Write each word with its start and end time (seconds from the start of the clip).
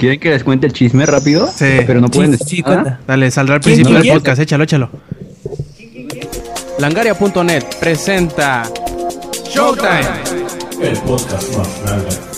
¿Quieren 0.00 0.18
que 0.18 0.30
les 0.30 0.42
cuente 0.42 0.66
el 0.66 0.72
chisme 0.72 1.04
rápido? 1.04 1.46
Sí. 1.46 1.66
Pero 1.86 2.00
no 2.00 2.08
pueden 2.08 2.30
decir 2.30 2.46
sí, 2.48 2.62
nada. 2.62 3.00
Dale, 3.06 3.30
saldrá 3.30 3.56
al 3.56 3.60
¿Quién, 3.60 3.76
principio 3.76 4.02
del 4.02 4.12
podcast, 4.14 4.40
échalo, 4.40 4.64
échalo. 4.64 4.90
Langaria.net 6.78 7.64
presenta 7.78 8.62
Showtime. 9.44 10.00
El 10.80 10.96
podcast 11.00 11.54
más 11.54 11.82
grande. 11.82 12.29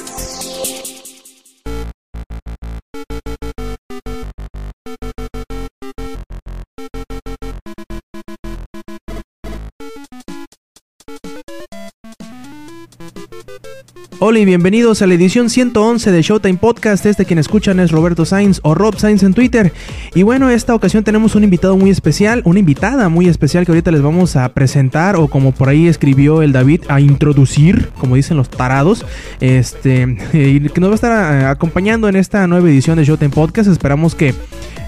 Hola 14.25 14.39
y 14.39 14.45
bienvenidos 14.45 15.03
a 15.03 15.09
la 15.09 15.15
edición 15.15 15.51
111 15.51 16.13
de 16.13 16.23
Showtime 16.23 16.57
Podcast. 16.57 17.05
Este 17.07 17.25
quien 17.25 17.41
escuchan 17.41 17.81
es 17.81 17.91
Roberto 17.91 18.25
Sainz 18.25 18.61
o 18.63 18.73
Rob 18.73 18.97
Sainz 18.97 19.25
en 19.25 19.35
Twitter. 19.35 19.73
Y 20.15 20.23
bueno, 20.23 20.49
esta 20.49 20.77
ocasión 20.77 21.03
tenemos 21.03 21.35
un 21.35 21.43
invitado 21.43 21.77
muy 21.77 21.91
especial, 21.91 22.41
una 22.45 22.61
invitada 22.61 23.09
muy 23.09 23.27
especial 23.27 23.67
que 23.67 23.73
ahorita 23.73 23.91
les 23.91 24.01
vamos 24.01 24.37
a 24.37 24.49
presentar 24.51 25.17
o 25.17 25.27
como 25.27 25.51
por 25.51 25.69
ahí 25.69 25.89
escribió 25.89 26.41
el 26.43 26.53
David, 26.53 26.83
a 26.87 27.01
introducir, 27.01 27.89
como 27.99 28.15
dicen 28.15 28.37
los 28.37 28.49
tarados, 28.49 29.05
este, 29.41 30.17
y 30.33 30.61
que 30.69 30.81
nos 30.81 30.91
va 30.91 30.93
a 30.93 30.95
estar 30.95 31.35
eh, 31.35 31.47
acompañando 31.47 32.09
en 32.09 32.15
esta 32.15 32.47
nueva 32.47 32.71
edición 32.71 32.99
de 32.99 33.05
Showtime 33.05 33.33
Podcast. 33.33 33.69
Esperamos 33.69 34.15
que 34.15 34.37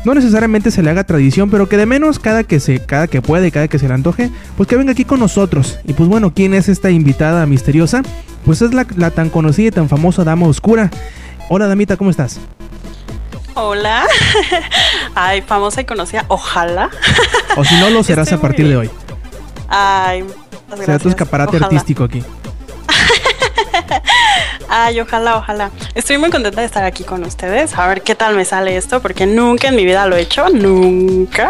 no 0.05 0.15
necesariamente 0.15 0.71
se 0.71 0.81
le 0.81 0.91
haga 0.91 1.03
tradición, 1.03 1.51
pero 1.51 1.69
que 1.69 1.77
de 1.77 1.87
menos 1.87 2.21
cada 2.21 2.45
que 2.45 2.61
se, 2.61 2.79
cada 2.79 3.09
que 3.09 3.21
puede, 3.21 3.51
cada 3.51 3.67
que 3.67 3.81
se 3.81 3.89
le 3.89 3.95
antoje, 3.95 4.31
pues 4.57 4.69
que 4.69 4.77
venga 4.77 4.93
aquí 4.93 5.05
con 5.05 5.19
nosotros. 5.19 5.81
Y 5.89 5.93
pues 5.95 6.09
bueno, 6.09 6.33
¿quién 6.33 6.55
es 6.55 6.69
esta 6.69 6.93
invitada 6.93 7.45
misteriosa? 7.47 8.05
Pues 8.45 8.63
es 8.63 8.75
la, 8.75 8.87
la 8.97 9.11
tan 9.11 9.31
conocida 9.31 9.69
y 9.69 9.71
tan 9.71 9.89
famosa 9.89 10.25
Dama 10.25 10.47
Oscura. 10.47 10.91
Hola 11.49 11.67
Damita, 11.67 11.97
¿cómo 11.97 12.11
estás? 12.11 12.41
Hola. 13.55 14.05
Ay, 15.15 15.43
famosa 15.43 15.81
y 15.81 15.85
conocida. 15.85 16.25
Ojalá. 16.29 16.91
O 17.57 17.65
si 17.65 17.75
no, 17.77 17.91
lo 17.91 18.03
serás 18.05 18.29
Estoy 18.29 18.39
a 18.39 18.43
partir 18.43 18.69
de 18.69 18.77
hoy. 18.77 18.91
Ay, 19.69 20.23
muchas 20.25 20.39
Será 20.69 20.77
tu 20.77 20.85
gracias. 20.85 21.07
escaparate 21.07 21.57
Ojalá. 21.57 21.67
artístico 21.67 22.05
aquí. 22.05 22.23
Ay, 24.69 25.01
ojalá, 25.01 25.37
ojalá. 25.37 25.71
Estoy 25.95 26.19
muy 26.19 26.31
contenta 26.31 26.61
de 26.61 26.67
estar 26.67 26.85
aquí 26.85 27.05
con 27.05 27.23
ustedes. 27.25 27.77
A 27.79 27.87
ver 27.89 28.03
qué 28.03 28.15
tal 28.15 28.35
me 28.37 28.45
sale 28.45 28.77
esto, 28.77 29.01
porque 29.01 29.27
nunca 29.27 29.69
en 29.69 29.77
mi 29.77 29.85
vida 29.85 30.07
lo 30.07 30.17
he 30.17 30.23
hecho, 30.23 30.49
nunca. 30.49 31.49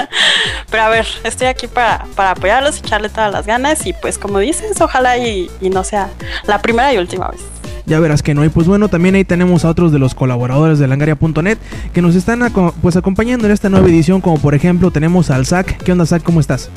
Pero 0.70 0.82
a 0.82 0.88
ver, 0.88 1.06
estoy 1.24 1.46
aquí 1.48 1.66
para, 1.66 2.04
para 2.14 2.32
apoyarlos, 2.32 2.78
echarle 2.78 3.08
todas 3.08 3.32
las 3.32 3.46
ganas 3.46 3.86
y 3.86 3.92
pues 3.92 4.18
como 4.18 4.38
dices, 4.38 4.80
ojalá 4.80 5.16
y, 5.18 5.50
y 5.60 5.70
no 5.70 5.84
sea 5.84 6.08
la 6.46 6.60
primera 6.60 6.92
y 6.92 6.98
última 6.98 7.28
vez. 7.28 7.40
Ya 7.86 8.00
verás 8.00 8.20
que 8.22 8.34
no. 8.34 8.44
Y 8.44 8.48
pues 8.48 8.66
bueno, 8.66 8.88
también 8.88 9.14
ahí 9.14 9.24
tenemos 9.24 9.64
a 9.64 9.68
otros 9.68 9.92
de 9.92 10.00
los 10.00 10.14
colaboradores 10.14 10.78
de 10.80 10.88
langaria.net 10.88 11.56
que 11.92 12.02
nos 12.02 12.16
están 12.16 12.40
aco- 12.42 12.74
pues 12.82 12.96
acompañando 12.96 13.46
en 13.46 13.52
esta 13.52 13.68
nueva 13.68 13.86
edición, 13.86 14.20
como 14.20 14.38
por 14.40 14.54
ejemplo 14.56 14.90
tenemos 14.90 15.30
al 15.30 15.46
Zac. 15.46 15.76
¿Qué 15.84 15.92
onda 15.92 16.04
Zac? 16.04 16.22
¿Cómo 16.24 16.40
estás? 16.40 16.68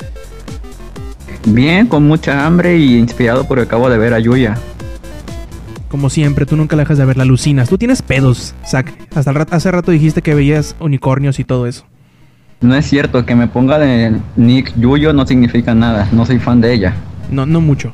Bien, 1.46 1.86
con 1.86 2.06
mucha 2.06 2.46
hambre 2.46 2.76
y 2.76 2.96
inspirado 2.96 3.44
porque 3.48 3.64
acabo 3.64 3.88
de 3.90 3.98
ver 3.98 4.14
a 4.14 4.18
Yuya. 4.20 4.56
Como 5.90 6.08
siempre, 6.08 6.46
tú 6.46 6.56
nunca 6.56 6.76
la 6.76 6.82
dejas 6.84 6.98
de 6.98 7.04
ver, 7.04 7.16
la 7.16 7.24
alucinas. 7.24 7.68
Tú 7.68 7.76
tienes 7.76 8.00
pedos, 8.00 8.54
Zac. 8.64 8.92
Hasta 9.14 9.30
el 9.30 9.36
rat- 9.36 9.52
hace 9.52 9.70
rato 9.72 9.90
dijiste 9.90 10.22
que 10.22 10.34
veías 10.34 10.76
unicornios 10.78 11.38
y 11.40 11.44
todo 11.44 11.66
eso. 11.66 11.84
No 12.60 12.74
es 12.76 12.86
cierto 12.86 13.26
que 13.26 13.34
me 13.34 13.48
ponga 13.48 13.78
de 13.78 14.16
Nick 14.36 14.72
Yuyo 14.78 15.12
no 15.12 15.26
significa 15.26 15.74
nada, 15.74 16.08
no 16.12 16.24
soy 16.26 16.38
fan 16.38 16.60
de 16.60 16.72
ella. 16.72 16.94
No, 17.30 17.44
no 17.46 17.60
mucho. 17.60 17.92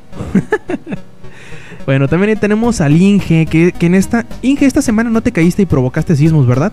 bueno, 1.87 2.07
también 2.09 2.39
tenemos 2.39 2.81
al 2.81 3.01
Inge, 3.01 3.47
que, 3.47 3.73
que 3.73 3.87
en 3.87 3.95
esta... 3.95 4.27
Inge, 4.43 4.67
esta 4.67 4.83
semana 4.83 5.09
no 5.09 5.21
te 5.23 5.33
caíste 5.33 5.63
y 5.63 5.67
provocaste 5.67 6.17
sismos, 6.17 6.47
¿verdad? 6.47 6.73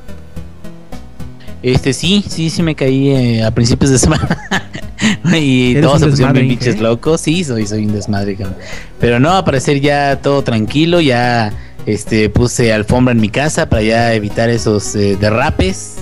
Este 1.61 1.93
sí, 1.93 2.23
sí, 2.27 2.49
sí 2.49 2.61
me 2.63 2.75
caí 2.75 3.09
eh, 3.11 3.43
a 3.45 3.52
principios 3.52 3.91
de 3.91 3.99
semana. 3.99 4.27
y 5.33 5.75
todos 5.81 6.02
se 6.02 6.08
pusieron 6.08 6.33
bien 6.33 6.47
pinches 6.47 6.80
locos. 6.80 7.21
Sí, 7.21 7.43
soy, 7.43 7.65
soy 7.65 7.86
un 7.86 7.93
desmadre, 7.93 8.36
cabrón. 8.36 8.58
Pero 8.99 9.20
no, 9.20 9.31
a 9.31 9.45
parecer 9.45 9.80
ya 9.81 10.20
todo 10.21 10.43
tranquilo, 10.43 11.02
ya 11.02 11.52
este 11.86 12.30
puse 12.30 12.71
alfombra 12.71 13.11
en 13.11 13.21
mi 13.21 13.30
casa 13.30 13.67
para 13.67 13.81
ya 13.81 14.14
evitar 14.14 14.49
esos 14.49 14.95
eh, 14.95 15.17
derrapes. 15.20 15.95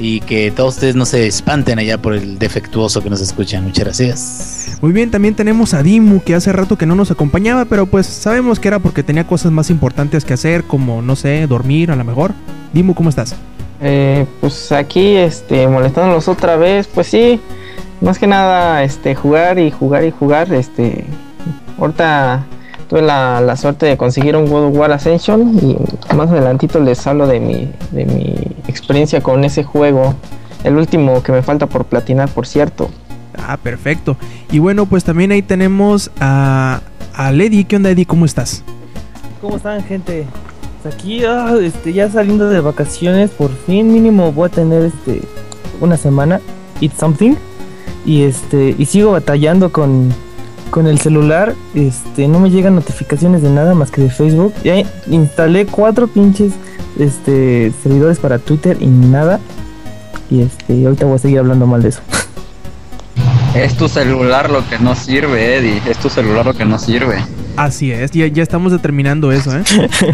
Y 0.00 0.20
que 0.20 0.50
todos 0.50 0.74
ustedes 0.74 0.96
no 0.96 1.06
se 1.06 1.28
espanten 1.28 1.78
allá 1.78 2.02
por 2.02 2.14
el 2.14 2.36
defectuoso 2.40 3.00
que 3.00 3.08
nos 3.10 3.20
escuchan. 3.20 3.62
Muchas 3.62 3.84
gracias. 3.84 4.78
Muy 4.80 4.92
bien, 4.92 5.12
también 5.12 5.36
tenemos 5.36 5.72
a 5.72 5.84
Dimu, 5.84 6.20
que 6.20 6.34
hace 6.34 6.52
rato 6.52 6.76
que 6.76 6.84
no 6.84 6.96
nos 6.96 7.12
acompañaba, 7.12 7.64
pero 7.64 7.86
pues 7.86 8.06
sabemos 8.06 8.58
que 8.58 8.66
era 8.66 8.80
porque 8.80 9.04
tenía 9.04 9.24
cosas 9.24 9.52
más 9.52 9.70
importantes 9.70 10.24
que 10.24 10.34
hacer, 10.34 10.64
como, 10.64 11.00
no 11.00 11.14
sé, 11.14 11.46
dormir 11.46 11.92
a 11.92 11.96
lo 11.96 12.02
mejor. 12.02 12.32
Dimu, 12.72 12.94
¿cómo 12.94 13.08
estás? 13.08 13.36
Eh, 13.80 14.26
pues 14.40 14.72
aquí, 14.72 15.14
este, 15.14 15.68
molestándolos 15.68 16.26
otra 16.26 16.56
vez, 16.56 16.88
pues 16.88 17.06
sí, 17.06 17.40
más 18.00 18.18
que 18.18 18.26
nada, 18.26 18.82
este, 18.82 19.14
jugar 19.14 19.58
y 19.58 19.70
jugar 19.70 20.04
y 20.04 20.10
jugar, 20.10 20.52
este, 20.52 21.04
ahorita 21.78 22.44
tuve 22.88 23.02
la, 23.02 23.40
la 23.40 23.56
suerte 23.56 23.86
de 23.86 23.96
conseguir 23.96 24.36
un 24.36 24.46
God 24.46 24.66
of 24.66 24.76
War 24.76 24.92
Ascension 24.92 25.58
y 25.62 25.76
más 26.14 26.30
adelantito 26.30 26.80
les 26.80 27.06
hablo 27.06 27.26
de 27.26 27.40
mi, 27.40 27.72
de 27.92 28.04
mi 28.04 28.34
experiencia 28.68 29.22
con 29.22 29.44
ese 29.44 29.64
juego, 29.64 30.14
el 30.64 30.76
último 30.76 31.22
que 31.22 31.32
me 31.32 31.42
falta 31.42 31.66
por 31.66 31.86
platinar, 31.86 32.28
por 32.28 32.46
cierto. 32.46 32.90
Ah, 33.38 33.56
perfecto. 33.56 34.16
Y 34.50 34.58
bueno, 34.58 34.86
pues 34.86 35.04
también 35.04 35.32
ahí 35.32 35.42
tenemos 35.42 36.10
a, 36.20 36.80
a 37.14 37.32
Lady. 37.32 37.64
¿Qué 37.64 37.76
onda, 37.76 37.90
Eddie? 37.90 38.06
¿Cómo 38.06 38.24
estás? 38.24 38.62
¿Cómo 39.40 39.56
están, 39.56 39.82
gente? 39.84 40.26
Pues 40.82 40.94
aquí, 40.94 41.24
ah, 41.24 41.54
este, 41.60 41.92
ya 41.92 42.10
saliendo 42.10 42.48
de 42.48 42.60
vacaciones, 42.60 43.30
por 43.30 43.50
fin 43.50 43.92
mínimo 43.92 44.32
voy 44.32 44.46
a 44.46 44.50
tener 44.50 44.84
este 44.84 45.22
una 45.80 45.96
semana, 45.96 46.40
eat 46.80 46.92
something, 46.96 47.34
y 48.04 48.22
este, 48.22 48.74
y 48.78 48.86
sigo 48.86 49.12
batallando 49.12 49.72
con, 49.72 50.12
con 50.70 50.86
el 50.86 50.98
celular, 50.98 51.54
este, 51.74 52.28
no 52.28 52.40
me 52.40 52.50
llegan 52.50 52.74
notificaciones 52.74 53.42
de 53.42 53.50
nada 53.50 53.74
más 53.74 53.90
que 53.90 54.02
de 54.02 54.10
Facebook. 54.10 54.52
Ya 54.62 54.82
instalé 55.06 55.66
cuatro 55.66 56.06
pinches 56.06 56.52
este 56.98 57.72
servidores 57.82 58.18
para 58.18 58.38
Twitter 58.38 58.76
y 58.80 58.86
nada. 58.86 59.40
Y 60.30 60.42
este, 60.42 60.84
ahorita 60.84 61.06
voy 61.06 61.16
a 61.16 61.18
seguir 61.18 61.38
hablando 61.38 61.66
mal 61.66 61.82
de 61.82 61.90
eso. 61.90 62.00
Es 63.54 63.76
tu 63.76 63.86
celular 63.86 64.50
lo 64.50 64.68
que 64.68 64.80
no 64.80 64.96
sirve, 64.96 65.56
Eddie. 65.56 65.80
Es 65.88 65.98
tu 65.98 66.10
celular 66.10 66.44
lo 66.44 66.54
que 66.54 66.64
no 66.64 66.76
sirve. 66.76 67.24
Así 67.56 67.92
es, 67.92 68.10
ya, 68.10 68.26
ya 68.26 68.42
estamos 68.42 68.72
determinando 68.72 69.30
eso, 69.30 69.56
¿eh? 69.56 69.62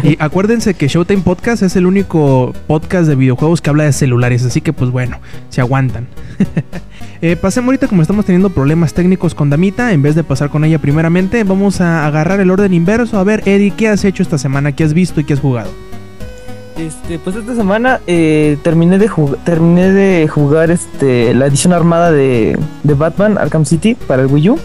y 0.03 0.17
acuérdense 0.19 0.75
que 0.75 0.87
Showtime 0.87 1.21
Podcast 1.21 1.63
es 1.63 1.75
el 1.75 1.87
único 1.87 2.53
podcast 2.67 3.07
de 3.07 3.15
videojuegos 3.15 3.61
que 3.61 3.71
habla 3.71 3.85
de 3.85 3.93
celulares, 3.93 4.45
así 4.45 4.61
que 4.61 4.73
pues 4.73 4.91
bueno, 4.91 5.19
se 5.49 5.59
aguantan. 5.59 6.07
eh, 7.21 7.35
pasemos 7.35 7.69
ahorita 7.69 7.87
como 7.87 8.03
estamos 8.03 8.25
teniendo 8.25 8.51
problemas 8.51 8.93
técnicos 8.93 9.33
con 9.33 9.49
Damita, 9.49 9.91
en 9.91 10.03
vez 10.03 10.13
de 10.13 10.23
pasar 10.23 10.51
con 10.51 10.63
ella 10.65 10.77
primeramente, 10.77 11.43
vamos 11.43 11.81
a 11.81 12.05
agarrar 12.05 12.39
el 12.41 12.51
orden 12.51 12.75
inverso. 12.75 13.17
A 13.17 13.23
ver, 13.23 13.41
Eddie, 13.47 13.71
¿qué 13.71 13.87
has 13.87 14.05
hecho 14.05 14.21
esta 14.21 14.37
semana? 14.37 14.73
¿Qué 14.73 14.83
has 14.83 14.93
visto 14.93 15.19
y 15.19 15.23
qué 15.23 15.33
has 15.33 15.39
jugado? 15.39 15.71
Este, 16.77 17.17
pues 17.17 17.35
esta 17.35 17.55
semana 17.55 18.01
eh, 18.05 18.57
terminé 18.63 18.99
de 18.99 19.09
terminé 19.43 19.91
de 19.91 20.27
jugar 20.27 20.71
este 20.71 21.33
la 21.33 21.47
edición 21.47 21.73
armada 21.73 22.11
de, 22.11 22.57
de 22.83 22.93
Batman 22.93 23.37
Arkham 23.37 23.65
City 23.65 23.95
para 23.95 24.21
el 24.21 24.27
Wii 24.27 24.49
U. 24.51 24.59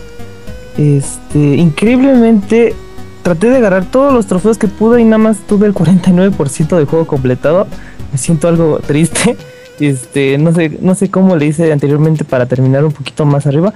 Este, 0.78 1.38
increíblemente 1.38 2.74
traté 3.22 3.48
de 3.48 3.56
agarrar 3.56 3.84
todos 3.84 4.12
los 4.12 4.26
trofeos 4.26 4.58
que 4.58 4.68
pude 4.68 5.00
y 5.00 5.04
nada 5.04 5.18
más 5.18 5.38
tuve 5.38 5.66
el 5.66 5.74
49% 5.74 6.76
del 6.76 6.86
juego 6.86 7.06
completado. 7.06 7.66
Me 8.12 8.18
siento 8.18 8.48
algo 8.48 8.78
triste. 8.78 9.36
Este, 9.78 10.38
no 10.38 10.54
sé, 10.54 10.78
no 10.80 10.94
sé 10.94 11.10
cómo 11.10 11.36
le 11.36 11.44
hice 11.44 11.70
anteriormente 11.70 12.24
para 12.24 12.46
terminar 12.46 12.82
un 12.82 12.92
poquito 12.92 13.26
más 13.26 13.46
arriba. 13.46 13.74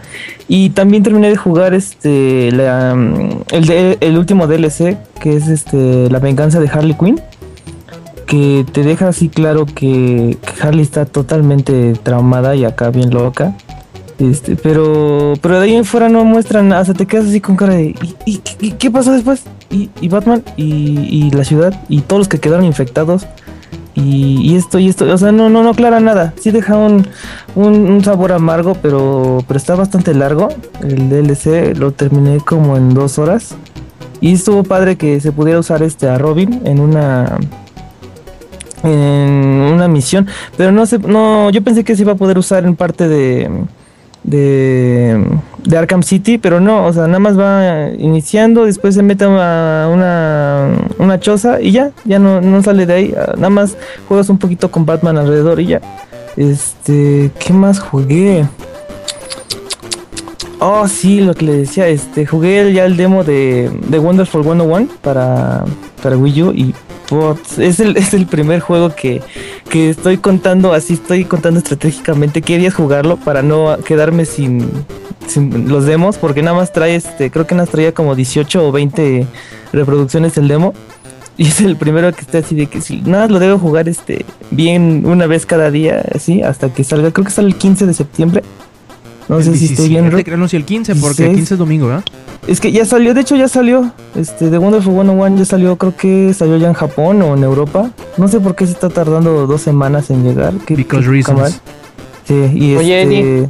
Y 0.49 0.71
también 0.71 1.03
terminé 1.03 1.29
de 1.29 1.37
jugar 1.37 1.75
este 1.75 2.51
mm, 2.51 3.29
el 4.01 4.17
último 4.17 4.47
DLC, 4.47 4.97
que 5.21 5.37
es 5.37 5.49
este 5.49 6.09
La 6.09 6.19
venganza 6.19 6.59
de 6.59 6.71
Harley 6.71 6.95
Quinn 6.95 7.21
que 8.31 8.65
te 8.73 8.85
deja 8.85 9.09
así 9.09 9.29
claro 9.29 9.67
que, 9.67 10.39
que 10.41 10.63
Harley 10.63 10.83
está 10.83 11.05
totalmente 11.05 11.95
traumada 12.05 12.55
y 12.55 12.65
acá 12.65 12.91
bien 12.91 13.11
loca. 13.11 13.57
Este, 14.21 14.55
pero, 14.55 15.33
pero 15.41 15.59
de 15.59 15.65
ahí 15.65 15.75
en 15.75 15.85
fuera 15.87 16.11
no 16.11 16.25
muestran 16.25 16.69
sea, 16.85 16.93
te 16.95 17.07
quedas 17.07 17.27
así 17.27 17.41
con 17.41 17.57
cara 17.57 17.75
de 17.75 17.85
¿y, 17.87 18.15
y- 18.27 18.43
y 18.61 18.73
qué 18.73 18.91
pasó 18.91 19.13
después? 19.13 19.45
¿Y, 19.71 19.89
Batman? 20.09 20.43
¿Y, 20.59 20.99
y 21.09 21.31
la 21.31 21.43
ciudad? 21.45 21.73
¿Y 21.89 22.03
todos 22.03 22.21
los 22.21 22.29
que 22.29 22.39
quedaron 22.39 22.65
infectados? 22.67 23.27
Y, 23.95 24.41
y 24.43 24.57
esto 24.57 24.79
y 24.79 24.89
esto, 24.89 25.05
o 25.11 25.17
sea, 25.19 25.33
no, 25.33 25.49
no, 25.49 25.63
no 25.63 25.71
aclara 25.71 26.01
nada. 26.01 26.35
Sí 26.41 26.51
deja 26.51 26.77
un, 26.77 27.07
un, 27.55 27.75
un 27.91 28.05
sabor 28.05 28.33
amargo, 28.33 28.75
pero, 28.83 29.43
pero 29.49 29.57
está 29.59 29.75
bastante 29.75 30.13
largo. 30.13 30.49
El 30.83 31.09
DLC 31.09 31.75
lo 31.79 31.93
terminé 31.93 32.39
como 32.41 32.77
en 32.77 32.93
dos 32.93 33.19
horas. 33.19 33.55
Y 34.21 34.35
estuvo 34.35 34.65
padre 34.65 34.97
que 34.97 35.19
se 35.21 35.33
pudiera 35.33 35.59
usar 35.61 35.83
este 35.83 36.07
a 36.09 36.19
Robin 36.19 36.61
en 36.67 36.79
una 36.81 37.39
en 38.83 38.91
una 38.91 39.89
misión, 39.89 40.27
pero 40.57 40.73
no 40.73 40.87
sé, 40.87 40.99
no, 40.99 41.51
yo 41.51 41.63
pensé 41.63 41.85
que 41.85 41.95
se 41.97 42.03
iba 42.03 42.13
a 42.13 42.17
poder 42.17 42.39
usar 42.39 42.65
en 42.65 42.77
parte 42.77 43.09
de 43.09 43.51
de 44.25 45.25
de 45.65 45.77
Arkham 45.77 46.03
City, 46.03 46.39
pero 46.39 46.61
no, 46.61 46.87
o 46.87 46.93
sea, 46.93 47.07
nada 47.07 47.19
más 47.19 47.39
va 47.39 47.91
iniciando, 47.99 48.65
después 48.65 48.95
se 48.95 49.03
mete 49.03 49.25
a 49.25 49.89
una, 49.93 50.71
una 50.99 51.21
choza 51.21 51.61
y 51.61 51.73
ya, 51.73 51.91
ya 52.05 52.19
no, 52.19 52.41
no 52.41 52.63
sale 52.63 52.87
de 52.87 52.93
ahí, 52.93 53.15
ah, 53.17 53.33
nada 53.37 53.51
más 53.51 53.77
juegas 54.09 54.29
un 54.29 54.39
poquito 54.39 54.71
con 54.71 54.87
Batman 54.87 55.19
alrededor 55.19 55.61
y 55.61 55.67
ya. 55.67 55.81
Este, 56.37 57.31
¿qué 57.39 57.53
más 57.53 57.81
jugué? 57.81 58.47
Oh, 60.61 60.87
sí, 60.89 61.21
lo 61.21 61.35
que 61.35 61.45
le 61.47 61.57
decía, 61.59 61.89
este, 61.89 62.27
jugué 62.27 62.73
ya 62.73 62.85
el 62.85 62.97
demo 62.97 63.25
de, 63.25 63.71
de 63.89 63.99
Wonderful 63.99 64.43
101 64.43 64.89
para, 65.01 65.65
para 66.03 66.17
Wii 66.17 66.43
U 66.43 66.53
y 66.53 66.75
es 67.59 67.81
el, 67.81 67.97
es 67.97 68.15
el 68.15 68.27
primer 68.27 68.61
juego 68.61 68.95
que, 68.95 69.21
que 69.69 69.91
estoy 69.91 70.19
contando, 70.19 70.73
así 70.73 70.95
estoy 70.95 71.25
contando 71.25 71.59
estratégicamente 71.59 72.43
qué 72.43 72.59
días 72.59 72.75
jugarlo 72.75 73.17
para 73.17 73.43
no 73.43 73.79
quedarme 73.85 74.25
sin, 74.25 74.71
sin 75.27 75.69
los 75.69 75.87
demos, 75.87 76.19
porque 76.19 76.43
nada 76.43 76.57
más 76.57 76.73
trae, 76.73 76.95
este, 76.95 77.31
creo 77.31 77.47
que 77.47 77.55
nada 77.55 77.65
más 77.65 77.73
traía 77.73 77.93
como 77.93 78.15
18 78.15 78.69
o 78.69 78.73
20 78.73 79.27
reproducciones 79.73 80.37
el 80.37 80.49
demo. 80.49 80.75
Y 81.37 81.47
es 81.47 81.61
el 81.63 81.77
primero 81.77 82.13
que 82.13 82.21
está 82.21 82.39
así 82.39 82.55
de 82.55 82.67
que 82.67 82.83
si 82.83 83.01
nada 83.01 83.27
lo 83.27 83.39
debo 83.39 83.59
jugar 83.59 83.89
este 83.89 84.27
bien 84.51 85.07
una 85.07 85.27
vez 85.27 85.47
cada 85.47 85.71
día, 85.71 86.05
así, 86.15 86.43
hasta 86.43 86.71
que 86.73 86.85
salga. 86.85 87.13
Creo 87.13 87.25
que 87.25 87.31
sale 87.31 87.49
el 87.49 87.57
15 87.57 87.87
de 87.87 87.95
septiembre. 87.95 88.43
No 89.31 89.39
El 89.39 89.45
sé 89.45 89.57
si 89.57 89.67
estoy 89.67 89.89
bien. 89.89 90.03
17, 90.03 90.25
creo, 90.25 90.37
no, 90.39 90.49
si 90.49 90.57
el 90.57 90.65
15, 90.65 90.97
porque 90.97 91.23
el 91.23 91.37
16. 91.37 91.37
15 91.37 91.55
es 91.55 91.59
domingo, 91.59 91.87
¿verdad? 91.87 92.03
Es 92.49 92.61
que 92.61 92.73
ya 92.73 92.85
salió, 92.85 93.15
de 93.15 93.21
hecho 93.21 93.37
ya 93.37 93.47
salió. 93.47 93.93
Este, 94.17 94.51
The 94.51 94.59
Wonderful 94.59 94.93
101 94.93 95.37
ya 95.37 95.45
salió, 95.45 95.77
creo 95.77 95.97
que 95.97 96.35
salió 96.35 96.57
ya 96.57 96.67
en 96.67 96.75
Japón 96.75 97.23
o 97.23 97.37
en 97.37 97.45
Europa. 97.45 97.93
No 98.17 98.27
sé 98.27 98.41
por 98.41 98.57
qué 98.57 98.67
se 98.67 98.73
está 98.73 98.89
tardando 98.89 99.47
dos 99.47 99.61
semanas 99.61 100.11
en 100.11 100.25
llegar. 100.25 100.53
¿Qué, 100.67 100.75
Because 100.75 101.05
qué 101.05 101.11
reasons. 101.11 101.61
Sí, 102.27 102.35
y 102.55 102.75
Oye, 102.75 103.03
este, 103.03 103.21
Eddie. 103.21 103.49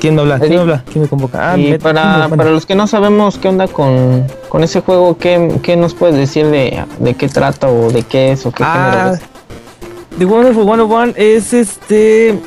¿Quién 0.00 0.14
me 0.14 0.22
habla? 0.22 0.38
¿Quién 0.38 0.54
me 0.54 0.60
habla? 0.60 0.84
¿Quién 0.90 1.02
me 1.02 1.08
convoca? 1.08 1.52
Ah, 1.52 1.58
y 1.58 1.76
para, 1.76 2.30
para 2.30 2.50
los 2.50 2.64
que 2.64 2.74
no 2.74 2.86
sabemos 2.86 3.36
qué 3.36 3.48
onda 3.48 3.68
con, 3.68 4.24
con 4.48 4.64
ese 4.64 4.80
juego, 4.80 5.18
¿qué, 5.18 5.60
qué 5.62 5.76
nos 5.76 5.92
puedes 5.92 6.16
decir 6.16 6.46
de, 6.46 6.84
de 7.00 7.14
qué 7.14 7.28
trata 7.28 7.68
o 7.68 7.90
de 7.90 8.02
qué 8.02 8.32
es 8.32 8.46
o 8.46 8.50
qué 8.50 8.64
género 8.64 8.98
Ah, 8.98 9.12
es? 9.14 9.20
The 10.18 10.24
Wonderful 10.24 10.64
101 10.64 11.12
es 11.16 11.52
este. 11.52 12.38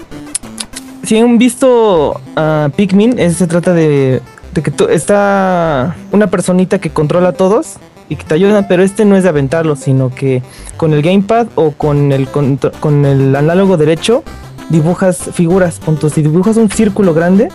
Si 1.05 1.17
han 1.17 1.37
visto 1.37 2.19
a 2.35 2.69
Pikmin, 2.75 3.19
es- 3.19 3.37
se 3.37 3.47
trata 3.47 3.73
de, 3.73 4.21
que 4.53 4.71
está 4.93 5.95
una 6.11 6.27
personita 6.27 6.79
que 6.79 6.89
controla 6.89 7.29
a 7.29 7.33
todos 7.33 7.73
y 8.09 8.15
que 8.15 8.23
te 8.23 8.33
ayuda, 8.35 8.67
pero 8.67 8.83
este 8.83 9.05
no 9.05 9.15
es 9.15 9.23
de 9.23 9.29
aventarlo, 9.29 9.75
sino 9.75 10.09
que 10.09 10.41
con 10.77 10.93
el 10.93 11.01
gamepad 11.01 11.47
o 11.55 11.71
con 11.71 12.11
el, 12.11 12.27
con 12.27 13.05
el 13.05 13.35
análogo 13.35 13.77
derecho 13.77 14.23
dibujas 14.69 15.17
figuras. 15.33 15.79
Punto. 15.79 16.09
Si 16.09 16.21
dibujas 16.21 16.57
un 16.57 16.69
círculo 16.69 17.13
grande, 17.13 17.49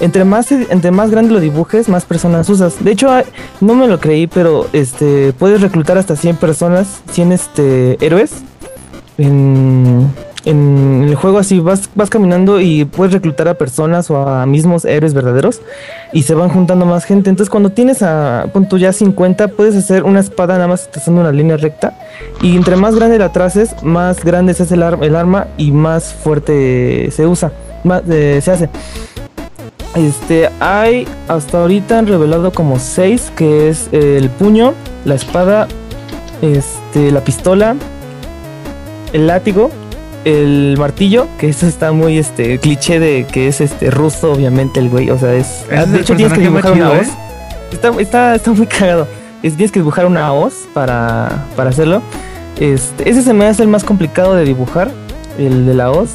entre 0.00 0.24
más, 0.24 0.52
entre 0.52 0.90
más 0.92 1.10
grande 1.10 1.32
lo 1.32 1.40
dibujes, 1.40 1.88
más 1.88 2.04
personas 2.04 2.48
usas. 2.48 2.84
De 2.84 2.92
hecho, 2.92 3.10
hay- 3.10 3.24
no 3.60 3.74
me 3.74 3.88
lo 3.88 3.98
creí, 3.98 4.26
pero 4.28 4.66
este 4.72 5.32
puedes 5.32 5.60
reclutar 5.60 5.98
hasta 5.98 6.14
100 6.14 6.36
personas, 6.36 7.00
100 7.10 7.32
este, 7.32 7.96
héroes. 8.04 8.30
En, 9.16 10.08
en 10.48 11.04
el 11.06 11.14
juego 11.14 11.38
así 11.38 11.60
vas, 11.60 11.90
vas 11.94 12.08
caminando 12.08 12.58
y 12.60 12.84
puedes 12.86 13.12
reclutar 13.12 13.48
a 13.48 13.54
personas 13.54 14.10
o 14.10 14.16
a 14.26 14.46
mismos 14.46 14.84
héroes 14.86 15.12
verdaderos 15.12 15.60
y 16.12 16.22
se 16.22 16.34
van 16.34 16.48
juntando 16.48 16.86
más 16.86 17.04
gente. 17.04 17.28
Entonces 17.28 17.50
cuando 17.50 17.70
tienes 17.70 18.02
a 18.02 18.46
punto 18.52 18.78
ya 18.78 18.92
50 18.92 19.48
puedes 19.48 19.76
hacer 19.76 20.04
una 20.04 20.20
espada 20.20 20.54
nada 20.54 20.66
más 20.68 20.90
trazando 20.90 21.20
una 21.20 21.32
línea 21.32 21.56
recta 21.58 21.98
y 22.40 22.56
entre 22.56 22.76
más 22.76 22.94
grande 22.94 23.18
la 23.18 23.30
traces, 23.30 23.74
más 23.82 24.24
grande 24.24 24.54
se 24.54 24.62
hace 24.62 24.74
el, 24.74 24.82
ar- 24.84 24.98
el 25.02 25.16
arma 25.16 25.48
y 25.58 25.70
más 25.70 26.14
fuerte 26.14 27.10
se 27.10 27.26
usa, 27.26 27.52
más, 27.84 28.02
eh, 28.08 28.40
se 28.42 28.50
hace. 28.50 28.68
Este, 29.96 30.48
hay 30.60 31.06
hasta 31.28 31.60
ahorita 31.60 31.98
han 31.98 32.06
revelado 32.06 32.52
como 32.52 32.78
seis, 32.78 33.32
que 33.36 33.68
es 33.68 33.88
el 33.92 34.30
puño, 34.30 34.72
la 35.04 35.14
espada, 35.14 35.66
este, 36.40 37.10
la 37.10 37.20
pistola, 37.20 37.74
el 39.12 39.26
látigo, 39.26 39.70
el 40.24 40.76
martillo, 40.78 41.28
que 41.38 41.48
eso 41.48 41.66
está 41.66 41.92
muy 41.92 42.18
este 42.18 42.58
cliché 42.58 43.00
de 43.00 43.26
que 43.30 43.48
es 43.48 43.60
este 43.60 43.90
ruso, 43.90 44.32
obviamente 44.32 44.80
el 44.80 44.88
güey, 44.88 45.10
o 45.10 45.18
sea, 45.18 45.34
es 45.34 45.64
de 45.68 46.00
hecho 46.00 46.16
tienes 46.16 46.32
que 46.32 46.40
dibujar 46.40 46.72
una 46.72 46.90
chido, 46.90 47.00
hoz. 47.00 47.08
Está, 47.72 47.90
está, 48.00 48.34
está 48.34 48.52
muy 48.52 48.66
cagado. 48.66 49.06
Es, 49.42 49.54
tienes 49.54 49.72
que 49.72 49.80
dibujar 49.80 50.06
una 50.06 50.32
hoz 50.32 50.54
para, 50.74 51.46
para 51.56 51.70
hacerlo. 51.70 52.02
Este, 52.58 53.08
ese 53.08 53.22
se 53.22 53.32
me 53.32 53.46
hace 53.46 53.62
el 53.62 53.68
más 53.68 53.84
complicado 53.84 54.34
de 54.34 54.44
dibujar, 54.44 54.90
el 55.38 55.66
de 55.66 55.74
la 55.74 55.90
hoz. 55.90 56.10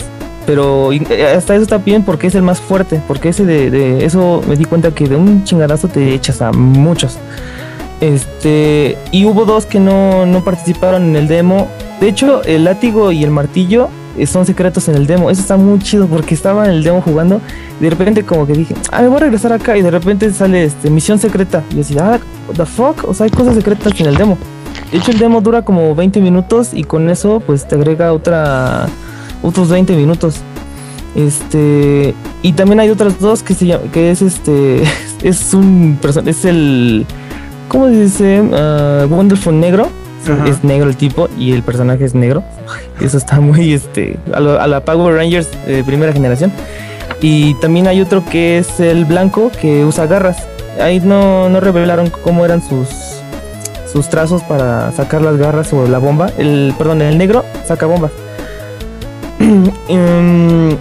Pero 0.46 0.92
eh, 0.92 1.34
hasta 1.38 1.56
eso 1.56 1.64
está 1.64 1.78
bien 1.78 2.04
porque 2.04 2.28
es 2.28 2.36
el 2.36 2.42
más 2.42 2.60
fuerte. 2.60 3.02
Porque 3.08 3.30
ese 3.30 3.46
de, 3.46 3.70
de 3.70 4.06
eso 4.06 4.42
me 4.48 4.58
di 4.58 4.66
cuenta 4.66 4.92
que 4.92 5.08
de 5.08 5.16
un 5.16 5.46
chingadazo 5.46 5.88
te 5.88 6.14
echas 6.14 6.42
a 6.42 6.52
muchos. 6.52 7.18
Este. 8.02 8.98
Y 9.12 9.24
hubo 9.26 9.46
dos 9.46 9.66
que 9.66 9.80
no, 9.80 10.26
no 10.26 10.44
participaron 10.44 11.04
en 11.04 11.16
el 11.16 11.28
demo. 11.28 11.70
De 12.00 12.10
hecho, 12.10 12.44
el 12.44 12.66
látigo 12.66 13.12
y 13.12 13.24
el 13.24 13.32
martillo 13.32 13.90
eh, 14.18 14.28
son 14.28 14.46
secretos 14.46 14.88
en 14.88 14.96
el 14.96 15.08
demo. 15.08 15.30
Eso 15.30 15.42
está 15.42 15.58
muy 15.58 15.80
chido 15.80 16.08
porque 16.08 16.36
estaba 16.36 16.66
en 16.66 16.72
el 16.72 16.84
demo 16.84 17.02
jugando. 17.02 17.42
Y 17.80 17.84
de 17.84 17.90
repente, 17.90 18.24
como 18.24 18.46
que 18.46 18.54
dije, 18.54 18.76
ah, 18.92 19.02
me 19.02 19.08
voy 19.08 19.18
a 19.18 19.22
regresar 19.22 19.54
acá. 19.54 19.78
Y 19.78 19.82
de 19.82 19.92
repente 19.92 20.32
sale 20.32 20.66
este 20.66 20.90
misión 20.90 21.20
secreta. 21.20 21.64
Y 21.72 21.76
yo 21.76 21.82
así, 21.82 21.98
ah, 22.00 22.20
what 22.48 22.56
the 22.56 22.66
fuck. 22.66 23.08
O 23.08 23.14
sea, 23.14 23.26
hay 23.26 23.32
cosas 23.32 23.56
secretas 23.56 24.00
en 24.00 24.08
el 24.08 24.16
demo. 24.16 24.38
De 24.92 24.98
hecho, 24.98 25.12
el 25.12 25.20
demo 25.20 25.42
dura 25.42 25.64
como 25.64 25.96
20 25.96 26.20
minutos. 26.22 26.74
Y 26.74 26.84
con 26.84 27.10
eso, 27.10 27.42
pues 27.46 27.68
te 27.68 27.76
agrega 27.76 28.14
otra. 28.14 28.88
Otros 29.42 29.70
20 29.70 29.96
minutos. 29.96 30.38
Este. 31.16 32.14
Y 32.42 32.54
también 32.54 32.80
hay 32.80 32.90
otras 32.90 33.20
dos 33.20 33.44
que 33.44 33.54
se 33.54 33.66
llama. 33.66 33.86
Que 33.92 34.12
es 34.12 34.22
este. 34.22 34.84
Es 35.24 35.54
un. 35.54 35.98
Es 36.26 36.44
el. 36.44 37.06
¿Cómo 37.70 37.88
se 37.88 38.04
dice? 38.04 38.44
Ah, 38.54 39.08
Wonderful 39.10 39.58
Negro. 39.58 39.90
Ajá. 40.30 40.48
Es 40.48 40.64
negro 40.64 40.90
el 40.90 40.96
tipo 40.96 41.28
y 41.38 41.52
el 41.54 41.64
personaje 41.64 42.06
es 42.06 42.14
negro. 42.16 42.44
Eso 43.02 43.18
está 43.18 43.40
muy 43.40 43.74
este. 43.74 44.18
A, 44.34 44.40
lo- 44.40 44.60
a 44.60 44.68
la 44.68 44.84
Power 44.86 45.16
Rangers 45.16 45.50
eh, 45.68 45.84
primera 45.86 46.14
generación. 46.14 46.52
Y 47.22 47.54
también 47.56 47.88
hay 47.88 48.02
otro 48.02 48.24
que 48.30 48.58
es 48.58 48.80
el 48.80 49.06
blanco 49.06 49.52
que 49.62 49.86
usa 49.86 50.06
garras. 50.08 50.38
Ahí 50.82 51.00
no, 51.00 51.50
no 51.50 51.60
revelaron 51.60 52.10
cómo 52.24 52.46
eran 52.46 52.62
sus 52.62 52.88
sus 53.92 54.10
trazos 54.10 54.42
para 54.44 54.92
sacar 54.92 55.22
las 55.22 55.38
garras 55.38 55.72
o 55.72 55.88
la 55.88 56.00
bomba. 56.00 56.32
El, 56.38 56.74
perdón, 56.78 57.02
el 57.04 57.18
negro 57.18 57.46
saca 57.66 57.86
bombas. 57.86 58.12
Em, 59.88 60.72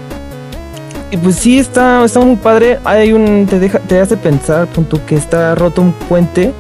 y 1.11 1.17
pues 1.23 1.37
sí, 1.37 1.59
está, 1.59 2.05
está 2.05 2.21
muy 2.21 2.37
padre. 2.37 2.79
Hay 2.85 3.13
un. 3.13 3.47
Te 3.49 3.59
deja, 3.59 3.79
te 3.81 4.01
hace 4.01 4.17
pensar, 4.17 4.67
punto, 4.69 4.99
que 5.07 5.15
está 5.17 5.55
roto 5.55 5.83
un 5.83 5.93
puente. 5.93 6.53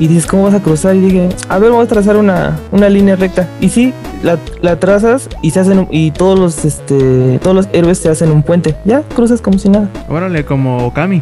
Y 0.00 0.08
dices, 0.08 0.26
¿cómo 0.26 0.44
vas 0.44 0.54
a 0.54 0.60
cruzar? 0.60 0.96
Y 0.96 1.00
dije, 1.00 1.28
a 1.48 1.58
ver, 1.58 1.70
vamos 1.70 1.84
a 1.84 1.88
trazar 1.88 2.16
una, 2.16 2.58
una 2.72 2.88
línea 2.88 3.14
recta. 3.16 3.46
Y 3.60 3.68
sí, 3.68 3.92
la, 4.22 4.38
la 4.62 4.80
trazas 4.80 5.28
y 5.42 5.50
se 5.50 5.60
hacen 5.60 5.78
un- 5.80 5.88
y 5.90 6.10
todos 6.10 6.38
los 6.38 6.64
este 6.64 7.38
todos 7.42 7.54
los 7.54 7.68
héroes 7.72 7.98
se 7.98 8.08
hacen 8.08 8.30
un 8.32 8.42
puente. 8.42 8.74
Ya, 8.86 9.02
cruzas 9.14 9.40
como 9.42 9.58
si 9.58 9.68
nada. 9.68 9.88
Órale, 10.08 10.44
como 10.44 10.86
Okami. 10.86 11.20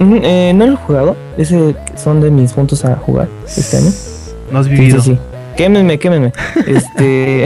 Eh, 0.00 0.52
no 0.54 0.66
lo 0.66 0.72
he 0.72 0.76
jugado. 0.76 1.14
Ese 1.36 1.76
son 1.94 2.22
de 2.22 2.30
mis 2.30 2.54
puntos 2.54 2.84
a 2.86 2.96
jugar 2.96 3.28
este 3.46 3.76
año. 3.76 3.90
No 4.50 4.58
has 4.60 4.66
vivido. 4.68 5.00
sí, 5.02 5.12
sí. 5.12 5.18
Quémenme, 5.56 5.98
quémenme. 5.98 6.32
este. 6.66 7.44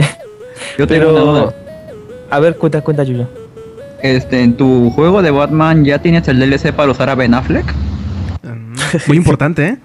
Yo 0.77 0.87
tengo 0.87 1.07
Pero- 1.07 1.11
una 1.11 1.19
duda. 1.41 1.53
A 2.31 2.39
ver, 2.39 2.55
cuenta, 2.57 2.81
cuenta, 2.81 3.03
Yuyo. 3.03 3.27
Este, 4.01 4.41
en 4.41 4.55
tu 4.55 4.89
juego 4.91 5.21
de 5.21 5.31
Batman 5.31 5.83
ya 5.83 5.99
tienes 5.99 6.27
el 6.29 6.39
DLC 6.39 6.71
para 6.73 6.91
usar 6.91 7.09
a 7.09 7.15
Ben 7.15 7.33
Affleck. 7.33 7.65
Mm, 8.43 8.75
Muy 9.07 9.17
importante, 9.17 9.67
¿eh? 9.67 9.77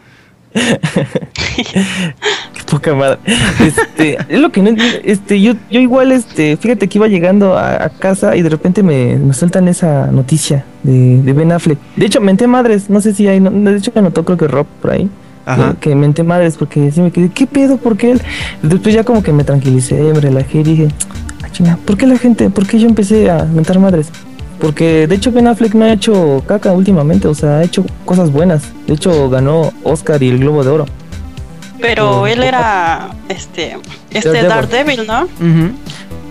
Qué 2.54 2.62
poca 2.66 2.94
madre. 2.94 3.18
Este, 3.64 4.18
es 4.28 4.40
lo 4.40 4.50
que 4.50 4.62
no. 4.62 4.70
Este, 5.04 5.40
yo, 5.40 5.54
yo 5.70 5.80
igual, 5.80 6.12
este, 6.12 6.56
fíjate 6.56 6.88
que 6.88 6.98
iba 6.98 7.08
llegando 7.08 7.56
a, 7.56 7.84
a 7.84 7.88
casa 7.90 8.36
y 8.36 8.42
de 8.42 8.48
repente 8.48 8.82
me, 8.82 9.16
me 9.16 9.32
sueltan 9.34 9.68
esa 9.68 10.06
noticia 10.06 10.64
de, 10.82 11.22
de 11.22 11.32
Ben 11.32 11.52
Affleck. 11.52 11.78
De 11.96 12.06
hecho, 12.06 12.20
menté 12.20 12.46
madres, 12.46 12.90
no 12.90 13.00
sé 13.00 13.14
si 13.14 13.28
hay, 13.28 13.40
no- 13.40 13.50
de 13.50 13.76
hecho 13.76 13.92
me 13.94 14.00
anotó 14.00 14.24
creo 14.24 14.38
que 14.38 14.48
Rob 14.48 14.66
por 14.80 14.92
ahí. 14.92 15.08
Ajá. 15.46 15.74
Que, 15.80 15.90
que 15.90 15.94
menté 15.96 16.22
madres 16.22 16.56
porque 16.56 16.90
sí 16.92 17.00
me 17.00 17.10
quedé, 17.10 17.28
¿qué 17.30 17.46
pedo? 17.46 17.76
¿Por 17.78 17.96
qué 17.96 18.12
él? 18.12 18.22
Después 18.62 18.94
ya 18.94 19.04
como 19.04 19.22
que 19.22 19.32
me 19.32 19.42
tranquilicé, 19.42 19.94
me 20.00 20.20
relajé 20.20 20.60
y 20.60 20.62
dije, 20.62 20.88
ah, 21.42 21.48
chinga, 21.50 21.78
¿por 21.84 21.96
qué 21.96 22.06
la 22.06 22.18
gente? 22.18 22.50
¿Por 22.50 22.66
qué 22.66 22.78
yo 22.78 22.86
empecé 22.86 23.30
a 23.30 23.44
mentar 23.44 23.78
madres? 23.78 24.10
Porque 24.60 25.06
de 25.06 25.14
hecho 25.14 25.32
Ben 25.32 25.46
Affleck 25.46 25.74
no 25.74 25.84
ha 25.86 25.92
hecho 25.92 26.42
caca 26.46 26.72
últimamente, 26.72 27.26
o 27.28 27.34
sea, 27.34 27.58
ha 27.58 27.62
hecho 27.64 27.84
cosas 28.04 28.30
buenas. 28.30 28.64
De 28.86 28.94
hecho 28.94 29.30
ganó 29.30 29.72
Oscar 29.82 30.22
y 30.22 30.28
el 30.28 30.38
Globo 30.38 30.62
de 30.62 30.70
Oro. 30.70 30.86
Pero 31.80 32.20
Oh, 32.20 32.26
él 32.26 32.42
era 32.42 33.10
este 33.28 33.78
este 34.10 34.42
Daredevil. 34.42 35.06
Daredevil, 35.06 35.06
¿no? 35.06 35.72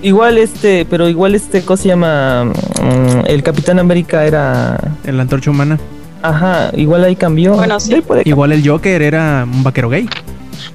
Igual 0.02 0.38
este, 0.38 0.86
pero 0.86 1.10
igual 1.10 1.36
este, 1.36 1.64
¿cómo 1.64 1.76
se 1.76 1.88
llama? 1.88 2.46
Mm, 2.46 3.26
el 3.26 3.44
Capitán 3.44 3.80
América 3.80 4.26
era... 4.26 4.78
En 5.04 5.18
la 5.18 5.24
antorcha 5.24 5.50
humana. 5.52 5.78
Ajá, 6.22 6.72
igual 6.76 7.04
ahí 7.04 7.16
cambió. 7.16 7.56
Bueno, 7.56 7.80
sí. 7.80 8.02
Igual 8.26 8.52
el 8.52 8.68
Joker 8.68 9.02
era 9.02 9.46
un 9.52 9.64
vaquero 9.64 9.90
gay. 9.90 10.08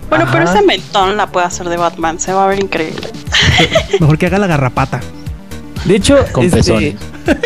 Bueno, 0.09 0.27
pero 0.31 0.45
ese 0.45 0.63
mentón 0.63 1.17
la 1.17 1.27
puede 1.27 1.47
hacer 1.47 1.69
de 1.69 1.77
Batman, 1.77 2.19
se 2.19 2.33
va 2.33 2.45
a 2.45 2.49
ver 2.49 2.63
increíble. 2.63 3.09
Mejor 4.01 4.19
que 4.19 4.27
haga 4.27 4.39
la 4.39 4.47
garrapata. 4.47 5.01
De 5.85 5.97
hecho, 5.97 6.17
Con 6.33 6.45
este, 6.45 6.59
pezones. 6.59 6.95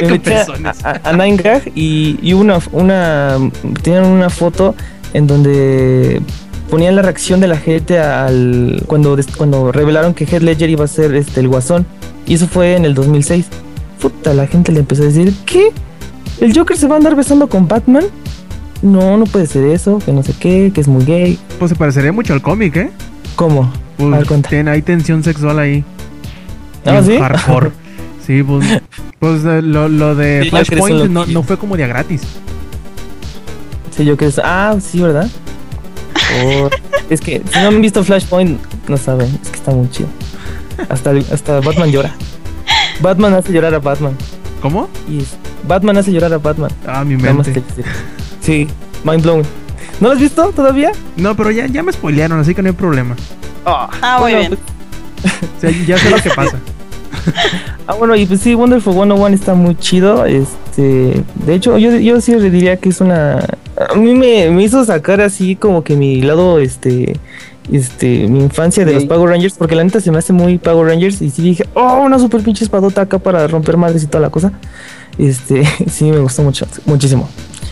me 0.02 0.08
metí 0.10 0.30
a, 0.30 0.34
pezones. 0.46 0.84
a, 0.84 0.90
a 0.90 1.12
9gag 1.12 1.72
y, 1.74 2.18
y 2.22 2.32
una, 2.34 2.58
una, 2.72 3.36
tenían 3.82 4.04
una 4.04 4.30
foto 4.30 4.74
en 5.12 5.26
donde 5.26 6.20
ponían 6.70 6.94
la 6.96 7.02
reacción 7.02 7.40
de 7.40 7.48
la 7.48 7.56
gente 7.56 7.98
al 7.98 8.82
cuando, 8.86 9.18
cuando 9.36 9.72
revelaron 9.72 10.14
que 10.14 10.24
Heath 10.24 10.42
Ledger 10.42 10.70
iba 10.70 10.84
a 10.84 10.88
ser 10.88 11.14
este, 11.14 11.40
el 11.40 11.48
guasón. 11.48 11.86
Y 12.26 12.34
eso 12.34 12.46
fue 12.46 12.76
en 12.76 12.84
el 12.84 12.94
2006. 12.94 13.46
Puta, 14.00 14.34
la 14.34 14.46
gente 14.46 14.70
le 14.70 14.80
empezó 14.80 15.02
a 15.02 15.06
decir, 15.06 15.34
¿qué? 15.46 15.72
¿El 16.40 16.56
Joker 16.56 16.76
se 16.76 16.86
va 16.86 16.94
a 16.94 16.98
andar 16.98 17.16
besando 17.16 17.48
con 17.48 17.66
Batman? 17.66 18.04
No, 18.82 19.16
no 19.16 19.24
puede 19.24 19.46
ser 19.46 19.64
eso, 19.64 19.98
que 19.98 20.12
no 20.12 20.22
sé 20.22 20.34
qué, 20.38 20.70
que 20.72 20.80
es 20.80 20.86
muy 20.86 21.04
gay. 21.04 21.38
Pues 21.58 21.70
se 21.70 21.74
parecería 21.74 22.12
mucho 22.12 22.32
al 22.34 22.42
cómic, 22.42 22.76
¿eh? 22.76 22.90
¿Cómo? 23.34 23.72
Pues, 23.96 24.12
A 24.30 24.36
ver, 24.50 24.68
hay 24.68 24.82
tensión 24.82 25.24
sexual 25.24 25.58
ahí. 25.58 25.82
¿Ah, 26.84 27.02
sí? 27.04 27.18
Hardcore. 27.18 27.72
sí, 28.28 28.42
pues, 28.42 28.64
pues 29.18 29.44
eh, 29.44 29.62
lo, 29.62 29.88
lo 29.88 30.14
de 30.14 30.42
Sí, 30.44 30.50
creo 30.50 30.64
Flashpoint 30.64 31.10
no, 31.10 31.24
no 31.26 31.42
fue 31.42 31.56
como 31.56 31.76
día 31.76 31.86
gratis. 31.86 32.22
Sí, 33.96 34.04
yo 34.04 34.16
que 34.16 34.30
Ah, 34.44 34.76
sí, 34.80 35.00
¿verdad? 35.00 35.28
Oh, 36.44 36.68
es 37.08 37.20
que 37.22 37.42
si 37.50 37.58
no 37.58 37.68
han 37.68 37.80
visto 37.80 38.04
Flashpoint, 38.04 38.60
no 38.86 38.96
saben. 38.98 39.26
Es 39.42 39.48
que 39.48 39.56
está 39.56 39.70
muy 39.72 39.90
chido. 39.90 40.08
Hasta, 40.88 41.10
hasta 41.32 41.60
Batman 41.60 41.90
llora. 41.90 42.14
Batman 43.00 43.32
hace 43.34 43.50
llorar 43.52 43.74
a 43.74 43.78
Batman. 43.78 44.14
¿Cómo? 44.60 44.88
Y 45.08 45.24
Batman 45.66 45.96
hace 45.96 46.12
llorar 46.12 46.32
a 46.34 46.38
Batman. 46.38 46.70
Ah, 46.86 47.02
mi 47.04 47.16
mente. 47.16 47.62
Sí, 48.40 48.68
mind 49.04 49.22
blowing. 49.22 49.44
¿No 50.00 50.08
lo 50.08 50.14
has 50.14 50.20
visto 50.20 50.52
todavía? 50.52 50.92
No, 51.16 51.34
pero 51.34 51.50
ya, 51.50 51.66
ya 51.66 51.82
me 51.82 51.92
spoilearon, 51.92 52.38
así 52.38 52.54
que 52.54 52.62
no 52.62 52.68
hay 52.68 52.74
problema. 52.74 53.16
Ah, 53.64 54.18
muy 54.20 54.32
Bueno, 54.32 54.38
bien. 54.38 54.58
O 55.56 55.60
sea, 55.60 55.70
ya 55.70 55.98
sé 55.98 56.10
lo 56.10 56.18
que 56.18 56.30
pasa. 56.36 56.58
Ah, 57.90 57.94
bueno, 57.94 58.14
y 58.16 58.26
pues 58.26 58.40
sí, 58.40 58.54
Wonderful 58.54 58.92
101 58.92 59.34
está 59.34 59.54
muy 59.54 59.74
chido. 59.74 60.26
Este, 60.26 61.22
de 61.46 61.54
hecho, 61.54 61.78
yo, 61.78 61.96
yo 61.96 62.20
sí 62.20 62.34
diría 62.34 62.76
que 62.76 62.90
es 62.90 63.00
una. 63.00 63.38
A 63.90 63.94
mí 63.94 64.14
me, 64.14 64.50
me 64.50 64.62
hizo 64.62 64.84
sacar 64.84 65.22
así 65.22 65.56
como 65.56 65.82
que 65.82 65.96
mi 65.96 66.20
lado, 66.20 66.58
este, 66.58 67.18
este, 67.72 68.28
mi 68.28 68.40
infancia 68.40 68.84
de 68.84 68.90
Sí. 68.90 68.94
los 68.96 69.04
Power 69.06 69.30
Rangers, 69.30 69.54
porque 69.54 69.74
la 69.74 69.84
neta 69.84 70.00
se 70.02 70.10
me 70.10 70.18
hace 70.18 70.34
muy 70.34 70.58
Power 70.58 70.86
Rangers. 70.88 71.22
Y 71.22 71.30
sí 71.30 71.40
dije, 71.40 71.64
oh, 71.72 72.02
una 72.04 72.18
super 72.18 72.42
pinche 72.42 72.62
espadota 72.62 73.00
acá 73.00 73.18
para 73.18 73.46
romper 73.46 73.78
madres 73.78 74.02
y 74.02 74.06
toda 74.06 74.20
la 74.20 74.28
cosa. 74.30 74.52
Este, 75.16 75.64
sí, 75.90 76.10
me 76.10 76.18
gustó 76.18 76.42
mucho, 76.42 76.66
muchísimo. 76.84 77.26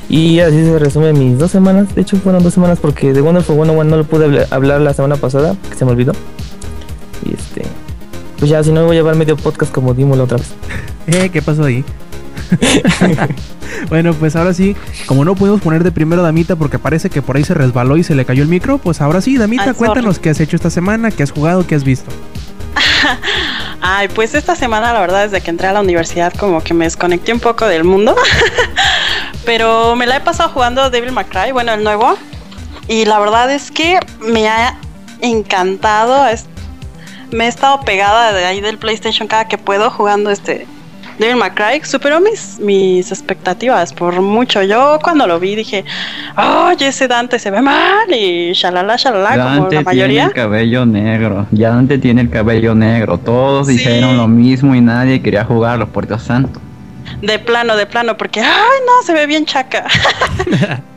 Y 0.09 0.41
así 0.41 0.65
se 0.65 0.79
resume 0.79 1.12
mis 1.12 1.38
dos 1.38 1.50
semanas. 1.50 1.95
De 1.95 2.00
hecho, 2.00 2.17
fueron 2.17 2.43
dos 2.43 2.55
semanas 2.55 2.79
porque 2.81 3.12
de 3.12 3.21
Wonderful 3.21 3.55
101 3.57 3.85
no 3.85 3.97
lo 3.99 4.05
pude 4.05 4.25
hablar- 4.25 4.47
hablar 4.50 4.81
la 4.81 4.95
semana 4.95 5.17
pasada, 5.17 5.57
que 5.69 5.76
se 5.76 5.85
me 5.85 5.91
olvidó. 5.91 6.12
Y 7.29 7.35
este, 7.35 7.62
pues 8.38 8.50
ya, 8.50 8.62
si 8.62 8.71
no, 8.71 8.81
me 8.81 8.87
voy 8.87 8.97
a 8.97 9.00
llevar 9.00 9.16
medio 9.16 9.37
podcast 9.37 9.73
como 9.73 9.95
dimos 9.95 10.16
la 10.19 10.25
otra 10.25 10.38
vez. 10.38 10.49
Eh, 11.09 11.31
¿qué 11.33 11.40
pasó 11.40 11.62
ahí? 11.64 11.85
bueno, 13.88 14.12
pues 14.14 14.35
ahora 14.35 14.52
sí, 14.52 14.75
como 15.07 15.25
no 15.25 15.37
pudimos 15.37 15.61
poner 15.61 15.85
de 15.85 15.93
primero 15.93 16.21
Damita 16.23 16.57
porque 16.57 16.81
parece 16.81 17.11
que 17.11 17.23
por 17.23 17.37
ahí 17.37 17.45
se 17.45 17.55
resbaló 17.55 17.97
y 17.97 18.02
se 18.02 18.16
le 18.16 18.25
cayó 18.25 18.43
el 18.43 18.49
micro, 18.49 18.78
pues 18.78 19.00
ahora 19.00 19.21
sí, 19.21 19.37
Damita, 19.37 19.62
Ay, 19.62 19.69
sorry. 19.69 19.78
cuéntanos 19.78 20.19
qué 20.19 20.31
has 20.31 20.40
hecho 20.40 20.57
esta 20.57 20.69
semana, 20.71 21.12
qué 21.12 21.23
has 21.23 21.31
jugado, 21.31 21.64
qué 21.66 21.76
has 21.76 21.85
visto. 21.85 22.11
Ay, 23.81 24.09
pues 24.09 24.35
esta 24.35 24.57
semana, 24.57 24.93
la 24.93 25.00
verdad, 25.00 25.25
desde 25.28 25.40
que 25.43 25.50
entré 25.50 25.69
a 25.69 25.73
la 25.73 25.81
universidad, 25.81 26.33
como 26.35 26.61
que 26.62 26.75
me 26.75 26.87
desconecté 26.87 27.33
un 27.33 27.40
poco 27.40 27.66
del 27.66 27.85
mundo. 27.85 28.16
Pero 29.45 29.95
me 29.95 30.07
la 30.07 30.16
he 30.16 30.21
pasado 30.21 30.49
jugando 30.50 30.90
Devil 30.90 31.12
May 31.12 31.26
Cry, 31.26 31.52
bueno, 31.52 31.73
el 31.73 31.85
nuevo. 31.85 32.16
Y 32.88 33.05
la 33.05 33.19
verdad 33.21 33.50
es 33.52 33.71
que 33.71 34.00
me 34.21 34.49
ha 34.49 34.76
encantado. 35.21 36.26
es- 36.26 36.47
me 37.33 37.45
he 37.45 37.49
estado 37.49 37.80
pegada 37.80 38.33
de 38.33 38.45
ahí 38.45 38.61
del 38.61 38.78
PlayStation 38.78 39.28
cada 39.28 39.47
que 39.49 39.59
puedo 39.59 39.90
jugando 39.90 40.30
este 40.30 40.66
Devil 41.18 41.37
May 41.37 41.50
Cry. 41.52 41.80
Superó 41.85 42.21
mis, 42.21 42.59
mis 42.61 43.11
expectativas 43.11 43.92
por 43.92 44.21
mucho. 44.21 44.62
Yo 44.62 44.99
cuando 45.02 45.26
lo 45.26 45.40
vi 45.40 45.54
dije, 45.56 45.85
oye, 46.37 46.88
ese 46.88 47.09
Dante 47.09 47.38
se 47.38 47.50
ve 47.50 47.62
mal 47.62 48.12
y 48.12 48.52
shalala, 48.52 48.97
shalala, 48.97 49.30
como 49.30 49.45
Dante 49.45 49.61
la 49.62 49.68
tiene 49.68 49.85
mayoría. 49.85 50.25
el 50.26 50.33
cabello 50.35 50.85
negro. 50.87 51.47
Ya 51.52 51.71
Dante 51.71 51.99
tiene 51.99 52.21
el 52.21 52.28
cabello 52.30 52.75
negro. 52.75 53.16
Todos 53.18 53.66
Sí. 53.66 53.78
dijeron 53.78 54.16
lo 54.18 54.28
mismo 54.28 54.75
y 54.75 54.80
nadie 54.83 55.23
quería 55.23 55.45
jugarlo, 55.45 55.88
por 55.88 56.06
Dios 56.06 56.23
santo. 56.23 56.61
De 57.23 57.38
plano, 57.38 57.76
de 57.76 57.87
plano, 57.87 58.16
porque, 58.18 58.40
ay, 58.40 58.78
no, 58.87 59.02
se 59.06 59.14
ve 59.14 59.26
bien 59.26 59.47
chaca. 59.47 59.87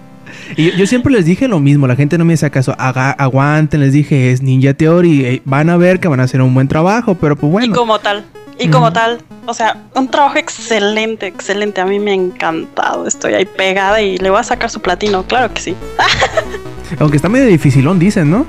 Y 0.57 0.71
yo 0.77 0.85
siempre 0.87 1.13
les 1.13 1.25
dije 1.25 1.47
lo 1.47 1.59
mismo, 1.59 1.87
la 1.87 1.95
gente 1.95 2.17
no 2.17 2.25
me 2.25 2.33
hace 2.33 2.49
caso, 2.51 2.75
Haga- 2.77 3.11
aguanten, 3.11 3.79
les 3.81 3.93
dije, 3.93 4.31
es 4.31 4.41
Ninja 4.41 4.73
Theory, 4.73 5.25
eh, 5.25 5.41
van 5.45 5.69
a 5.69 5.77
ver 5.77 5.99
que 5.99 6.07
van 6.07 6.19
a 6.19 6.23
hacer 6.23 6.41
un 6.41 6.53
buen 6.53 6.67
trabajo, 6.67 7.15
pero 7.15 7.35
pues 7.35 7.49
Y 7.49 7.51
bueno. 7.51 7.75
como 7.75 7.99
tal, 7.99 8.25
y 8.57 8.67
como 8.69 8.91
tal, 8.91 9.19
o 9.45 9.53
sea, 9.53 9.77
un 9.95 10.09
trabajo 10.09 10.37
excelente, 10.37 11.27
excelente. 11.27 11.79
A 11.81 11.85
mí 11.85 11.97
me 11.99 12.11
ha 12.11 12.15
encantado. 12.15 13.07
Estoy 13.07 13.33
ahí 13.33 13.45
pegada 13.45 14.01
y 14.01 14.17
le 14.17 14.29
voy 14.29 14.39
a 14.39 14.43
sacar 14.43 14.69
su 14.69 14.81
platino, 14.81 15.23
claro 15.23 15.53
que 15.53 15.61
sí. 15.61 15.75
Aunque 16.99 17.15
está 17.15 17.29
medio 17.29 17.45
dificilón, 17.45 17.99
dicen, 17.99 18.29
¿no? 18.29 18.45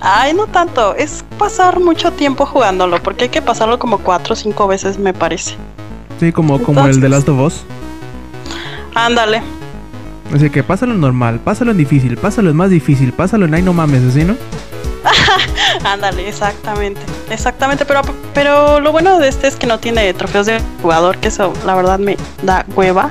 Ay, 0.00 0.32
no 0.32 0.46
tanto, 0.46 0.94
es 0.94 1.24
pasar 1.38 1.80
mucho 1.80 2.12
tiempo 2.12 2.46
jugándolo, 2.46 3.02
porque 3.02 3.24
hay 3.24 3.30
que 3.30 3.42
pasarlo 3.42 3.78
como 3.78 3.98
cuatro 3.98 4.34
o 4.34 4.36
cinco 4.36 4.66
veces, 4.68 4.98
me 4.98 5.12
parece. 5.12 5.56
Sí, 6.20 6.30
como, 6.32 6.62
como 6.62 6.86
el 6.86 7.00
de 7.00 7.08
Last 7.08 7.28
of 7.28 7.38
Us. 7.40 7.64
Ándale, 8.94 9.42
Así 10.32 10.48
que 10.50 10.62
pásalo 10.62 10.94
en 10.94 11.00
normal, 11.00 11.40
pásalo 11.40 11.72
en 11.72 11.78
difícil, 11.78 12.16
pásalo 12.16 12.50
en 12.50 12.56
más 12.56 12.70
difícil, 12.70 13.12
pásalo 13.12 13.46
en 13.46 13.54
ay 13.54 13.62
no 13.62 13.72
mames, 13.72 14.02
así, 14.04 14.24
¿no? 14.24 14.36
ándale, 15.84 16.28
exactamente, 16.28 17.00
exactamente. 17.30 17.84
Pero, 17.84 18.02
pero 18.34 18.80
lo 18.80 18.92
bueno 18.92 19.18
de 19.18 19.28
este 19.28 19.48
es 19.48 19.56
que 19.56 19.66
no 19.66 19.78
tiene 19.78 20.12
trofeos 20.14 20.46
de 20.46 20.60
jugador, 20.82 21.18
que 21.18 21.28
eso 21.28 21.52
la 21.66 21.74
verdad 21.74 21.98
me 21.98 22.16
da 22.42 22.64
hueva. 22.74 23.10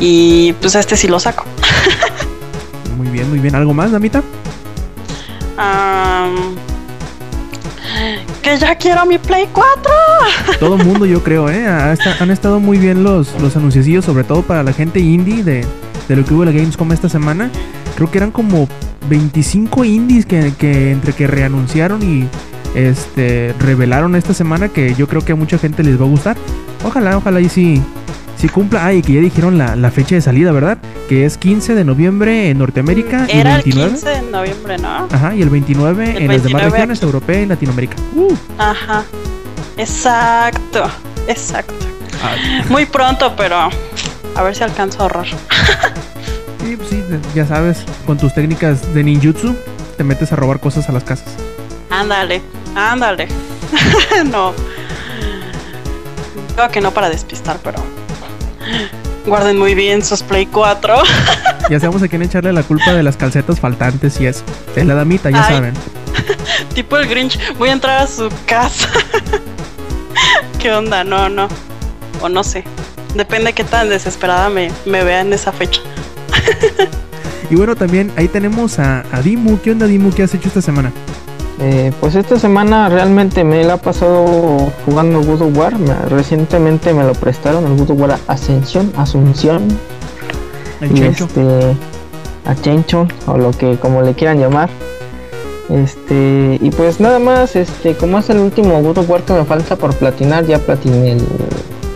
Y 0.00 0.52
pues 0.54 0.74
este 0.74 0.96
sí 0.96 1.08
lo 1.08 1.18
saco. 1.18 1.44
Muy 2.96 3.08
bien, 3.08 3.30
muy 3.30 3.38
bien. 3.38 3.54
¿Algo 3.54 3.72
más, 3.72 3.92
Damita? 3.92 4.24
Am, 5.56 6.56
que 8.42 8.58
ya 8.58 8.74
quiero 8.74 9.06
mi 9.06 9.18
Play 9.18 9.48
4. 9.52 9.92
Todo 10.58 10.74
el 10.74 10.84
mundo, 10.84 11.06
yo 11.06 11.22
creo, 11.22 11.48
¿eh? 11.48 11.68
Ha 11.68 11.94
han 12.18 12.30
estado 12.32 12.58
muy 12.58 12.76
bien 12.78 13.04
los, 13.04 13.40
los 13.40 13.54
anunciacillos, 13.54 14.04
sobre 14.04 14.24
todo 14.24 14.42
para 14.42 14.64
la 14.64 14.72
gente 14.72 14.98
indie 14.98 15.44
de, 15.44 15.64
de 16.08 16.16
lo 16.16 16.24
que 16.24 16.34
hubo 16.34 16.42
en 16.44 16.50
la 16.50 16.58
Gamescom 16.58 16.90
esta 16.92 17.08
semana. 17.08 17.50
Creo 17.96 18.10
que 18.10 18.18
eran 18.18 18.30
como 18.30 18.68
25 19.08 19.84
indies 19.84 20.26
que, 20.26 20.52
que 20.58 20.92
entre 20.92 21.12
que 21.12 21.26
reanunciaron 21.26 22.02
y 22.02 22.26
este 22.74 23.54
revelaron 23.58 24.14
esta 24.14 24.34
semana 24.34 24.68
que 24.68 24.94
yo 24.94 25.08
creo 25.08 25.24
que 25.24 25.32
a 25.32 25.36
mucha 25.36 25.58
gente 25.58 25.82
les 25.82 26.00
va 26.00 26.04
a 26.04 26.08
gustar. 26.08 26.36
Ojalá, 26.84 27.16
ojalá 27.16 27.40
y 27.40 27.48
sí, 27.48 27.82
sí 28.36 28.48
cumpla. 28.48 28.86
Ah, 28.86 28.92
y 28.92 29.02
que 29.02 29.14
ya 29.14 29.20
dijeron 29.20 29.58
la, 29.58 29.76
la 29.76 29.90
fecha 29.90 30.14
de 30.14 30.20
salida, 30.20 30.52
¿verdad? 30.52 30.78
Que 31.08 31.24
es 31.24 31.36
15 31.38 31.74
de 31.74 31.84
noviembre 31.84 32.50
en 32.50 32.58
Norteamérica 32.58 33.26
y 33.28 33.38
el 33.38 33.44
29. 33.44 33.90
15 33.90 34.08
de 34.08 34.22
noviembre, 34.30 34.78
¿no? 34.78 35.08
Ajá, 35.10 35.34
y 35.34 35.42
el 35.42 35.50
29 35.50 36.10
El 36.10 36.16
en 36.22 36.28
las 36.28 36.42
demás 36.42 36.62
29 36.62 36.70
regiones, 36.70 37.02
Europea 37.02 37.42
y 37.42 37.46
Latinoamérica. 37.46 37.96
Uh, 38.14 38.34
Ajá. 38.58 39.04
Exacto, 39.76 40.90
exacto. 41.26 41.74
ah, 42.22 42.34
Muy 42.68 42.84
pronto, 42.86 43.34
pero 43.36 43.70
a 44.34 44.42
ver 44.42 44.54
si 44.54 44.62
alcanzo 44.62 44.98
a 44.98 45.02
ahorrar. 45.02 45.26
ya 47.34 47.46
sabes, 47.46 47.84
con 48.06 48.18
tus 48.18 48.34
técnicas 48.34 48.94
de 48.94 49.04
ninjutsu 49.04 49.56
te 49.96 50.04
metes 50.04 50.32
a 50.32 50.36
robar 50.36 50.60
cosas 50.60 50.88
a 50.88 50.92
las 50.92 51.04
casas. 51.04 51.28
Ándale, 51.90 52.40
ándale. 52.74 53.28
no. 54.26 54.54
Creo 56.54 56.68
que 56.70 56.80
no 56.80 56.92
para 56.92 57.10
despistar, 57.10 57.58
pero 57.62 57.82
guarden 59.26 59.58
muy 59.58 59.74
bien 59.74 60.04
sus 60.04 60.22
Play 60.22 60.46
4. 60.46 60.94
Ya 61.70 61.78
sabemos 61.78 62.02
a 62.02 62.08
quién 62.08 62.22
echarle 62.22 62.52
la 62.52 62.62
culpa 62.62 62.92
de 62.92 63.02
las 63.02 63.16
calcetas 63.16 63.60
faltantes 63.60 64.20
y 64.20 64.26
eso. 64.26 64.42
Es 64.74 64.86
la 64.86 64.94
damita, 64.94 65.30
ya 65.30 65.44
Ay. 65.46 65.54
saben. 65.54 65.74
tipo 66.74 66.96
el 66.96 67.08
Grinch, 67.08 67.38
voy 67.58 67.68
a 67.68 67.72
entrar 67.72 68.02
a 68.02 68.06
su 68.06 68.30
casa. 68.46 68.88
¿Qué 70.58 70.72
onda? 70.72 71.04
No, 71.04 71.28
no. 71.28 71.48
O 72.20 72.28
no 72.28 72.42
sé. 72.42 72.64
Depende 73.14 73.52
qué 73.52 73.64
tan 73.64 73.88
desesperada 73.88 74.48
me, 74.48 74.70
me 74.86 75.04
vea 75.04 75.20
en 75.20 75.32
esa 75.32 75.52
fecha. 75.52 75.80
Y 77.50 77.54
bueno, 77.56 77.74
también 77.76 78.12
ahí 78.16 78.28
tenemos 78.28 78.78
a, 78.78 79.04
a 79.10 79.22
Dimu. 79.22 79.58
¿Qué 79.60 79.70
onda, 79.70 79.86
Dimu? 79.86 80.10
¿Qué 80.12 80.22
has 80.22 80.34
hecho 80.34 80.48
esta 80.48 80.60
semana? 80.60 80.92
Eh, 81.60 81.92
pues 81.98 82.14
esta 82.14 82.38
semana 82.38 82.90
realmente 82.90 83.42
me 83.42 83.64
la 83.64 83.74
he 83.74 83.78
pasado 83.78 84.70
jugando 84.84 85.22
God 85.22 85.40
of 85.42 85.56
War. 85.56 85.78
Me- 85.78 85.94
recientemente 86.10 86.92
me 86.92 87.04
lo 87.04 87.12
prestaron, 87.14 87.64
el 87.66 87.76
God 87.78 87.90
of 87.92 88.00
War 88.00 88.18
Ascensión, 88.26 88.92
Asunción. 88.98 89.62
El 90.82 90.92
y 90.92 90.94
Chencho. 90.94 91.24
este 91.24 91.74
a 92.44 92.54
Chencho 92.54 93.08
o 93.26 93.38
lo 93.38 93.50
que 93.52 93.76
como 93.78 94.02
le 94.02 94.12
quieran 94.14 94.38
llamar 94.38 94.68
este 95.70 96.58
y 96.62 96.70
pues 96.70 97.00
nada 97.00 97.18
más 97.18 97.56
este 97.56 97.94
como 97.94 98.18
es 98.18 98.30
el 98.30 98.38
último 98.38 98.80
God 98.82 98.98
of 98.98 99.10
War 99.10 99.22
que 99.22 99.32
me 99.34 99.44
falta 99.44 99.76
por 99.76 99.94
platinar 99.94 100.46
ya 100.46 100.58
platiné 100.58 101.12
el, 101.12 101.18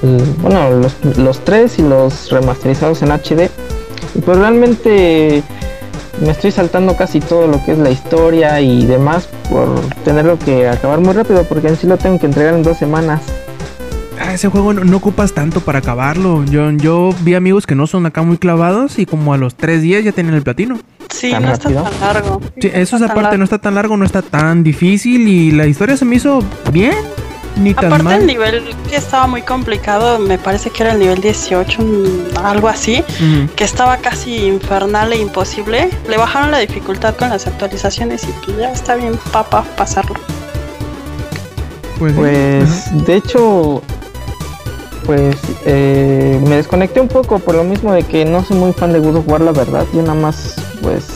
el- 0.03 0.25
bueno 0.43 0.71
los, 0.71 0.95
los 1.17 1.41
tres 1.45 1.79
y 1.79 1.83
los 1.83 2.31
remasterizados 2.31 3.01
en 3.03 3.13
HD 3.13 3.49
pues 4.25 4.39
realmente 4.39 5.43
me 6.21 6.31
estoy 6.31 6.51
saltando 6.51 6.97
casi 6.97 7.21
todo 7.21 7.47
lo 7.47 7.65
que 7.65 7.73
es 7.73 7.79
la 7.79 7.91
historia 7.91 8.61
y 8.61 8.85
demás 8.87 9.29
por 9.51 9.81
tenerlo 10.05 10.39
que 10.39 10.69
acabar 10.69 11.01
muy 11.01 11.15
rápido 11.15 11.45
porque 11.45 11.69
en 11.69 11.77
sí 11.77 11.87
lo 11.87 11.97
tengo 11.97 12.19
que 12.19 12.27
entregar 12.27 12.55
en 12.55 12.63
dos 12.63 12.77
semanas 12.77 13.23
ah, 14.21 14.35
ese 14.35 14.49
juego 14.49 14.73
no, 14.73 14.85
no 14.85 14.97
ocupas 14.97 15.33
tanto 15.33 15.61
para 15.61 15.81
acabarlo. 15.81 16.45
Yo, 16.45 16.71
yo 16.73 17.11
vi 17.21 17.35
amigos 17.35 17.67
que 17.67 17.75
no 17.75 17.87
son 17.87 18.07
acá 18.07 18.23
muy 18.23 18.39
clavados 18.39 18.99
y 18.99 19.07
como 19.07 19.35
a 19.35 19.37
los 19.37 19.55
tres 19.55 19.83
días 19.83 20.05
ya 20.05 20.13
tienen 20.13 20.35
el 20.35 20.43
platino. 20.43 20.79
Sí, 21.11 21.31
¿Tan 21.31 21.43
no 21.43 21.53
está 21.53 21.69
tan 21.69 22.01
largo. 22.01 22.41
Sí, 22.61 22.71
eso 22.73 22.97
es 22.97 23.03
aparte, 23.03 23.37
no 23.37 23.45
está 23.45 23.59
tan 23.59 23.75
largo, 23.75 23.97
no 23.97 24.05
está 24.05 24.23
tan 24.23 24.63
difícil 24.63 25.29
y 25.29 25.51
la 25.51 25.67
historia 25.67 25.97
se 25.97 26.05
me 26.05 26.17
hizo 26.17 26.43
bien, 26.73 26.95
ni 27.57 27.75
tan 27.75 27.87
Aparte 27.87 28.15
el 28.15 28.19
mal. 28.19 28.27
nivel 28.27 28.75
que 28.89 28.97
estaba 28.97 29.27
muy 29.27 29.43
complicado, 29.43 30.19
me 30.19 30.39
parece 30.39 30.71
que 30.71 30.83
era 30.83 30.93
el 30.93 30.99
nivel 30.99 31.21
18, 31.21 31.83
mm, 31.83 32.39
algo 32.45 32.69
así, 32.69 33.05
que 33.57 33.65
estaba 33.65 33.99
casi 33.99 34.47
infernal 34.47 35.13
e 35.13 35.17
imposible. 35.17 35.91
Le 36.09 36.17
bajaron 36.17 36.51
la 36.51 36.59
dificultad 36.59 37.15
con 37.17 37.31
las 37.31 37.47
actualizaciones 37.47 38.25
y 38.25 38.61
ya 38.61 38.73
está 38.73 38.97
bien 38.97 39.19
papa 39.33 39.65
pasarlo. 39.77 40.17
Pues. 41.99 42.15
Pues 42.15 43.05
de 43.07 43.17
hecho, 43.17 43.83
pues 45.05 45.37
eh, 45.65 46.41
me 46.47 46.57
desconecté 46.57 47.01
un 47.01 47.09
poco 47.09 47.39
por 47.39 47.55
lo 47.55 47.65
mismo 47.65 47.93
de 47.93 48.03
que 48.03 48.25
no 48.25 48.45
soy 48.45 48.57
muy 48.57 48.73
fan 48.73 48.93
de 48.93 49.01
God 49.01 49.17
of 49.17 49.29
War, 49.29 49.41
la 49.41 49.53
verdad. 49.53 49.87
Yo 49.93 50.03
nada 50.03 50.15
más, 50.15 50.57
pues, 50.83 51.07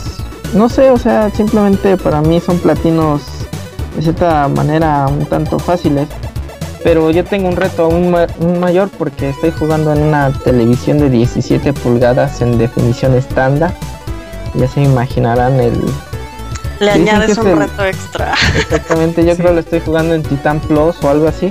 no 0.55 0.69
sé, 0.69 0.91
o 0.91 0.99
sea, 0.99 1.31
simplemente 1.31 1.97
para 1.97 2.21
mí 2.21 2.41
son 2.41 2.59
platinos 2.59 3.23
de 3.97 4.03
cierta 4.03 4.47
manera 4.49 5.07
un 5.09 5.25
tanto 5.27 5.59
fáciles. 5.59 6.07
Pero 6.85 7.11
yo 7.11 7.25
tengo 7.25 7.49
un 7.49 7.57
reto 7.57 7.85
aún 7.87 8.11
ma- 8.13 8.27
aún 8.41 8.61
mayor 8.61 8.89
porque 8.97 9.31
estoy 9.31 9.51
jugando 9.51 9.93
en 9.93 10.03
una 10.03 10.31
televisión 10.45 10.99
de 10.99 11.11
17 11.11 11.73
pulgadas 11.73 12.41
en 12.43 12.59
definición 12.59 13.15
estándar. 13.15 13.75
Ya 14.55 14.69
se 14.69 14.83
imaginarán 14.83 15.59
el, 15.59 15.81
Le 16.79 16.91
añades 16.91 17.31
es 17.31 17.39
un 17.39 17.49
el- 17.49 17.59
reto 17.59 17.85
extra. 17.85 18.35
exactamente, 18.59 19.25
yo 19.25 19.33
Sí. 19.35 19.37
creo 19.39 19.49
que 19.49 19.55
lo 19.55 19.61
estoy 19.61 19.81
jugando 19.81 20.15
en 20.15 20.23
Titan 20.23 20.61
Plus 20.61 20.97
o 21.03 21.09
algo 21.11 21.27
así. 21.27 21.51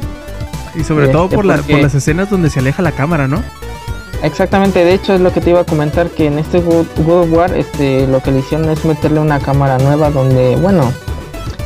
Y 0.74 0.84
sobre 0.84 1.08
todo 1.10 1.26
Este, 1.26 1.36
por, 1.36 1.46
la- 1.46 1.56
porque- 1.58 1.74
por 1.74 1.82
las 1.82 1.96
escenas 1.96 2.30
donde 2.30 2.50
se 2.50 2.60
aleja 2.60 2.82
la 2.82 2.92
cámara, 2.94 3.28
¿no? 3.28 3.44
Exactamente, 4.24 4.84
de 4.86 4.94
hecho 4.94 5.14
es 5.14 5.22
lo 5.22 5.32
que 5.34 5.42
te 5.42 5.50
iba 5.52 5.60
a 5.60 5.66
comentar 5.66 6.08
que 6.10 6.28
en 6.28 6.40
este 6.40 6.60
God 6.62 6.86
God 7.06 7.22
of 7.24 7.32
War 7.34 7.54
este, 7.54 8.08
lo 8.08 8.22
que 8.24 8.32
le 8.32 8.40
hicieron 8.40 8.70
es 8.70 8.84
meterle 8.86 9.20
una 9.20 9.40
cámara 9.40 9.78
nueva 9.78 10.10
donde, 10.10 10.56
bueno, 10.56 10.92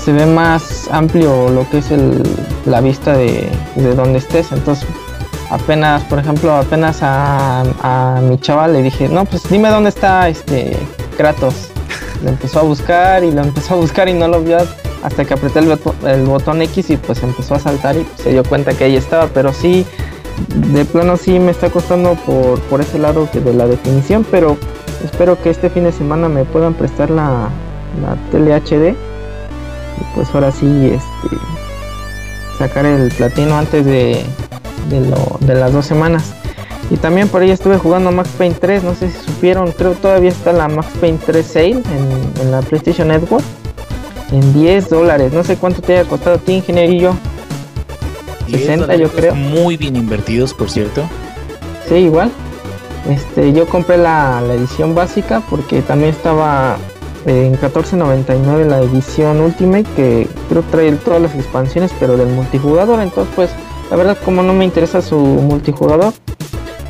se 0.03 0.13
ve 0.13 0.25
más 0.25 0.89
amplio 0.91 1.49
lo 1.49 1.69
que 1.69 1.79
es 1.79 1.91
el, 1.91 2.23
la 2.65 2.81
vista 2.81 3.13
de, 3.13 3.49
de 3.75 3.95
donde 3.95 4.19
estés. 4.19 4.51
Entonces, 4.51 4.87
apenas, 5.49 6.03
por 6.03 6.19
ejemplo, 6.19 6.53
apenas 6.53 6.99
a, 7.01 7.61
a 7.81 8.21
mi 8.21 8.37
chaval 8.39 8.73
le 8.73 8.81
dije, 8.81 9.09
no, 9.09 9.25
pues 9.25 9.49
dime 9.49 9.69
dónde 9.69 9.89
está 9.89 10.29
este 10.29 10.77
Kratos. 11.17 11.69
Lo 12.23 12.29
empezó 12.29 12.59
a 12.59 12.63
buscar 12.63 13.23
y 13.23 13.31
lo 13.31 13.41
empezó 13.41 13.75
a 13.75 13.77
buscar 13.77 14.09
y 14.09 14.13
no 14.13 14.27
lo 14.27 14.41
vio 14.41 14.57
hasta 15.03 15.25
que 15.25 15.33
apreté 15.33 15.59
el, 15.59 16.25
botón 16.25 16.61
X 16.61 16.89
y 16.89 16.97
pues 16.97 17.23
empezó 17.23 17.55
a 17.55 17.59
saltar 17.59 17.95
y 17.95 18.05
se 18.17 18.31
dio 18.31 18.43
cuenta 18.43 18.73
que 18.73 18.85
ahí 18.85 18.95
estaba, 18.95 19.27
pero 19.27 19.53
sí 19.53 19.85
de 20.71 20.85
plano 20.85 21.17
sí 21.17 21.39
me 21.39 21.51
está 21.51 21.69
costando 21.69 22.15
por, 22.25 22.59
por 22.61 22.81
ese 22.81 22.99
lado 22.99 23.29
que 23.31 23.39
de 23.39 23.53
la 23.53 23.65
definición, 23.65 24.25
pero 24.29 24.57
espero 25.03 25.41
que 25.41 25.49
este 25.49 25.69
fin 25.69 25.83
de 25.83 25.91
semana 25.91 26.29
me 26.29 26.45
puedan 26.45 26.73
prestar 26.73 27.09
la, 27.09 27.49
la 28.01 28.15
tele 28.31 28.53
HD 28.53 28.95
pues 30.15 30.27
ahora 30.33 30.51
sí 30.51 30.65
este 30.93 31.37
sacar 32.57 32.85
el 32.85 33.09
platino 33.11 33.57
antes 33.57 33.85
de, 33.85 34.23
de, 34.89 35.01
lo- 35.01 35.37
de 35.39 35.55
las 35.55 35.71
dos 35.71 35.85
semanas. 35.85 36.33
Y 36.91 36.97
también 36.97 37.27
por 37.29 37.41
ahí 37.41 37.51
estuve 37.51 37.77
jugando 37.77 38.11
Max 38.11 38.29
Payne 38.37 38.55
3, 38.59 38.83
no 38.83 38.95
sé 38.95 39.11
si 39.11 39.17
supieron, 39.25 39.71
creo 39.71 39.91
todavía 39.93 40.29
está 40.31 40.51
la 40.53 40.67
Max 40.67 40.87
Payne 40.99 41.19
3 41.23 41.45
Sale 41.45 41.69
en, 41.71 41.83
en 42.41 42.51
la 42.51 42.61
PlayStation 42.61 43.07
Network 43.09 43.43
en 44.31 44.53
10 44.53 44.89
dólares, 44.89 45.31
no 45.33 45.43
sé 45.43 45.57
cuánto 45.57 45.81
te 45.81 45.97
haya 45.99 46.09
costado 46.09 46.35
a 46.37 46.39
ti 46.39 46.53
ingenierillo. 46.53 47.13
10 48.47 48.61
60 48.61 48.95
yo 48.95 49.09
creo. 49.09 49.35
Muy 49.35 49.77
bien 49.77 49.95
invertidos, 49.95 50.53
por 50.53 50.69
cierto. 50.71 51.03
Sí, 51.87 51.95
igual. 51.95 52.31
Este, 53.07 53.53
yo 53.53 53.67
compré 53.67 53.97
la, 53.97 54.41
la 54.41 54.53
edición 54.55 54.93
básica 54.95 55.41
porque 55.49 55.81
también 55.81 56.09
estaba 56.11 56.77
en 57.29 57.55
14.99 57.59 58.65
la 58.65 58.79
edición 58.79 59.39
Ultimate 59.39 59.85
que 59.95 60.27
creo 60.49 60.63
trae 60.71 60.91
todas 60.93 61.21
las 61.21 61.35
expansiones 61.35 61.91
pero 61.99 62.17
del 62.17 62.27
multijugador. 62.29 62.99
Entonces 63.01 63.33
pues 63.35 63.49
la 63.89 63.97
verdad 63.97 64.17
como 64.25 64.43
no 64.43 64.53
me 64.53 64.65
interesa 64.65 65.01
su 65.01 65.17
multijugador 65.17 66.13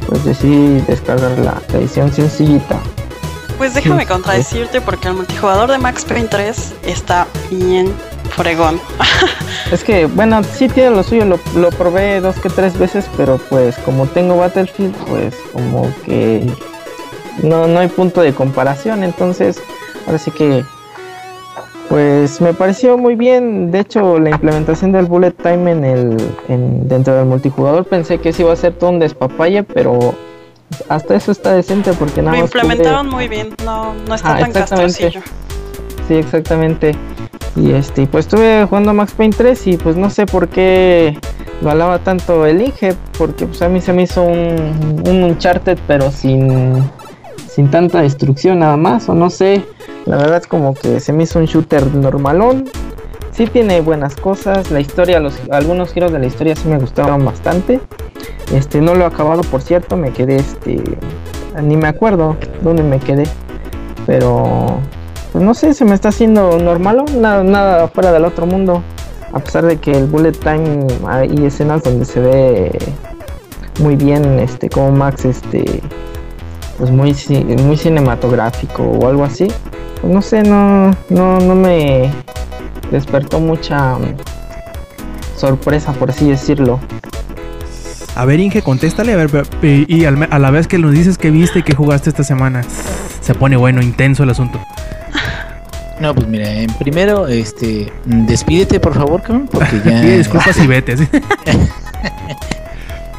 pues 0.08 0.23
decidí 0.25 0.82
descargar 0.88 1.38
la, 1.39 1.62
la 1.71 1.80
edición 1.80 2.12
sencillita. 2.12 2.78
Pues 3.58 3.73
déjame 3.73 4.04
Sí. 4.04 4.08
contradecirte 4.08 4.80
porque 4.82 5.10
el 5.10 5.15
multijugador 5.15 5.69
de 5.69 5.78
Max 5.78 6.06
Payne 6.06 6.30
3 6.30 6.73
está 6.88 7.28
bien 7.52 7.93
fregón. 8.36 8.80
Es 9.71 9.84
que 9.84 10.06
bueno 10.08 10.41
sí 10.43 10.67
tiene 10.69 10.91
lo 10.91 11.04
suyo, 11.04 11.25
lo, 11.25 11.39
lo 11.56 11.69
probé 11.69 12.21
dos 12.21 12.38
que 12.38 12.49
tres 12.49 12.78
veces 12.80 13.06
pero 13.17 13.38
pues 13.49 13.75
como 13.80 14.08
tengo 14.08 14.38
Battlefield 14.38 14.95
pues 15.08 15.36
como 15.54 15.93
que 16.06 16.49
no, 17.43 17.67
no 17.67 17.80
hay 17.80 17.88
punto 17.88 18.21
de 18.21 18.34
comparación 18.34 19.04
entonces 19.04 19.62
ahora 20.10 20.17
sí 20.17 20.32
que 20.32 20.63
pues 21.88 22.39
me 22.41 22.54
pareció 22.54 22.98
muy 22.98 23.15
bien 23.15 23.72
de 23.72 23.80
hecho 23.80 24.19
la 24.19 24.30
implementación 24.30 24.91
del 24.91 25.06
bullet 25.08 25.32
time 25.32 25.72
en 25.72 25.86
el 25.86 26.17
en, 26.48 26.88
dentro 26.88 27.15
del 27.15 27.26
multijugador 27.26 27.86
pensé 27.86 28.19
que 28.19 28.32
sí 28.32 28.43
iba 28.43 28.54
a 28.54 28.56
ser 28.56 28.74
todo 28.74 28.91
un 28.91 29.00
despapalle 29.00 29.63
pero 29.63 30.13
hasta 30.88 31.15
eso 31.15 31.32
está 31.32 31.54
decente 31.54 31.91
porque 31.93 32.22
nada 32.22 32.36
Lo 32.38 32.43
más 32.43 32.52
tuve- 32.52 32.62
implementaron 32.62 33.10
muy 33.10 33.28
bien, 33.28 33.56
no, 33.65 33.95
no 34.08 34.13
está 34.15 34.36
Ah, 34.36 34.39
tan 34.39 34.52
castrosillo. 34.52 35.22
Sí, 36.08 36.13
exactamente. 36.13 36.91
Y 37.56 37.72
este, 37.72 38.06
pues 38.06 38.26
estuve 38.28 38.65
jugando 38.67 38.93
Max 38.93 39.13
Payne 39.13 39.34
3 39.36 39.65
y 39.67 39.78
pues 39.78 39.95
no 39.95 40.12
sé 40.12 40.28
por 40.28 40.48
qué 40.48 41.17
lo 41.63 41.72
alaba 41.72 41.98
tanto 42.00 42.45
el 42.45 42.62
Inge, 42.62 42.93
porque 43.17 43.48
pues 43.48 43.63
a 43.63 43.67
mí 43.67 43.82
se 43.82 43.91
me 43.93 44.04
hizo 44.04 44.22
un, 44.22 45.02
un 45.08 45.24
Uncharted 45.24 45.80
pero 45.88 46.12
sin, 46.12 46.84
sin 47.60 47.69
tanta 47.69 48.02
destrucción 48.02 48.60
nada 48.60 48.78
más, 48.78 49.10
o 49.10 49.13
no 49.13 49.30
sé. 49.30 49.65
La 50.06 50.15
verdad 50.15 50.41
como 50.43 50.74
que 50.74 51.02
se 51.02 51.12
me 51.12 51.24
hizo 51.24 51.39
un 51.39 51.45
shooter 51.45 51.93
normalón. 51.93 52.69
Sí 53.34 53.48
tiene 53.48 53.82
buenas 53.82 54.15
cosas, 54.15 54.72
la 54.72 54.80
historia, 54.80 55.19
los, 55.19 55.38
algunos 55.52 55.91
giros 55.91 56.13
de 56.13 56.19
la 56.19 56.26
historia 56.26 56.56
sí 56.56 56.69
me 56.69 56.78
gustaron 56.78 57.26
bastante. 57.26 57.82
Este, 58.54 58.80
no 58.80 58.95
lo 58.95 59.02
he 59.02 59.08
acabado 59.08 59.41
por 59.41 59.62
cierto, 59.62 59.98
me 59.98 60.12
quedé 60.12 60.38
este, 60.38 60.82
ni 61.62 61.76
me 61.76 61.89
acuerdo 61.89 62.38
dónde 62.62 62.82
me 62.82 62.98
quedé, 62.98 63.26
pero 64.06 64.80
pues 65.34 65.43
no 65.43 65.54
sé, 65.54 65.74
se 65.74 65.84
me 65.84 65.95
está 65.95 66.10
haciendo 66.10 66.58
normal, 66.60 67.04
nada, 67.17 67.43
nada 67.43 67.89
fuera 67.89 68.13
del 68.13 68.24
otro 68.24 68.45
mundo. 68.45 68.82
A 69.34 69.39
pesar 69.39 69.65
de 69.65 69.76
que 69.76 69.91
el 69.91 70.06
bullet 70.06 70.32
time 70.32 70.88
hay 71.06 71.45
escenas 71.45 71.84
donde 71.84 72.06
se 72.06 72.22
ve 72.22 72.80
muy 73.82 73.98
bien, 73.98 74.39
este, 74.39 74.69
como 74.69 74.93
Max, 74.93 75.26
este, 75.26 75.82
pues 76.80 76.89
muy, 76.89 77.15
muy 77.63 77.78
cinematográfico 77.78 78.82
o 78.84 79.08
algo 79.08 79.24
así. 79.26 79.48
Pues 80.02 80.12
no 80.13 80.22
sé, 80.22 80.42
no, 80.42 80.89
no, 81.10 81.39
no 81.39 81.54
me 81.56 82.10
despertó 82.89 83.39
mucha 83.39 83.96
mm, 83.96 84.15
sorpresa, 85.38 85.92
por 85.94 86.10
así 86.10 86.30
decirlo. 86.30 86.80
A 88.15 88.26
ver, 88.26 88.39
Inge, 88.39 88.62
contéstale, 88.62 89.13
a 89.13 89.18
ver, 89.18 89.30
y, 89.62 89.94
y 89.96 90.06
al 90.06 90.18
me- 90.18 90.28
a 90.32 90.39
la 90.39 90.50
vez 90.52 90.68
que 90.68 90.78
nos 90.80 90.92
dices 90.94 91.18
que 91.18 91.30
viste 91.32 91.60
y 91.60 91.63
que 91.63 91.76
jugaste 91.76 92.10
esta 92.10 92.24
semana, 92.24 92.63
se 93.22 93.34
pone 93.36 93.56
bueno, 93.58 93.82
intenso 93.82 94.24
el 94.24 94.30
asunto. 94.32 94.60
No, 96.02 96.15
pues 96.15 96.28
mira, 96.28 96.50
en 96.50 96.72
primero, 96.76 97.28
este, 97.28 97.92
despídete 98.06 98.80
por 98.80 98.94
favor, 98.96 99.22
cabrón, 99.22 99.50
porque 99.52 99.78
ya. 99.86 100.02
Pide 100.02 100.18
disculpas 100.18 100.58
y 100.58 100.65
vete. 100.68 100.96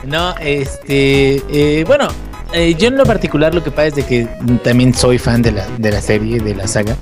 No, 0.05 0.35
este, 0.41 1.43
eh, 1.51 1.85
bueno, 1.87 2.09
eh, 2.53 2.75
yo 2.79 2.89
en 2.89 2.97
lo 2.97 3.05
particular 3.05 3.55
lo 3.55 3.63
que 3.63 3.71
pasa 3.71 3.87
es 3.87 3.95
de 3.97 4.03
que 4.05 4.29
también 4.63 4.95
soy 4.95 5.19
fan 5.19 5.43
de 5.43 5.53
la, 5.53 5.67
de 5.79 5.91
la 5.93 6.01
serie, 6.01 6.41
de 6.41 6.55
la 6.55 6.67
saga. 6.67 6.97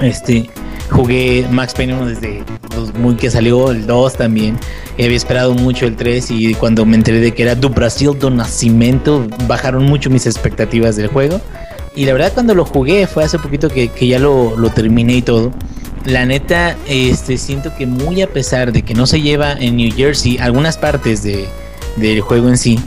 Este, 0.00 0.50
jugué 0.90 1.46
Max 1.50 1.74
Payne 1.74 1.94
1 1.94 2.06
desde 2.06 2.44
muy 2.98 3.16
que 3.16 3.30
salió, 3.30 3.70
el 3.70 3.86
2 3.86 4.14
también. 4.14 4.58
Había 4.94 5.16
esperado 5.16 5.54
mucho 5.54 5.86
el 5.86 5.96
3 5.96 6.30
y 6.30 6.54
cuando 6.54 6.84
me 6.84 6.96
enteré 6.96 7.20
de 7.20 7.32
que 7.32 7.42
era 7.42 7.54
do 7.54 7.70
Brasil 7.70 8.10
do 8.18 8.30
Nascimento, 8.30 9.26
bajaron 9.46 9.84
mucho 9.84 10.10
mis 10.10 10.26
expectativas 10.26 10.96
del 10.96 11.08
juego. 11.08 11.40
Y 11.94 12.06
la 12.06 12.12
verdad 12.12 12.32
cuando 12.34 12.54
lo 12.54 12.64
jugué 12.64 13.06
fue 13.06 13.24
hace 13.24 13.38
poquito 13.38 13.68
que, 13.68 13.88
que 13.88 14.06
ya 14.06 14.18
lo, 14.18 14.56
lo 14.56 14.70
terminé 14.70 15.14
y 15.14 15.22
todo. 15.22 15.52
La 16.04 16.26
neta, 16.26 16.76
este, 16.88 17.38
siento 17.38 17.74
que 17.76 17.86
muy 17.86 18.22
a 18.22 18.26
pesar 18.26 18.72
de 18.72 18.82
que 18.82 18.94
no 18.94 19.06
se 19.06 19.20
lleva 19.20 19.52
en 19.52 19.76
New 19.76 19.92
Jersey 19.94 20.38
algunas 20.38 20.76
partes 20.76 21.22
de, 21.22 21.46
del 21.96 22.20
juego 22.20 22.48
en 22.48 22.58
sí, 22.58 22.80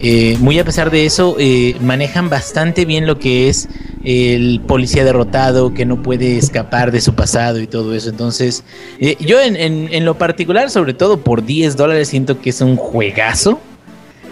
eh, 0.00 0.36
muy 0.40 0.58
a 0.58 0.64
pesar 0.64 0.90
de 0.90 1.06
eso, 1.06 1.36
eh, 1.38 1.76
manejan 1.80 2.28
bastante 2.28 2.84
bien 2.84 3.06
lo 3.06 3.18
que 3.18 3.48
es 3.48 3.68
el 4.04 4.60
policía 4.66 5.04
derrotado 5.04 5.72
que 5.72 5.86
no 5.86 6.02
puede 6.02 6.36
escapar 6.36 6.90
de 6.92 7.00
su 7.00 7.14
pasado 7.14 7.60
y 7.60 7.66
todo 7.66 7.94
eso. 7.94 8.10
Entonces, 8.10 8.64
eh, 9.00 9.16
yo 9.20 9.40
en, 9.40 9.56
en- 9.56 9.88
en 9.92 10.04
lo 10.04 10.18
particular, 10.18 10.68
sobre 10.70 10.92
todo 10.94 11.18
por 11.20 11.44
10 11.44 11.76
dólares, 11.76 12.08
siento 12.08 12.40
que 12.40 12.50
es 12.50 12.60
un 12.60 12.76
juegazo. 12.76 13.60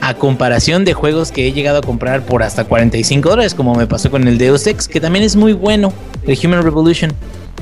A 0.04 0.14
comparación 0.14 0.84
de 0.84 0.94
juegos 0.94 1.30
que 1.30 1.46
he 1.46 1.52
llegado 1.52 1.78
a 1.78 1.80
comprar 1.80 2.26
por 2.26 2.42
hasta 2.42 2.64
45 2.64 3.28
dólares, 3.30 3.54
como 3.54 3.76
me 3.76 3.86
pasó 3.86 4.10
con 4.10 4.26
el 4.26 4.36
Deus 4.36 4.66
Ex, 4.66 4.88
que 4.88 5.00
también 5.00 5.24
es 5.24 5.36
muy 5.36 5.52
bueno, 5.52 5.92
el 6.26 6.36
Human 6.44 6.60
Revolution. 6.64 7.12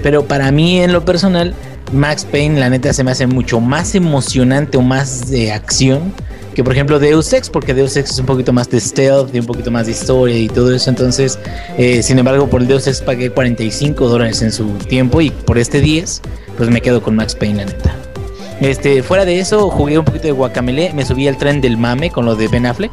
Pero 0.03 0.25
para 0.25 0.51
mí, 0.51 0.81
en 0.81 0.95
lo 0.95 1.05
personal, 1.05 1.55
Max 1.93 2.25
Payne, 2.25 2.59
la 2.59 2.71
neta, 2.71 2.95
se 2.95 3.05
me 3.05 3.11
hace 3.11 3.27
mucho 3.27 3.61
más 3.61 3.95
emocionante 3.95 4.79
o 4.79 4.81
más 4.81 5.31
de 5.31 5.53
acción 5.53 6.15
que 6.61 6.65
por 6.65 6.75
ejemplo 6.75 6.99
Deus 6.99 7.33
Ex, 7.33 7.49
porque 7.49 7.73
Deus 7.73 7.97
Ex 7.97 8.11
es 8.11 8.19
un 8.19 8.27
poquito 8.27 8.53
más 8.53 8.69
de 8.69 8.79
stealth, 8.79 9.31
de 9.31 9.41
un 9.41 9.47
poquito 9.47 9.71
más 9.71 9.87
de 9.87 9.93
historia 9.93 10.37
y 10.37 10.47
todo 10.47 10.75
eso. 10.75 10.91
Entonces, 10.91 11.39
eh, 11.79 12.03
sin 12.03 12.19
embargo, 12.19 12.51
por 12.51 12.61
el 12.61 12.69
Deus 12.69 12.87
Ex 12.87 13.01
pagué 13.01 13.31
45 13.31 14.07
dólares 14.07 14.43
en 14.43 14.53
su 14.53 14.67
tiempo 14.75 15.23
y 15.23 15.31
por 15.31 15.57
este 15.57 15.81
10, 15.81 16.21
pues 16.59 16.69
me 16.69 16.83
quedo 16.83 17.03
con 17.03 17.17
Max 17.17 17.35
Payne, 17.35 17.65
la 17.65 17.65
neta. 17.65 17.97
Este, 18.61 19.03
fuera 19.03 19.25
de 19.25 19.41
eso, 19.41 19.71
jugué 19.71 19.99
un 19.99 20.05
poquito 20.05 20.25
de 20.25 20.33
Guacamele, 20.33 20.93
me 20.93 21.07
subí 21.07 21.27
al 21.29 21.39
tren 21.39 21.63
del 21.63 21.79
mame 21.79 22.11
con 22.11 22.27
lo 22.27 22.37
de 22.37 22.49
Ben 22.49 22.67
Affleck. 22.67 22.93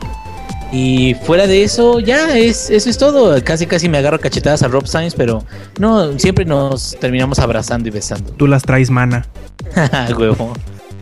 Y 0.72 1.16
fuera 1.26 1.46
de 1.46 1.64
eso, 1.64 2.00
ya 2.00 2.38
es, 2.38 2.70
eso 2.70 2.90
es 2.90 2.98
todo. 2.98 3.44
Casi 3.44 3.68
casi 3.68 3.90
me 3.90 3.98
agarro 3.98 4.18
cachetadas 4.22 4.64
a 4.64 4.70
Rob 4.70 4.88
Sainz, 4.88 5.14
pero 5.14 5.44
no, 5.78 6.18
siempre 6.18 6.46
nos 6.46 6.96
terminamos 7.02 7.38
abrazando 7.40 7.90
y 7.90 7.92
besando. 7.92 8.32
Tú 8.32 8.48
las 8.48 8.64
traes, 8.64 8.90
mana. 8.90 9.28
Huevo. 10.18 10.54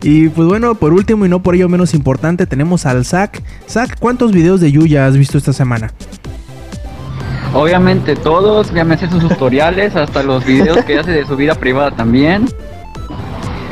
Y 0.02 0.28
pues 0.28 0.46
bueno, 0.46 0.74
por 0.74 0.92
último 0.92 1.26
y 1.26 1.28
no 1.28 1.42
por 1.42 1.54
ello 1.54 1.68
menos 1.68 1.94
importante, 1.94 2.46
tenemos 2.46 2.86
al 2.86 3.04
Zack. 3.04 3.42
Zack, 3.68 3.98
¿cuántos 3.98 4.32
videos 4.32 4.60
de 4.60 4.70
Yuya 4.70 5.06
has 5.06 5.16
visto 5.16 5.38
esta 5.38 5.52
semana? 5.52 5.92
Obviamente 7.54 8.16
todos, 8.16 8.72
ya 8.72 8.84
me 8.84 8.98
sé 8.98 9.08
sus 9.08 9.26
tutoriales, 9.26 9.96
hasta 9.96 10.22
los 10.22 10.44
videos 10.44 10.84
que 10.84 10.98
hace 10.98 11.12
de 11.12 11.26
su 11.26 11.36
vida 11.36 11.54
privada 11.54 11.90
también. 11.90 12.46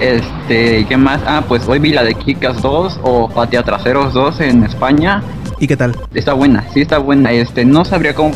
Este, 0.01 0.81
¿y 0.81 0.85
qué 0.87 0.97
más? 0.97 1.21
Ah, 1.27 1.45
pues 1.47 1.69
hoy 1.69 1.79
vi 1.79 1.93
la 1.93 2.03
de 2.03 2.15
Kikas 2.15 2.61
2 2.63 3.01
o 3.03 3.29
Patea 3.29 3.63
Traseros 3.63 4.13
2 4.15 4.41
en 4.41 4.65
España. 4.65 5.23
¿Y 5.61 5.67
qué 5.67 5.77
tal? 5.77 5.95
Está 6.15 6.33
buena, 6.33 6.65
sí 6.73 6.81
está 6.81 6.99
buena. 6.99 7.33
Este, 7.33 7.65
no 7.65 7.85
sabría 7.85 8.15
cómo 8.15 8.33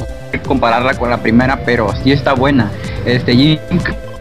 compararla 0.46 0.94
con 0.94 1.11
la 1.11 1.18
primera, 1.18 1.61
pero 1.64 1.92
sí 2.03 2.12
está 2.12 2.35
buena. 2.35 2.70
Este, 3.05 3.35
Jim, 3.35 3.59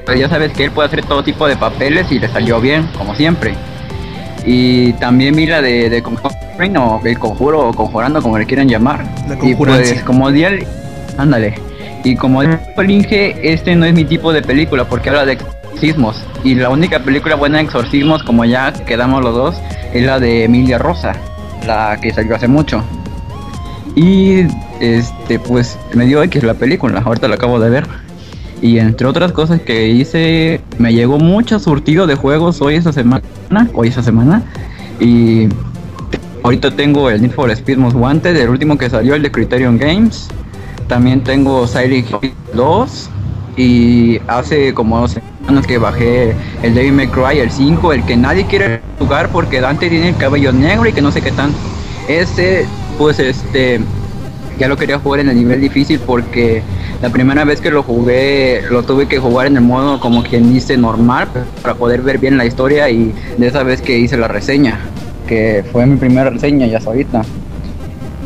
pues 0.08 0.22
ya 0.22 0.30
sabes 0.30 0.54
que 0.54 0.64
él 0.64 0.72
puede 0.72 0.88
hacer 0.88 1.04
todo 1.04 1.22
tipo 1.22 1.48
de 1.50 1.58
papeles 1.58 2.10
y 2.14 2.18
le 2.18 2.30
salió 2.30 2.62
bien, 2.62 2.88
como 2.98 3.14
siempre. 3.14 3.56
Y 4.46 4.94
también 4.94 5.36
vi 5.36 5.46
la 5.46 5.62
de, 5.62 5.90
de 5.90 6.02
Conjuring 6.02 6.78
o 6.78 7.02
el 7.04 7.20
conjuro 7.20 7.68
o 7.68 7.74
conjurando, 7.74 8.22
como 8.22 8.40
le 8.40 8.46
quieran 8.46 8.70
llamar. 8.70 9.06
La 9.28 9.38
y 9.46 9.54
pues, 9.54 10.02
como 10.04 10.32
día, 10.32 10.52
ándale. 11.18 11.56
Y 12.06 12.16
como 12.16 12.42
Inge, 12.42 13.36
este 13.52 13.76
no 13.76 13.86
es 13.86 13.94
mi 13.94 14.06
tipo 14.06 14.32
de 14.32 14.42
película 14.42 14.86
porque 14.86 15.10
habla 15.10 15.26
de 15.26 15.34
exorcismos. 15.34 16.24
Y 16.42 16.56
la 16.56 16.70
única 16.70 17.00
película 17.00 17.36
buena 17.36 17.58
de 17.58 17.66
exorcismos, 17.66 18.24
como 18.24 18.46
ya 18.46 18.72
quedamos 18.72 19.22
los 19.22 19.36
dos, 19.36 19.62
es 19.94 20.06
la 20.06 20.22
de 20.22 20.46
Emilia 20.46 20.78
Rosa, 20.78 21.18
la 21.66 21.98
que 22.02 22.14
salió 22.14 22.34
hace 22.34 22.48
mucho. 22.48 22.82
Y 23.94 24.46
este, 24.80 25.38
pues 25.38 25.78
me 25.94 26.06
dio 26.06 26.24
X 26.24 26.44
la 26.44 26.54
película, 26.54 27.02
ahorita 27.02 27.28
la 27.28 27.36
acabo 27.36 27.60
de 27.60 27.70
ver. 27.70 28.07
Y 28.62 28.80
entre 28.80 29.08
otras 29.08 29.32
cosas 29.32 29.62
que 29.62 29.90
hice, 29.90 30.62
me 30.80 30.94
llegó 30.94 31.20
mucho 31.20 31.60
surtido 31.60 32.08
de 32.08 32.16
juegos 32.16 32.62
hoy 32.62 32.76
esa 32.76 32.92
semana, 32.92 33.22
hoy 33.74 33.90
esa 33.90 34.02
semana. 34.02 34.44
Y 35.00 35.48
ahorita 36.44 36.72
tengo 36.72 37.10
el 37.10 37.22
Need 37.22 37.32
for 37.32 37.52
Speed 37.52 37.78
Most 37.78 37.96
Wanted, 37.96 38.36
el 38.36 38.50
último 38.50 38.78
que 38.78 38.90
salió, 38.90 39.14
el 39.16 39.22
de 39.22 39.32
Criterion 39.32 39.78
Games. 39.78 40.28
También 40.88 41.24
tengo 41.24 41.68
Silent 41.68 42.08
Hill 42.22 42.34
2. 42.54 43.10
Y 43.58 44.20
hace 44.28 44.74
como 44.74 45.00
dos 45.00 45.18
semanas 45.42 45.66
que 45.66 45.78
bajé 45.78 46.36
el 46.62 46.76
Devil 46.76 46.94
May 46.94 47.08
Cry, 47.08 47.40
el 47.40 47.52
5, 47.52 47.94
el 47.94 48.04
que 48.06 48.16
nadie 48.16 48.46
quiere 48.46 48.82
jugar 49.00 49.30
porque 49.30 49.62
Dante 49.62 49.90
tiene 49.90 50.10
el 50.10 50.16
cabello 50.16 50.52
negro 50.52 50.88
y 50.88 50.94
que 50.94 51.02
no 51.02 51.12
sé 51.12 51.22
qué 51.22 51.32
tan. 51.32 51.52
Ese, 52.08 52.66
pues 52.98 53.20
este, 53.20 53.82
ya 54.60 54.68
lo 54.68 54.78
quería 54.78 55.00
jugar 55.00 55.22
en 55.22 55.30
el 55.30 55.38
nivel 55.38 55.62
difícil 55.62 56.00
porque 56.00 56.62
la 57.02 57.10
primera 57.10 57.46
vez 57.46 57.62
que 57.62 57.70
lo 57.70 57.84
jugué 57.84 58.64
lo 58.70 58.84
tuve 58.84 59.08
que 59.08 59.20
jugar 59.20 59.48
en 59.48 59.58
el 59.58 59.64
modo 59.64 60.00
como 60.00 60.24
quien 60.24 60.52
dice 60.52 60.78
normal 60.78 61.28
para 61.62 61.76
poder 61.76 62.02
ver 62.02 62.18
bien 62.18 62.38
la 62.38 62.46
historia 62.46 62.90
y 62.90 63.14
de 63.38 63.48
esa 63.48 63.64
vez 63.64 63.82
que 63.82 63.98
hice 64.00 64.18
la 64.18 64.28
reseña, 64.28 64.80
que 65.28 65.64
fue 65.72 65.86
mi 65.86 65.98
primera 65.98 66.30
reseña 66.30 66.66
ya 66.66 66.78
hasta 66.78 66.90
ahorita. 66.90 67.22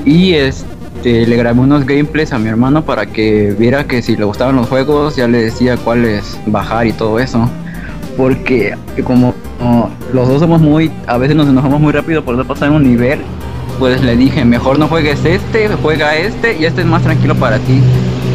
Y 0.05 0.33
este 0.33 1.27
le 1.27 1.35
grabé 1.35 1.59
unos 1.59 1.85
gameplays 1.85 2.31
a 2.31 2.39
mi 2.39 2.47
hermano 2.47 2.83
para 2.85 3.05
que 3.05 3.55
viera 3.57 3.85
que 3.85 4.01
si 4.01 4.15
le 4.15 4.23
gustaban 4.23 4.55
los 4.55 4.69
juegos 4.69 5.15
ya 5.15 5.27
le 5.27 5.43
decía 5.43 5.77
cuáles 5.77 6.39
bajar 6.45 6.87
y 6.87 6.93
todo 6.93 7.19
eso. 7.19 7.49
Porque 8.15 8.75
como 9.03 9.33
los 10.13 10.27
dos 10.27 10.39
somos 10.39 10.61
muy, 10.61 10.91
a 11.07 11.17
veces 11.17 11.35
nos 11.35 11.47
enojamos 11.47 11.79
muy 11.79 11.91
rápido 11.91 12.23
por 12.23 12.35
no 12.35 12.45
pasar 12.45 12.71
un 12.71 12.83
nivel, 12.83 13.19
pues 13.79 14.01
le 14.01 14.15
dije, 14.15 14.45
mejor 14.45 14.79
no 14.79 14.87
juegues 14.87 15.23
este, 15.25 15.67
juega 15.81 16.15
este 16.15 16.57
y 16.57 16.65
este 16.65 16.81
es 16.81 16.87
más 16.87 17.01
tranquilo 17.03 17.35
para 17.35 17.57
ti. 17.59 17.81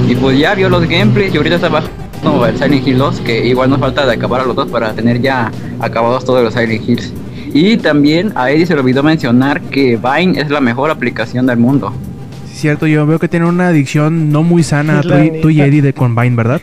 Y 0.09 0.15
pues 0.15 0.39
ya 0.39 0.55
vio 0.55 0.69
los 0.69 0.89
gameplays 0.89 1.35
y 1.35 1.37
ahorita 1.37 1.57
está 1.57 1.69
bajando 1.69 2.47
el 2.47 2.57
Silent 2.57 2.87
Hill 2.87 2.99
2, 2.99 3.21
que 3.21 3.47
igual 3.47 3.71
nos 3.71 3.81
falta 3.81 4.07
de 4.07 4.13
acabar 4.15 4.41
a 4.41 4.45
los 4.45 4.55
dos 4.57 4.69
para 4.71 4.93
tener 4.93 5.21
ya 5.21 5.51
acabados 5.81 6.25
todos 6.25 6.43
los 6.45 6.55
Silent 6.55 6.89
Hills. 6.89 7.13
Y 7.53 7.77
también 7.79 8.33
a 8.35 8.51
Eddie 8.51 8.67
se 8.67 8.75
le 8.75 8.81
olvidó 8.81 9.03
mencionar 9.03 9.61
que 9.63 9.97
Vine 9.97 10.41
es 10.41 10.51
la 10.51 10.61
mejor 10.61 10.91
aplicación 10.91 11.47
del 11.47 11.57
mundo. 11.59 11.93
Sí, 12.49 12.59
cierto, 12.61 12.87
yo 12.87 13.07
veo 13.07 13.19
que 13.19 13.29
tiene 13.29 13.47
una 13.47 13.69
adicción 13.69 14.31
no 14.31 14.43
muy 14.43 14.63
sana 14.63 15.01
tú, 15.03 15.09
y- 15.15 15.41
tú 15.41 15.51
y 15.51 15.57
neta. 15.57 15.67
Eddie 15.67 15.83
de 15.83 15.93
Combine, 15.93 16.37
¿verdad? 16.37 16.61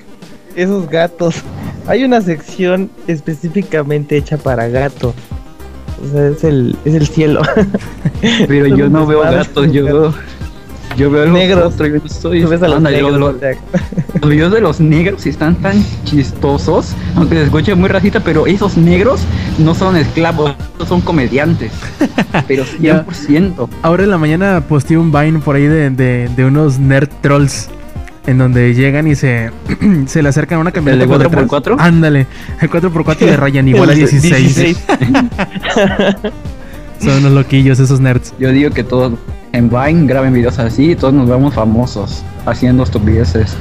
Esos 0.56 0.90
gatos. 0.90 1.42
Hay 1.88 2.04
una 2.06 2.22
sección 2.22 2.90
específicamente 3.08 4.16
hecha 4.18 4.38
para 4.38 4.68
gatos. 4.70 5.14
O 6.02 6.12
sea, 6.12 6.28
es 6.30 6.44
el, 6.44 6.76
es 6.86 6.94
el 6.96 7.08
cielo. 7.08 7.42
Pero 8.48 8.68
yo 8.68 8.90
no 8.90 9.06
veo 9.06 9.22
gatos, 9.22 9.72
yo 9.72 9.84
veo, 9.86 10.14
yo 10.98 11.10
veo 11.12 11.26
los 11.26 11.34
Negros. 11.34 11.74
otros, 11.74 11.90
yo 11.90 11.96
no 11.96 12.10
soy 12.10 12.42
Tú 12.42 12.48
ves 12.50 12.62
a 12.64 12.68
los 12.68 12.82
negros, 12.82 13.18
lo- 13.20 13.26
o 13.28 13.40
sea, 13.40 13.52
Los 14.22 14.30
videos 14.30 14.52
de 14.54 14.62
los 14.62 14.80
negros 14.80 15.26
están 15.26 15.56
tan 15.56 15.84
chistosos, 16.06 16.94
aunque 17.16 17.36
se 17.36 17.44
escuche 17.44 17.76
muy 17.76 17.90
racista, 17.90 18.20
pero 18.22 18.48
esos 18.48 18.78
negros 18.78 19.22
no 19.58 19.76
son 19.76 19.98
esclavos, 19.98 20.54
son 20.88 21.02
comediantes. 21.02 21.72
Pero 22.48 22.64
100%. 22.64 23.68
Ahora 23.82 24.04
en 24.04 24.10
la 24.10 24.18
mañana 24.18 24.64
posteé 24.68 24.98
un 24.98 25.12
Vine 25.12 25.40
por 25.40 25.56
ahí 25.56 25.68
de, 25.68 25.90
de- 25.90 26.30
de 26.36 26.46
unos 26.46 26.80
nerd 26.80 27.10
trolls. 27.22 27.70
En 28.26 28.38
donde 28.38 28.74
llegan 28.74 29.06
y 29.10 29.16
se, 29.16 29.52
se 30.06 30.24
le 30.24 30.30
acercan 30.30 30.58
a 30.60 30.62
una 30.62 30.72
camioneta 30.72 31.04
¿El 31.04 31.10
de 31.10 31.14
por 31.14 31.22
detrás. 31.46 31.46
4x4? 31.46 31.76
Ándale, 31.78 32.26
el 32.62 32.70
4x4 32.70 33.18
de 33.20 33.36
rayan 33.36 33.68
igual 33.68 33.90
a 33.90 33.92
el 33.94 34.00
16. 34.00 34.56
16. 34.56 34.78
Son 37.02 37.18
unos 37.18 37.32
loquillos 37.34 37.80
esos 37.80 38.00
nerds. 38.00 38.34
Yo 38.40 38.50
digo 38.52 38.70
que 38.72 38.84
todos 38.86 39.14
en 39.54 39.70
Vine 39.70 40.08
graben 40.08 40.34
videos 40.34 40.58
así 40.60 40.92
y 40.92 40.96
todos 40.96 41.14
nos 41.14 41.30
vemos 41.30 41.54
famosos 41.54 42.26
haciendo 42.46 42.84
estupideces. 42.84 43.56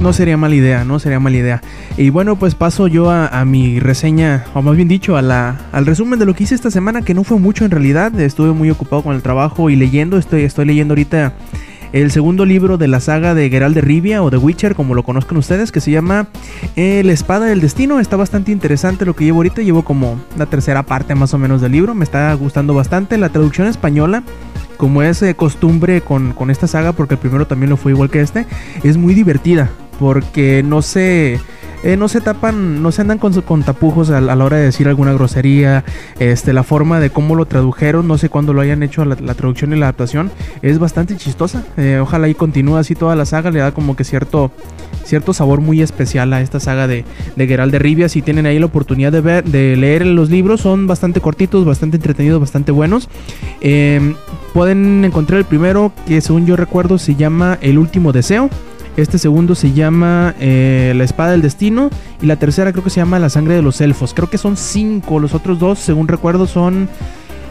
No 0.00 0.14
sería 0.14 0.38
mala 0.38 0.54
idea, 0.54 0.84
no 0.84 0.98
sería 0.98 1.20
mala 1.20 1.36
idea. 1.36 1.62
Y 1.98 2.08
bueno, 2.08 2.36
pues 2.36 2.54
paso 2.54 2.88
yo 2.88 3.10
a, 3.10 3.44
mi 3.44 3.78
reseña, 3.78 4.46
o 4.54 4.62
más 4.62 4.74
bien 4.74 4.88
dicho, 4.88 5.18
a 5.18 5.22
la, 5.22 5.60
al 5.72 5.84
resumen 5.84 6.18
de 6.18 6.24
lo 6.24 6.34
que 6.34 6.44
hice 6.44 6.54
esta 6.54 6.70
semana, 6.70 7.02
que 7.02 7.12
no 7.12 7.22
fue 7.22 7.38
mucho 7.38 7.66
en 7.66 7.70
realidad. 7.70 8.18
Estuve 8.18 8.52
muy 8.52 8.70
ocupado 8.70 9.02
con 9.02 9.14
el 9.14 9.20
trabajo 9.20 9.68
y 9.68 9.76
leyendo. 9.76 10.16
Estoy, 10.16 10.44
estoy 10.44 10.64
leyendo 10.64 10.92
ahorita 10.92 11.34
el 11.92 12.10
segundo 12.10 12.46
libro 12.46 12.78
de 12.78 12.88
la 12.88 13.00
saga 13.00 13.34
de 13.34 13.50
Geralt 13.50 13.74
de 13.74 13.82
Rivia 13.82 14.22
o 14.22 14.30
de 14.30 14.38
Witcher, 14.38 14.74
como 14.74 14.94
lo 14.94 15.02
conozcan 15.02 15.36
ustedes, 15.36 15.72
que 15.72 15.82
se 15.82 15.90
llama 15.90 16.28
La 16.76 17.12
Espada 17.12 17.44
del 17.44 17.60
Destino. 17.60 18.00
Está 18.00 18.16
bastante 18.16 18.52
interesante 18.52 19.04
lo 19.04 19.14
que 19.14 19.24
llevo 19.24 19.40
ahorita. 19.40 19.60
Llevo 19.60 19.82
como 19.84 20.18
la 20.38 20.46
tercera 20.46 20.84
parte 20.84 21.14
más 21.14 21.34
o 21.34 21.38
menos 21.38 21.60
del 21.60 21.72
libro. 21.72 21.94
Me 21.94 22.04
está 22.04 22.32
gustando 22.32 22.72
bastante. 22.72 23.18
La 23.18 23.28
traducción 23.28 23.66
española 23.66 24.22
como 24.80 25.02
es 25.02 25.20
eh, 25.20 25.36
costumbre 25.36 26.00
con, 26.00 26.32
con 26.32 26.50
esta 26.50 26.66
saga, 26.66 26.92
porque 26.92 27.12
el 27.12 27.20
primero 27.20 27.46
también 27.46 27.68
lo 27.68 27.76
fue 27.76 27.92
igual 27.92 28.08
que 28.08 28.22
este, 28.22 28.46
es 28.82 28.96
muy 28.96 29.12
divertida, 29.12 29.68
porque 29.98 30.62
no 30.64 30.80
se, 30.80 31.38
eh, 31.82 31.96
no 31.96 32.08
se 32.08 32.20
tapan, 32.20 32.82
no 32.82 32.92
se 32.92 33.02
andan 33.02 33.18
con, 33.18 33.32
con 33.42 33.62
tapujos 33.62 34.10
a, 34.10 34.20
la 34.20 34.44
hora 34.44 34.58
de 34.58 34.64
decir 34.64 34.88
alguna 34.88 35.12
grosería, 35.12 35.84
este, 36.18 36.52
la 36.52 36.62
forma 36.62 37.00
de 37.00 37.10
cómo 37.10 37.34
lo 37.34 37.46
tradujeron, 37.46 38.06
no 38.06 38.18
sé 38.18 38.28
cuándo 38.28 38.52
lo 38.52 38.60
hayan 38.60 38.82
hecho 38.82 39.04
la, 39.04 39.16
traducción 39.34 39.72
y 39.72 39.76
la 39.76 39.86
adaptación, 39.86 40.30
es 40.62 40.78
bastante 40.78 41.16
chistosa, 41.16 41.64
eh, 41.76 41.98
ojalá 42.00 42.28
y 42.28 42.34
continúe 42.34 42.76
así 42.76 42.94
toda 42.94 43.16
la 43.16 43.24
saga, 43.24 43.50
le 43.50 43.60
da 43.60 43.72
como 43.72 43.96
que 43.96 44.04
cierto, 44.04 44.50
cierto 45.04 45.32
sabor 45.32 45.60
muy 45.60 45.80
especial 45.80 46.32
a 46.32 46.40
esta 46.40 46.60
saga 46.60 46.86
de, 46.86 47.04
de 47.36 47.46
de 47.46 47.78
Rivia, 47.78 48.08
si 48.08 48.22
tienen 48.22 48.46
ahí 48.46 48.58
la 48.58 48.66
oportunidad 48.66 49.12
de 49.12 49.20
ver, 49.20 49.44
de 49.44 49.76
leer 49.76 50.06
los 50.06 50.30
libros, 50.30 50.60
son 50.60 50.86
bastante 50.86 51.20
cortitos, 51.20 51.64
bastante 51.64 51.96
entretenidos, 51.96 52.40
bastante 52.40 52.72
buenos, 52.72 53.08
eh, 53.60 54.14
pueden 54.52 55.04
encontrar 55.04 55.38
el 55.38 55.44
primero 55.44 55.92
que 56.06 56.20
según 56.20 56.46
yo 56.46 56.56
recuerdo 56.56 56.98
se 56.98 57.14
llama 57.14 57.58
El 57.60 57.78
último 57.78 58.12
deseo. 58.12 58.50
Este 58.96 59.18
segundo 59.18 59.54
se 59.54 59.72
llama 59.72 60.34
eh, 60.40 60.92
La 60.96 61.04
espada 61.04 61.32
del 61.32 61.42
destino. 61.42 61.90
Y 62.20 62.26
la 62.26 62.36
tercera 62.36 62.72
creo 62.72 62.84
que 62.84 62.90
se 62.90 63.00
llama 63.00 63.18
La 63.18 63.28
sangre 63.28 63.54
de 63.54 63.62
los 63.62 63.80
elfos. 63.80 64.14
Creo 64.14 64.30
que 64.30 64.38
son 64.38 64.56
cinco. 64.56 65.18
Los 65.20 65.34
otros 65.34 65.58
dos, 65.58 65.78
según 65.78 66.08
recuerdo, 66.08 66.46
son... 66.46 66.88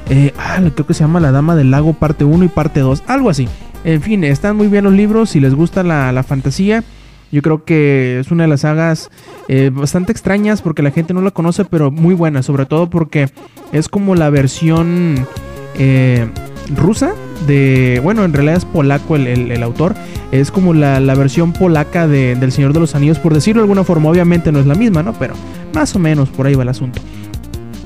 eh, 0.10 0.34
ah, 0.38 0.60
creo 0.74 0.86
que 0.86 0.94
se 0.94 1.02
llama 1.02 1.20
La 1.20 1.32
dama 1.32 1.56
del 1.56 1.72
lago 1.72 1.94
parte 1.94 2.24
1 2.26 2.46
y 2.46 2.50
parte 2.50 2.82
2. 2.82 3.04
Algo 3.08 3.30
así. 3.30 3.48
En 3.84 4.02
fin, 4.02 4.24
están 4.24 4.58
muy 4.58 4.68
bien 4.68 4.84
los 4.84 4.94
libros. 4.94 5.32
Si 5.32 5.40
les 5.40 5.56
gusta 5.56 5.84
la, 5.84 6.12
la 6.12 6.24
fantasía. 6.24 6.84
Yo 7.32 7.42
creo 7.42 7.64
que 7.64 8.20
es 8.20 8.32
una 8.32 8.44
de 8.44 8.50
las 8.50 8.62
sagas 8.62 9.12
eh, 9.48 9.70
bastante 9.72 10.12
extrañas 10.12 10.62
porque 10.64 10.82
la 10.82 10.92
gente 10.92 11.14
no 11.14 11.22
la 11.22 11.32
conoce, 11.32 11.64
pero 11.64 11.92
muy 11.92 12.16
buena, 12.16 12.42
sobre 12.42 12.66
todo 12.66 12.90
porque 12.90 13.30
es 13.72 13.88
como 13.88 14.16
la 14.16 14.32
versión 14.32 15.28
eh, 15.76 16.28
rusa 16.76 17.14
de, 17.48 18.00
bueno, 18.04 18.24
en 18.26 18.34
realidad 18.34 18.58
es 18.58 18.66
polaco 18.66 19.16
el, 19.16 19.28
el- 19.28 19.64
autor, 19.64 19.96
es 20.32 20.52
como 20.52 20.74
la, 20.74 21.00
la 21.00 21.16
versión 21.16 21.54
polaca 21.54 22.08
de- 22.08 22.36
del 22.36 22.52
Señor 22.52 22.74
de 22.74 22.80
los 22.80 22.96
Anillos, 22.96 23.20
por 23.20 23.34
decirlo 23.34 23.62
de 23.62 23.66
alguna 23.66 23.84
forma, 23.84 24.10
obviamente 24.10 24.52
no 24.52 24.60
es 24.60 24.66
la 24.66 24.76
misma, 24.76 25.04
¿no? 25.04 25.14
Pero 25.14 25.34
más 25.74 25.96
o 25.96 26.00
menos 26.00 26.30
por 26.30 26.46
ahí 26.48 26.56
va 26.56 26.64
el 26.64 26.70
asunto. 26.70 27.02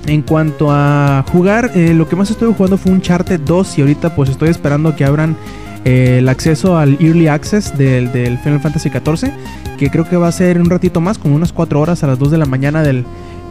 En 0.05 0.21
cuanto 0.21 0.67
a 0.69 1.23
jugar, 1.31 1.71
eh, 1.75 1.93
lo 1.93 2.09
que 2.09 2.15
más 2.15 2.29
estuve 2.29 2.53
jugando 2.53 2.77
fue 2.77 2.91
un 2.91 2.97
Uncharted 2.97 3.39
2 3.41 3.77
y 3.77 3.81
ahorita 3.81 4.15
pues 4.15 4.29
estoy 4.29 4.49
esperando 4.49 4.95
que 4.95 5.05
abran 5.05 5.37
eh, 5.85 6.17
el 6.19 6.27
acceso 6.29 6.77
al 6.77 6.97
Early 6.99 7.27
Access 7.27 7.77
del, 7.77 8.11
del 8.11 8.37
Final 8.39 8.59
Fantasy 8.59 8.89
XIV, 8.89 9.31
que 9.77 9.89
creo 9.89 10.03
que 10.07 10.17
va 10.17 10.27
a 10.27 10.31
ser 10.33 10.59
un 10.59 10.69
ratito 10.69 10.99
más, 10.99 11.17
como 11.17 11.35
unas 11.35 11.53
4 11.53 11.79
horas 11.79 12.03
a 12.03 12.07
las 12.07 12.19
2 12.19 12.31
de 12.31 12.37
la 12.37 12.45
mañana 12.45 12.83
del, 12.83 13.05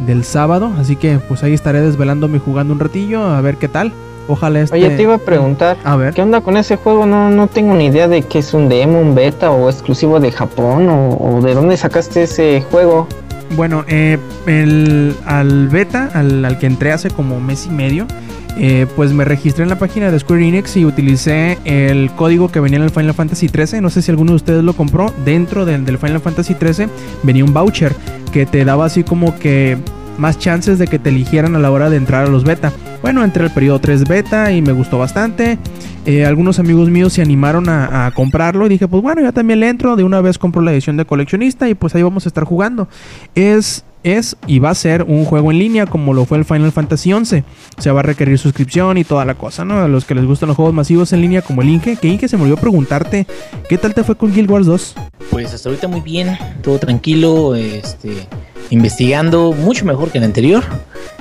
del 0.06 0.24
sábado. 0.24 0.70
Así 0.78 0.94
que 0.96 1.18
pues 1.26 1.42
ahí 1.42 1.54
estaré 1.54 1.80
desvelándome 1.80 2.38
jugando 2.38 2.74
un 2.74 2.80
ratillo 2.80 3.22
a 3.24 3.40
ver 3.40 3.56
qué 3.56 3.68
tal. 3.68 3.92
Ojalá 4.28 4.60
este... 4.60 4.76
Oye, 4.76 4.90
te 4.90 5.02
iba 5.02 5.14
a 5.14 5.18
preguntar, 5.18 5.76
A 5.84 5.96
ver. 5.96 6.14
¿qué 6.14 6.22
onda 6.22 6.40
con 6.40 6.56
ese 6.56 6.76
juego? 6.76 7.06
No, 7.06 7.30
no 7.30 7.46
tengo 7.48 7.74
ni 7.74 7.86
idea 7.86 8.08
de 8.08 8.22
que 8.22 8.38
es 8.38 8.54
un 8.54 8.68
demo, 8.68 9.00
un 9.00 9.14
beta 9.14 9.50
o 9.50 9.68
exclusivo 9.68 10.20
de 10.20 10.30
Japón 10.32 10.88
o, 10.88 11.16
o 11.16 11.40
de 11.42 11.54
dónde 11.54 11.76
sacaste 11.76 12.22
ese 12.24 12.62
juego. 12.70 13.08
Bueno, 13.56 13.84
eh, 13.88 14.18
el, 14.46 15.14
al 15.26 15.68
beta, 15.68 16.10
al, 16.14 16.44
al 16.44 16.58
que 16.58 16.66
entré 16.66 16.92
hace 16.92 17.10
como 17.10 17.38
mes 17.40 17.66
y 17.66 17.70
medio, 17.70 18.06
eh, 18.58 18.86
pues 18.96 19.12
me 19.12 19.24
registré 19.24 19.62
en 19.64 19.70
la 19.70 19.78
página 19.78 20.10
de 20.10 20.18
Square 20.18 20.46
Enix 20.46 20.76
y 20.76 20.84
utilicé 20.84 21.58
el 21.64 22.10
código 22.12 22.50
que 22.50 22.60
venía 22.60 22.76
en 22.78 22.84
el 22.84 22.90
Final 22.90 23.14
Fantasy 23.14 23.48
XIII. 23.48 23.80
No 23.80 23.90
sé 23.90 24.02
si 24.02 24.10
alguno 24.10 24.32
de 24.32 24.36
ustedes 24.36 24.62
lo 24.62 24.74
compró. 24.74 25.12
Dentro 25.24 25.64
del, 25.64 25.84
del 25.84 25.98
Final 25.98 26.20
Fantasy 26.20 26.54
XIII 26.54 26.86
venía 27.22 27.44
un 27.44 27.52
voucher 27.52 27.94
que 28.32 28.46
te 28.46 28.64
daba 28.64 28.86
así 28.86 29.04
como 29.04 29.38
que 29.38 29.76
más 30.18 30.38
chances 30.38 30.78
de 30.78 30.86
que 30.86 30.98
te 30.98 31.10
eligieran 31.10 31.56
a 31.56 31.58
la 31.58 31.70
hora 31.70 31.90
de 31.90 31.96
entrar 31.96 32.26
a 32.26 32.28
los 32.28 32.44
beta. 32.44 32.72
Bueno, 33.02 33.24
entré 33.24 33.44
al 33.44 33.52
periodo 33.52 33.80
3 33.80 34.06
beta 34.06 34.52
y 34.52 34.62
me 34.62 34.72
gustó 34.72 34.98
bastante. 34.98 35.58
Eh, 36.06 36.24
algunos 36.24 36.58
amigos 36.58 36.90
míos 36.90 37.12
se 37.12 37.22
animaron 37.22 37.68
a, 37.68 38.06
a 38.06 38.10
comprarlo 38.12 38.66
y 38.66 38.70
dije, 38.70 38.88
pues 38.88 39.02
bueno, 39.02 39.22
ya 39.22 39.32
también 39.32 39.60
le 39.60 39.68
entro. 39.68 39.96
De 39.96 40.04
una 40.04 40.20
vez 40.20 40.38
compro 40.38 40.62
la 40.62 40.72
edición 40.72 40.96
de 40.96 41.04
coleccionista 41.04 41.68
y 41.68 41.74
pues 41.74 41.94
ahí 41.94 42.02
vamos 42.02 42.26
a 42.26 42.28
estar 42.28 42.44
jugando. 42.44 42.88
Es, 43.34 43.84
es 44.04 44.36
y 44.46 44.58
va 44.58 44.70
a 44.70 44.74
ser 44.74 45.04
un 45.04 45.24
juego 45.24 45.50
en 45.50 45.58
línea 45.58 45.86
como 45.86 46.14
lo 46.14 46.24
fue 46.24 46.38
el 46.38 46.44
Final 46.44 46.72
Fantasy 46.72 47.12
XI. 47.12 47.44
O 47.78 47.82
sea, 47.82 47.92
va 47.92 48.00
a 48.00 48.04
requerir 48.04 48.38
suscripción 48.38 48.98
y 48.98 49.04
toda 49.04 49.24
la 49.24 49.34
cosa, 49.34 49.64
¿no? 49.64 49.80
A 49.80 49.88
los 49.88 50.04
que 50.04 50.14
les 50.14 50.24
gustan 50.24 50.48
los 50.48 50.56
juegos 50.56 50.74
masivos 50.74 51.12
en 51.12 51.20
línea 51.20 51.42
como 51.42 51.62
el 51.62 51.68
Inge. 51.68 51.96
Que 51.96 52.08
Inge 52.08 52.28
se 52.28 52.36
me 52.36 52.44
olvidó 52.44 52.56
preguntarte, 52.56 53.26
¿qué 53.68 53.78
tal 53.78 53.94
te 53.94 54.04
fue 54.04 54.16
con 54.16 54.32
Guild 54.32 54.50
Wars 54.50 54.66
2? 54.66 54.94
Pues 55.30 55.52
hasta 55.54 55.68
ahorita 55.68 55.88
muy 55.88 56.00
bien, 56.00 56.36
todo 56.62 56.78
tranquilo, 56.78 57.54
este, 57.54 58.26
investigando 58.70 59.52
mucho 59.52 59.84
mejor 59.84 60.10
que 60.10 60.18
el 60.18 60.24
anterior. 60.24 60.64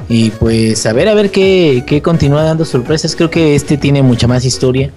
Y 0.09 0.31
pues 0.31 0.85
a 0.85 0.93
ver, 0.93 1.07
a 1.07 1.13
ver 1.13 1.31
qué, 1.31 1.83
qué 1.85 2.01
continúa 2.01 2.43
dando 2.43 2.65
sorpresas. 2.65 3.15
Creo 3.15 3.29
que 3.29 3.55
este 3.55 3.77
tiene 3.77 4.01
mucha 4.01 4.27
más 4.27 4.43
historia. 4.43 4.91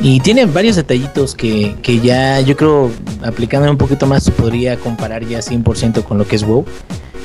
Y 0.00 0.20
tiene 0.20 0.46
varios 0.46 0.76
detallitos 0.76 1.34
que, 1.34 1.74
que 1.82 1.98
ya 1.98 2.40
yo 2.40 2.56
creo, 2.56 2.90
aplicando 3.22 3.68
un 3.70 3.76
poquito 3.76 4.06
más, 4.06 4.22
se 4.22 4.30
podría 4.30 4.76
comparar 4.76 5.26
ya 5.26 5.40
100% 5.40 6.04
con 6.04 6.18
lo 6.18 6.26
que 6.26 6.36
es 6.36 6.44
WoW. 6.44 6.64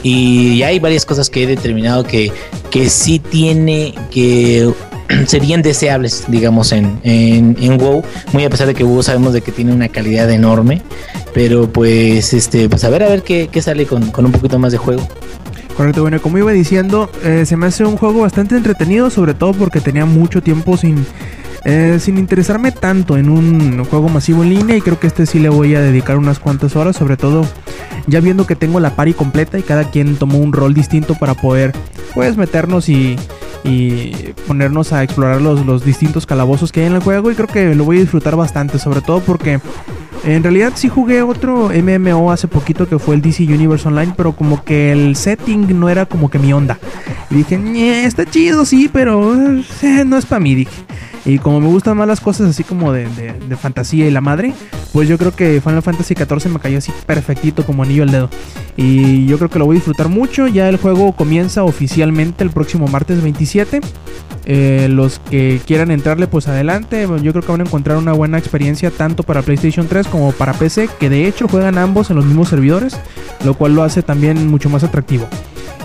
Y 0.04 0.62
hay 0.64 0.80
varias 0.80 1.06
cosas 1.06 1.30
que 1.30 1.44
he 1.44 1.48
determinado 1.48 2.04
que, 2.04 2.32
que 2.70 2.90
sí 2.90 3.20
tiene, 3.20 3.96
que 4.12 4.72
serían 5.28 5.62
deseables, 5.62 6.26
digamos, 6.28 6.74
en, 6.74 7.00
en, 7.04 7.58
en 7.60 7.78
WoW. 7.78 8.04
Muy 8.34 8.44
a 8.44 8.50
pesar 8.50 8.68
de 8.68 8.74
que 8.74 8.84
WoW 8.84 9.02
sabemos 9.02 9.34
de 9.34 9.42
que 9.42 9.52
tiene 9.52 9.74
una 9.74 9.88
calidad 9.88 10.30
enorme. 10.30 10.82
Pero 11.34 11.72
pues, 11.72 12.34
este, 12.34 12.70
pues 12.70 12.84
a 12.84 12.90
ver, 12.90 13.04
a 13.04 13.10
ver 13.10 13.24
qué, 13.24 13.50
qué 13.52 13.62
sale 13.62 13.86
con, 13.86 14.12
con 14.12 14.26
un 14.26 14.32
poquito 14.32 14.60
más 14.60 14.72
de 14.74 14.78
juego. 14.78 15.08
Correcto, 15.76 16.02
bueno, 16.02 16.22
como 16.22 16.38
iba 16.38 16.52
diciendo, 16.52 17.10
eh, 17.24 17.46
se 17.48 17.58
me 17.58 17.66
hace 17.66 17.84
un 17.84 17.98
juego 17.98 18.22
bastante 18.22 18.56
entretenido, 18.56 19.10
sobre 19.10 19.34
todo 19.34 19.54
porque 19.54 19.80
tenía 19.80 20.06
mucho 20.06 20.44
tiempo 20.44 20.78
sin, 20.78 21.04
eh, 21.66 21.98
sin 22.00 22.18
interesarme 22.18 22.72
tanto 22.72 23.18
en 23.18 23.30
un 23.30 23.84
juego 23.86 24.10
masivo 24.10 24.44
en 24.44 24.50
línea 24.50 24.76
y 24.76 24.82
creo 24.82 25.00
que 25.00 25.08
este 25.08 25.26
sí 25.26 25.40
le 25.40 25.50
voy 25.50 25.76
a 25.76 25.82
dedicar 25.82 26.18
unas 26.18 26.40
cuantas 26.40 26.76
horas, 26.76 26.96
sobre 26.96 27.18
todo 27.18 27.46
ya 28.08 28.20
viendo 28.20 28.46
que 28.46 28.56
tengo 28.56 28.80
la 28.80 28.96
pari 28.96 29.14
completa 29.14 29.58
y 29.58 29.64
cada 29.64 29.90
quien 29.90 30.18
tomó 30.18 30.40
un 30.40 30.52
rol 30.52 30.74
distinto 30.74 31.16
para 31.16 31.36
poder 31.36 31.72
pues 32.14 32.36
meternos 32.38 32.90
y, 32.90 33.16
y 33.64 34.12
ponernos 34.46 34.92
a 34.94 35.04
explorar 35.04 35.42
los, 35.42 35.66
los 35.66 35.86
distintos 35.86 36.26
calabozos 36.26 36.72
que 36.72 36.82
hay 36.82 36.88
en 36.88 36.94
el 36.94 37.02
juego 37.02 37.32
y 37.32 37.36
creo 37.36 37.48
que 37.48 37.74
lo 37.76 37.86
voy 37.86 37.98
a 37.98 38.02
disfrutar 38.02 38.36
bastante, 38.36 38.78
sobre 38.78 39.02
todo 39.02 39.22
porque 39.22 39.60
en 40.26 40.44
realidad 40.44 40.74
sí 40.76 40.90
jugué 40.90 41.22
otro 41.22 41.70
MMO 41.70 42.32
hace 42.32 42.48
poquito 42.48 42.88
que 42.88 43.00
fue 43.00 43.16
el 43.16 43.22
DC 43.22 43.44
Universe 43.44 43.88
Online, 43.88 44.14
pero 44.16 44.34
como 44.34 44.64
que 44.64 44.92
el 44.92 45.16
setting 45.16 45.80
no 45.80 45.90
era 45.90 46.06
como 46.06 46.30
que 46.30 46.40
mi 46.40 46.54
onda. 46.54 46.78
Y 47.30 47.36
dije, 47.36 47.58
"Ñe, 47.58 48.06
está 48.06 48.26
chido, 48.26 48.66
sí, 48.66 48.90
pero 48.92 49.34
eh, 49.34 50.04
no 50.06 50.18
es 50.18 50.26
para 50.26 50.40
mí, 50.40 50.56
dije. 50.56 50.72
Y 51.26 51.40
como 51.40 51.62
me 51.62 51.68
gustan 51.68 51.96
más 51.96 52.08
las 52.08 52.20
cosas 52.20 52.50
así 52.50 52.64
como 52.66 52.92
de, 52.92 53.08
de- 53.08 53.56
fantasía 53.56 54.06
y 54.08 54.12
la 54.12 54.20
madre, 54.20 54.54
pues 54.92 55.08
yo 55.08 55.18
creo 55.18 55.34
que 55.34 55.62
Final 55.62 55.82
Fantasy 55.82 56.16
XIV 56.16 56.52
me 56.52 56.60
cayó 56.60 56.80
así 56.80 56.92
perfectito 57.06 57.66
como 57.66 57.84
anillo 57.84 58.04
al 58.04 58.12
dedo. 58.12 58.30
Y 58.76 59.26
yo 59.28 59.38
creo 59.38 59.50
que 59.50 59.58
lo 59.60 59.66
voy 59.66 59.76
a 59.76 59.78
disfrutar 59.78 60.10
mucho. 60.10 60.48
Ya 60.48 60.68
el 60.68 60.78
juego 60.78 61.14
comienza 61.14 61.64
oficialmente 61.64 62.44
el 62.44 62.50
próximo 62.50 62.88
martes 62.88 63.22
27. 63.24 63.80
Eh, 64.46 64.88
los 64.90 65.20
que 65.20 65.62
quieran 65.66 65.92
entrarle, 65.92 66.28
pues 66.28 66.50
adelante. 66.50 67.08
Yo 67.22 67.32
creo 67.32 67.44
que 67.44 67.52
van 67.52 67.62
a 67.62 67.66
encontrar 67.66 67.98
una 67.98 68.12
buena 68.12 68.38
experiencia 68.38 68.92
tanto 68.92 69.24
para 69.24 69.42
PlayStation 69.44 69.88
3 69.88 70.08
como 70.08 70.34
para 70.34 70.52
PC, 70.54 70.90
que 71.00 71.10
de 71.10 71.28
hecho 71.28 71.48
juegan 71.48 71.78
ambos 71.78 72.10
en 72.10 72.18
los 72.18 72.26
mismos 72.26 72.50
servidores, 72.50 72.98
lo 73.46 73.54
cual 73.54 73.76
lo 73.76 73.84
hace 73.84 74.04
también 74.04 74.48
mucho 74.48 74.70
más 74.70 74.84
atractivo. 74.84 75.26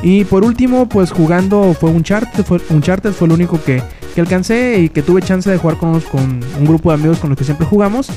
Y 0.03 0.25
por 0.25 0.45
último, 0.45 0.89
pues 0.89 1.11
jugando 1.13 1.75
fue 1.79 1.91
Uncharted, 1.91 2.45
fue, 2.45 2.61
Uncharted 2.71 3.13
fue 3.13 3.27
el 3.27 3.33
único 3.33 3.61
que, 3.63 3.83
que 4.15 4.21
alcancé 4.21 4.79
y 4.81 4.89
que 4.91 5.03
tuve 5.03 5.23
chance 5.29 5.51
de 5.51 5.59
jugar 5.59 5.77
con, 5.77 5.91
un 5.91 6.65
grupo 6.65 6.91
de 6.91 6.95
amigos 6.95 7.19
con 7.19 7.29
los 7.29 7.39
que 7.39 7.45
siempre 7.45 7.67
jugamos. 7.67 8.09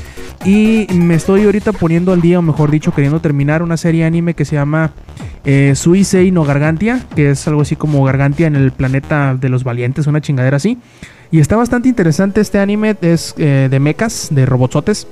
Y 0.46 0.86
me 0.94 1.14
estoy 1.14 1.44
ahorita 1.44 1.72
poniendo 1.72 2.12
al 2.12 2.22
día, 2.22 2.38
o 2.38 2.42
mejor 2.42 2.70
dicho, 2.70 2.94
queriendo 2.94 3.20
terminar 3.20 3.62
una 3.62 3.76
serie 3.76 4.04
anime 4.04 4.32
que 4.32 4.46
se 4.46 4.56
llama 4.56 4.92
eh, 5.44 5.74
Suisei 5.76 6.30
no 6.30 6.44
Gargantia, 6.44 7.04
que 7.14 7.30
es 7.30 7.46
algo 7.46 7.60
así 7.60 7.76
como 7.76 8.02
Gargantia 8.02 8.46
en 8.46 8.56
el 8.56 8.72
planeta 8.72 9.36
de 9.38 9.50
los 9.50 9.62
valientes, 9.62 10.06
una 10.06 10.22
chingadera 10.22 10.56
así. 10.56 10.78
Y 11.30 11.40
está 11.40 11.56
bastante 11.56 11.88
interesante 11.88 12.40
este 12.40 12.58
anime, 12.58 12.96
es 13.02 13.34
eh, 13.36 13.68
de 13.70 13.78
mechas, 13.78 14.28
de 14.30 14.46
robotsotes. 14.46 15.06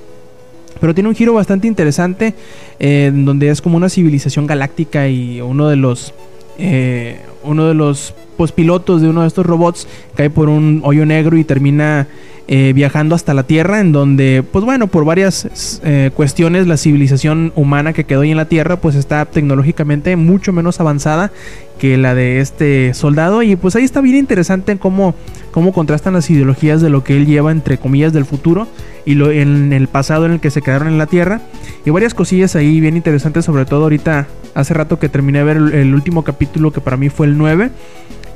Pero 0.80 0.94
tiene 0.94 1.10
un 1.10 1.14
giro 1.14 1.34
bastante 1.34 1.66
interesante, 1.66 2.34
eh, 2.78 3.12
donde 3.12 3.50
es 3.50 3.60
como 3.60 3.76
una 3.76 3.90
civilización 3.90 4.46
galáctica 4.46 5.06
y 5.08 5.42
uno 5.42 5.68
de 5.68 5.76
los 5.76 6.14
eh, 6.58 7.20
uno 7.42 7.66
de 7.66 7.74
los 7.74 8.14
pilotos 8.54 9.02
de 9.02 9.08
uno 9.08 9.22
de 9.22 9.28
estos 9.28 9.44
robots 9.44 9.86
cae 10.14 10.30
por 10.30 10.48
un 10.48 10.80
hoyo 10.84 11.04
negro 11.04 11.36
y 11.36 11.44
termina 11.44 12.08
eh, 12.52 12.72
viajando 12.74 13.14
hasta 13.14 13.32
la 13.32 13.44
Tierra, 13.44 13.78
en 13.78 13.92
donde, 13.92 14.42
pues 14.42 14.64
bueno, 14.64 14.88
por 14.88 15.04
varias 15.04 15.80
eh, 15.84 16.10
cuestiones, 16.16 16.66
la 16.66 16.76
civilización 16.76 17.52
humana 17.54 17.92
que 17.92 18.02
quedó 18.02 18.22
ahí 18.22 18.32
en 18.32 18.36
la 18.36 18.46
Tierra, 18.46 18.80
pues 18.80 18.96
está 18.96 19.24
tecnológicamente 19.24 20.16
mucho 20.16 20.52
menos 20.52 20.80
avanzada 20.80 21.30
que 21.78 21.96
la 21.96 22.16
de 22.16 22.40
este 22.40 22.92
soldado. 22.92 23.44
Y 23.44 23.54
pues 23.54 23.76
ahí 23.76 23.84
está 23.84 24.00
bien 24.00 24.16
interesante 24.16 24.72
en 24.72 24.78
cómo, 24.78 25.14
cómo 25.52 25.72
contrastan 25.72 26.14
las 26.14 26.28
ideologías 26.28 26.80
de 26.80 26.90
lo 26.90 27.04
que 27.04 27.16
él 27.16 27.26
lleva, 27.26 27.52
entre 27.52 27.78
comillas, 27.78 28.12
del 28.12 28.24
futuro 28.24 28.66
y 29.04 29.14
lo 29.14 29.30
en 29.30 29.72
el 29.72 29.86
pasado 29.86 30.26
en 30.26 30.32
el 30.32 30.40
que 30.40 30.50
se 30.50 30.60
quedaron 30.60 30.88
en 30.88 30.98
la 30.98 31.06
Tierra. 31.06 31.42
Y 31.84 31.90
varias 31.90 32.14
cosillas 32.14 32.56
ahí 32.56 32.80
bien 32.80 32.96
interesantes, 32.96 33.44
sobre 33.44 33.64
todo 33.64 33.84
ahorita, 33.84 34.26
hace 34.54 34.74
rato 34.74 34.98
que 34.98 35.08
terminé 35.08 35.38
de 35.38 35.44
ver 35.44 35.56
el, 35.56 35.94
último 35.94 36.24
capítulo 36.24 36.72
que 36.72 36.80
para 36.80 36.96
mí 36.96 37.08
fue 37.08 37.26
el 37.26 37.38
9. 37.38 37.70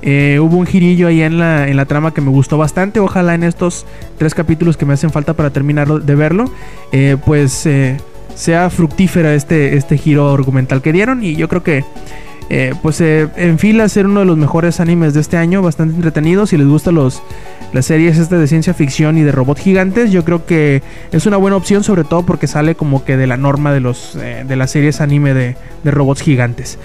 Eh, 0.02 0.38
hubo 0.40 0.58
un 0.58 0.66
girillo 0.66 1.08
ahí 1.08 1.22
en 1.22 1.38
la, 1.38 1.66
en 1.66 1.76
la 1.76 1.86
trama 1.86 2.12
que 2.12 2.20
me 2.20 2.30
gustó 2.30 2.58
bastante. 2.58 3.00
Ojalá 3.00 3.34
en 3.34 3.42
estos 3.42 3.86
tres 4.18 4.34
capítulos 4.34 4.76
que 4.76 4.84
me 4.84 4.94
hacen 4.94 5.10
falta 5.10 5.34
para 5.34 5.50
terminar 5.50 5.88
de 5.88 6.14
verlo, 6.14 6.44
eh, 6.92 7.16
pues 7.24 7.64
eh, 7.66 7.96
sea 8.34 8.68
fructífera 8.70 9.34
este, 9.34 9.76
este 9.76 9.96
giro 9.96 10.32
argumental 10.32 10.82
que 10.82 10.92
dieron. 10.92 11.24
Y 11.24 11.36
yo 11.36 11.48
creo 11.48 11.62
que 11.62 11.84
eh, 12.50 12.74
pues 12.82 13.00
eh, 13.00 13.28
en 13.36 13.58
fila 13.58 13.88
ser 13.88 14.06
uno 14.06 14.20
de 14.20 14.26
los 14.26 14.36
mejores 14.36 14.80
animes 14.80 15.14
de 15.14 15.20
este 15.20 15.36
año, 15.36 15.62
bastante 15.62 15.94
entretenido. 15.94 16.46
Si 16.46 16.56
les 16.56 16.66
gustan 16.66 16.96
los, 16.96 17.22
las 17.72 17.86
series 17.86 18.18
estas 18.18 18.40
de 18.40 18.46
ciencia 18.46 18.74
ficción 18.74 19.16
y 19.18 19.22
de 19.22 19.32
robots 19.32 19.60
gigantes, 19.60 20.12
yo 20.12 20.24
creo 20.24 20.44
que 20.46 20.82
es 21.12 21.26
una 21.26 21.36
buena 21.36 21.56
opción, 21.56 21.84
sobre 21.84 22.04
todo 22.04 22.24
porque 22.24 22.46
sale 22.46 22.74
como 22.74 23.04
que 23.04 23.16
de 23.16 23.26
la 23.26 23.36
norma 23.36 23.72
de, 23.72 23.80
los, 23.80 24.16
eh, 24.16 24.44
de 24.46 24.56
las 24.56 24.70
series 24.70 25.00
anime 25.00 25.34
de, 25.34 25.56
de 25.82 25.90
robots 25.90 26.22
gigantes. 26.22 26.78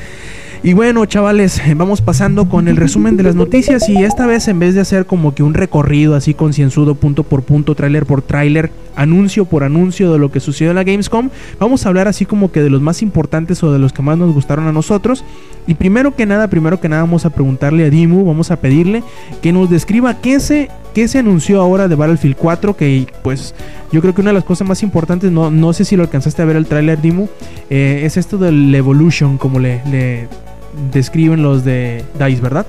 Y 0.61 0.73
bueno, 0.73 1.05
chavales, 1.05 1.61
vamos 1.77 2.01
pasando 2.01 2.49
con 2.49 2.67
el 2.67 2.75
resumen 2.75 3.15
de 3.15 3.23
las 3.23 3.33
noticias 3.33 3.87
y 3.87 4.03
esta 4.03 4.27
vez 4.27 4.49
en 4.49 4.59
vez 4.59 4.75
de 4.75 4.81
hacer 4.81 5.05
como 5.05 5.33
que 5.33 5.41
un 5.41 5.53
recorrido 5.53 6.15
así 6.15 6.33
concienzudo 6.33 6.95
punto 6.95 7.23
por 7.23 7.43
punto, 7.43 7.75
tráiler 7.75 8.05
por 8.05 8.21
tráiler, 8.21 8.69
anuncio 8.93 9.45
por 9.45 9.63
anuncio 9.63 10.11
de 10.11 10.19
lo 10.19 10.33
que 10.33 10.41
sucedió 10.41 10.71
en 10.71 10.75
la 10.75 10.83
Gamescom, 10.83 11.29
vamos 11.59 11.85
a 11.85 11.89
hablar 11.89 12.09
así 12.09 12.25
como 12.25 12.51
que 12.51 12.61
de 12.61 12.69
los 12.69 12.81
más 12.81 13.01
importantes 13.01 13.63
o 13.63 13.71
de 13.71 13.79
los 13.79 13.93
que 13.93 14.01
más 14.01 14.17
nos 14.17 14.33
gustaron 14.33 14.67
a 14.67 14.73
nosotros. 14.73 15.23
Y 15.65 15.75
primero 15.75 16.13
que 16.13 16.25
nada, 16.25 16.49
primero 16.49 16.81
que 16.81 16.89
nada 16.89 17.03
vamos 17.03 17.25
a 17.25 17.29
preguntarle 17.29 17.85
a 17.85 17.89
Dimu, 17.89 18.25
vamos 18.25 18.51
a 18.51 18.57
pedirle 18.57 19.01
que 19.41 19.53
nos 19.53 19.69
describa 19.69 20.19
qué 20.19 20.41
se, 20.41 20.69
qué 20.93 21.07
se 21.07 21.19
anunció 21.19 21.61
ahora 21.61 21.87
de 21.87 21.95
Battlefield 21.95 22.35
4, 22.35 22.75
que 22.75 23.07
pues 23.23 23.55
yo 23.93 24.01
creo 24.01 24.13
que 24.13 24.19
una 24.19 24.31
de 24.31 24.35
las 24.35 24.43
cosas 24.43 24.67
más 24.67 24.83
importantes, 24.83 25.31
no, 25.31 25.51
no 25.51 25.71
sé 25.71 25.85
si 25.85 25.95
lo 25.95 26.03
alcanzaste 26.03 26.41
a 26.41 26.45
ver 26.45 26.57
el 26.57 26.65
tráiler 26.65 27.01
Dimu, 27.01 27.29
eh, 27.69 28.01
es 28.03 28.17
esto 28.17 28.37
del 28.37 28.75
Evolution, 28.75 29.37
como 29.37 29.59
le 29.59 30.27
describen 30.91 31.43
los 31.43 31.63
de 31.63 32.03
DICE, 32.19 32.41
¿verdad? 32.41 32.65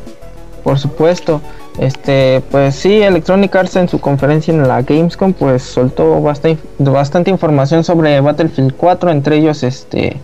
Por 0.63 0.79
supuesto. 0.79 1.41
Este, 1.79 2.43
pues 2.51 2.75
sí, 2.75 3.01
Electronic 3.01 3.55
Arts 3.55 3.77
en 3.77 3.89
su 3.89 4.01
conferencia 4.01 4.53
en 4.53 4.67
la 4.67 4.83
Gamescom 4.83 5.33
pues 5.33 5.63
soltó 5.63 6.21
bastante, 6.21 7.31
información 7.31 7.85
sobre 7.85 8.21
Battlefield 8.21 8.75
4, 8.77 9.11
entre 9.11 9.37
ellos 9.37 9.63
este, 9.63 10.17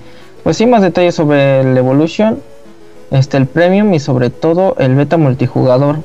pues 0.42 0.56
sí 0.56 0.66
más 0.66 0.82
detalles 0.82 1.14
sobre 1.14 1.60
el 1.60 1.78
Evolution 1.78 2.40
este 3.10 3.36
el 3.36 3.46
premium 3.46 3.94
y 3.94 4.00
sobre 4.00 4.30
todo 4.30 4.74
el 4.78 4.94
beta 4.94 5.16
multijugador 5.16 5.98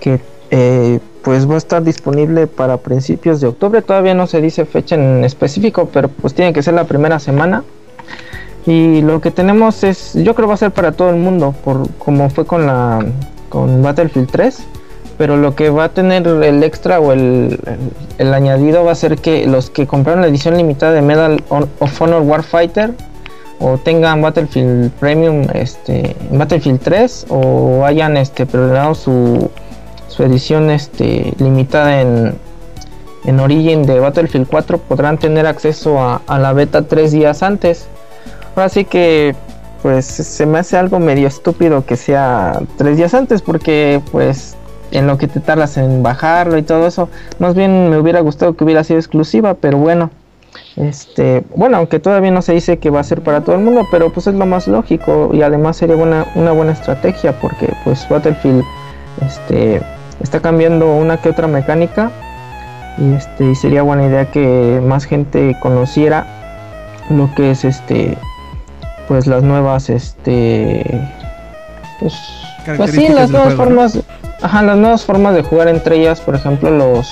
que 0.00 0.20
eh, 0.50 1.00
pues 1.22 1.48
va 1.48 1.54
a 1.54 1.58
estar 1.58 1.82
disponible 1.82 2.46
para 2.46 2.76
principios 2.76 3.40
de 3.40 3.46
octubre 3.46 3.80
todavía 3.80 4.14
no 4.14 4.26
se 4.26 4.40
dice 4.40 4.66
fecha 4.66 4.96
en 4.96 5.24
específico 5.24 5.88
pero 5.92 6.08
pues 6.08 6.34
tiene 6.34 6.52
que 6.52 6.62
ser 6.62 6.74
la 6.74 6.84
primera 6.84 7.18
semana 7.18 7.64
y 8.66 9.02
lo 9.02 9.20
que 9.20 9.30
tenemos 9.30 9.82
es 9.82 10.12
yo 10.14 10.34
creo 10.34 10.48
va 10.48 10.54
a 10.54 10.58
ser 10.58 10.70
para 10.70 10.92
todo 10.92 11.10
el 11.10 11.16
mundo 11.16 11.54
por 11.64 11.88
como 11.98 12.30
fue 12.30 12.46
con 12.46 12.66
la 12.66 13.04
con 13.48 13.82
Battlefield 13.82 14.30
3 14.30 14.62
pero 15.18 15.36
lo 15.36 15.54
que 15.54 15.70
va 15.70 15.84
a 15.84 15.88
tener 15.90 16.26
el 16.26 16.62
extra 16.62 16.98
o 17.00 17.12
el, 17.12 17.58
el, 18.18 18.34
añadido 18.34 18.84
va 18.84 18.92
a 18.92 18.94
ser 18.94 19.18
que 19.18 19.46
los 19.46 19.70
que 19.70 19.86
compraron 19.86 20.22
la 20.22 20.28
edición 20.28 20.56
limitada 20.56 20.92
de 20.92 21.02
Medal 21.02 21.42
of 21.48 22.02
Honor 22.02 22.22
Warfighter 22.22 22.94
o 23.60 23.78
tengan 23.78 24.22
Battlefield 24.22 24.90
Premium 24.92 25.46
este 25.54 26.16
Battlefield 26.30 26.80
3 26.80 27.26
o 27.28 27.84
hayan 27.84 28.16
este 28.16 28.46
preordenado 28.46 28.94
su, 28.94 29.50
su 30.08 30.22
edición 30.22 30.70
este 30.70 31.34
limitada 31.38 32.00
en, 32.00 32.34
en 33.24 33.40
Origin 33.40 33.82
de 33.84 34.00
Battlefield 34.00 34.48
4 34.48 34.78
podrán 34.78 35.18
tener 35.18 35.46
acceso 35.46 36.00
a, 36.00 36.22
a 36.26 36.38
la 36.38 36.52
beta 36.52 36.82
tres 36.82 37.12
días 37.12 37.42
antes 37.42 37.88
ahora 38.54 38.68
sí 38.68 38.84
que 38.84 39.34
pues 39.82 40.06
se 40.06 40.46
me 40.46 40.58
hace 40.58 40.76
algo 40.76 40.98
medio 41.00 41.26
estúpido 41.26 41.84
que 41.84 41.96
sea 41.96 42.60
tres 42.76 42.96
días 42.96 43.14
antes 43.14 43.42
porque 43.42 44.00
pues 44.12 44.56
en 44.92 45.06
lo 45.06 45.18
que 45.18 45.26
te 45.26 45.40
tardas 45.40 45.76
en 45.76 46.02
bajarlo 46.02 46.56
y 46.58 46.62
todo 46.62 46.86
eso 46.86 47.08
más 47.38 47.54
bien 47.54 47.90
me 47.90 47.98
hubiera 47.98 48.20
gustado 48.20 48.54
que 48.56 48.64
hubiera 48.64 48.84
sido 48.84 48.98
exclusiva 48.98 49.54
pero 49.54 49.78
bueno 49.78 50.10
este, 50.76 51.44
bueno, 51.54 51.78
aunque 51.78 51.98
todavía 51.98 52.30
no 52.30 52.42
se 52.42 52.52
dice 52.52 52.78
que 52.78 52.90
va 52.90 53.00
a 53.00 53.04
ser 53.04 53.22
para 53.22 53.42
todo 53.42 53.56
el 53.56 53.62
mundo, 53.62 53.86
pero 53.90 54.10
pues 54.12 54.26
es 54.26 54.34
lo 54.34 54.46
más 54.46 54.68
lógico 54.68 55.30
y 55.32 55.42
además 55.42 55.76
sería 55.76 55.96
buena, 55.96 56.26
una 56.34 56.52
buena 56.52 56.72
estrategia 56.72 57.38
porque 57.40 57.72
pues 57.84 58.06
Battlefield 58.08 58.62
este, 59.26 59.82
está 60.20 60.40
cambiando 60.40 60.94
una 60.94 61.18
que 61.18 61.30
otra 61.30 61.46
mecánica 61.46 62.10
y 62.98 63.14
este 63.14 63.50
y 63.50 63.54
sería 63.54 63.82
buena 63.82 64.06
idea 64.06 64.30
que 64.30 64.82
más 64.84 65.04
gente 65.04 65.56
conociera 65.60 66.26
lo 67.10 67.34
que 67.34 67.50
es 67.50 67.64
este 67.64 68.16
pues 69.08 69.26
las 69.26 69.42
nuevas 69.42 69.90
este 69.90 70.84
pues, 72.00 72.14
pues 72.76 72.90
sí 72.92 73.08
las 73.08 73.30
nuevas 73.30 73.54
juego, 73.54 73.64
formas 73.64 73.94
¿no? 73.96 74.02
ajá 74.42 74.62
las 74.62 74.76
nuevas 74.76 75.04
formas 75.04 75.34
de 75.34 75.42
jugar 75.42 75.68
entre 75.68 76.00
ellas 76.00 76.20
por 76.20 76.34
ejemplo 76.34 76.70
los 76.70 77.10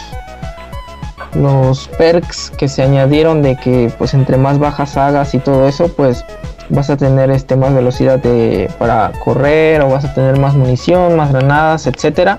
los 1.35 1.89
perks 1.89 2.51
que 2.51 2.69
se 2.69 2.83
añadieron 2.83 3.43
de 3.43 3.57
que 3.57 3.93
pues 3.99 4.15
entre 4.15 4.37
más 4.37 4.59
bajas 4.59 4.97
hagas 4.97 5.35
y 5.35 5.39
todo 5.39 5.69
eso 5.69 5.89
pues 5.89 6.25
vas 6.71 6.91
a 6.91 6.97
tener 6.97 7.31
este 7.31 7.57
más 7.57 7.75
velocidad 7.75 8.19
de, 8.19 8.71
para 8.79 9.13
correr 9.25 9.83
o 9.83 9.91
vas 9.91 10.05
a 10.05 10.15
tener 10.15 10.39
más 10.39 10.55
munición 10.55 11.17
más 11.17 11.33
granadas 11.33 11.87
etcétera 11.87 12.39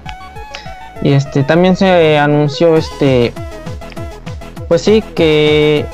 y 1.01 1.13
este 1.13 1.43
también 1.43 1.75
se 1.75 2.17
anunció 2.17 2.75
este 2.77 3.33
pues 4.67 4.81
sí 4.81 5.01
que 5.15 5.85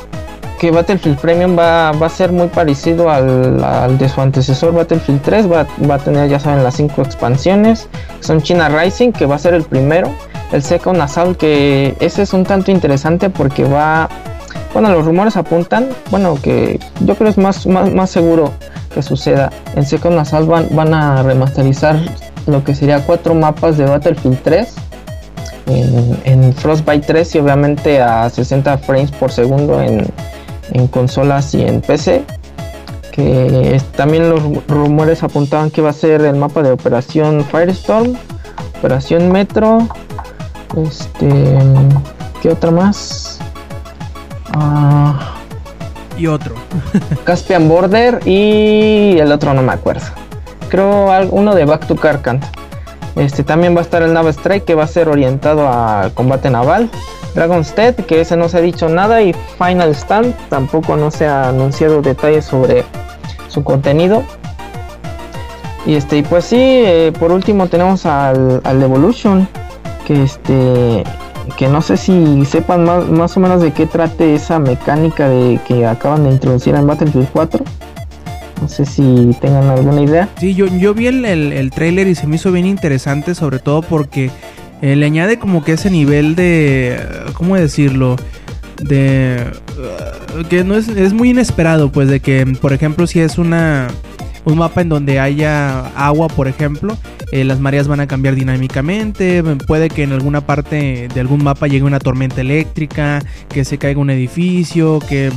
que 0.60 0.72
Battlefield 0.72 1.20
Premium 1.20 1.58
va, 1.58 1.90
a 1.90 2.10
ser 2.10 2.32
muy 2.32 2.48
parecido 2.48 3.10
al, 3.10 3.98
de 3.98 4.10
su 4.10 4.22
antecesor. 4.22 4.74
Battlefield 4.74 5.22
3 5.22 5.52
va, 5.52 5.68
a 5.94 5.98
tener 6.00 6.30
ya 6.30 6.40
saben 6.40 6.64
las 6.64 6.76
cinco 6.76 7.02
expansiones. 7.02 7.88
Son 8.20 8.42
China 8.42 8.70
Rising 8.70 9.12
que 9.12 9.26
va 9.26 9.36
a 9.36 9.40
ser 9.40 9.54
el 9.54 9.64
primero. 9.64 10.12
El 10.52 10.64
Second 10.64 11.02
Assault 11.02 11.38
que 11.38 11.96
ese 12.00 12.22
es 12.22 12.34
un 12.34 12.46
tanto 12.46 12.72
interesante 12.72 13.30
porque 13.30 13.66
va 13.66 14.10
bueno 14.74 14.90
los 14.90 15.06
rumores 15.06 15.36
apuntan 15.36 15.90
bueno 16.10 16.38
que 16.42 16.80
yo 17.02 17.16
creo 17.16 17.30
es 17.30 17.38
más, 17.38 17.66
más, 17.68 18.10
seguro 18.10 18.54
que 18.94 19.02
suceda. 19.02 19.52
En 19.76 19.86
Second 19.86 20.18
Assault 20.18 20.48
van, 20.48 20.68
van, 20.72 20.94
a 20.94 21.22
remasterizar 21.22 22.00
lo 22.46 22.64
que 22.64 22.74
sería 22.74 23.02
cuatro 23.06 23.34
mapas 23.34 23.78
de 23.78 23.86
Battlefield 23.86 24.42
3 24.44 24.76
en, 25.68 26.54
Frostbite 26.54 27.06
3 27.06 27.36
y 27.36 27.40
obviamente 27.40 28.02
a 28.02 28.30
60 28.30 28.78
frames 28.80 29.12
por 29.12 29.32
segundo 29.32 29.82
en 30.72 30.88
consolas 30.88 31.54
y 31.54 31.64
en 31.64 31.82
PC 31.82 32.24
que 33.12 33.82
también 33.96 34.30
los 34.30 34.42
rumores 34.68 35.24
apuntaban 35.24 35.72
que 35.72 35.82
va 35.82 35.90
a 35.90 35.94
ser 35.94 36.22
el 36.22 36.36
mapa 36.36 36.62
de 36.62 36.72
Operación 36.72 37.44
Firestorm 37.46 38.16
Operación 38.78 39.32
Metro 39.32 39.88
este. 40.76 41.58
¿Qué 42.42 42.50
otra 42.50 42.72
más? 42.72 43.40
Uh, 44.56 45.14
y 46.20 46.28
otro. 46.28 46.56
Caspian 47.24 47.68
Border 47.68 48.20
y 48.26 49.18
el 49.20 49.32
otro 49.32 49.54
no 49.54 49.62
me 49.62 49.74
acuerdo. 49.74 50.06
Creo 50.70 51.10
uno 51.32 51.56
de 51.56 51.66
Back 51.66 51.88
to 51.88 51.96
Karkand. 51.96 52.44
Este 53.16 53.44
también 53.44 53.76
va 53.76 53.80
a 53.80 53.84
estar 53.84 54.04
el 54.04 54.14
Nava 54.14 54.30
Strike 54.30 54.66
que 54.66 54.76
va 54.76 54.84
a 54.84 54.88
ser 54.88 55.10
orientado 55.10 55.68
a 55.68 56.12
combate 56.14 56.50
naval. 56.50 56.92
Dragon's 57.38 57.76
Dead, 57.76 57.94
que 57.94 58.22
ese 58.22 58.36
no 58.36 58.50
se 58.50 58.58
ha 58.58 58.62
dicho 58.62 58.90
nada. 58.90 59.22
Y 59.22 59.32
Final 59.60 59.94
Stand, 59.94 60.34
tampoco 60.50 60.98
no 60.98 61.12
se 61.12 61.28
ha 61.28 61.50
anunciado 61.50 62.02
detalles 62.02 62.46
sobre 62.46 62.84
su 63.48 63.64
contenido. 63.64 64.24
Y 65.86 65.94
este, 65.94 66.24
pues 66.24 66.46
sí, 66.46 66.58
eh, 66.60 67.14
por 67.18 67.32
último 67.32 67.68
tenemos 67.68 68.08
al, 68.08 68.60
al 68.64 68.82
Evolution 68.82 69.48
que 70.06 70.24
este 70.24 71.04
que 71.56 71.68
no 71.70 71.82
sé 71.82 71.96
si 71.96 72.44
sepan 72.44 72.84
más, 72.84 73.08
más, 73.08 73.38
o 73.38 73.40
menos 73.40 73.62
de 73.62 73.72
qué 73.72 73.86
trate 73.86 74.36
esa 74.36 74.60
mecánica 74.60 75.30
de 75.30 75.60
que 75.66 75.86
acaban 75.86 76.24
de 76.24 76.32
introducir 76.32 76.76
en 76.76 76.88
Battlefield 76.88 77.30
4. 77.32 77.64
No 78.62 78.68
sé 78.68 78.86
si 78.86 79.36
tengan 79.40 79.70
alguna 79.70 80.02
idea. 80.02 80.28
Sí, 80.40 80.56
yo, 80.56 80.66
yo 80.66 80.96
vi 80.96 81.08
el, 81.08 81.24
el, 81.24 81.54
el 81.54 81.70
trailer 81.72 82.08
y 82.08 82.16
se 82.16 82.26
me 82.26 82.36
hizo 82.36 82.52
bien 82.52 82.66
interesante, 82.66 83.36
sobre 83.36 83.60
todo 83.60 83.82
porque 83.84 84.32
eh, 84.82 84.96
le 84.96 85.06
añade 85.06 85.40
como 85.40 85.64
que 85.64 85.74
ese 85.74 85.90
nivel 85.90 86.36
de... 86.36 87.00
¿Cómo 87.34 87.56
decirlo? 87.56 88.16
De... 88.82 89.52
Uh, 89.78 90.44
que 90.48 90.64
no 90.64 90.76
es, 90.76 90.88
es 90.88 91.14
muy 91.14 91.32
inesperado, 91.32 91.92
pues 91.92 92.10
de 92.10 92.20
que, 92.20 92.46
por 92.62 92.74
ejemplo, 92.74 93.08
si 93.08 93.20
es 93.20 93.38
una 93.38 93.88
un 94.48 94.58
mapa 94.58 94.82
en 94.82 94.88
donde 94.88 95.20
haya 95.20 95.88
agua, 95.88 96.30
por 96.30 96.48
ejemplo, 96.48 96.98
eh, 97.34 97.44
las 97.44 97.60
mareas 97.60 97.90
van 97.90 98.00
a 98.00 98.08
cambiar 98.08 98.36
dinámicamente, 98.36 99.44
puede 99.68 99.90
que 99.90 100.04
en 100.04 100.14
alguna 100.14 100.40
parte 100.40 101.10
de 101.14 101.20
algún 101.20 101.44
mapa 101.44 101.68
llegue 101.68 101.84
una 101.84 102.00
tormenta 102.00 102.40
eléctrica, 102.40 103.22
que 103.50 103.66
se 103.66 103.78
caiga 103.78 104.00
un 104.00 104.10
edificio, 104.10 105.00
que 105.00 105.32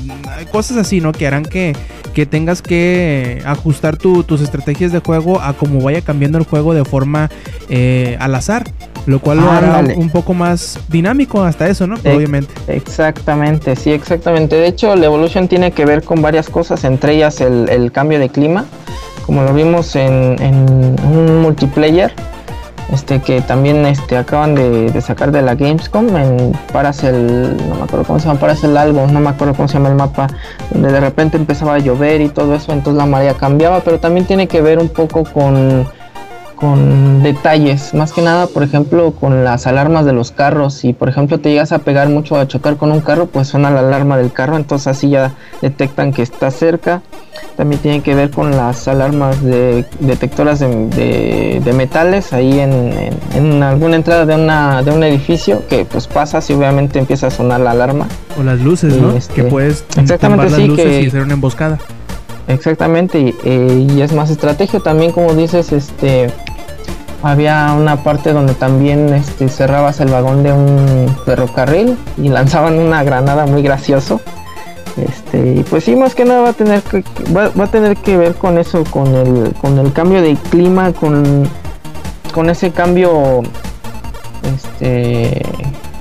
cosas 0.53 0.77
así, 0.77 1.01
¿no? 1.01 1.11
Que 1.11 1.27
harán 1.27 1.43
que, 1.43 1.75
que 2.15 2.25
tengas 2.25 2.63
que 2.63 3.43
ajustar 3.45 3.97
tu, 3.97 4.23
tus 4.23 4.41
estrategias 4.43 4.93
de 4.93 5.01
juego 5.01 5.41
a 5.41 5.55
cómo 5.55 5.81
vaya 5.81 6.03
cambiando 6.03 6.39
el 6.39 6.45
juego 6.45 6.73
de 6.73 6.85
forma 6.85 7.31
eh, 7.69 8.17
al 8.21 8.37
azar. 8.37 8.71
Lo 9.11 9.19
cual 9.19 9.39
lo 9.39 9.51
hará 9.51 9.79
ah, 9.79 9.85
un 9.97 10.09
poco 10.11 10.35
más 10.35 10.79
dinámico 10.89 11.43
hasta 11.43 11.69
eso, 11.69 11.87
¿no? 11.87 11.97
Obviamente. 11.97 12.55
Exactamente, 12.69 13.75
sí, 13.75 13.91
exactamente. 13.91 14.55
De 14.57 14.69
hecho, 14.69 14.95
la 14.95 15.07
Evolution 15.07 15.49
tiene 15.49 15.73
que 15.73 15.85
ver 15.85 16.05
con 16.05 16.23
varias 16.23 16.49
cosas, 16.49 16.85
entre 16.85 17.15
ellas 17.15 17.41
el, 17.41 17.69
el 17.69 17.91
cambio 17.91 18.21
de 18.21 18.29
clima 18.29 18.67
como 19.27 19.43
lo 19.43 19.55
vimos 19.55 19.95
en, 19.95 20.37
en 20.41 20.97
un 21.05 21.43
multiplayer 21.43 22.13
este 22.93 23.21
que 23.21 23.41
también 23.41 23.87
este 23.87 24.17
acaban 24.17 24.57
de, 24.57 24.91
de, 24.91 25.01
sacar 25.01 25.31
de 25.31 25.43
la 25.43 25.55
Gamescom 25.55 26.17
en 26.17 26.53
Paracel 26.73 27.57
no 27.69 27.77
me 27.77 27.83
acuerdo 27.83 28.05
cómo 28.05 28.19
se 28.19 28.27
llama 28.27 28.41
Paracel 28.41 28.77
algo 28.77 29.07
no 29.07 29.21
me 29.21 29.29
acuerdo 29.29 29.55
cómo 29.55 29.69
se 29.69 29.75
llama 29.75 29.91
el 29.91 29.95
mapa 29.95 30.27
donde 30.71 30.91
de 30.91 30.99
repente 30.99 31.37
empezaba 31.37 31.75
a 31.75 31.79
llover 31.79 32.21
y 32.21 32.29
todo 32.29 32.57
eso 32.57 32.73
entonces 32.73 32.99
la 32.99 33.07
marea 33.07 33.35
cambiaba 33.35 33.81
pero 33.81 34.01
también 34.01 34.27
tiene 34.27 34.49
que 34.49 34.61
ver 34.61 34.81
un 34.81 34.89
poco 34.89 35.23
con 35.23 35.87
con 36.61 37.23
detalles, 37.23 37.95
más 37.95 38.13
que 38.13 38.21
nada, 38.21 38.47
por 38.47 38.63
ejemplo, 38.63 39.13
con 39.13 39.45
las 39.45 39.67
alarmas 39.67 40.05
de 40.05 40.13
los 40.13 40.31
carros. 40.31 40.75
Si, 40.75 40.93
por 40.93 41.09
ejemplo, 41.09 41.41
te 41.41 41.49
llegas 41.49 41.73
a 41.73 41.79
pegar 41.79 42.11
mucho 42.11 42.37
a 42.37 42.47
chocar 42.47 42.77
con 42.77 42.93
un 42.93 43.01
carro, 43.01 43.27
pues 43.27 43.49
suena 43.49 43.71
la 43.71 43.81
alarma 43.81 44.19
del 44.19 44.31
carro, 44.31 44.57
entonces 44.57 44.87
así 44.87 45.09
ya 45.09 45.33
detectan 45.63 46.13
que 46.13 46.21
está 46.21 46.51
cerca. 46.51 47.01
También 47.57 47.81
tiene 47.81 48.03
que 48.03 48.15
ver 48.15 48.31
con 48.31 48.51
las 48.51 48.87
alarmas 48.89 49.43
de 49.43 49.87
detectoras 50.01 50.61
de, 50.61 50.69
de, 50.89 51.63
de 51.65 51.73
metales 51.73 52.33
ahí 52.35 52.61
en, 52.61 52.73
en, 52.93 53.15
en, 53.35 53.63
alguna 53.63 53.97
entrada 53.97 54.27
de, 54.27 54.35
una, 54.35 54.83
de 54.83 54.91
un 54.91 55.03
edificio 55.03 55.67
que 55.67 55.87
pues 55.87 56.07
pasa 56.07 56.43
si 56.43 56.53
obviamente 56.53 56.99
empieza 56.99 57.29
a 57.29 57.31
sonar 57.31 57.61
la 57.61 57.71
alarma. 57.71 58.07
O 58.39 58.43
las 58.43 58.61
luces, 58.61 58.97
¿no? 58.97 59.13
Este, 59.13 59.35
que 59.35 59.45
puedes 59.45 59.85
exactamente 59.97 60.51
sí, 60.51 60.61
las 60.61 60.69
luces 60.69 60.85
que, 60.85 61.03
y 61.03 61.07
hacer 61.07 61.23
una 61.23 61.35
emboscada. 61.35 61.79
Exactamente, 62.49 63.21
y, 63.21 63.35
eh, 63.45 63.87
y, 63.95 64.01
es 64.01 64.13
más 64.13 64.29
estrategia 64.29 64.81
también, 64.81 65.13
como 65.13 65.35
dices, 65.35 65.71
este 65.73 66.31
había 67.23 67.73
una 67.77 68.03
parte 68.03 68.33
donde 68.33 68.55
también 68.55 69.13
este, 69.13 69.49
cerrabas 69.49 70.01
el 70.01 70.09
vagón 70.09 70.43
de 70.43 70.53
un 70.53 71.15
ferrocarril 71.25 71.97
y 72.17 72.29
lanzaban 72.29 72.79
una 72.79 73.03
granada 73.03 73.47
muy 73.47 73.63
gracioso. 73.63 74.21
Este, 74.97 75.65
pues 75.71 75.85
sí, 75.85 75.97
más 75.97 76.15
que 76.15 76.25
nada 76.25 76.41
va 76.41 76.49
a 76.51 76.53
tener 76.53 76.83
que, 76.83 77.05
va, 77.35 77.45
a 77.63 77.67
tener 77.69 77.97
que 77.97 78.17
ver 78.17 78.35
con 78.35 78.59
eso, 78.59 78.85
con 78.85 79.15
el, 79.15 79.53
con 79.61 79.79
el 79.79 79.93
cambio 79.93 80.21
de 80.21 80.37
clima, 80.51 80.93
con, 80.93 81.49
con 82.33 82.51
ese 82.51 82.71
cambio 82.71 83.43
este, 84.55 85.43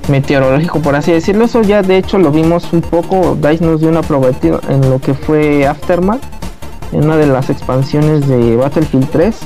meteorológico, 0.08 0.80
por 0.80 0.96
así 0.96 1.12
decirlo. 1.12 1.44
Eso 1.44 1.62
ya 1.62 1.82
de 1.82 1.98
hecho 1.98 2.18
lo 2.18 2.32
vimos 2.32 2.72
un 2.72 2.80
poco, 2.80 3.36
Dice 3.36 3.64
nos 3.64 3.80
dio 3.80 3.90
una 3.90 4.02
probabilidad 4.02 4.60
en 4.68 4.88
lo 4.90 4.98
que 4.98 5.14
fue 5.14 5.66
Aftermath, 5.66 6.22
en 6.92 7.04
una 7.04 7.16
de 7.16 7.26
las 7.26 7.48
expansiones 7.50 8.26
de 8.26 8.56
Battlefield 8.56 9.08
3 9.10 9.36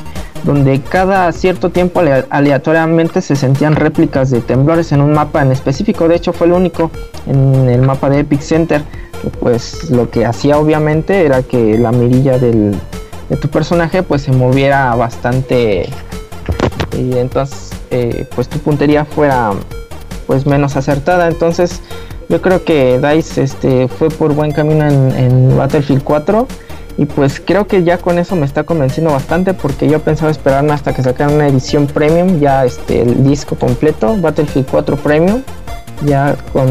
donde 0.44 0.80
cada 0.80 1.32
cierto 1.32 1.70
tiempo 1.70 2.00
ale- 2.00 2.26
aleatoriamente 2.30 3.20
se 3.20 3.34
sentían 3.34 3.74
réplicas 3.76 4.30
de 4.30 4.40
temblores 4.40 4.92
en 4.92 5.00
un 5.00 5.12
mapa 5.12 5.42
en 5.42 5.50
específico. 5.52 6.06
De 6.06 6.16
hecho, 6.16 6.32
fue 6.32 6.46
el 6.46 6.52
único 6.52 6.90
en 7.26 7.68
el 7.68 7.82
mapa 7.82 8.08
de 8.10 8.20
Epic 8.20 8.40
Center. 8.40 8.82
Pues 9.40 9.90
lo 9.90 10.10
que 10.10 10.26
hacía 10.26 10.58
obviamente 10.58 11.24
era 11.24 11.42
que 11.42 11.78
la 11.78 11.92
mirilla 11.92 12.38
del, 12.38 12.74
de 13.30 13.36
tu 13.36 13.48
personaje 13.48 14.02
pues 14.02 14.22
se 14.22 14.32
moviera 14.32 14.94
bastante 14.96 15.88
y 16.96 17.16
entonces 17.16 17.70
eh, 17.90 18.26
pues 18.34 18.48
tu 18.48 18.58
puntería 18.58 19.06
fuera 19.06 19.52
pues 20.26 20.44
menos 20.46 20.76
acertada. 20.76 21.28
Entonces 21.28 21.80
yo 22.28 22.42
creo 22.42 22.64
que 22.64 22.98
DICE 23.00 23.42
este, 23.42 23.88
fue 23.88 24.08
por 24.10 24.34
buen 24.34 24.52
camino 24.52 24.86
en, 24.86 25.10
en 25.12 25.56
Battlefield 25.56 26.02
4 26.04 26.46
y 26.96 27.06
pues 27.06 27.40
creo 27.44 27.66
que 27.66 27.82
ya 27.82 27.98
con 27.98 28.18
eso 28.18 28.36
me 28.36 28.46
está 28.46 28.62
convenciendo 28.62 29.12
bastante 29.12 29.52
porque 29.52 29.88
yo 29.88 30.00
pensaba 30.00 30.30
esperarme 30.30 30.72
hasta 30.72 30.94
que 30.94 31.02
sacaran 31.02 31.34
una 31.34 31.48
edición 31.48 31.86
premium, 31.86 32.38
ya 32.38 32.64
este, 32.64 33.02
el 33.02 33.24
disco 33.24 33.56
completo, 33.56 34.16
Battlefield 34.16 34.68
4 34.70 34.96
Premium, 34.96 35.42
ya 36.04 36.36
con 36.52 36.68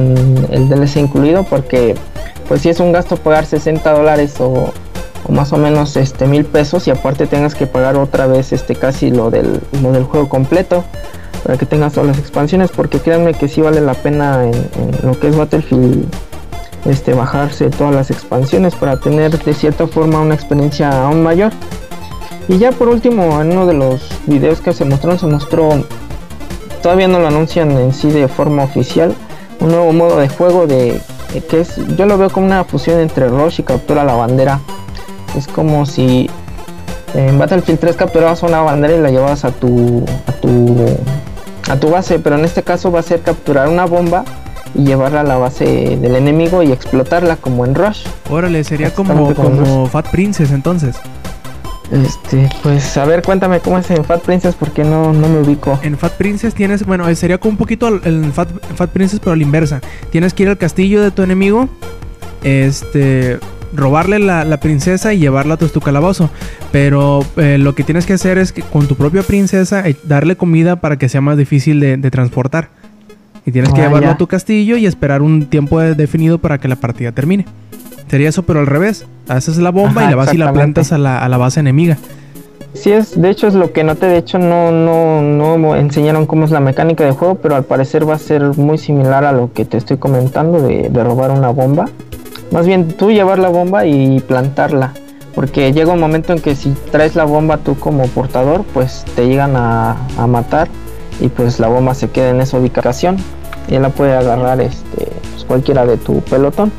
el 0.49 0.69
DLC 0.69 0.97
incluido 0.97 1.43
porque 1.43 1.95
pues 2.47 2.61
si 2.61 2.69
es 2.69 2.79
un 2.79 2.91
gasto 2.91 3.17
pagar 3.17 3.45
60 3.45 3.91
dólares 3.91 4.35
o, 4.39 4.71
o 5.25 5.31
más 5.31 5.51
o 5.51 5.57
menos 5.57 5.97
este 5.97 6.25
mil 6.25 6.45
pesos 6.45 6.87
y 6.87 6.91
aparte 6.91 7.27
tengas 7.27 7.55
que 7.55 7.67
pagar 7.67 7.97
otra 7.97 8.27
vez 8.27 8.53
este 8.53 8.75
casi 8.75 9.11
lo 9.11 9.29
del, 9.29 9.59
lo 9.81 9.91
del 9.91 10.03
juego 10.03 10.29
completo 10.29 10.85
para 11.43 11.57
que 11.57 11.65
tengas 11.65 11.93
todas 11.93 12.07
las 12.07 12.19
expansiones 12.19 12.71
porque 12.71 12.99
créanme 12.99 13.33
que 13.33 13.49
sí 13.49 13.61
vale 13.61 13.81
la 13.81 13.93
pena 13.93 14.45
en, 14.45 14.53
en 14.53 14.97
lo 15.03 15.19
que 15.19 15.27
es 15.27 15.35
Battlefield 15.35 16.05
este 16.85 17.13
bajarse 17.13 17.69
todas 17.69 17.95
las 17.95 18.11
expansiones 18.11 18.75
para 18.75 18.97
tener 18.97 19.37
de 19.37 19.53
cierta 19.53 19.87
forma 19.87 20.19
una 20.19 20.35
experiencia 20.35 21.05
aún 21.05 21.23
mayor. 21.23 21.51
Y 22.47 22.57
ya 22.57 22.71
por 22.71 22.89
último 22.89 23.41
en 23.41 23.51
uno 23.51 23.65
de 23.65 23.73
los 23.73 24.01
videos 24.25 24.59
que 24.59 24.73
se 24.73 24.85
mostraron 24.85 25.19
se 25.19 25.27
mostró 25.27 25.69
todavía 26.81 27.07
no 27.07 27.19
lo 27.19 27.27
anuncian 27.27 27.71
en 27.71 27.93
sí 27.93 28.11
de 28.11 28.27
forma 28.27 28.63
oficial 28.63 29.15
un 29.61 29.69
nuevo 29.69 29.93
modo 29.93 30.19
de 30.19 30.27
juego 30.27 30.67
de 30.67 30.99
eh, 31.33 31.41
que 31.49 31.61
es 31.61 31.77
yo 31.95 32.05
lo 32.05 32.17
veo 32.17 32.29
como 32.29 32.47
una 32.47 32.65
fusión 32.65 32.99
entre 32.99 33.29
Rush 33.29 33.61
y 33.61 33.63
captura 33.63 34.03
la 34.03 34.13
bandera. 34.13 34.59
Es 35.37 35.47
como 35.47 35.85
si 35.85 36.29
en 37.13 37.39
Battlefield 37.39 37.79
3 37.79 37.95
capturabas 37.95 38.43
una 38.43 38.61
bandera 38.61 38.95
y 38.95 39.01
la 39.01 39.09
llevabas 39.09 39.45
a 39.45 39.51
tu 39.51 40.03
a 40.27 40.31
tu 40.33 40.75
a 41.69 41.77
tu 41.77 41.89
base 41.89 42.19
pero 42.19 42.37
en 42.37 42.43
este 42.43 42.61
caso 42.63 42.91
va 42.91 42.99
a 42.99 43.03
ser 43.03 43.21
capturar 43.21 43.69
una 43.69 43.85
bomba 43.85 44.25
y 44.75 44.85
llevarla 44.85 45.21
a 45.21 45.23
la 45.23 45.37
base 45.37 45.97
del 45.97 46.15
enemigo 46.15 46.63
y 46.63 46.71
explotarla 46.71 47.35
como 47.37 47.65
en 47.65 47.75
Rush 47.75 48.05
Órale, 48.29 48.63
sería 48.63 48.93
como, 48.93 49.33
como 49.33 49.87
Fat 49.87 50.09
Princess 50.09 50.51
entonces. 50.51 50.95
este 51.91 52.49
pues 52.63 52.97
a 52.97 53.05
ver 53.05 53.21
cuéntame 53.21 53.59
cómo 53.59 53.77
es 53.77 53.89
en 53.91 54.03
Fat 54.03 54.21
Princess 54.21 54.55
porque 54.55 54.83
no 54.83 55.13
no 55.13 55.27
me 55.27 55.41
ubico 55.41 55.79
En 55.83 55.97
Fat 55.97 56.13
Princess 56.13 56.53
tienes, 56.53 56.85
bueno, 56.85 57.13
sería 57.15 57.37
como 57.37 57.51
un 57.51 57.57
poquito 57.57 57.87
el 57.87 58.31
Fat, 58.33 58.49
Fat 58.75 58.89
Princess 58.89 59.19
pero 59.19 59.33
a 59.33 59.35
la 59.35 59.43
inversa. 59.43 59.81
Tienes 60.09 60.33
que 60.33 60.43
ir 60.43 60.49
al 60.49 60.57
castillo 60.57 61.01
de 61.01 61.11
tu 61.11 61.21
enemigo, 61.21 61.69
este, 62.43 63.39
robarle 63.75 64.19
la, 64.19 64.43
la 64.45 64.59
princesa 64.59 65.13
y 65.13 65.19
llevarla 65.19 65.55
a 65.55 65.57
tu, 65.57 65.67
tu 65.67 65.81
calabozo. 65.81 66.29
Pero 66.71 67.25
eh, 67.37 67.57
lo 67.57 67.75
que 67.75 67.83
tienes 67.83 68.05
que 68.05 68.13
hacer 68.13 68.37
es 68.37 68.51
que 68.51 68.61
con 68.61 68.87
tu 68.87 68.95
propia 68.95 69.23
princesa 69.23 69.87
eh, 69.87 69.95
darle 70.03 70.35
comida 70.35 70.77
para 70.77 70.97
que 70.97 71.09
sea 71.09 71.21
más 71.21 71.37
difícil 71.37 71.79
de, 71.79 71.97
de 71.97 72.11
transportar. 72.11 72.69
Y 73.45 73.51
tienes 73.51 73.73
que 73.73 73.81
Ah, 73.81 73.85
llevarlo 73.87 74.07
ya. 74.07 74.13
a 74.13 74.17
tu 74.17 74.27
castillo 74.27 74.77
y 74.77 74.85
esperar 74.85 75.21
un 75.21 75.45
tiempo 75.47 75.79
de- 75.79 75.95
definido 75.95 76.37
para 76.37 76.57
que 76.59 76.67
la 76.67 76.75
partida 76.77 77.11
termine. 77.11 77.45
Sería 78.07 78.29
eso, 78.29 78.43
pero 78.43 78.59
al 78.59 78.67
revés. 78.67 79.05
Haces 79.27 79.57
la 79.57 79.71
bomba 79.71 80.01
Ajá, 80.01 80.07
y 80.07 80.09
la 80.11 80.15
vas 80.15 80.33
y 80.33 80.37
la 80.37 80.53
plantas 80.53 80.91
a 80.91 80.97
la, 80.97 81.19
a 81.23 81.29
la 81.29 81.37
base 81.37 81.59
enemiga. 81.59 81.97
Sí 82.73 82.91
es, 82.91 83.19
de 83.21 83.29
hecho 83.29 83.47
es 83.47 83.53
lo 83.53 83.71
que 83.71 83.83
noté, 83.83 84.07
de 84.07 84.17
hecho 84.17 84.39
no, 84.39 84.71
no, 84.71 85.21
no 85.21 85.75
enseñaron 85.75 86.25
cómo 86.25 86.43
es 86.45 86.51
la 86.51 86.59
mecánica 86.59 87.03
de 87.05 87.11
juego, 87.11 87.35
pero 87.35 87.55
al 87.55 87.63
parecer 87.65 88.07
va 88.09 88.15
a 88.15 88.19
ser 88.19 88.41
muy 88.57 88.77
similar 88.79 89.25
a 89.25 89.31
lo 89.31 89.53
que 89.53 89.63
te 89.63 89.77
estoy 89.77 89.97
comentando 89.97 90.59
de, 90.61 90.89
de 90.89 91.03
robar 91.03 91.29
una 91.31 91.49
bomba. 91.49 91.85
Más 92.51 92.65
bien 92.65 92.87
tú 92.89 93.11
llevar 93.11 93.37
la 93.39 93.49
bomba 93.49 93.85
y 93.85 94.19
plantarla, 94.21 94.93
porque 95.35 95.71
llega 95.71 95.93
un 95.93 95.99
momento 95.99 96.33
en 96.33 96.39
que 96.39 96.55
si 96.55 96.73
traes 96.91 97.15
la 97.15 97.25
bomba 97.25 97.57
tú 97.57 97.75
como 97.77 98.05
portador, 98.07 98.63
pues 98.73 99.05
te 99.15 99.27
llegan 99.27 99.55
a, 99.55 99.95
a 100.17 100.25
matar 100.27 100.67
y 101.19 101.27
pues 101.29 101.59
la 101.59 101.67
bomba 101.67 101.93
se 101.93 102.09
queda 102.09 102.29
en 102.29 102.41
esa 102.41 102.57
ubicación 102.57 103.17
y 103.67 103.77
la 103.77 103.89
puede 103.89 104.13
agarrar 104.15 104.59
este, 104.61 105.07
pues, 105.31 105.45
cualquiera 105.45 105.85
de 105.85 105.97
tu 105.97 106.21
pelotón. 106.21 106.71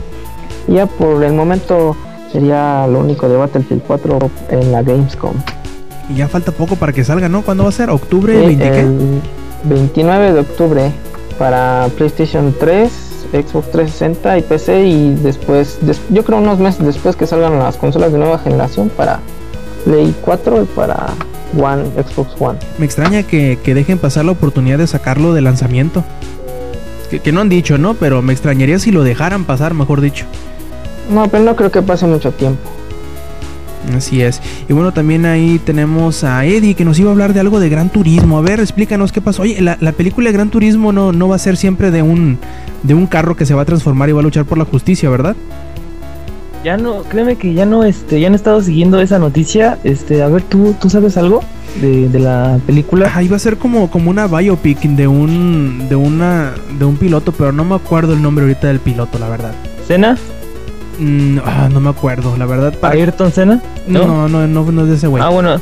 Y 0.68 0.74
ya 0.74 0.86
por 0.86 1.22
el 1.24 1.32
momento 1.34 1.96
sería 2.32 2.86
lo 2.86 3.00
único 3.00 3.28
de 3.28 3.36
Battlefield 3.36 3.82
4 3.86 4.18
en 4.50 4.72
la 4.72 4.82
Gamescom. 4.82 5.34
Y 6.10 6.16
ya 6.16 6.28
falta 6.28 6.52
poco 6.52 6.76
para 6.76 6.92
que 6.92 7.04
salga, 7.04 7.28
¿no? 7.28 7.42
¿Cuándo 7.42 7.62
va 7.64 7.68
a 7.70 7.72
ser? 7.72 7.90
¿Octubre 7.90 8.38
Sí, 8.38 8.46
20 8.46 8.70
qué? 8.70 8.80
el 8.80 9.20
29 9.64 10.32
de 10.32 10.40
octubre 10.40 10.92
para 11.38 11.88
PlayStation 11.96 12.54
3, 12.58 12.90
Xbox 13.32 13.70
360 13.70 14.38
y 14.38 14.42
PC 14.42 14.84
y 14.86 15.14
después, 15.14 15.78
des- 15.80 16.00
yo 16.10 16.22
creo 16.24 16.38
unos 16.38 16.58
meses 16.58 16.84
después 16.84 17.16
que 17.16 17.26
salgan 17.26 17.58
las 17.58 17.76
consolas 17.76 18.12
de 18.12 18.18
nueva 18.18 18.38
generación 18.38 18.90
para 18.90 19.20
Play 19.84 20.14
4 20.22 20.62
y 20.62 20.66
para 20.66 21.06
One, 21.56 21.84
Xbox 22.02 22.34
One. 22.38 22.58
Me 22.78 22.86
extraña 22.86 23.22
que, 23.22 23.58
que 23.62 23.74
dejen 23.74 23.98
pasar 23.98 24.24
la 24.24 24.32
oportunidad 24.32 24.78
de 24.78 24.86
sacarlo 24.86 25.34
de 25.34 25.40
lanzamiento. 25.40 26.04
Que, 27.10 27.20
que 27.20 27.32
no 27.32 27.40
han 27.40 27.48
dicho, 27.48 27.78
¿no? 27.78 27.94
Pero 27.94 28.22
me 28.22 28.32
extrañaría 28.32 28.78
si 28.78 28.90
lo 28.90 29.04
dejaran 29.04 29.44
pasar, 29.44 29.74
mejor 29.74 30.00
dicho. 30.00 30.24
No, 31.10 31.28
pero 31.28 31.44
no 31.44 31.54
creo 31.54 31.70
que 31.70 31.82
pase 31.82 32.06
mucho 32.06 32.32
tiempo. 32.32 32.60
Así 33.94 34.22
es. 34.22 34.40
Y 34.68 34.72
bueno, 34.72 34.92
también 34.92 35.26
ahí 35.26 35.60
tenemos 35.62 36.24
a 36.24 36.46
Eddie 36.46 36.74
que 36.74 36.86
nos 36.86 36.98
iba 36.98 37.10
a 37.10 37.12
hablar 37.12 37.34
de 37.34 37.40
algo 37.40 37.60
de 37.60 37.68
Gran 37.68 37.90
Turismo. 37.90 38.38
A 38.38 38.40
ver, 38.40 38.60
explícanos 38.60 39.12
qué 39.12 39.20
pasó. 39.20 39.42
Oye, 39.42 39.60
la, 39.60 39.76
la 39.80 39.92
película 39.92 40.30
de 40.30 40.32
Gran 40.32 40.50
Turismo 40.50 40.92
no, 40.92 41.12
no 41.12 41.28
va 41.28 41.36
a 41.36 41.38
ser 41.38 41.58
siempre 41.58 41.90
de 41.90 42.00
un, 42.00 42.38
de 42.82 42.94
un 42.94 43.06
carro 43.06 43.36
que 43.36 43.44
se 43.44 43.52
va 43.52 43.62
a 43.62 43.64
transformar 43.66 44.08
y 44.08 44.12
va 44.12 44.20
a 44.20 44.22
luchar 44.22 44.46
por 44.46 44.56
la 44.56 44.64
justicia, 44.64 45.10
¿verdad? 45.10 45.36
Ya 46.64 46.76
no, 46.78 47.02
créeme 47.02 47.36
que 47.36 47.52
ya 47.52 47.66
no, 47.66 47.84
este, 47.84 48.18
ya 48.20 48.28
han 48.28 48.34
estado 48.34 48.62
siguiendo 48.62 48.98
esa 49.00 49.18
noticia. 49.18 49.78
Este, 49.84 50.22
a 50.22 50.28
ver, 50.28 50.42
¿tú, 50.42 50.74
tú 50.80 50.88
sabes 50.88 51.16
algo 51.18 51.40
de, 51.80 52.08
de 52.08 52.18
la 52.18 52.58
película? 52.66 53.12
Ahí 53.14 53.28
va 53.28 53.36
a 53.36 53.38
ser 53.40 53.58
como, 53.58 53.90
como 53.90 54.10
una 54.10 54.26
biopic 54.26 54.80
de 54.80 55.06
un, 55.06 55.86
de 55.90 55.94
una, 55.96 56.54
de 56.78 56.84
un 56.86 56.96
piloto, 56.96 57.32
pero 57.32 57.52
no 57.52 57.64
me 57.64 57.74
acuerdo 57.74 58.14
el 58.14 58.22
nombre 58.22 58.44
ahorita 58.46 58.68
del 58.68 58.78
piloto, 58.80 59.18
la 59.18 59.28
verdad. 59.28 59.52
¿Cena? 59.86 60.16
Mm, 60.98 61.38
ah, 61.44 61.68
no 61.70 61.80
me 61.80 61.90
acuerdo, 61.90 62.34
la 62.38 62.46
verdad. 62.46 62.72
Para... 62.78 62.94
¿Ayrton 62.94 63.30
Senna? 63.30 63.60
No, 63.86 64.06
no, 64.06 64.28
no, 64.28 64.46
no, 64.46 64.72
no 64.72 64.82
es 64.84 64.88
de 64.88 64.94
ese 64.94 65.06
güey. 65.06 65.22
Ah, 65.22 65.28
bueno, 65.28 65.60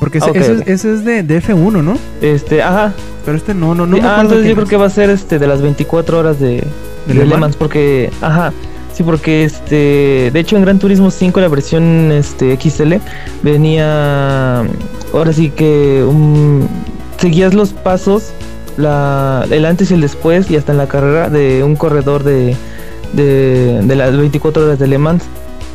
Porque 0.00 0.18
ese, 0.18 0.28
ok, 0.30 0.36
ese, 0.36 0.52
ok. 0.52 0.60
es- 0.62 0.68
ese 0.68 0.92
es 0.94 1.04
de, 1.04 1.22
de 1.22 1.42
F1, 1.42 1.82
¿no? 1.82 1.96
este, 2.20 2.62
ajá. 2.62 2.92
Pero 3.24 3.36
este 3.38 3.54
no, 3.54 3.74
no, 3.74 3.86
no 3.86 3.96
Sí, 3.96 4.02
me 4.02 4.08
ah, 4.08 4.18
entonces 4.20 4.46
yo 4.48 4.54
creo 4.54 4.66
que 4.66 4.76
va 4.76 4.86
a 4.86 4.90
ser 4.90 5.08
este 5.08 5.38
de 5.38 5.46
las 5.46 5.62
24 5.62 6.18
horas 6.18 6.40
de, 6.40 6.64
¿De 7.06 7.14
de, 7.14 7.24
Le? 7.26 7.36
Mans, 7.38 7.54
porque, 7.56 8.10
ajá, 8.20 8.52
sí, 9.00 9.04
porque 9.04 9.44
este, 9.44 10.30
de 10.30 10.40
hecho 10.40 10.56
en 10.56 10.62
Gran 10.62 10.78
Turismo 10.78 11.10
5 11.10 11.40
la 11.40 11.48
versión 11.48 12.12
este 12.12 12.54
XL 12.60 12.96
venía, 13.42 14.62
ahora 15.14 15.32
sí 15.32 15.48
que 15.48 16.04
seguías 17.18 17.54
los 17.54 17.72
pasos, 17.72 18.32
la, 18.76 19.46
el 19.50 19.64
antes 19.64 19.90
y 19.90 19.94
el 19.94 20.02
después 20.02 20.50
y 20.50 20.56
hasta 20.56 20.72
en 20.72 20.78
la 20.78 20.86
carrera 20.86 21.30
de 21.30 21.64
un 21.64 21.76
corredor 21.76 22.24
de, 22.24 22.54
de, 23.14 23.96
las 23.96 24.16
24 24.16 24.64
horas 24.64 24.78
de 24.78 24.86
Le 24.86 24.98
Mans. 24.98 25.24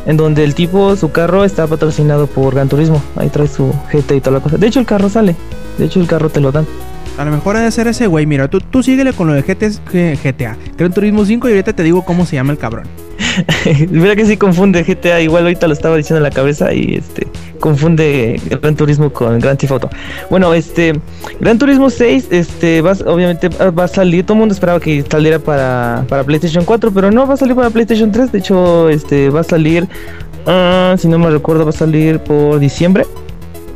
En 0.05 0.17
donde 0.17 0.43
el 0.43 0.53
tipo, 0.53 0.95
su 0.95 1.11
carro 1.11 1.43
está 1.43 1.65
patrocinado 1.65 2.27
por 2.27 2.53
Gran 2.53 2.69
Turismo. 2.69 3.01
Ahí 3.15 3.29
trae 3.29 3.47
su 3.47 3.73
GT 3.91 4.17
y 4.17 4.21
toda 4.21 4.37
la 4.37 4.43
cosa. 4.43 4.57
De 4.57 4.67
hecho, 4.67 4.79
el 4.79 4.85
carro 4.85 5.09
sale. 5.09 5.35
De 5.79 5.85
hecho, 5.85 5.99
el 5.99 6.05
carro 6.05 6.29
te 6.29 6.41
lo 6.41 6.51
dan. 6.51 6.67
A 7.17 7.25
lo 7.25 7.31
mejor 7.31 7.57
ha 7.57 7.61
de 7.61 7.71
ser 7.71 7.87
ese 7.87 8.05
güey. 8.05 8.27
Mira, 8.27 8.47
tú, 8.47 8.59
tú 8.61 8.83
síguele 8.83 9.13
con 9.13 9.25
lo 9.25 9.33
de 9.33 9.41
GTA. 9.41 10.57
Gran 10.77 10.93
Turismo 10.93 11.25
5 11.25 11.47
y 11.47 11.51
ahorita 11.53 11.73
te 11.73 11.81
digo 11.81 12.05
cómo 12.05 12.27
se 12.27 12.35
llama 12.35 12.51
el 12.51 12.59
cabrón. 12.59 12.85
Mira 13.89 14.15
que 14.15 14.25
sí 14.25 14.37
confunde 14.37 14.83
GTA, 14.83 15.21
igual 15.21 15.43
ahorita 15.43 15.67
lo 15.67 15.73
estaba 15.73 15.97
diciendo 15.97 16.17
en 16.17 16.23
la 16.23 16.31
cabeza 16.31 16.73
y 16.73 16.95
este 16.95 17.27
confunde 17.59 18.39
Gran 18.61 18.75
Turismo 18.75 19.11
con 19.11 19.39
Gran 19.39 19.57
Auto. 19.69 19.89
Bueno, 20.29 20.53
este 20.53 20.99
Gran 21.39 21.57
Turismo 21.57 21.89
6, 21.89 22.27
este 22.31 22.81
va, 22.81 22.91
obviamente 23.05 23.49
va 23.49 23.85
a 23.85 23.87
salir, 23.87 24.25
todo 24.25 24.33
el 24.33 24.39
mundo 24.39 24.53
esperaba 24.53 24.79
que 24.79 25.03
saliera 25.09 25.39
para, 25.39 26.05
para 26.09 26.23
PlayStation 26.23 26.65
4, 26.65 26.91
pero 26.91 27.11
no 27.11 27.25
va 27.25 27.35
a 27.35 27.37
salir 27.37 27.55
para 27.55 27.69
PlayStation 27.69 28.11
3, 28.11 28.31
de 28.31 28.39
hecho, 28.39 28.89
este 28.89 29.29
va 29.29 29.41
a 29.41 29.43
salir 29.43 29.87
ah, 30.45 30.95
si 30.97 31.07
no 31.07 31.19
me 31.19 31.29
recuerdo 31.29 31.63
va 31.63 31.69
a 31.69 31.73
salir 31.73 32.19
por 32.19 32.59
diciembre 32.59 33.05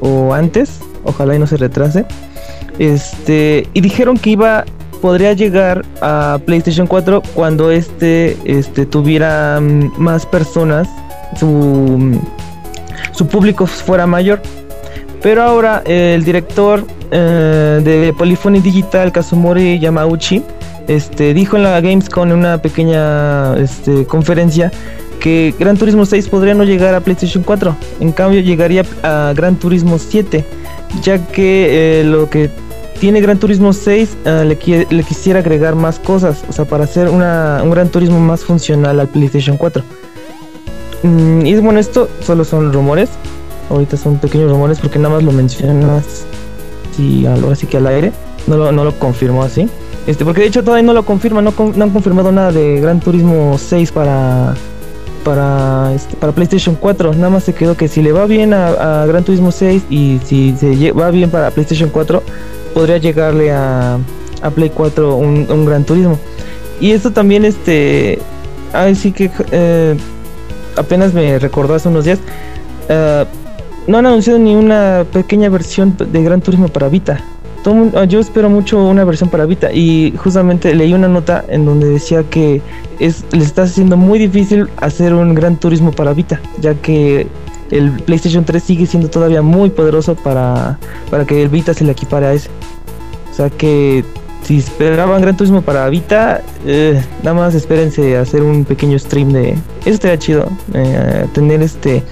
o 0.01 0.33
antes, 0.33 0.79
ojalá 1.03 1.35
y 1.35 1.39
no 1.39 1.47
se 1.47 1.57
retrase. 1.57 2.05
Este, 2.77 3.67
y 3.73 3.81
dijeron 3.81 4.17
que 4.17 4.31
iba 4.31 4.65
podría 5.01 5.33
llegar 5.33 5.85
a 6.01 6.39
PlayStation 6.45 6.87
4 6.87 7.21
cuando 7.33 7.71
este, 7.71 8.37
este 8.45 8.85
tuviera 8.85 9.59
más 9.61 10.25
personas, 10.25 10.87
su, 11.39 12.19
su 13.11 13.27
público 13.27 13.65
fuera 13.65 14.05
mayor. 14.07 14.41
Pero 15.21 15.43
ahora 15.43 15.81
el 15.85 16.23
director 16.23 16.85
eh, 17.11 17.81
de 17.83 18.13
Polyphony 18.13 18.61
Digital, 18.61 19.11
Kazumori 19.11 19.79
Yamauchi, 19.79 20.43
este, 20.87 21.33
dijo 21.33 21.57
en 21.57 21.63
la 21.63 21.81
Gamescom 21.81 22.29
en 22.29 22.37
una 22.37 22.57
pequeña 22.61 23.55
este, 23.57 24.05
conferencia 24.05 24.71
que 25.19 25.53
Gran 25.59 25.75
Turismo 25.77 26.05
6 26.05 26.29
podría 26.29 26.53
no 26.53 26.63
llegar 26.63 26.95
a 26.95 27.01
PlayStation 27.01 27.43
4, 27.43 27.75
en 27.99 28.11
cambio 28.13 28.39
llegaría 28.39 28.83
a 29.03 29.33
Gran 29.35 29.57
Turismo 29.57 29.99
7 29.99 30.45
ya 31.01 31.25
que 31.27 32.01
eh, 32.01 32.03
lo 32.03 32.29
que 32.29 32.49
tiene 32.99 33.21
Gran 33.21 33.39
Turismo 33.39 33.73
6 33.73 34.17
eh, 34.25 34.43
le, 34.45 34.59
qui- 34.59 34.87
le 34.89 35.03
quisiera 35.03 35.39
agregar 35.39 35.75
más 35.75 35.99
cosas, 35.99 36.43
o 36.49 36.53
sea, 36.53 36.65
para 36.65 36.83
hacer 36.83 37.09
una, 37.09 37.61
un 37.63 37.71
Gran 37.71 37.89
Turismo 37.89 38.19
más 38.19 38.41
funcional 38.43 38.99
al 38.99 39.07
PlayStation 39.07 39.57
4. 39.57 39.83
Mm, 41.03 41.45
y 41.45 41.55
bueno, 41.55 41.79
esto 41.79 42.09
solo 42.21 42.43
son 42.43 42.73
rumores, 42.73 43.09
ahorita 43.69 43.97
son 43.97 44.17
pequeños 44.17 44.51
rumores 44.51 44.79
porque 44.79 44.99
nada 44.99 45.15
más 45.15 45.23
lo 45.23 45.31
mencionas 45.31 46.25
sí, 46.95 47.25
ahora 47.25 47.55
sí 47.55 47.67
que 47.67 47.77
al 47.77 47.87
aire, 47.87 48.11
no 48.47 48.57
lo, 48.57 48.71
no 48.71 48.83
lo 48.83 48.97
confirmó 48.99 49.43
así. 49.43 49.69
Este, 50.07 50.25
porque 50.25 50.41
de 50.41 50.47
hecho 50.47 50.63
todavía 50.63 50.85
no 50.85 50.93
lo 50.93 51.05
confirma, 51.05 51.41
no, 51.41 51.53
han 51.57 51.89
confirmado 51.91 52.31
nada 52.31 52.51
de 52.51 52.79
Gran 52.81 52.99
Turismo 52.99 53.57
6 53.57 53.91
para 53.91 54.55
para 55.23 55.93
este, 55.93 56.15
para 56.15 56.31
PlayStation 56.31 56.75
4. 56.75 57.13
Nada 57.13 57.29
más 57.29 57.43
se 57.43 57.53
quedó 57.53 57.75
que 57.75 57.87
si 57.87 58.01
le 58.01 58.11
va 58.11 58.25
bien 58.25 58.53
a, 58.53 59.05
Gran 59.05 59.23
Turismo 59.23 59.51
6 59.51 59.83
y 59.89 60.19
si 60.25 60.55
se 60.57 60.91
va 60.93 61.11
bien 61.11 61.29
para 61.29 61.51
PlayStation 61.51 61.89
4, 61.89 62.23
podría 62.73 62.97
llegarle 62.97 63.51
a, 63.51 63.97
a 64.41 64.49
Play 64.49 64.69
4 64.69 65.15
un, 65.15 65.65
Gran 65.65 65.83
Turismo. 65.83 66.17
Y 66.79 66.91
esto 66.91 67.11
también, 67.11 67.45
este, 67.45 68.19
ay, 68.73 68.95
sí 68.95 69.11
que 69.11 69.29
eh, 69.51 69.97
apenas 70.77 71.13
me 71.13 71.39
recordó 71.39 71.75
hace 71.75 71.89
unos 71.89 72.05
días. 72.05 72.19
eh, 72.87 73.25
no 73.87 73.97
han 73.97 74.05
anunciado 74.05 74.37
ni 74.37 74.53
una 74.53 75.03
pequeña 75.11 75.49
versión 75.49 75.95
de 75.97 76.23
Gran 76.23 76.41
Turismo 76.41 76.67
para 76.67 76.89
Vita. 76.89 77.23
Yo 78.07 78.19
espero 78.19 78.49
mucho 78.49 78.83
una 78.85 79.03
versión 79.03 79.29
para 79.29 79.45
Vita 79.45 79.71
y 79.71 80.13
justamente 80.17 80.73
leí 80.73 80.93
una 80.93 81.07
nota 81.07 81.43
en 81.49 81.65
donde 81.65 81.89
decía 81.89 82.23
que 82.23 82.61
es 82.99 83.25
le 83.31 83.43
está 83.43 83.63
haciendo 83.63 83.97
muy 83.97 84.17
difícil 84.17 84.69
hacer 84.77 85.13
un 85.13 85.35
Gran 85.35 85.57
Turismo 85.57 85.91
para 85.91 86.13
Vita, 86.13 86.39
ya 86.59 86.73
que 86.75 87.27
el 87.71 87.91
PlayStation 87.91 88.45
3 88.45 88.63
sigue 88.63 88.85
siendo 88.85 89.09
todavía 89.09 89.41
muy 89.41 89.69
poderoso 89.69 90.15
para, 90.15 90.79
para 91.09 91.25
que 91.25 91.41
el 91.41 91.49
Vita 91.49 91.73
se 91.73 91.83
le 91.83 91.91
equipare 91.91 92.25
a 92.25 92.33
ese. 92.33 92.49
O 93.31 93.33
sea 93.33 93.49
que 93.49 94.03
si 94.43 94.57
esperaban 94.57 95.21
Gran 95.21 95.37
Turismo 95.37 95.61
para 95.61 95.87
Vita, 95.89 96.41
eh, 96.65 97.01
nada 97.23 97.35
más 97.35 97.55
espérense 97.55 98.17
hacer 98.17 98.43
un 98.43 98.65
pequeño 98.65 98.97
stream 98.97 99.31
de... 99.31 99.51
Eso 99.81 99.89
estaría 99.89 100.17
chido, 100.17 100.49
eh, 100.73 101.27
tener 101.33 101.61
este 101.61 102.03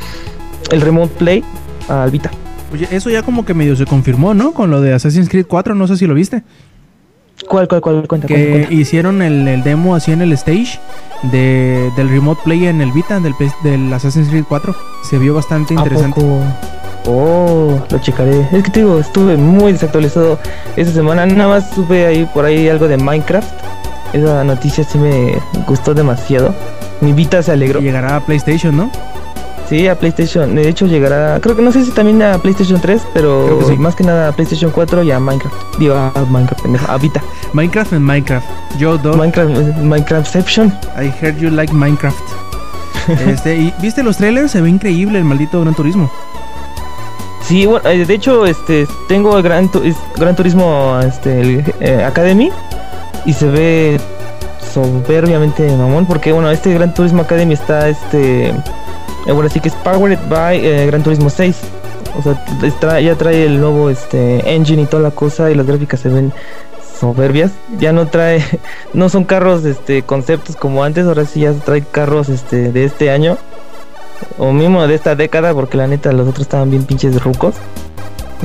el 0.71 0.81
Remote 0.81 1.13
Play 1.17 1.43
al 1.87 2.11
Vita. 2.11 2.31
Oye, 2.73 2.87
eso 2.91 3.09
ya 3.09 3.23
como 3.23 3.45
que 3.45 3.53
medio 3.53 3.75
se 3.75 3.85
confirmó, 3.85 4.33
¿no? 4.33 4.53
Con 4.53 4.69
lo 4.69 4.81
de 4.81 4.93
Assassin's 4.93 5.29
Creed 5.29 5.45
4, 5.47 5.73
no 5.73 5.87
sé 5.87 5.95
si 5.97 6.05
lo 6.05 6.13
viste. 6.13 6.43
¿Cuál, 7.47 7.67
cuál, 7.67 7.81
cuál? 7.81 8.07
Cuenta, 8.07 8.27
Que 8.27 8.33
cuenta, 8.33 8.51
cuenta. 8.67 8.73
hicieron 8.73 9.21
el, 9.21 9.47
el 9.47 9.63
demo 9.63 9.95
así 9.95 10.11
en 10.11 10.21
el 10.21 10.33
stage 10.33 10.79
de, 11.31 11.89
del 11.95 12.09
Remote 12.09 12.41
Play 12.43 12.67
en 12.67 12.81
el 12.81 12.91
Vita 12.91 13.19
del, 13.19 13.33
del 13.63 13.91
Assassin's 13.93 14.29
Creed 14.29 14.45
4. 14.47 14.75
Se 15.09 15.17
vio 15.17 15.33
bastante 15.33 15.73
¿A 15.73 15.77
interesante. 15.77 16.21
Oh, 17.05 17.79
lo 17.89 17.99
checaré. 17.99 18.41
Es 18.51 18.63
que 18.63 18.69
te 18.71 18.79
digo, 18.81 18.99
estuve 18.99 19.37
muy 19.37 19.71
desactualizado 19.71 20.37
esta 20.75 20.93
semana. 20.93 21.25
Nada 21.25 21.49
más 21.49 21.69
supe 21.71 22.05
ahí 22.05 22.25
por 22.33 22.43
ahí 22.45 22.67
algo 22.67 22.87
de 22.87 22.97
Minecraft. 22.97 23.49
Esa 24.13 24.43
noticia 24.43 24.83
sí 24.83 24.97
me 24.97 25.37
gustó 25.67 25.93
demasiado. 25.93 26.53
Mi 27.01 27.13
Vita 27.13 27.41
se 27.43 27.51
alegró. 27.51 27.79
Llegará 27.79 28.17
a 28.17 28.19
PlayStation, 28.25 28.75
¿no? 28.75 28.91
Sí, 29.69 29.87
a 29.87 29.95
PlayStation. 29.99 30.55
De 30.55 30.69
hecho, 30.69 30.85
llegará. 30.85 31.39
Creo 31.41 31.55
que 31.55 31.61
no 31.61 31.71
sé 31.73 31.83
si 31.83 31.91
también 31.91 32.21
a 32.23 32.37
PlayStation 32.37 32.79
3, 32.79 33.01
pero 33.13 33.45
Creo 33.47 33.59
que 33.59 33.65
sí. 33.65 33.77
más 33.77 33.95
que 33.95 34.03
nada 34.05 34.29
a 34.29 34.31
PlayStation 34.31 34.71
4 34.71 35.03
y 35.03 35.11
a 35.11 35.19
Minecraft. 35.19 35.55
Digo, 35.77 35.95
a 35.95 36.11
Minecraft, 36.29 36.61
pendejo, 36.63 36.89
a 36.91 36.97
Vita. 36.97 37.21
Minecraft 37.53 37.93
en 37.93 38.03
Minecraft. 38.03 38.47
Yo, 38.79 38.97
Dog, 38.97 39.17
Minecraft, 39.17 39.77
Minecraftception. 39.79 40.67
I 40.97 41.11
heard 41.21 41.37
you 41.37 41.49
like 41.49 41.73
Minecraft. 41.73 42.17
este, 43.27 43.57
¿y 43.57 43.73
¿Viste 43.81 44.03
los 44.03 44.17
trailers? 44.17 44.51
Se 44.51 44.61
ve 44.61 44.69
increíble 44.69 45.17
el 45.19 45.25
maldito 45.25 45.59
Gran 45.61 45.73
Turismo. 45.75 46.09
Sí, 47.43 47.65
bueno, 47.65 47.89
eh, 47.89 48.05
de 48.05 48.13
hecho, 48.13 48.45
este, 48.45 48.87
tengo 49.07 49.37
el 49.37 49.43
Gran, 49.43 49.69
Tu- 49.69 49.81
Gran 50.17 50.35
Turismo 50.35 50.97
este, 51.05 51.39
el, 51.41 51.73
eh, 51.79 52.03
Academy 52.05 52.51
y 53.25 53.33
se 53.33 53.47
ve 53.47 53.99
soberbiamente 54.73 55.69
mamón 55.75 56.05
porque, 56.05 56.31
bueno, 56.33 56.49
este 56.51 56.73
Gran 56.73 56.93
Turismo 56.93 57.21
Academy 57.21 57.53
está, 57.53 57.87
este, 57.89 58.53
bueno, 59.33 59.49
sí 59.49 59.59
que 59.59 59.69
es 59.69 59.75
powered 59.75 60.19
by 60.29 60.57
eh, 60.65 60.85
Gran 60.87 61.03
Turismo 61.03 61.29
6. 61.29 61.55
O 62.17 62.23
sea, 62.23 62.99
ya 62.99 63.15
trae 63.15 63.45
el 63.45 63.59
nuevo 63.59 63.89
este, 63.89 64.55
engine 64.55 64.83
y 64.83 64.85
toda 64.85 65.03
la 65.03 65.11
cosa 65.11 65.51
y 65.51 65.55
las 65.55 65.67
gráficas 65.67 65.99
se 65.99 66.09
ven 66.09 66.33
soberbias. 66.99 67.51
Ya 67.79 67.91
no 67.93 68.07
trae, 68.07 68.43
no 68.93 69.09
son 69.09 69.23
carros 69.23 69.65
este, 69.65 70.01
conceptos 70.03 70.55
como 70.55 70.83
antes, 70.83 71.05
ahora 71.05 71.25
sí 71.25 71.41
ya 71.41 71.53
trae 71.53 71.81
carros 71.83 72.29
este, 72.29 72.71
de 72.71 72.85
este 72.85 73.11
año 73.11 73.37
o 74.39 74.51
mismo 74.51 74.85
de 74.87 74.95
esta 74.95 75.15
década, 75.15 75.53
porque 75.53 75.77
la 75.77 75.87
neta 75.87 76.11
los 76.11 76.27
otros 76.27 76.41
estaban 76.41 76.71
bien 76.71 76.83
pinches 76.83 77.21
rucos. 77.21 77.55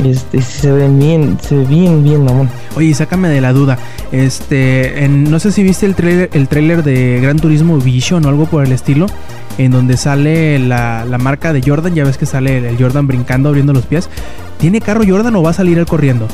Este, 0.05 0.41
se 0.43 0.73
ven 0.73 0.99
bien, 0.99 1.39
se 1.41 1.55
ve 1.55 1.65
bien, 1.65 2.03
bien, 2.03 2.25
mamón. 2.25 2.49
Oye, 2.77 2.95
sácame 2.95 3.29
de 3.29 3.41
la 3.43 3.53
duda. 3.53 3.79
Este, 4.11 5.05
en- 5.05 5.31
no 5.31 5.39
sé 5.39 5.53
si 5.53 5.63
viste 5.63 5.87
el 5.87 5.95
trailer, 5.95 6.31
el 6.33 6.49
trailer 6.49 6.83
de 6.83 7.21
Gran 7.21 7.39
Turismo 7.39 7.77
Vision 7.79 8.25
o 8.25 8.29
algo 8.29 8.47
por 8.47 8.65
el 8.65 8.73
estilo, 8.73 9.07
en 9.59 9.73
donde 9.73 9.97
sale 9.97 10.59
la, 10.59 11.05
la 11.05 11.19
marca 11.19 11.53
de 11.53 11.63
Jordan. 11.63 11.95
Ya 11.95 12.05
ves 12.05 12.19
que 12.19 12.27
sale 12.27 12.59
el, 12.59 12.65
el 12.65 12.79
Jordan 12.79 13.07
brincando, 13.07 13.49
abriendo 13.49 13.73
los 13.73 13.87
pies. 13.87 14.09
¿Tiene 14.59 14.81
carro 14.81 15.03
Jordan 15.07 15.35
o 15.37 15.43
va 15.43 15.51
a 15.51 15.55
salir 15.55 15.79
él 15.79 15.87
corriendo? 15.87 16.29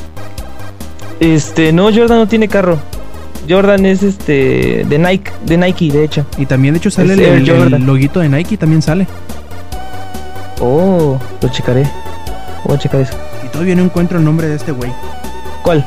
Este, 1.21 1.73
no, 1.73 1.85
Jordan 1.85 2.19
no 2.19 2.29
tiene 2.29 2.49
carro. 2.49 2.79
Jordan 3.49 3.87
es 3.87 4.03
este 4.03 4.85
de 4.89 4.99
Nike, 4.99 5.33
de 5.47 5.57
Nike, 5.57 5.91
de 5.91 6.05
hecho. 6.05 6.27
Y 6.37 6.47
también, 6.47 6.75
de 6.75 6.79
hecho, 6.79 6.91
sale 6.91 7.15
el, 7.15 7.87
loguito 7.87 8.21
de 8.21 8.29
Nike, 8.29 8.57
también 8.57 8.83
sale. 8.83 9.07
Oh, 10.61 11.19
lo 11.41 11.49
checaré. 11.49 11.89
Voy 12.65 12.77
a 12.77 12.79
checar 12.79 13.01
eso. 13.01 13.15
Y 13.45 13.49
todavía 13.49 13.75
no 13.75 13.83
encuentro 13.83 14.19
el 14.19 14.25
nombre 14.25 14.49
de 14.49 14.57
este 14.57 14.73
güey. 14.73 14.93
¿Cuál? 15.63 15.85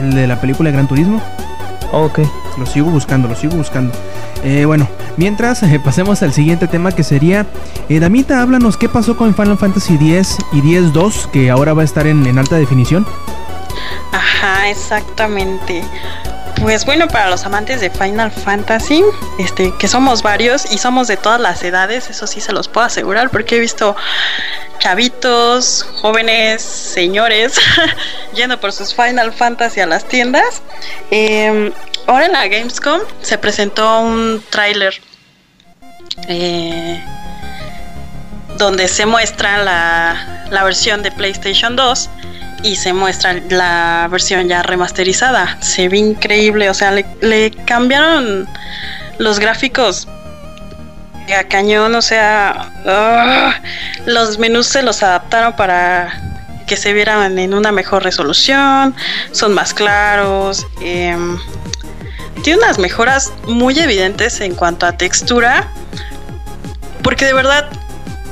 El 0.00 0.14
de 0.14 0.26
la 0.26 0.40
película 0.40 0.68
de 0.68 0.74
Gran 0.74 0.88
Turismo. 0.88 1.20
Oh, 1.92 2.04
ok. 2.04 2.20
Lo 2.58 2.66
sigo 2.66 2.90
buscando, 2.90 3.28
lo 3.28 3.34
sigo 3.34 3.56
buscando. 3.56 3.94
Eh, 4.44 4.64
bueno, 4.64 4.88
mientras 5.16 5.62
eh, 5.62 5.80
pasemos 5.82 6.22
al 6.22 6.32
siguiente 6.32 6.68
tema 6.68 6.92
que 6.92 7.02
sería... 7.02 7.46
Eh, 7.88 8.00
Damita, 8.00 8.40
háblanos 8.40 8.76
qué 8.76 8.88
pasó 8.88 9.16
con 9.16 9.34
Final 9.34 9.58
Fantasy 9.58 9.94
X 9.94 10.38
y 10.52 10.58
X-2, 10.58 11.30
que 11.30 11.50
ahora 11.50 11.72
va 11.74 11.82
a 11.82 11.84
estar 11.84 12.06
en, 12.06 12.26
en 12.26 12.38
alta 12.38 12.56
definición. 12.56 13.06
Ajá, 14.12 14.68
exactamente. 14.68 15.82
Pues 16.60 16.84
bueno, 16.84 17.08
para 17.08 17.30
los 17.30 17.44
amantes 17.44 17.80
de 17.80 17.88
Final 17.88 18.32
Fantasy, 18.32 19.02
este, 19.38 19.72
que 19.78 19.86
somos 19.86 20.22
varios 20.22 20.70
y 20.70 20.78
somos 20.78 21.06
de 21.06 21.16
todas 21.16 21.40
las 21.40 21.62
edades, 21.62 22.10
eso 22.10 22.26
sí 22.26 22.40
se 22.40 22.52
los 22.52 22.68
puedo 22.68 22.86
asegurar, 22.86 23.30
porque 23.30 23.56
he 23.56 23.60
visto 23.60 23.94
chavitos, 24.78 25.86
jóvenes, 26.00 26.62
señores, 26.62 27.60
yendo 28.34 28.58
por 28.60 28.72
sus 28.72 28.94
Final 28.94 29.32
Fantasy 29.32 29.80
a 29.80 29.86
las 29.86 30.04
tiendas. 30.04 30.62
Eh, 31.10 31.72
ahora 32.06 32.26
en 32.26 32.32
la 32.32 32.48
Gamescom 32.48 33.00
se 33.22 33.38
presentó 33.38 34.00
un 34.00 34.42
tráiler 34.50 34.94
eh, 36.28 37.02
donde 38.56 38.88
se 38.88 39.06
muestra 39.06 39.58
la, 39.58 40.46
la 40.50 40.64
versión 40.64 41.02
de 41.02 41.12
PlayStation 41.12 41.76
2 41.76 42.10
y 42.62 42.76
se 42.76 42.92
muestra 42.92 43.34
la 43.50 44.08
versión 44.10 44.48
ya 44.48 44.62
remasterizada. 44.62 45.58
Se 45.60 45.88
ve 45.88 45.98
increíble, 45.98 46.70
o 46.70 46.74
sea, 46.74 46.92
le, 46.92 47.50
cambiaron 47.66 48.48
los 49.18 49.38
gráficos 49.38 50.08
a 51.36 51.44
cañón, 51.44 51.94
o 51.94 52.02
sea, 52.02 52.70
ah, 52.86 53.54
los 54.06 54.38
menús 54.38 54.66
se 54.66 54.82
los 54.82 55.02
adaptaron 55.02 55.54
para 55.56 56.28
que 56.66 56.76
se 56.76 56.92
vieran 56.92 57.38
en 57.38 57.54
una 57.54 57.72
mejor 57.72 58.02
resolución, 58.02 58.94
son 59.32 59.54
más 59.54 59.74
claros, 59.74 60.66
em, 60.80 61.38
tiene 62.42 62.60
unas 62.62 62.78
mejoras 62.78 63.32
muy 63.46 63.78
evidentes 63.78 64.40
en 64.40 64.54
cuanto 64.54 64.86
a 64.86 64.92
textura, 64.92 65.68
porque 67.02 67.24
de 67.24 67.32
verdad 67.32 67.68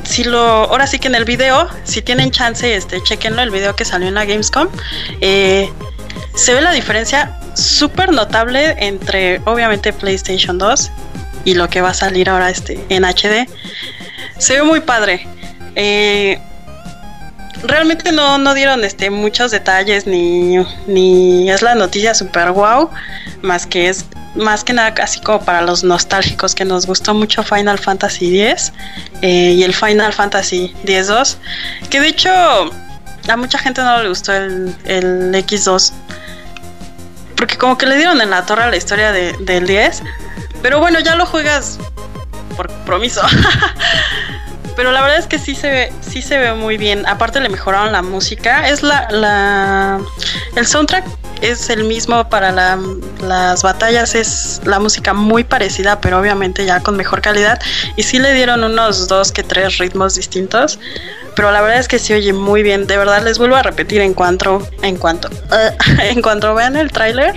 si 0.07 0.25
lo, 0.25 0.39
ahora 0.39 0.87
sí 0.87 0.99
que 0.99 1.09
en 1.09 1.15
el 1.15 1.25
video, 1.25 1.69
si 1.85 2.01
tienen 2.01 2.31
chance, 2.31 2.75
este, 2.75 3.03
chequenlo, 3.03 3.43
el 3.43 3.51
video 3.51 3.75
que 3.75 3.85
salió 3.85 4.09
en 4.09 4.15
la 4.15 4.25
Gamescom, 4.25 4.69
eh, 5.21 5.71
se 6.35 6.55
ve 6.55 6.61
la 6.61 6.73
diferencia 6.73 7.39
súper 7.55 8.13
notable 8.13 8.77
entre, 8.79 9.41
obviamente, 9.45 9.93
PlayStation 9.93 10.59
2 10.59 10.91
y 11.45 11.55
lo 11.55 11.69
que 11.69 11.81
va 11.81 11.91
a 11.91 11.95
salir 11.95 12.31
ahora 12.31 12.51
este, 12.51 12.85
en 12.89 13.05
HD. 13.05 13.49
Se 14.39 14.55
ve 14.55 14.63
muy 14.63 14.81
padre. 14.81 15.27
Eh, 15.75 16.41
realmente 17.67 18.13
no, 18.13 18.39
no 18.39 18.55
dieron 18.55 18.85
este, 18.85 19.11
muchos 19.11 19.51
detalles 19.51 20.07
ni, 20.07 20.57
ni 20.87 21.51
es 21.51 21.63
la 21.63 21.75
noticia 21.75 22.15
super 22.15 22.51
wow, 22.53 22.91
más 23.43 23.67
que 23.67 23.89
es 23.89 24.05
más 24.35 24.65
que 24.65 24.75
nada 24.75 24.95
así 25.03 25.21
como 25.21 25.41
para 25.41 25.63
los 25.63 25.83
nostálgicos 25.83 26.55
que 26.55 26.65
nos 26.65 26.87
gustó 26.87 27.15
mucho 27.15 27.43
Final 27.43 27.79
Fantasy 27.79 28.41
X 28.41 28.73
eh, 29.23 29.55
y 29.57 29.63
el 29.63 29.75
Final 29.75 30.13
Fantasy 30.13 30.75
X-2, 30.85 31.37
que 31.89 32.01
de 32.01 32.09
hecho 32.09 32.31
a 32.31 33.37
mucha 33.37 33.59
gente 33.59 33.83
no 33.83 34.03
le 34.03 34.09
gustó 34.09 34.33
el, 34.35 34.75
el 34.85 35.35
X2, 35.35 35.93
porque 37.37 37.57
como 37.57 37.79
que 37.79 37.87
le 37.87 37.97
dieron 37.97 38.21
en 38.21 38.31
la 38.31 38.45
torre 38.45 38.71
la 38.71 38.77
historia 38.77 39.13
de, 39.13 39.33
del 39.41 39.67
10, 39.67 40.03
pero 40.63 40.81
bueno, 40.81 41.01
ya 41.01 41.17
lo 41.17 41.27
juegas 41.27 41.79
por 42.57 42.69
compromiso. 42.69 43.23
Pero 44.77 44.93
la 44.93 45.01
verdad 45.01 45.19
es 45.19 45.27
que 45.27 45.39
sí 45.39 45.55
se 45.55 45.71
ve, 45.71 45.93
sí 46.01 46.21
se 46.23 46.39
ve 46.39 46.53
muy 46.53 46.77
bien. 46.77 47.07
Aparte 47.07 47.41
le 47.41 47.49
mejoraron 47.49 47.93
la 47.93 48.03
música. 48.03 48.69
Es 48.69 48.83
la, 48.83 49.09
la 49.11 49.99
el 50.55 50.67
soundtrack 50.67 51.05
es 51.43 51.69
el 51.71 51.85
mismo 51.85 52.29
para 52.29 52.53
la- 52.53 52.79
las 53.23 53.63
batallas, 53.63 54.15
es 54.15 54.61
la 54.65 54.79
música 54.79 55.13
muy 55.15 55.45
parecida, 55.45 56.01
pero 56.01 56.19
obviamente 56.21 56.65
ya 56.67 56.81
con 56.81 56.97
mejor 56.97 57.21
calidad. 57.23 57.59
Y 57.97 58.03
sí 58.03 58.19
le 58.19 58.33
dieron 58.35 58.63
unos 58.65 59.09
dos 59.09 59.33
que 59.33 59.43
tres 59.43 59.79
ritmos 59.79 60.15
distintos. 60.15 60.79
Pero 61.35 61.51
la 61.53 61.61
verdad 61.61 61.79
es 61.79 61.89
que 61.89 61.99
se 61.99 62.15
oye 62.15 62.33
muy 62.33 62.63
bien. 62.63 62.87
De 62.87 62.97
verdad 62.97 63.23
les 63.23 63.39
vuelvo 63.39 63.57
a 63.57 63.63
repetir 63.63 64.01
en 64.01 64.15
cuanto, 64.15 64.67
en 64.83 64.97
cuanto, 64.97 65.29
en 66.03 66.23
cuanto 66.23 66.55
vean 66.55 66.77
el 66.77 66.91
tráiler, 66.93 67.35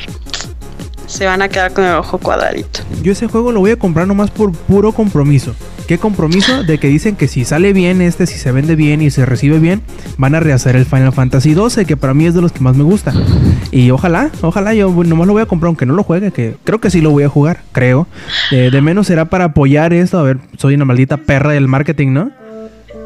se 1.10 1.26
van 1.26 1.42
a 1.42 1.50
quedar 1.50 1.74
con 1.74 1.84
el 1.84 1.96
ojo 1.96 2.20
cuadradito. 2.20 2.82
Yo 3.02 3.12
ese 3.12 3.28
juego 3.28 3.52
lo 3.52 3.60
voy 3.60 3.72
a 3.72 3.76
comprar 3.78 4.08
nomás 4.08 4.30
por 4.30 4.52
puro 4.52 4.92
compromiso. 4.92 5.56
¿Qué 5.88 5.98
compromiso? 5.98 6.64
De 6.64 6.78
que 6.78 6.88
dicen 6.88 7.16
que 7.16 7.28
si 7.28 7.46
sale 7.46 7.74
bien 7.74 8.04
este, 8.04 8.28
si 8.28 8.38
se 8.38 8.52
vende 8.52 8.76
bien 8.76 9.02
y 9.02 9.10
se 9.10 9.26
recibe 9.26 9.58
bien, 9.58 9.82
van 10.18 10.36
a 10.36 10.40
rehacer 10.40 10.76
el 10.76 10.86
Final 10.86 11.12
Fantasy 11.12 11.56
XII, 11.56 11.84
que 11.86 11.98
para 11.98 12.14
mí 12.14 12.28
es 12.28 12.36
de 12.36 12.42
los 12.42 12.52
que 12.52 12.60
más 12.60 12.76
me 12.76 12.84
gusta. 12.84 13.12
Y 13.72 13.90
ojalá, 13.90 14.30
ojalá 14.42 14.76
yo 14.76 14.92
nomás 15.04 15.26
lo 15.26 15.34
voy 15.34 15.42
a 15.42 15.48
comprar, 15.48 15.70
aunque 15.70 15.88
no 15.88 15.96
lo 15.96 16.04
juegue, 16.04 16.32
que 16.32 16.56
creo 16.64 16.80
que 16.80 16.92
sí 16.92 17.02
lo 17.02 17.10
voy 17.10 17.24
a 17.24 17.30
jugar, 17.30 17.62
creo. 17.72 18.08
Eh, 18.52 18.70
de 18.72 18.82
menos 18.82 19.08
será 19.08 19.26
para 19.26 19.46
apoyar 19.46 19.92
esto. 19.94 20.20
A 20.20 20.24
ver, 20.24 20.38
soy 20.58 20.76
una 20.76 20.86
maldita 20.86 21.18
perra 21.18 21.54
del 21.54 21.68
marketing, 21.68 22.14
¿no? 22.14 22.32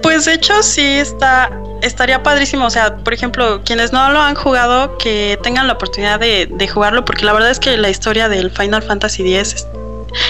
Pues 0.04 0.26
de 0.26 0.34
hecho 0.34 0.62
sí 0.62 0.82
está, 0.82 1.50
estaría 1.82 2.22
padrísimo. 2.22 2.66
O 2.66 2.70
sea, 2.70 2.98
por 2.98 3.14
ejemplo, 3.14 3.62
quienes 3.64 3.92
no 3.92 4.12
lo 4.12 4.20
han 4.20 4.36
jugado, 4.36 4.98
que 4.98 5.40
tengan 5.42 5.66
la 5.68 5.74
oportunidad 5.74 6.20
de, 6.20 6.48
de 6.52 6.68
jugarlo, 6.68 7.06
porque 7.06 7.26
la 7.26 7.34
verdad 7.34 7.50
es 7.50 7.60
que 7.60 7.78
la 7.78 7.90
historia 7.90 8.30
del 8.30 8.52
Final 8.52 8.84
Fantasy 8.84 9.24
X 9.36 9.66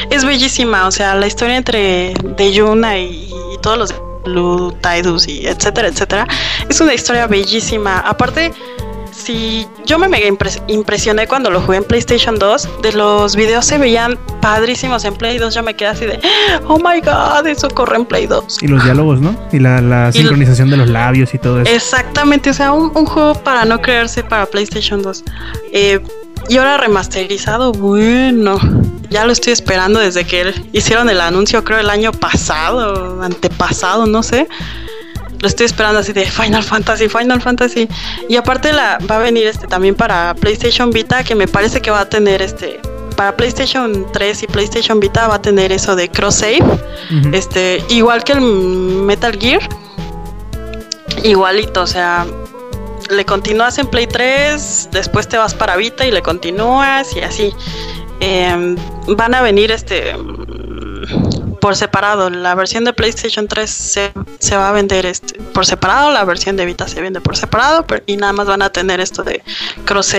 es, 0.09 0.23
bellísima. 0.23 0.87
O 0.87 0.91
sea, 0.91 1.15
la 1.15 1.27
historia 1.27 1.57
entre 1.57 2.13
de 2.23 2.53
Yuna 2.53 2.99
y, 2.99 3.33
y 3.53 3.57
todos 3.61 3.77
los 3.77 3.93
Blue 4.23 4.73
Tidus 4.81 5.27
y 5.27 5.45
etcétera, 5.47 5.89
etcétera, 5.89 6.27
es 6.69 6.79
una 6.79 6.93
historia 6.93 7.27
bellísima. 7.27 7.99
Aparte, 7.99 8.53
si 9.15 9.67
yo 9.85 9.99
me 9.99 10.07
mega 10.07 10.27
impres- 10.27 10.61
impresioné 10.67 11.27
cuando 11.27 11.49
lo 11.49 11.61
jugué 11.61 11.77
en 11.77 11.83
PlayStation 11.83 12.37
2, 12.39 12.81
de 12.81 12.93
los 12.93 13.35
videos 13.35 13.65
se 13.65 13.77
veían 13.77 14.17
padrísimos 14.41 15.05
en 15.05 15.13
Play 15.15 15.37
2, 15.37 15.53
yo 15.53 15.63
me 15.63 15.75
quedé 15.75 15.89
así 15.89 16.05
de, 16.05 16.19
oh 16.67 16.77
my 16.77 16.99
god, 17.01 17.45
eso 17.47 17.67
corre 17.69 17.97
en 17.97 18.05
Play 18.05 18.27
2. 18.27 18.59
Y 18.61 18.67
los 18.67 18.83
diálogos, 18.83 19.21
¿no? 19.21 19.35
Y 19.51 19.59
la, 19.59 19.81
la 19.81 20.09
Y- 20.09 20.13
sincronización 20.13 20.69
de 20.69 20.77
los 20.77 20.89
labios 20.89 21.33
y 21.33 21.37
todo 21.37 21.61
eso. 21.61 21.71
Exactamente, 21.71 22.49
o 22.49 22.53
sea, 22.53 22.71
un, 22.71 22.91
un 22.95 23.05
juego 23.05 23.35
para 23.35 23.65
no 23.65 23.81
creerse 23.81 24.23
para 24.23 24.45
PlayStation 24.45 25.01
2. 25.01 25.23
Eh, 25.71 25.99
y 26.49 26.57
ahora 26.57 26.77
remasterizado, 26.77 27.71
bueno, 27.71 28.57
ya 29.09 29.25
lo 29.25 29.31
estoy 29.31 29.53
esperando 29.53 29.99
desde 29.99 30.25
que 30.25 30.53
hicieron 30.73 31.09
el 31.09 31.21
anuncio, 31.21 31.63
creo 31.63 31.79
el 31.79 31.89
año 31.89 32.11
pasado, 32.11 33.21
antepasado, 33.21 34.05
no 34.07 34.23
sé. 34.23 34.47
Lo 35.43 35.49
estoy 35.49 35.65
esperando 35.65 35.99
así 35.99 36.13
de 36.13 36.25
Final 36.25 36.63
Fantasy, 36.63 37.09
Final 37.09 37.41
Fantasy. 37.41 37.89
Y 38.29 38.37
aparte 38.37 38.71
la 38.71 38.97
va 39.11 39.17
a 39.17 39.19
venir 39.19 39.45
este 39.45 39.67
también 39.67 39.93
para 39.93 40.33
PlayStation 40.35 40.89
Vita, 40.89 41.21
que 41.25 41.35
me 41.35 41.49
parece 41.49 41.81
que 41.81 41.91
va 41.91 41.99
a 41.99 42.07
tener 42.07 42.41
este 42.41 42.79
para 43.17 43.35
PlayStation 43.35 44.07
3 44.13 44.43
y 44.43 44.47
PlayStation 44.47 45.01
Vita 45.01 45.27
va 45.27 45.35
a 45.35 45.41
tener 45.41 45.73
eso 45.73 45.97
de 45.97 46.09
cross 46.09 46.35
save. 46.35 46.63
Este, 47.33 47.83
igual 47.89 48.23
que 48.23 48.31
el 48.31 48.39
Metal 48.39 49.37
Gear. 49.37 49.59
Igualito, 51.25 51.81
o 51.81 51.87
sea, 51.87 52.25
le 53.09 53.25
continúas 53.25 53.77
en 53.79 53.87
Play 53.87 54.07
3, 54.07 54.91
después 54.93 55.27
te 55.27 55.37
vas 55.37 55.53
para 55.53 55.75
Vita 55.75 56.05
y 56.07 56.11
le 56.11 56.21
continúas 56.21 57.13
y 57.17 57.19
así. 57.19 57.53
Em, 58.21 58.77
van 59.07 59.35
a 59.35 59.41
venir 59.41 59.71
este 59.71 60.15
por 61.63 61.77
separado. 61.77 62.29
La 62.29 62.55
versión 62.55 62.83
de 62.83 62.91
PlayStation 62.91 63.47
3 63.47 63.69
se, 63.69 64.11
se 64.37 64.57
va 64.57 64.67
a 64.67 64.71
vender 64.73 65.05
este 65.05 65.39
por 65.53 65.65
separado, 65.65 66.11
la 66.11 66.25
versión 66.25 66.57
de 66.57 66.65
Vita 66.65 66.89
se 66.89 66.99
vende 66.99 67.21
por 67.21 67.37
separado, 67.37 67.87
pero, 67.87 68.03
y 68.05 68.17
nada 68.17 68.33
más 68.33 68.47
van 68.47 68.61
a 68.61 68.69
tener 68.69 68.99
esto 68.99 69.23
de 69.23 69.41
cross. 69.85 70.13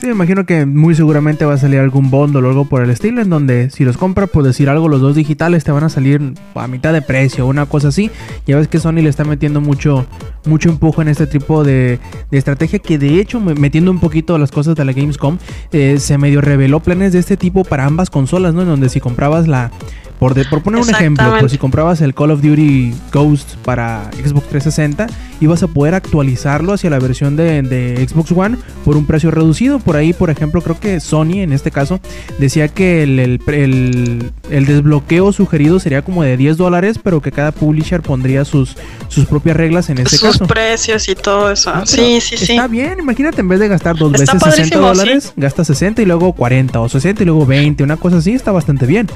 Sí, 0.00 0.08
me 0.08 0.12
imagino 0.12 0.44
que 0.44 0.66
muy 0.66 0.94
seguramente 0.94 1.44
va 1.46 1.54
a 1.54 1.58
salir 1.58 1.78
algún 1.78 2.10
bundle 2.10 2.42
o 2.42 2.48
algo 2.50 2.64
por 2.66 2.82
el 2.82 2.90
estilo, 2.90 3.22
en 3.22 3.30
donde 3.30 3.70
si 3.70 3.84
los 3.84 3.96
compras, 3.96 4.28
por 4.28 4.42
decir 4.42 4.68
algo, 4.68 4.88
los 4.88 5.00
dos 5.00 5.14
digitales 5.14 5.64
te 5.64 5.70
van 5.72 5.84
a 5.84 5.88
salir 5.88 6.34
a 6.56 6.66
mitad 6.66 6.92
de 6.92 7.00
precio, 7.00 7.46
una 7.46 7.64
cosa 7.66 7.88
así. 7.88 8.10
Ya 8.46 8.56
ves 8.56 8.68
que 8.68 8.80
Sony 8.80 8.94
le 8.96 9.08
está 9.08 9.24
metiendo 9.24 9.60
mucho, 9.62 10.04
mucho 10.46 10.68
empujo 10.68 11.00
en 11.00 11.08
este 11.08 11.26
tipo 11.26 11.64
de, 11.64 12.00
de 12.30 12.38
estrategia, 12.38 12.80
que 12.80 12.98
de 12.98 13.18
hecho, 13.20 13.40
me- 13.40 13.54
metiendo 13.54 13.90
un 13.92 14.00
poquito 14.00 14.36
las 14.36 14.50
cosas 14.50 14.74
de 14.74 14.84
la 14.84 14.92
Gamescom, 14.92 15.38
eh, 15.72 15.96
se 15.98 16.18
medio 16.18 16.40
reveló 16.40 16.80
planes 16.80 17.12
de 17.12 17.20
este 17.20 17.36
tipo 17.38 17.64
para 17.64 17.86
ambas 17.86 18.10
consolas, 18.10 18.52
¿no? 18.52 18.62
En 18.62 18.68
donde 18.68 18.88
si 18.90 19.00
comprabas 19.00 19.46
la... 19.48 19.70
Por, 20.18 20.32
de- 20.34 20.44
por 20.46 20.62
poner 20.62 20.80
un 20.80 20.88
ejemplo, 20.88 21.34
pues 21.40 21.52
si 21.52 21.58
comprabas 21.58 22.00
el 22.00 22.14
Call 22.14 22.30
of 22.30 22.40
Duty 22.40 22.94
Ghost 23.12 23.56
para 23.64 24.10
Xbox 24.12 24.46
360, 24.48 25.06
ibas 25.40 25.62
a 25.62 25.66
poder 25.66 25.94
actualizarlo 25.94 26.72
hacia 26.72 26.88
la 26.88 26.98
versión 26.98 27.36
de, 27.36 27.60
de 27.62 28.06
Xbox 28.08 28.30
One 28.32 28.56
por 28.84 28.96
un 28.96 29.04
precio 29.06 29.30
reducido. 29.30 29.80
Por 29.80 29.96
ahí, 29.96 30.12
por 30.12 30.30
ejemplo, 30.30 30.62
creo 30.62 30.78
que 30.80 31.00
Sony 31.00 31.40
en 31.42 31.52
este 31.52 31.70
caso 31.70 32.00
decía 32.38 32.68
que 32.68 33.02
el, 33.02 33.18
el- 33.18 33.40
el- 33.48 34.30
el 34.50 34.66
desbloqueo 34.66 35.32
sugerido 35.32 35.78
sería 35.80 36.02
como 36.02 36.22
de 36.22 36.36
10 36.36 36.56
dólares, 36.56 36.98
pero 37.02 37.20
que 37.20 37.32
cada 37.32 37.52
publisher 37.52 38.00
pondría 38.00 38.44
sus, 38.44 38.76
sus 39.08 39.26
propias 39.26 39.56
reglas 39.56 39.90
en 39.90 39.98
este 39.98 40.16
Sus 40.16 40.20
caso. 40.32 40.46
precios 40.46 41.08
y 41.08 41.16
todo 41.16 41.50
eso. 41.50 41.70
Ah, 41.70 41.82
pero 41.84 42.02
sí, 42.06 42.20
sí, 42.20 42.36
sí. 42.38 42.52
Está 42.52 42.66
bien, 42.68 42.98
imagínate 43.00 43.40
en 43.40 43.48
vez 43.48 43.58
de 43.60 43.68
gastar 43.68 43.96
dos 43.96 44.12
Está 44.14 44.34
veces 44.34 44.42
60 44.54 44.76
padrísimo, 44.78 44.86
dólares, 44.88 45.32
gasta 45.36 45.64
60 45.64 46.00
y 46.02 46.06
luego 46.06 46.32
40 46.32 46.80
o 46.80 46.88
60 46.88 47.22
y 47.22 47.26
luego 47.26 47.44
20, 47.44 47.82
una 47.82 47.96
cosa 47.96 48.18
así, 48.18 48.32
está 48.32 48.52
bastante 48.52 48.86
bien. 48.86 49.08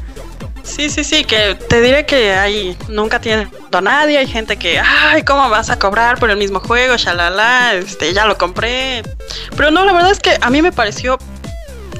Sí, 0.64 0.87
sí, 0.88 1.04
sí, 1.04 1.24
que 1.24 1.54
te 1.54 1.80
diré 1.80 2.06
que 2.06 2.32
ahí 2.32 2.76
nunca 2.88 3.20
tiene 3.20 3.48
a 3.72 3.80
nadie, 3.80 4.18
hay 4.18 4.26
gente 4.26 4.56
que, 4.56 4.78
ay, 4.78 5.22
¿cómo 5.22 5.48
vas 5.48 5.70
a 5.70 5.78
cobrar 5.78 6.18
por 6.18 6.30
el 6.30 6.36
mismo 6.36 6.60
juego? 6.60 6.96
Shalala, 6.96 7.74
este, 7.74 8.12
ya 8.12 8.26
lo 8.26 8.38
compré. 8.38 9.02
Pero 9.56 9.70
no, 9.70 9.84
la 9.84 9.92
verdad 9.92 10.10
es 10.10 10.20
que 10.20 10.38
a 10.40 10.50
mí 10.50 10.62
me 10.62 10.72
pareció 10.72 11.18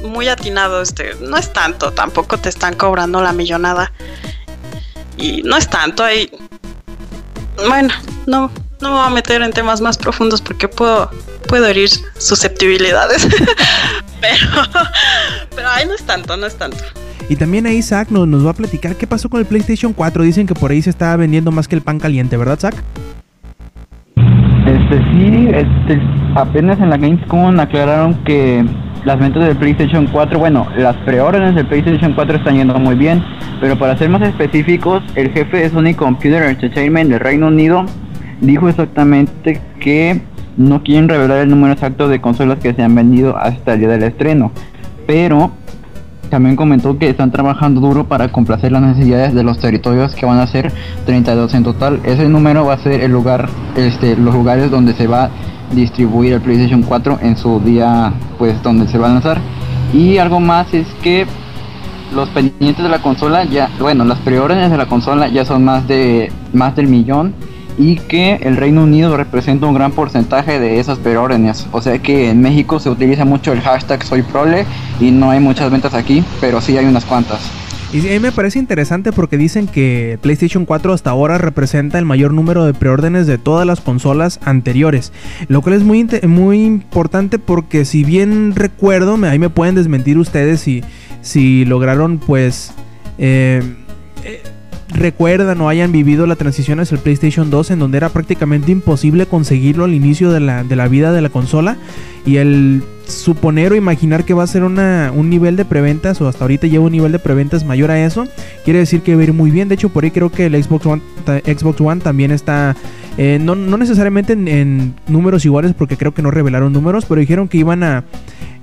muy 0.02 0.28
atinado, 0.28 0.82
este, 0.82 1.14
no 1.20 1.36
es 1.36 1.52
tanto, 1.52 1.92
tampoco 1.92 2.38
te 2.38 2.48
están 2.48 2.74
cobrando 2.74 3.22
la 3.22 3.32
millonada. 3.32 3.92
Y 5.16 5.42
no 5.42 5.56
es 5.56 5.68
tanto, 5.68 6.04
ahí. 6.04 6.30
Bueno, 7.66 7.92
no, 8.26 8.50
no 8.80 8.88
me 8.90 8.96
voy 8.96 9.06
a 9.06 9.10
meter 9.10 9.42
en 9.42 9.52
temas 9.52 9.80
más 9.80 9.98
profundos 9.98 10.40
porque 10.40 10.68
puedo, 10.68 11.10
puedo 11.48 11.66
herir 11.66 11.90
susceptibilidades. 12.18 13.26
pero, 14.20 14.62
pero 15.54 15.68
ahí 15.68 15.86
no 15.86 15.94
es 15.94 16.04
tanto, 16.04 16.36
no 16.36 16.46
es 16.46 16.56
tanto. 16.56 16.84
Y 17.28 17.36
también 17.36 17.66
ahí 17.66 17.82
Zack 17.82 18.10
nos, 18.10 18.26
nos 18.26 18.46
va 18.46 18.50
a 18.50 18.54
platicar 18.54 18.96
qué 18.96 19.06
pasó 19.06 19.28
con 19.28 19.40
el 19.40 19.46
PlayStation 19.46 19.92
4. 19.92 20.22
Dicen 20.22 20.46
que 20.46 20.54
por 20.54 20.70
ahí 20.70 20.80
se 20.80 20.90
está 20.90 21.16
vendiendo 21.16 21.50
más 21.50 21.68
que 21.68 21.76
el 21.76 21.82
pan 21.82 21.98
caliente, 21.98 22.36
¿verdad, 22.36 22.58
Zack? 22.58 22.82
Este 24.66 24.98
sí, 25.12 25.48
este, 25.52 26.00
apenas 26.34 26.78
en 26.80 26.90
la 26.90 26.96
Gamescom 26.96 27.58
aclararon 27.58 28.14
que 28.24 28.64
las 29.04 29.18
ventas 29.18 29.44
del 29.46 29.56
PlayStation 29.56 30.06
4, 30.06 30.38
bueno, 30.38 30.66
las 30.76 30.96
preórdenes 30.98 31.54
del 31.54 31.66
PlayStation 31.66 32.12
4 32.12 32.36
están 32.36 32.56
yendo 32.56 32.78
muy 32.78 32.94
bien, 32.94 33.22
pero 33.60 33.78
para 33.78 33.96
ser 33.96 34.10
más 34.10 34.22
específicos, 34.22 35.02
el 35.14 35.30
jefe 35.30 35.58
de 35.58 35.70
Sony 35.70 35.94
Computer 35.96 36.42
Entertainment 36.42 37.10
del 37.10 37.20
Reino 37.20 37.46
Unido 37.46 37.86
dijo 38.40 38.68
exactamente 38.68 39.60
que 39.80 40.20
no 40.56 40.82
quieren 40.82 41.08
revelar 41.08 41.38
el 41.38 41.48
número 41.48 41.72
exacto 41.72 42.08
de 42.08 42.20
consolas 42.20 42.58
que 42.58 42.74
se 42.74 42.82
han 42.82 42.94
vendido 42.94 43.36
hasta 43.38 43.74
el 43.74 43.80
día 43.80 43.88
del 43.88 44.02
estreno, 44.02 44.52
pero 45.06 45.52
también 46.28 46.56
comentó 46.56 46.98
que 46.98 47.08
están 47.08 47.30
trabajando 47.30 47.80
duro 47.80 48.04
para 48.04 48.28
complacer 48.28 48.72
las 48.72 48.82
necesidades 48.82 49.34
de 49.34 49.42
los 49.42 49.58
territorios 49.58 50.14
que 50.14 50.26
van 50.26 50.38
a 50.38 50.46
ser 50.46 50.72
32 51.06 51.54
en 51.54 51.64
total. 51.64 52.00
Ese 52.04 52.28
número 52.28 52.64
va 52.64 52.74
a 52.74 52.78
ser 52.78 53.00
el 53.00 53.10
lugar, 53.10 53.48
este, 53.76 54.16
los 54.16 54.34
lugares 54.34 54.70
donde 54.70 54.94
se 54.94 55.06
va 55.06 55.24
a 55.24 55.30
distribuir 55.72 56.34
el 56.34 56.40
PlayStation 56.40 56.82
4 56.82 57.18
en 57.22 57.36
su 57.36 57.60
día, 57.60 58.12
pues 58.38 58.62
donde 58.62 58.86
se 58.88 58.98
va 58.98 59.08
a 59.08 59.12
lanzar. 59.12 59.38
Y 59.92 60.18
algo 60.18 60.40
más 60.40 60.72
es 60.74 60.86
que 61.02 61.26
los 62.14 62.28
pendientes 62.30 62.82
de 62.82 62.88
la 62.88 63.02
consola 63.02 63.44
ya, 63.44 63.68
bueno, 63.78 64.04
las 64.04 64.18
preórdenes 64.18 64.70
de 64.70 64.76
la 64.76 64.86
consola 64.86 65.28
ya 65.28 65.44
son 65.44 65.64
más 65.64 65.86
de 65.88 66.32
más 66.52 66.74
del 66.74 66.88
millón 66.88 67.34
y 67.78 67.96
que 67.96 68.34
el 68.42 68.56
Reino 68.56 68.82
Unido 68.82 69.16
representa 69.16 69.66
un 69.66 69.74
gran 69.74 69.92
porcentaje 69.92 70.58
de 70.58 70.80
esas 70.80 70.98
preórdenes. 70.98 71.66
O 71.72 71.80
sea 71.80 71.98
que 72.00 72.28
en 72.28 72.42
México 72.42 72.80
se 72.80 72.90
utiliza 72.90 73.24
mucho 73.24 73.52
el 73.52 73.60
hashtag 73.60 74.02
soy 74.04 74.22
prole 74.22 74.66
y 75.00 75.12
no 75.12 75.30
hay 75.30 75.40
muchas 75.40 75.70
ventas 75.70 75.94
aquí, 75.94 76.24
pero 76.40 76.60
sí 76.60 76.76
hay 76.76 76.86
unas 76.86 77.04
cuantas. 77.04 77.40
Y 77.90 78.00
a 78.00 78.10
mí 78.10 78.18
me 78.18 78.32
parece 78.32 78.58
interesante 78.58 79.12
porque 79.12 79.38
dicen 79.38 79.66
que 79.66 80.18
PlayStation 80.20 80.66
4 80.66 80.92
hasta 80.92 81.08
ahora 81.08 81.38
representa 81.38 81.98
el 81.98 82.04
mayor 82.04 82.34
número 82.34 82.66
de 82.66 82.74
preórdenes 82.74 83.26
de 83.26 83.38
todas 83.38 83.66
las 83.66 83.80
consolas 83.80 84.40
anteriores. 84.44 85.12
Lo 85.46 85.62
cual 85.62 85.76
es 85.76 85.84
muy, 85.84 86.06
muy 86.26 86.64
importante 86.64 87.38
porque 87.38 87.86
si 87.86 88.04
bien 88.04 88.54
recuerdo, 88.54 89.16
ahí 89.24 89.38
me 89.38 89.48
pueden 89.48 89.74
desmentir 89.74 90.18
ustedes 90.18 90.60
si, 90.60 90.82
si 91.22 91.64
lograron 91.64 92.18
pues... 92.18 92.72
eh, 93.16 93.62
eh, 94.24 94.42
recuerdan 94.90 95.60
o 95.60 95.68
hayan 95.68 95.92
vivido 95.92 96.26
la 96.26 96.36
transición 96.36 96.80
hacia 96.80 96.96
el 96.96 97.02
PlayStation 97.02 97.50
2 97.50 97.72
en 97.72 97.78
donde 97.78 97.98
era 97.98 98.08
prácticamente 98.08 98.72
imposible 98.72 99.26
conseguirlo 99.26 99.84
al 99.84 99.94
inicio 99.94 100.30
de 100.30 100.40
la, 100.40 100.64
de 100.64 100.76
la 100.76 100.88
vida 100.88 101.12
de 101.12 101.20
la 101.20 101.28
consola 101.28 101.76
y 102.24 102.36
el 102.36 102.82
suponer 103.06 103.72
o 103.72 103.76
imaginar 103.76 104.24
que 104.24 104.34
va 104.34 104.42
a 104.42 104.46
ser 104.46 104.62
una, 104.62 105.12
un 105.14 105.30
nivel 105.30 105.56
de 105.56 105.64
preventas 105.64 106.20
o 106.20 106.28
hasta 106.28 106.44
ahorita 106.44 106.66
lleva 106.66 106.84
un 106.84 106.92
nivel 106.92 107.12
de 107.12 107.18
preventas 107.18 107.64
mayor 107.64 107.90
a 107.90 108.04
eso, 108.04 108.28
quiere 108.64 108.80
decir 108.80 109.00
que 109.00 109.14
va 109.14 109.22
a 109.22 109.24
ir 109.24 109.32
muy 109.32 109.50
bien. 109.50 109.68
De 109.68 109.74
hecho, 109.74 109.88
por 109.88 110.04
ahí 110.04 110.10
creo 110.10 110.30
que 110.30 110.46
el 110.46 110.62
Xbox 110.62 110.86
One, 110.86 111.02
Xbox 111.44 111.80
One 111.80 112.00
también 112.02 112.30
está, 112.30 112.76
eh, 113.16 113.38
no, 113.40 113.54
no 113.54 113.78
necesariamente 113.78 114.34
en, 114.34 114.46
en 114.46 114.94
números 115.06 115.44
iguales 115.44 115.72
porque 115.72 115.96
creo 115.96 116.12
que 116.12 116.22
no 116.22 116.30
revelaron 116.30 116.72
números, 116.72 117.06
pero 117.06 117.20
dijeron 117.20 117.48
que 117.48 117.58
iban 117.58 117.82
a, 117.82 118.04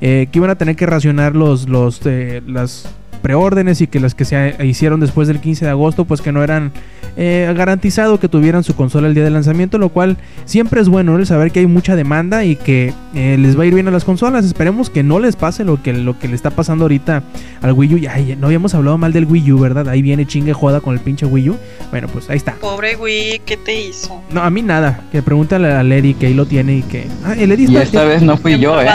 eh, 0.01 0.27
que 0.31 0.39
iban 0.39 0.51
a 0.51 0.55
tener 0.55 0.75
que 0.75 0.85
racionar 0.85 1.35
los, 1.35 1.67
los, 1.67 2.01
eh, 2.05 2.41
las 2.45 2.87
preórdenes 3.25 3.81
y 3.81 3.87
que 3.87 3.99
las 3.99 4.13
que 4.13 4.23
se 4.23 4.55
hicieron 4.63 4.99
después 4.99 5.27
del 5.27 5.39
15 5.39 5.65
de 5.65 5.71
agosto 5.71 6.05
pues 6.05 6.21
que 6.21 6.31
no 6.31 6.43
eran 6.43 6.71
eh, 7.17 7.51
garantizado 7.57 8.19
que 8.19 8.27
tuvieran 8.29 8.63
su 8.63 8.75
consola 8.75 9.07
el 9.07 9.15
día 9.15 9.23
de 9.23 9.31
lanzamiento 9.31 9.79
lo 9.79 9.89
cual 9.89 10.17
siempre 10.45 10.79
es 10.79 10.89
bueno 10.89 11.13
¿no? 11.13 11.17
el 11.17 11.25
saber 11.25 11.49
que 11.51 11.61
hay 11.61 11.65
mucha 11.65 11.95
demanda 11.95 12.43
y 12.45 12.55
que 12.55 12.93
eh, 13.15 13.35
les 13.39 13.57
va 13.57 13.63
a 13.63 13.65
ir 13.65 13.73
bien 13.73 13.87
a 13.87 13.91
las 13.91 14.03
consolas 14.03 14.45
esperemos 14.45 14.91
que 14.91 15.01
no 15.01 15.17
les 15.17 15.35
pase 15.35 15.63
lo 15.63 15.81
que 15.81 15.91
lo 15.91 16.19
que 16.19 16.27
le 16.27 16.35
está 16.35 16.51
pasando 16.51 16.83
ahorita 16.83 17.23
al 17.63 17.71
Wii 17.71 17.95
U 17.95 17.97
ya, 17.97 18.15
ya 18.19 18.35
no 18.35 18.45
habíamos 18.45 18.75
hablado 18.75 18.99
mal 18.99 19.11
del 19.11 19.25
Wii 19.25 19.51
U 19.53 19.57
verdad 19.59 19.89
ahí 19.89 20.03
viene 20.03 20.27
chingue 20.27 20.53
joda 20.53 20.79
con 20.79 20.93
el 20.93 20.99
pinche 20.99 21.25
Wii 21.25 21.49
U 21.49 21.57
bueno 21.89 22.07
pues 22.09 22.29
ahí 22.29 22.37
está 22.37 22.53
Pobre 22.61 22.95
Wii, 22.95 23.41
¿qué 23.43 23.57
te 23.57 23.87
hizo? 23.87 24.21
no 24.31 24.43
a 24.43 24.51
mí 24.51 24.61
nada 24.61 24.99
que 25.11 25.23
pregúntale 25.23 25.71
a 25.71 25.81
Lady 25.81 26.13
que 26.13 26.27
ahí 26.27 26.35
lo 26.35 26.45
tiene 26.45 26.75
y 26.77 26.81
que 26.83 27.07
ah 27.25 27.33
el 27.35 27.51
Eddie 27.51 27.63
Y 27.71 27.77
está- 27.77 27.81
esta 27.81 28.03
vez 28.03 28.21
no 28.21 28.37
fui 28.37 28.59
yo, 28.59 28.79
¿eh? 28.79 28.87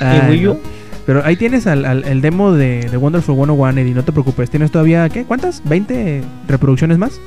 Ay, 0.00 0.20
¿El 0.24 0.30
Wii 0.30 0.46
U? 0.48 0.58
Pero 1.06 1.22
ahí 1.24 1.36
tienes 1.36 1.66
al, 1.66 1.84
al- 1.84 2.04
el 2.04 2.20
demo 2.22 2.52
de, 2.52 2.88
de 2.90 2.96
Wonderful 2.96 3.34
101, 3.36 3.78
Eddie, 3.80 3.94
no 3.94 4.04
te 4.04 4.12
preocupes. 4.12 4.48
¿Tienes 4.50 4.70
todavía, 4.70 5.08
qué? 5.08 5.24
¿Cuántas? 5.24 5.62
¿20 5.64 6.22
reproducciones 6.48 6.98
más? 6.98 7.20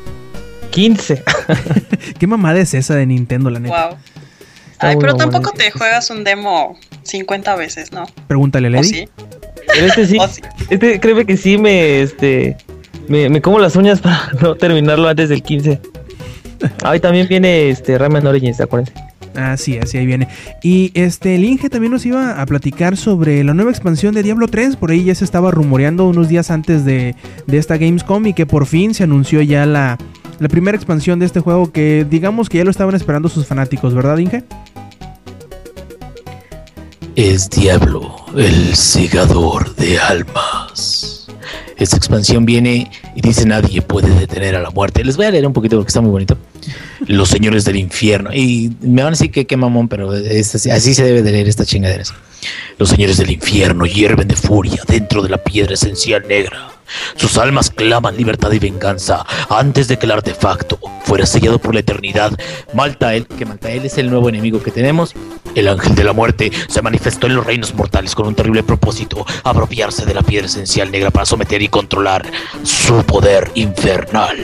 15. 0.71 1.23
¿Qué 2.19 2.27
mamada 2.27 2.59
es 2.59 2.73
esa 2.73 2.95
de 2.95 3.05
Nintendo, 3.05 3.49
la 3.49 3.59
neta? 3.59 3.87
Wow. 3.89 3.97
Ay, 4.79 4.95
pero 4.99 5.15
tampoco 5.15 5.51
te 5.51 5.71
juegas 5.71 6.09
un 6.11 6.23
demo 6.23 6.77
50 7.03 7.55
veces, 7.55 7.91
¿no? 7.91 8.05
Pregúntale 8.27 8.67
a 8.67 8.69
¿O 8.69 8.73
Lady. 8.73 8.87
sí? 8.87 9.09
Pero 9.73 9.85
este 9.87 10.05
sí, 10.05 10.17
¿O 10.21 10.27
sí? 10.27 10.41
este 10.69 10.99
créeme 10.99 11.25
que 11.25 11.35
sí 11.37 11.57
me, 11.57 12.01
este, 12.01 12.57
me, 13.07 13.29
me 13.29 13.41
como 13.41 13.57
las 13.59 13.75
uñas 13.75 14.01
para 14.01 14.31
no 14.41 14.55
terminarlo 14.55 15.07
antes 15.07 15.29
del 15.29 15.41
15. 15.41 15.79
Ahí 16.83 16.99
también 16.99 17.27
viene 17.27 17.69
este 17.69 17.97
Rayman 17.97 18.25
Origins, 18.27 18.59
acuérdense. 18.61 18.93
Ah, 19.37 19.55
sí, 19.55 19.77
así 19.77 19.97
ahí 19.99 20.05
viene. 20.07 20.27
Y 20.63 20.91
este, 20.95 21.35
el 21.35 21.45
Inge 21.45 21.69
también 21.69 21.93
nos 21.93 22.05
iba 22.07 22.41
a 22.41 22.45
platicar 22.47 22.97
sobre 22.97 23.43
la 23.43 23.53
nueva 23.53 23.69
expansión 23.69 24.15
de 24.15 24.23
Diablo 24.23 24.47
3. 24.47 24.75
Por 24.77 24.89
ahí 24.89 25.03
ya 25.03 25.13
se 25.13 25.23
estaba 25.23 25.51
rumoreando 25.51 26.07
unos 26.07 26.27
días 26.27 26.49
antes 26.49 26.83
de, 26.85 27.15
de 27.45 27.57
esta 27.57 27.77
Gamescom 27.77 28.25
y 28.25 28.33
que 28.33 28.47
por 28.47 28.65
fin 28.65 28.95
se 28.95 29.03
anunció 29.03 29.43
ya 29.43 29.67
la, 29.67 29.99
la 30.39 30.47
primera 30.47 30.75
expansión 30.75 31.19
de 31.19 31.27
este 31.27 31.39
juego 31.39 31.71
que 31.71 32.05
digamos 32.09 32.49
que 32.49 32.57
ya 32.57 32.63
lo 32.63 32.71
estaban 32.71 32.95
esperando 32.95 33.29
sus 33.29 33.45
fanáticos, 33.45 33.93
¿verdad, 33.93 34.17
Inge? 34.17 34.43
Es 37.15 37.49
Diablo, 37.49 38.15
el 38.35 38.75
segador 38.75 39.75
de 39.75 39.99
almas. 39.99 41.16
Esta 41.77 41.97
expansión 41.97 42.45
viene 42.45 42.89
y 43.15 43.21
dice 43.21 43.45
nadie 43.45 43.81
puede 43.81 44.09
detener 44.09 44.55
a 44.55 44.61
la 44.61 44.69
muerte. 44.71 45.03
Les 45.03 45.17
voy 45.17 45.25
a 45.25 45.31
leer 45.31 45.45
un 45.45 45.53
poquito 45.53 45.77
porque 45.77 45.89
está 45.89 46.01
muy 46.01 46.11
bonito. 46.11 46.37
Los 47.07 47.29
señores 47.29 47.65
del 47.65 47.77
infierno. 47.77 48.33
Y 48.33 48.71
me 48.81 49.03
van 49.03 49.13
a 49.13 49.17
decir 49.17 49.31
que 49.31 49.45
qué 49.45 49.57
mamón, 49.57 49.87
pero 49.87 50.11
así 50.11 50.93
se 50.93 51.03
debe 51.03 51.21
de 51.23 51.31
leer 51.31 51.47
estas 51.47 51.67
chingaderas. 51.67 52.13
Los 52.77 52.89
señores 52.89 53.17
del 53.17 53.31
infierno 53.31 53.85
hierven 53.85 54.27
de 54.27 54.35
furia 54.35 54.81
dentro 54.87 55.21
de 55.21 55.29
la 55.29 55.37
piedra 55.37 55.73
esencial 55.73 56.23
negra. 56.27 56.76
Sus 57.15 57.37
almas 57.37 57.69
claman 57.69 58.17
libertad 58.17 58.51
y 58.51 58.59
venganza 58.59 59.25
antes 59.49 59.87
de 59.87 59.97
que 59.97 60.05
el 60.05 60.11
artefacto 60.11 60.79
fuera 61.03 61.25
sellado 61.25 61.59
por 61.59 61.73
la 61.73 61.79
eternidad. 61.81 62.31
Maltael, 62.73 63.27
que 63.27 63.45
Maltael 63.45 63.85
es 63.85 63.97
el 63.97 64.09
nuevo 64.09 64.29
enemigo 64.29 64.61
que 64.61 64.71
tenemos, 64.71 65.13
el 65.55 65.67
ángel 65.67 65.95
de 65.95 66.03
la 66.03 66.13
muerte, 66.13 66.51
se 66.67 66.81
manifestó 66.81 67.27
en 67.27 67.35
los 67.35 67.45
reinos 67.45 67.73
mortales 67.73 68.13
con 68.13 68.27
un 68.27 68.35
terrible 68.35 68.63
propósito, 68.63 69.25
apropiarse 69.43 70.05
de 70.05 70.13
la 70.13 70.21
piedra 70.21 70.47
esencial 70.47 70.91
negra 70.91 71.11
para 71.11 71.25
someter 71.25 71.61
y 71.61 71.67
controlar 71.67 72.25
su 72.63 73.03
poder 73.03 73.51
infernal. 73.55 74.37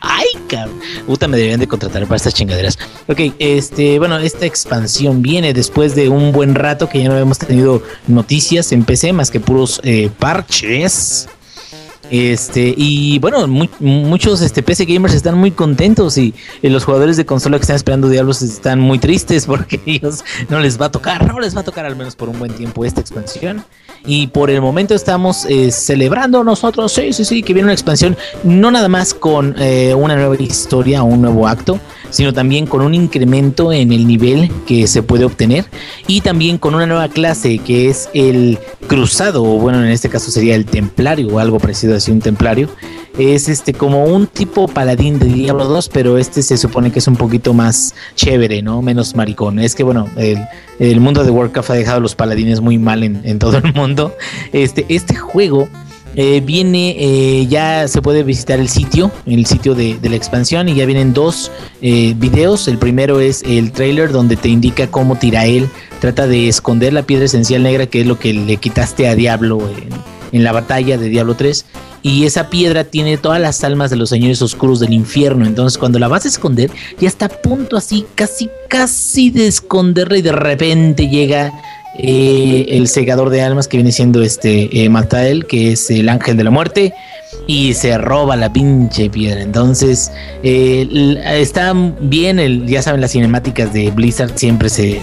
Ay, 0.00 0.26
cabrón. 0.48 0.80
Puta, 1.06 1.28
me 1.28 1.36
deberían 1.36 1.60
de 1.60 1.68
contratar 1.68 2.02
para 2.04 2.16
estas 2.16 2.34
chingaderas. 2.34 2.78
Ok, 3.06 3.20
este, 3.38 3.98
bueno, 3.98 4.18
esta 4.18 4.46
expansión 4.46 5.20
viene 5.20 5.52
después 5.52 5.94
de 5.94 6.08
un 6.08 6.32
buen 6.32 6.54
rato 6.54 6.88
que 6.88 7.02
ya 7.02 7.08
no 7.08 7.12
habíamos 7.12 7.38
tenido 7.38 7.82
noticias 8.06 8.72
en 8.72 8.84
PC 8.84 9.12
más 9.12 9.30
que 9.30 9.40
puros 9.40 9.80
eh, 9.84 10.10
parches. 10.18 11.28
Este, 12.10 12.74
y 12.76 13.18
bueno, 13.20 13.46
mu- 13.46 13.68
muchos 13.78 14.40
este, 14.42 14.62
PC 14.62 14.84
gamers 14.84 15.14
están 15.14 15.38
muy 15.38 15.52
contentos 15.52 16.18
y, 16.18 16.34
y 16.60 16.68
los 16.68 16.84
jugadores 16.84 17.16
de 17.16 17.24
consola 17.24 17.56
que 17.56 17.62
están 17.62 17.76
esperando 17.76 18.08
Diablos 18.08 18.42
están 18.42 18.80
muy 18.80 18.98
tristes 18.98 19.46
porque 19.46 19.80
ellos 19.86 20.24
no 20.48 20.58
les 20.60 20.80
va 20.80 20.86
a 20.86 20.90
tocar, 20.90 21.26
no 21.26 21.38
les 21.38 21.56
va 21.56 21.60
a 21.60 21.64
tocar 21.64 21.86
al 21.86 21.94
menos 21.96 22.16
por 22.16 22.28
un 22.28 22.38
buen 22.38 22.52
tiempo 22.52 22.84
esta 22.84 23.00
expansión. 23.00 23.64
Y 24.04 24.28
por 24.28 24.50
el 24.50 24.60
momento 24.62 24.94
estamos 24.94 25.44
eh, 25.44 25.70
celebrando 25.70 26.42
nosotros, 26.42 26.90
sí, 26.90 27.12
sí, 27.12 27.24
sí, 27.24 27.42
que 27.42 27.52
viene 27.52 27.66
una 27.66 27.74
expansión, 27.74 28.16
no 28.44 28.70
nada 28.70 28.88
más 28.88 29.12
con 29.12 29.54
eh, 29.58 29.94
una 29.94 30.16
nueva 30.16 30.36
historia 30.36 31.02
o 31.02 31.06
un 31.06 31.20
nuevo 31.20 31.46
acto, 31.46 31.78
sino 32.10 32.32
también 32.32 32.66
con 32.66 32.82
un 32.82 32.94
incremento 32.94 33.72
en 33.72 33.92
el 33.92 34.06
nivel 34.06 34.50
que 34.66 34.86
se 34.86 35.02
puede 35.02 35.24
obtener 35.24 35.64
y 36.06 36.20
también 36.20 36.58
con 36.58 36.74
una 36.74 36.86
nueva 36.86 37.08
clase 37.08 37.58
que 37.58 37.88
es 37.88 38.08
el 38.14 38.58
cruzado, 38.86 39.42
o 39.42 39.58
bueno, 39.58 39.82
en 39.82 39.90
este 39.90 40.08
caso 40.08 40.30
sería 40.30 40.54
el 40.54 40.64
templario 40.64 41.28
o 41.28 41.38
algo 41.38 41.58
parecido 41.58 41.96
así, 41.96 42.10
un 42.10 42.20
templario. 42.20 42.68
Es 43.18 43.48
este 43.48 43.74
como 43.74 44.04
un 44.04 44.26
tipo 44.26 44.68
paladín 44.68 45.18
de 45.18 45.26
Diablo 45.26 45.66
2, 45.66 45.88
pero 45.90 46.16
este 46.16 46.42
se 46.42 46.56
supone 46.56 46.90
que 46.90 47.00
es 47.00 47.08
un 47.08 47.16
poquito 47.16 47.52
más 47.52 47.94
chévere, 48.14 48.62
¿no? 48.62 48.82
Menos 48.82 49.14
maricón. 49.14 49.58
Es 49.58 49.74
que 49.74 49.82
bueno, 49.82 50.08
el, 50.16 50.38
el 50.78 51.00
mundo 51.00 51.24
de 51.24 51.30
Warcraft 51.30 51.70
ha 51.70 51.74
dejado 51.74 51.98
a 51.98 52.00
los 52.00 52.14
paladines 52.14 52.60
muy 52.60 52.78
mal 52.78 53.02
en, 53.02 53.20
en 53.24 53.38
todo 53.38 53.58
el 53.58 53.74
mundo. 53.74 54.16
Este, 54.52 54.86
este 54.88 55.16
juego 55.16 55.68
eh, 56.16 56.42
viene, 56.44 56.96
eh, 56.98 57.46
ya 57.46 57.86
se 57.86 58.02
puede 58.02 58.22
visitar 58.24 58.58
el 58.58 58.68
sitio, 58.68 59.12
el 59.26 59.46
sitio 59.46 59.74
de, 59.74 59.96
de 59.98 60.08
la 60.08 60.16
expansión 60.16 60.68
y 60.68 60.74
ya 60.74 60.84
vienen 60.86 61.12
dos 61.12 61.52
eh, 61.82 62.14
videos. 62.16 62.66
El 62.66 62.78
primero 62.78 63.20
es 63.20 63.42
el 63.44 63.70
trailer 63.70 64.10
donde 64.10 64.36
te 64.36 64.48
indica 64.48 64.88
cómo 64.88 65.16
Tirael 65.16 65.68
trata 66.00 66.26
de 66.26 66.48
esconder 66.48 66.92
la 66.92 67.02
piedra 67.02 67.26
esencial 67.26 67.62
negra 67.62 67.86
que 67.86 68.00
es 68.00 68.06
lo 68.06 68.18
que 68.18 68.32
le 68.32 68.56
quitaste 68.56 69.06
a 69.06 69.14
Diablo 69.14 69.60
en, 69.60 69.88
en 70.32 70.44
la 70.44 70.52
batalla 70.52 70.98
de 70.98 71.08
Diablo 71.08 71.34
3. 71.34 71.64
Y 72.02 72.24
esa 72.24 72.48
piedra 72.48 72.84
tiene 72.84 73.18
todas 73.18 73.40
las 73.40 73.62
almas 73.62 73.90
de 73.90 73.96
los 73.96 74.08
señores 74.08 74.40
oscuros 74.42 74.80
del 74.80 74.92
infierno. 74.92 75.46
Entonces 75.46 75.78
cuando 75.78 75.98
la 75.98 76.08
vas 76.08 76.24
a 76.24 76.28
esconder 76.28 76.70
ya 76.98 77.08
está 77.08 77.26
a 77.26 77.28
punto 77.28 77.76
así, 77.76 78.04
casi, 78.16 78.50
casi 78.68 79.30
de 79.30 79.46
esconderla 79.46 80.16
y 80.16 80.22
de 80.22 80.32
repente 80.32 81.08
llega 81.08 81.52
el 82.02 82.88
segador 82.88 83.30
de 83.30 83.42
almas 83.42 83.68
que 83.68 83.76
viene 83.76 83.92
siendo 83.92 84.22
este 84.22 84.84
eh, 84.84 84.88
Matael, 84.88 85.46
que 85.46 85.72
es 85.72 85.90
el 85.90 86.08
ángel 86.08 86.36
de 86.36 86.44
la 86.44 86.50
muerte, 86.50 86.94
y 87.46 87.74
se 87.74 87.96
roba 87.98 88.36
la 88.36 88.52
pinche 88.52 89.08
piedra. 89.10 89.40
Entonces, 89.42 90.10
eh, 90.42 90.86
l- 90.90 91.40
está 91.40 91.72
bien, 92.00 92.38
el, 92.38 92.66
ya 92.66 92.82
saben, 92.82 93.00
las 93.00 93.12
cinemáticas 93.12 93.72
de 93.72 93.90
Blizzard 93.90 94.32
siempre 94.36 94.68
se, 94.68 95.00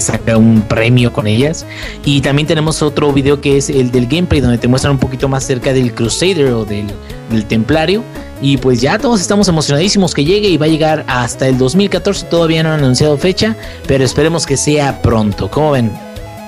saca 0.00 0.36
un 0.36 0.62
premio 0.62 1.12
con 1.12 1.26
ellas. 1.26 1.66
Y 2.04 2.20
también 2.20 2.46
tenemos 2.48 2.82
otro 2.82 3.12
video 3.12 3.40
que 3.40 3.56
es 3.58 3.68
el 3.70 3.90
del 3.90 4.06
gameplay, 4.06 4.40
donde 4.40 4.58
te 4.58 4.68
muestran 4.68 4.92
un 4.94 4.98
poquito 4.98 5.28
más 5.28 5.44
cerca 5.44 5.72
del 5.72 5.92
Crusader 5.94 6.52
o 6.52 6.64
del, 6.64 6.86
del 7.30 7.44
Templario. 7.44 8.02
Y 8.40 8.56
pues 8.58 8.80
ya 8.80 8.98
todos 8.98 9.20
estamos 9.20 9.48
emocionadísimos 9.48 10.14
que 10.14 10.24
llegue 10.24 10.48
y 10.48 10.56
va 10.56 10.66
a 10.66 10.68
llegar 10.68 11.04
hasta 11.08 11.48
el 11.48 11.58
2014. 11.58 12.26
Todavía 12.26 12.62
no 12.62 12.70
han 12.72 12.80
anunciado 12.80 13.16
fecha, 13.18 13.56
pero 13.86 14.04
esperemos 14.04 14.46
que 14.46 14.56
sea 14.56 15.02
pronto. 15.02 15.50
¿Cómo 15.50 15.72
ven? 15.72 15.90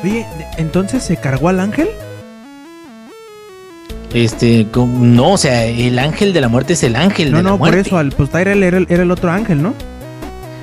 Oye, 0.03 0.27
entonces 0.57 1.03
se 1.03 1.17
cargó 1.17 1.49
al 1.49 1.61
ángel. 1.61 1.89
Este, 4.15 4.67
no, 4.75 5.33
o 5.33 5.39
sea, 5.39 5.67
el 5.67 5.99
ángel 5.99 6.33
de 6.33 6.41
la 6.41 6.49
muerte 6.49 6.73
es 6.73 6.83
el 6.83 6.97
ángel 6.97 7.31
No, 7.31 7.37
de 7.39 7.43
la 7.45 7.51
no, 7.51 7.59
por 7.59 7.69
muerte. 7.71 7.89
eso, 7.89 7.97
al, 7.99 8.11
pues 8.11 8.29
Tyrell 8.31 8.63
era, 8.63 8.79
el- 8.79 8.87
era 8.91 9.03
el 9.05 9.11
otro 9.11 9.31
ángel, 9.31 9.63
¿no? 9.63 9.73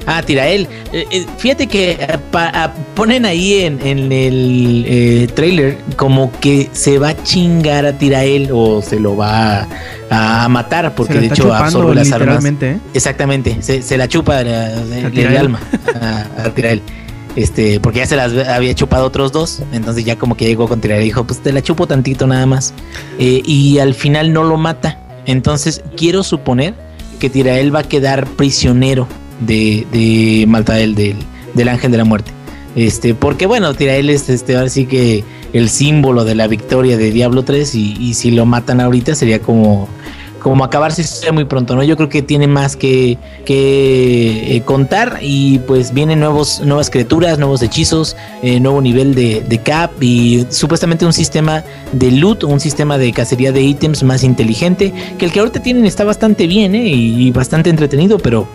Ah, 0.10 0.22
Tirael. 0.22 0.68
Eh, 0.94 1.06
eh, 1.12 1.26
fíjate 1.38 1.68
que 1.68 1.92
eh, 1.92 2.18
pa- 2.32 2.50
ah, 2.54 2.74
ponen 2.96 3.26
ahí 3.26 3.56
en, 3.64 3.86
en 3.86 4.12
el 4.12 4.86
eh, 4.88 5.28
trailer 5.34 5.78
como 5.98 6.32
que 6.40 6.70
se 6.72 6.98
va 6.98 7.10
a 7.10 7.24
chingar 7.24 7.86
a 7.86 7.92
Tirael 7.98 8.50
o 8.54 8.82
se 8.82 9.02
lo 9.02 9.18
va 9.18 9.68
a, 10.10 10.44
a 10.44 10.48
matar 10.50 10.96
porque 10.96 11.16
la 11.16 11.20
de 11.22 11.28
hecho 11.28 11.54
absorbe 11.54 11.94
las 11.94 12.10
armas. 12.14 12.44
Exactamente, 12.94 13.58
se, 13.62 13.82
se 13.82 13.98
la 13.98 14.08
chupa 14.08 14.44
la- 14.44 14.72
el, 14.82 15.38
alma 15.38 15.60
a, 16.02 16.44
a 16.46 16.50
Tirael. 16.52 16.82
Este, 17.38 17.80
porque 17.80 18.00
ya 18.00 18.08
se 18.08 18.16
las 18.16 18.34
había 18.48 18.74
chupado 18.74 19.06
otros 19.06 19.32
dos, 19.32 19.62
entonces 19.72 20.04
ya 20.04 20.16
como 20.16 20.36
que 20.36 20.46
llegó 20.46 20.68
con 20.68 20.82
Tirael 20.82 21.04
y 21.04 21.06
dijo, 21.06 21.24
pues 21.24 21.40
te 21.40 21.54
la 21.54 21.62
chupo 21.62 21.86
tantito 21.86 22.26
nada 22.26 22.48
más. 22.48 22.74
Eh, 23.20 23.44
y 23.46 23.78
al 23.78 23.94
final 23.94 24.34
no 24.34 24.44
lo 24.44 24.58
mata. 24.58 25.00
Entonces 25.28 25.84
quiero 25.96 26.24
suponer 26.24 26.74
que 27.20 27.30
Tirael 27.30 27.74
va 27.74 27.82
a 27.82 27.84
quedar 27.84 28.26
prisionero 28.26 29.08
de, 29.40 29.86
de 29.92 30.46
Maltael, 30.48 30.96
del, 30.96 31.18
del 31.54 31.68
ángel 31.68 31.92
de 31.92 31.98
la 32.00 32.06
muerte. 32.06 32.32
Este, 32.76 33.14
porque 33.14 33.46
bueno, 33.46 33.72
Tirael 33.76 34.10
es 34.10 34.30
este, 34.30 34.56
ahora 34.56 34.70
sí 34.70 34.88
que 34.88 35.24
el 35.54 35.70
símbolo 35.70 36.26
de 36.26 36.34
la 36.34 36.48
victoria 36.48 36.98
de 36.98 37.12
Diablo 37.12 37.44
3 37.44 37.76
y, 37.76 37.98
y 38.00 38.16
si 38.16 38.32
lo 38.32 38.48
matan 38.48 38.82
ahorita 38.82 39.14
sería 39.14 39.44
como 39.44 39.88
como 40.42 40.64
acabarse 40.64 41.32
muy 41.32 41.46
pronto, 41.46 41.76
¿no? 41.76 41.84
Yo 41.84 41.96
creo 41.98 42.10
que 42.10 42.22
tiene 42.22 42.48
más 42.48 42.76
que, 42.76 43.18
que 43.46 44.56
eh, 44.56 44.62
contar 44.62 45.20
y 45.22 45.60
pues 45.60 45.94
vienen 45.94 46.20
nuevos, 46.20 46.62
nuevas 46.62 46.90
criaturas, 46.90 47.40
nuevos 47.40 47.62
hechizos, 47.62 48.16
eh, 48.42 48.60
nuevo 48.60 48.82
nivel 48.82 49.16
de, 49.16 49.42
de, 49.42 49.58
cap 49.60 49.92
y 50.02 50.46
supuestamente 50.50 51.06
un 51.06 51.14
sistema 51.14 51.64
de 51.92 52.12
loot, 52.12 52.44
un 52.44 52.60
sistema 52.60 52.98
de 52.98 53.12
cacería 53.12 53.52
de 53.52 53.62
ítems 53.62 54.04
más 54.04 54.24
inteligente, 54.24 54.94
que 55.18 55.26
el 55.26 55.32
que 55.32 55.40
ahorita 55.40 55.62
tienen 55.62 55.86
está 55.86 56.04
bastante 56.04 56.48
bien, 56.48 56.76
¿eh? 56.76 56.88
Y, 56.88 57.32
bastante 57.32 57.70
entretenido, 57.70 58.18
pero 58.18 58.48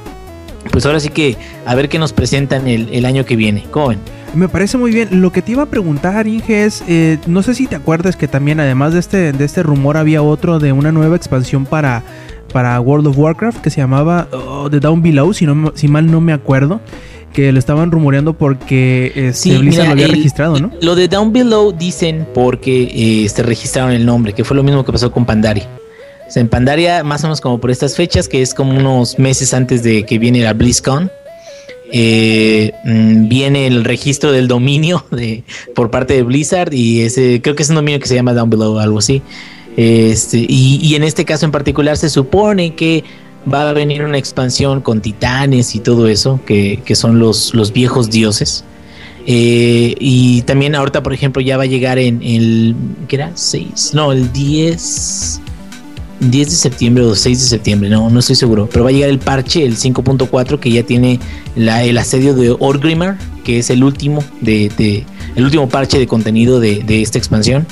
pues 0.70 0.86
ahora 0.86 1.00
sí 1.00 1.08
que 1.08 1.36
a 1.66 1.74
ver 1.74 1.88
qué 1.88 1.98
nos 1.98 2.12
presentan 2.12 2.68
el, 2.68 2.88
el 2.92 3.04
año 3.04 3.24
que 3.24 3.36
viene. 3.36 3.64
¿Cómo 3.70 3.88
ven? 3.88 3.98
Me 4.34 4.48
parece 4.48 4.78
muy 4.78 4.92
bien. 4.92 5.20
Lo 5.20 5.30
que 5.30 5.42
te 5.42 5.52
iba 5.52 5.64
a 5.64 5.66
preguntar, 5.66 6.26
Inge, 6.26 6.64
es, 6.64 6.82
eh, 6.88 7.18
no 7.26 7.42
sé 7.42 7.54
si 7.54 7.66
te 7.66 7.76
acuerdas 7.76 8.16
que 8.16 8.28
también 8.28 8.60
además 8.60 8.94
de 8.94 9.00
este, 9.00 9.32
de 9.32 9.44
este 9.44 9.62
rumor 9.62 9.96
había 9.96 10.22
otro 10.22 10.58
de 10.58 10.72
una 10.72 10.90
nueva 10.90 11.16
expansión 11.16 11.66
para, 11.66 12.02
para 12.52 12.80
World 12.80 13.08
of 13.08 13.18
Warcraft 13.18 13.60
que 13.60 13.70
se 13.70 13.80
llamaba 13.80 14.28
oh, 14.32 14.70
The 14.70 14.80
Down 14.80 15.02
Below, 15.02 15.34
si, 15.34 15.44
no, 15.44 15.72
si 15.74 15.88
mal 15.88 16.10
no 16.10 16.20
me 16.20 16.32
acuerdo. 16.32 16.80
Que 17.32 17.50
lo 17.50 17.58
estaban 17.58 17.90
rumoreando 17.90 18.34
porque 18.34 19.10
este, 19.14 19.56
Blizzard 19.56 19.86
lo 19.86 19.92
había 19.92 20.06
registrado, 20.06 20.60
¿no? 20.60 20.70
Lo 20.82 20.94
de 20.94 21.08
Down 21.08 21.32
Below 21.32 21.72
dicen 21.72 22.26
porque 22.34 23.24
eh, 23.24 23.28
se 23.30 23.42
registraron 23.42 23.92
el 23.92 24.04
nombre, 24.04 24.34
que 24.34 24.44
fue 24.44 24.54
lo 24.54 24.62
mismo 24.62 24.84
que 24.84 24.92
pasó 24.92 25.10
con 25.10 25.24
Pandaria. 25.24 25.66
O 26.34 26.38
en 26.38 26.48
Pandaria, 26.48 27.04
más 27.04 27.22
o 27.24 27.26
menos 27.26 27.40
como 27.40 27.60
por 27.60 27.70
estas 27.70 27.96
fechas, 27.96 28.28
que 28.28 28.42
es 28.42 28.54
como 28.54 28.76
unos 28.76 29.18
meses 29.18 29.52
antes 29.54 29.82
de 29.82 30.04
que 30.04 30.18
viene 30.18 30.40
la 30.40 30.54
BlizzCon, 30.54 31.10
eh, 31.94 32.72
mm, 32.84 33.28
viene 33.28 33.66
el 33.66 33.84
registro 33.84 34.32
del 34.32 34.48
dominio 34.48 35.04
de, 35.10 35.44
por 35.74 35.90
parte 35.90 36.14
de 36.14 36.22
Blizzard 36.22 36.72
y 36.72 37.02
ese 37.02 37.42
creo 37.42 37.54
que 37.54 37.62
es 37.62 37.68
un 37.68 37.74
dominio 37.76 38.00
que 38.00 38.06
se 38.06 38.14
llama 38.14 38.32
Down 38.32 38.48
Below, 38.48 38.78
algo 38.78 38.98
así. 38.98 39.20
Este, 39.76 40.44
y, 40.48 40.94
en 40.94 41.02
este 41.02 41.24
caso 41.24 41.46
en 41.46 41.52
particular 41.52 41.96
se 41.96 42.10
supone 42.10 42.74
que 42.74 43.04
va 43.52 43.70
a 43.70 43.72
venir 43.72 44.04
una 44.04 44.18
expansión 44.18 44.82
con 44.82 45.00
titanes 45.00 45.74
y 45.74 45.80
todo 45.80 46.08
eso, 46.08 46.40
que, 46.46 46.80
son 46.94 47.18
los, 47.18 47.54
los 47.54 47.72
viejos 47.72 48.10
dioses. 48.10 48.64
Eh, 49.26 49.94
y 49.98 50.42
también 50.42 50.74
ahorita, 50.74 51.02
por 51.02 51.12
ejemplo, 51.12 51.40
ya 51.40 51.56
va 51.56 51.62
a 51.62 51.66
llegar 51.66 51.98
en 51.98 52.22
el... 52.22 52.74
¿Qué 53.08 53.16
era? 53.16 53.32
6. 53.34 53.92
No, 53.94 54.12
el 54.12 54.32
10... 54.32 55.40
10 56.30 56.50
de 56.50 56.56
septiembre 56.56 57.04
o 57.04 57.14
6 57.14 57.40
de 57.40 57.46
septiembre, 57.46 57.90
no, 57.90 58.08
no 58.08 58.20
estoy 58.20 58.36
seguro, 58.36 58.68
pero 58.70 58.84
va 58.84 58.90
a 58.90 58.92
llegar 58.92 59.10
el 59.10 59.18
parche, 59.18 59.64
el 59.64 59.76
5.4, 59.76 60.58
que 60.60 60.70
ya 60.70 60.84
tiene 60.84 61.18
la, 61.56 61.82
el 61.82 61.98
asedio 61.98 62.34
de 62.34 62.54
Orgrimmar, 62.58 63.18
que 63.44 63.58
es 63.58 63.70
el 63.70 63.82
último, 63.82 64.22
de, 64.40 65.04
el 65.34 65.44
último 65.44 65.68
parche 65.68 65.98
de 65.98 66.06
contenido 66.06 66.60
de, 66.60 67.02
esta 67.02 67.18
expansión. 67.18 67.66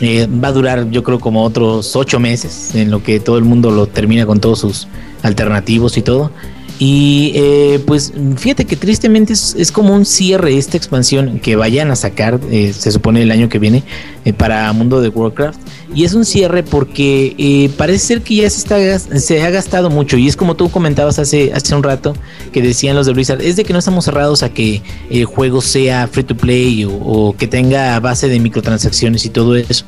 Eh, 0.00 0.28
va 0.28 0.48
a 0.48 0.52
durar, 0.52 0.90
yo 0.90 1.02
creo, 1.02 1.18
como 1.18 1.42
otros 1.42 1.96
8 1.96 2.20
meses, 2.20 2.74
en 2.76 2.92
lo 2.92 3.02
que 3.02 3.18
todo 3.18 3.36
el 3.36 3.44
mundo 3.44 3.72
lo 3.72 3.88
termina 3.88 4.26
con 4.26 4.38
todos 4.38 4.60
sus 4.60 4.86
alternativos 5.22 5.96
y 5.96 6.02
todo. 6.02 6.30
Y 6.78 7.32
eh, 7.34 7.82
pues 7.86 8.12
fíjate 8.36 8.64
que 8.64 8.76
tristemente 8.76 9.32
es, 9.32 9.72
como 9.72 9.94
un 9.94 10.06
cierre 10.06 10.56
esta 10.56 10.76
expansión 10.76 11.40
que 11.40 11.56
vayan 11.56 11.90
a 11.90 11.96
sacar, 11.96 12.38
eh, 12.52 12.72
se 12.72 12.92
supone 12.92 13.22
el 13.22 13.32
año 13.32 13.48
que 13.48 13.58
viene, 13.58 13.82
eh, 14.24 14.32
para 14.32 14.72
Mundo 14.72 15.00
de 15.00 15.08
Warcraft. 15.08 15.58
Y 15.92 16.04
es 16.04 16.14
un 16.14 16.24
cierre 16.24 16.62
porque 16.62 17.70
parece 17.76 18.06
ser 18.06 18.22
que 18.22 18.36
ya 18.36 18.50
se, 18.50 18.58
está, 18.58 18.98
se 19.18 19.42
ha 19.42 19.50
gastado 19.50 19.90
mucho. 19.90 20.16
Y 20.16 20.28
es 20.28 20.36
como 20.36 20.54
tú 20.54 20.70
comentabas 20.70 21.18
hace, 21.18 21.52
hace 21.52 21.74
un 21.74 21.82
rato, 21.82 22.14
que 22.52 22.62
decían 22.62 22.94
los 22.94 23.06
de 23.06 23.12
Blizzard, 23.12 23.42
es 23.42 23.56
de 23.56 23.64
que 23.64 23.72
no 23.72 23.80
estamos 23.80 24.04
cerrados 24.04 24.44
a 24.44 24.50
que 24.50 24.82
el 25.10 25.24
juego 25.24 25.60
sea 25.60 26.06
free 26.06 26.22
to 26.22 26.36
play 26.36 26.86
o, 26.88 27.34
que 27.36 27.48
tenga 27.48 27.98
base 27.98 28.28
de 28.28 28.38
microtransacciones 28.38 29.24
y 29.24 29.30
todo 29.30 29.56
eso. 29.56 29.84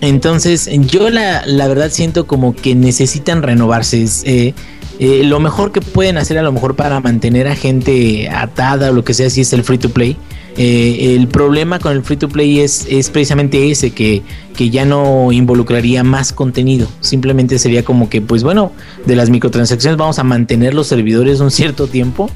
Entonces, 0.00 0.70
yo 0.86 1.10
la, 1.10 1.44
la 1.44 1.66
verdad 1.66 1.90
siento 1.90 2.28
como 2.28 2.54
que 2.54 2.76
necesitan 2.76 3.42
renovarse. 3.42 4.06
Eh, 4.24 4.54
eh, 4.98 5.22
lo 5.24 5.38
mejor 5.38 5.72
que 5.72 5.80
pueden 5.80 6.18
hacer 6.18 6.38
a 6.38 6.42
lo 6.42 6.52
mejor 6.52 6.74
para 6.74 7.00
mantener 7.00 7.46
a 7.46 7.54
gente 7.54 8.28
atada 8.28 8.90
o 8.90 8.92
lo 8.92 9.04
que 9.04 9.14
sea 9.14 9.30
si 9.30 9.42
es 9.42 9.52
el 9.52 9.62
free 9.62 9.78
to 9.78 9.90
play. 9.90 10.16
Eh, 10.56 11.14
el 11.14 11.28
problema 11.28 11.78
con 11.78 11.92
el 11.92 12.02
free 12.02 12.16
to 12.16 12.28
play 12.28 12.58
es, 12.58 12.84
es 12.90 13.10
precisamente 13.10 13.70
ese, 13.70 13.92
que, 13.92 14.22
que, 14.56 14.70
ya 14.70 14.84
no 14.84 15.30
involucraría 15.30 16.02
más 16.02 16.32
contenido. 16.32 16.88
Simplemente 17.00 17.60
sería 17.60 17.84
como 17.84 18.10
que, 18.10 18.20
pues 18.20 18.42
bueno, 18.42 18.72
de 19.06 19.14
las 19.14 19.30
microtransacciones 19.30 19.96
vamos 19.96 20.18
a 20.18 20.24
mantener 20.24 20.74
los 20.74 20.88
servidores 20.88 21.38
un 21.38 21.52
cierto 21.52 21.86
tiempo 21.86 22.28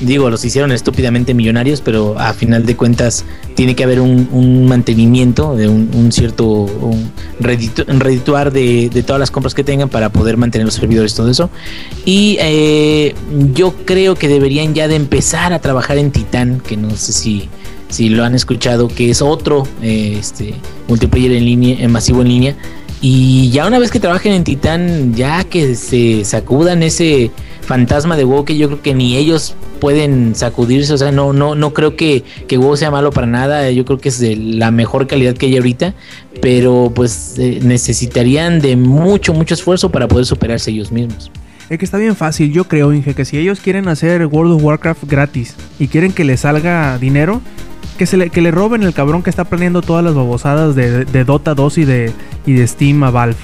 digo, 0.00 0.30
los 0.30 0.44
hicieron 0.44 0.72
estúpidamente 0.72 1.34
millonarios, 1.34 1.80
pero 1.80 2.18
a 2.18 2.32
final 2.32 2.66
de 2.66 2.76
cuentas 2.76 3.24
tiene 3.54 3.74
que 3.74 3.84
haber 3.84 4.00
un, 4.00 4.66
mantenimiento 4.66 5.56
de 5.56 5.68
un, 5.68 6.10
cierto 6.12 6.44
un 6.46 7.12
redituar 7.40 8.52
de, 8.52 9.04
todas 9.06 9.20
las 9.20 9.30
compras 9.30 9.54
que 9.54 9.64
tengan 9.64 9.88
para 9.88 10.10
poder 10.10 10.36
mantener 10.36 10.64
los 10.64 10.74
servidores, 10.74 11.14
todo 11.14 11.30
eso. 11.30 11.50
Y 12.04 12.36
eh, 12.40 13.14
yo 13.52 13.74
creo 13.84 14.14
que 14.14 14.28
deberían 14.28 14.74
ya 14.74 14.88
de 14.88 14.96
empezar 14.96 15.52
a 15.52 15.60
trabajar 15.60 15.98
en 15.98 16.10
Titan, 16.10 16.60
que 16.60 16.76
no 16.76 16.90
sé 16.96 17.12
si, 17.12 17.48
si 17.88 18.08
lo 18.08 18.24
han 18.24 18.34
escuchado, 18.34 18.88
que 18.88 19.10
es 19.10 19.22
otro 19.22 19.66
eh, 19.82 20.16
este, 20.18 20.54
multiplayer 20.88 21.32
en 21.32 21.44
línea, 21.44 21.76
en 21.80 21.92
masivo 21.92 22.22
en 22.22 22.28
línea. 22.28 22.56
Y 23.00 23.50
ya 23.50 23.66
una 23.66 23.78
vez 23.78 23.90
que 23.90 24.00
trabajen 24.00 24.32
en 24.32 24.44
Titan, 24.44 25.14
ya 25.14 25.44
que 25.44 25.74
se 25.74 26.24
sacudan 26.24 26.82
ese 26.82 27.30
fantasma 27.64 28.16
de 28.16 28.24
WoW 28.24 28.44
que 28.44 28.56
yo 28.56 28.68
creo 28.68 28.82
que 28.82 28.94
ni 28.94 29.16
ellos 29.16 29.56
pueden 29.80 30.34
sacudirse, 30.34 30.92
o 30.94 30.98
sea, 30.98 31.12
no, 31.12 31.32
no, 31.32 31.54
no 31.54 31.74
creo 31.74 31.96
que, 31.96 32.24
que 32.46 32.56
WoW 32.58 32.76
sea 32.76 32.90
malo 32.90 33.10
para 33.10 33.26
nada, 33.26 33.70
yo 33.70 33.84
creo 33.84 33.98
que 33.98 34.08
es 34.08 34.18
de 34.18 34.36
la 34.36 34.70
mejor 34.70 35.06
calidad 35.06 35.34
que 35.34 35.46
hay 35.46 35.56
ahorita, 35.56 35.94
pero 36.40 36.92
pues 36.94 37.34
eh, 37.38 37.60
necesitarían 37.62 38.60
de 38.60 38.76
mucho, 38.76 39.34
mucho 39.34 39.54
esfuerzo 39.54 39.90
para 39.90 40.08
poder 40.08 40.26
superarse 40.26 40.70
ellos 40.70 40.92
mismos. 40.92 41.30
Es 41.70 41.78
que 41.78 41.84
está 41.84 41.96
bien 41.96 42.14
fácil, 42.14 42.52
yo 42.52 42.64
creo, 42.64 42.92
Inge, 42.92 43.14
que 43.14 43.24
si 43.24 43.38
ellos 43.38 43.60
quieren 43.60 43.88
hacer 43.88 44.26
World 44.26 44.52
of 44.54 44.62
Warcraft 44.62 45.04
gratis 45.04 45.54
y 45.78 45.88
quieren 45.88 46.12
que 46.12 46.24
les 46.24 46.40
salga 46.40 46.98
dinero, 46.98 47.40
que, 47.98 48.06
se 48.06 48.16
le, 48.16 48.30
que 48.30 48.40
le 48.40 48.50
roben 48.50 48.82
el 48.82 48.92
cabrón 48.92 49.22
que 49.22 49.30
está 49.30 49.44
planeando 49.44 49.82
todas 49.82 50.04
las 50.04 50.14
babosadas 50.14 50.74
de, 50.74 51.04
de 51.04 51.24
Dota 51.24 51.54
2 51.54 51.78
y 51.78 51.84
de, 51.84 52.12
y 52.46 52.52
de 52.52 52.66
Steam 52.66 53.02
a 53.04 53.10
Valve 53.10 53.36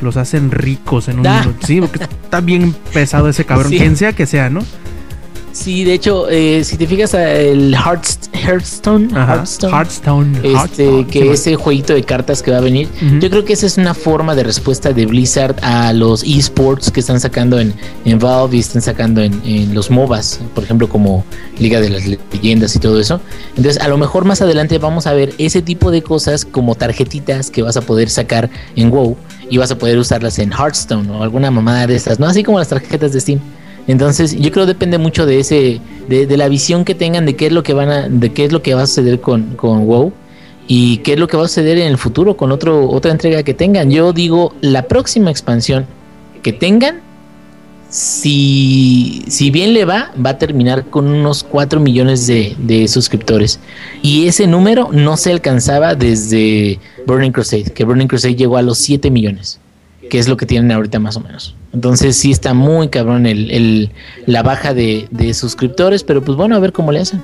los 0.00 0.16
hacen 0.16 0.50
ricos 0.50 1.08
en 1.08 1.20
un 1.20 1.22
minuto. 1.22 1.66
Sí, 1.66 1.80
porque 1.80 2.04
está 2.04 2.40
bien 2.40 2.74
pesado 2.92 3.28
ese 3.28 3.44
cabrón, 3.44 3.70
quien 3.70 3.96
sea 3.96 4.12
que 4.12 4.26
sea, 4.26 4.50
¿no? 4.50 4.60
Sí, 5.52 5.84
de 5.84 5.94
hecho, 5.94 6.28
eh, 6.28 6.62
si 6.64 6.76
te 6.76 6.86
fijas 6.86 7.14
el 7.14 7.74
Hearthstone, 8.44 9.08
Hearthstone, 9.14 10.38
este, 10.42 11.06
que 11.06 11.32
es 11.32 11.46
el 11.46 11.56
jueguito 11.56 11.94
de 11.94 12.02
cartas 12.02 12.42
que 12.42 12.50
va 12.50 12.58
a 12.58 12.60
venir, 12.60 12.88
yo 13.20 13.30
creo 13.30 13.44
que 13.44 13.54
esa 13.54 13.66
es 13.66 13.78
una 13.78 13.94
forma 13.94 14.34
de 14.34 14.42
respuesta 14.42 14.92
de 14.92 15.06
Blizzard 15.06 15.56
a 15.62 15.92
los 15.92 16.22
esports 16.22 16.90
que 16.90 17.00
están 17.00 17.20
sacando 17.20 17.58
en, 17.58 17.74
en 18.04 18.18
Valve 18.18 18.56
y 18.56 18.60
están 18.60 18.82
sacando 18.82 19.22
en, 19.22 19.74
los 19.74 19.90
MOBAs, 19.90 20.40
por 20.54 20.64
ejemplo, 20.64 20.88
como 20.88 21.24
Liga 21.58 21.80
de 21.80 21.88
las 21.88 22.06
Leyendas 22.06 22.76
y 22.76 22.78
todo 22.78 23.00
eso. 23.00 23.20
Entonces, 23.56 23.80
a 23.80 23.88
lo 23.88 23.96
mejor 23.96 24.24
más 24.24 24.42
adelante 24.42 24.78
vamos 24.78 25.06
a 25.06 25.14
ver 25.14 25.32
ese 25.38 25.62
tipo 25.62 25.90
de 25.90 26.02
cosas 26.02 26.44
como 26.44 26.74
tarjetitas 26.74 27.50
que 27.50 27.62
vas 27.62 27.76
a 27.76 27.80
poder 27.80 28.10
sacar 28.10 28.50
en 28.76 28.90
WoW 28.90 29.16
y 29.50 29.58
vas 29.58 29.70
a 29.70 29.78
poder 29.78 29.98
usarlas 29.98 30.38
en 30.38 30.52
Hearthstone 30.52 31.10
o 31.10 31.22
alguna 31.22 31.50
mamada 31.50 31.86
de 31.86 31.96
estas, 31.96 32.18
¿no? 32.18 32.26
Así 32.26 32.42
como 32.42 32.58
las 32.58 32.68
tarjetas 32.68 33.12
de 33.12 33.20
Steam. 33.20 33.40
Entonces, 33.86 34.36
yo 34.38 34.50
creo 34.50 34.64
que 34.66 34.72
depende 34.72 34.98
mucho 34.98 35.26
de 35.26 35.40
ese, 35.40 35.80
de, 36.08 36.36
la 36.36 36.48
visión 36.48 36.84
que 36.84 36.94
tengan 36.94 37.26
de 37.26 37.36
qué 37.36 37.46
es 37.46 37.52
lo 37.52 37.62
que 37.62 37.74
van 37.74 37.90
a, 37.90 38.08
de 38.08 38.32
qué 38.32 38.44
es 38.46 38.52
lo 38.52 38.62
que 38.62 38.74
va 38.74 38.82
a 38.82 38.86
suceder 38.86 39.20
con, 39.20 39.56
con 39.56 39.86
WoW 39.86 40.12
y 40.66 40.98
qué 40.98 41.14
es 41.14 41.18
lo 41.18 41.28
que 41.28 41.36
va 41.36 41.44
a 41.44 41.48
suceder 41.48 41.78
en 41.78 41.88
el 41.88 41.98
futuro 41.98 42.36
con 42.36 42.50
otro, 42.50 42.88
otra 42.88 43.12
entrega 43.12 43.42
que 43.42 43.52
tengan. 43.52 43.90
Yo 43.90 44.12
digo, 44.12 44.54
la 44.62 44.84
próxima 44.84 45.30
expansión 45.30 45.86
que 46.42 46.52
tengan, 46.52 47.00
si, 47.90 49.22
si 49.28 49.50
bien 49.50 49.74
le 49.74 49.84
va, 49.84 50.10
va 50.24 50.30
a 50.30 50.38
terminar 50.38 50.86
con 50.86 51.06
unos 51.06 51.44
4 51.44 51.78
millones 51.78 52.26
de, 52.26 52.56
de, 52.58 52.88
suscriptores. 52.88 53.60
Y 54.02 54.26
ese 54.26 54.46
número 54.46 54.88
no 54.92 55.16
se 55.16 55.30
alcanzaba 55.30 55.94
desde 55.94 56.80
Burning 57.06 57.30
Crusade, 57.30 57.64
que 57.64 57.84
Burning 57.84 58.08
Crusade 58.08 58.34
llegó 58.34 58.56
a 58.56 58.62
los 58.62 58.78
7 58.78 59.10
millones 59.10 59.60
que 60.08 60.18
es 60.18 60.28
lo 60.28 60.36
que 60.36 60.46
tienen 60.46 60.70
ahorita 60.72 60.98
más 60.98 61.16
o 61.16 61.20
menos. 61.20 61.54
Entonces 61.72 62.16
sí 62.16 62.30
está 62.30 62.54
muy 62.54 62.88
cabrón 62.88 63.26
el, 63.26 63.90
la 64.26 64.42
baja 64.42 64.74
de, 64.74 65.08
suscriptores, 65.34 66.04
pero 66.04 66.22
pues 66.22 66.36
bueno, 66.36 66.56
a 66.56 66.60
ver 66.60 66.72
cómo 66.72 66.92
le 66.92 67.00
hacen. 67.00 67.22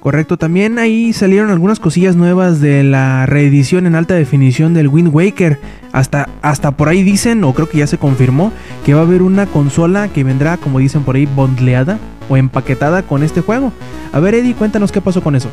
Correcto, 0.00 0.38
también 0.38 0.78
ahí 0.78 1.12
salieron 1.12 1.50
algunas 1.50 1.78
cosillas 1.78 2.16
nuevas 2.16 2.60
de 2.60 2.82
la 2.82 3.26
reedición 3.26 3.86
en 3.86 3.94
alta 3.94 4.14
definición 4.14 4.72
del 4.72 4.88
Wind 4.88 5.14
Waker. 5.14 5.58
Hasta, 5.92 6.28
hasta 6.40 6.70
por 6.70 6.88
ahí 6.88 7.02
dicen, 7.02 7.44
o 7.44 7.52
creo 7.52 7.68
que 7.68 7.78
ya 7.78 7.86
se 7.86 7.98
confirmó, 7.98 8.52
que 8.86 8.94
va 8.94 9.00
a 9.00 9.04
haber 9.04 9.20
una 9.20 9.46
consola 9.46 10.08
que 10.08 10.24
vendrá, 10.24 10.56
como 10.56 10.78
dicen 10.78 11.02
por 11.02 11.16
ahí, 11.16 11.26
bondleada 11.26 11.98
o 12.30 12.36
empaquetada 12.36 13.02
con 13.02 13.22
este 13.22 13.42
juego. 13.42 13.72
A 14.12 14.20
ver, 14.20 14.34
Eddie, 14.34 14.54
cuéntanos 14.54 14.90
qué 14.90 15.02
pasó 15.02 15.22
con 15.22 15.36
eso. 15.36 15.48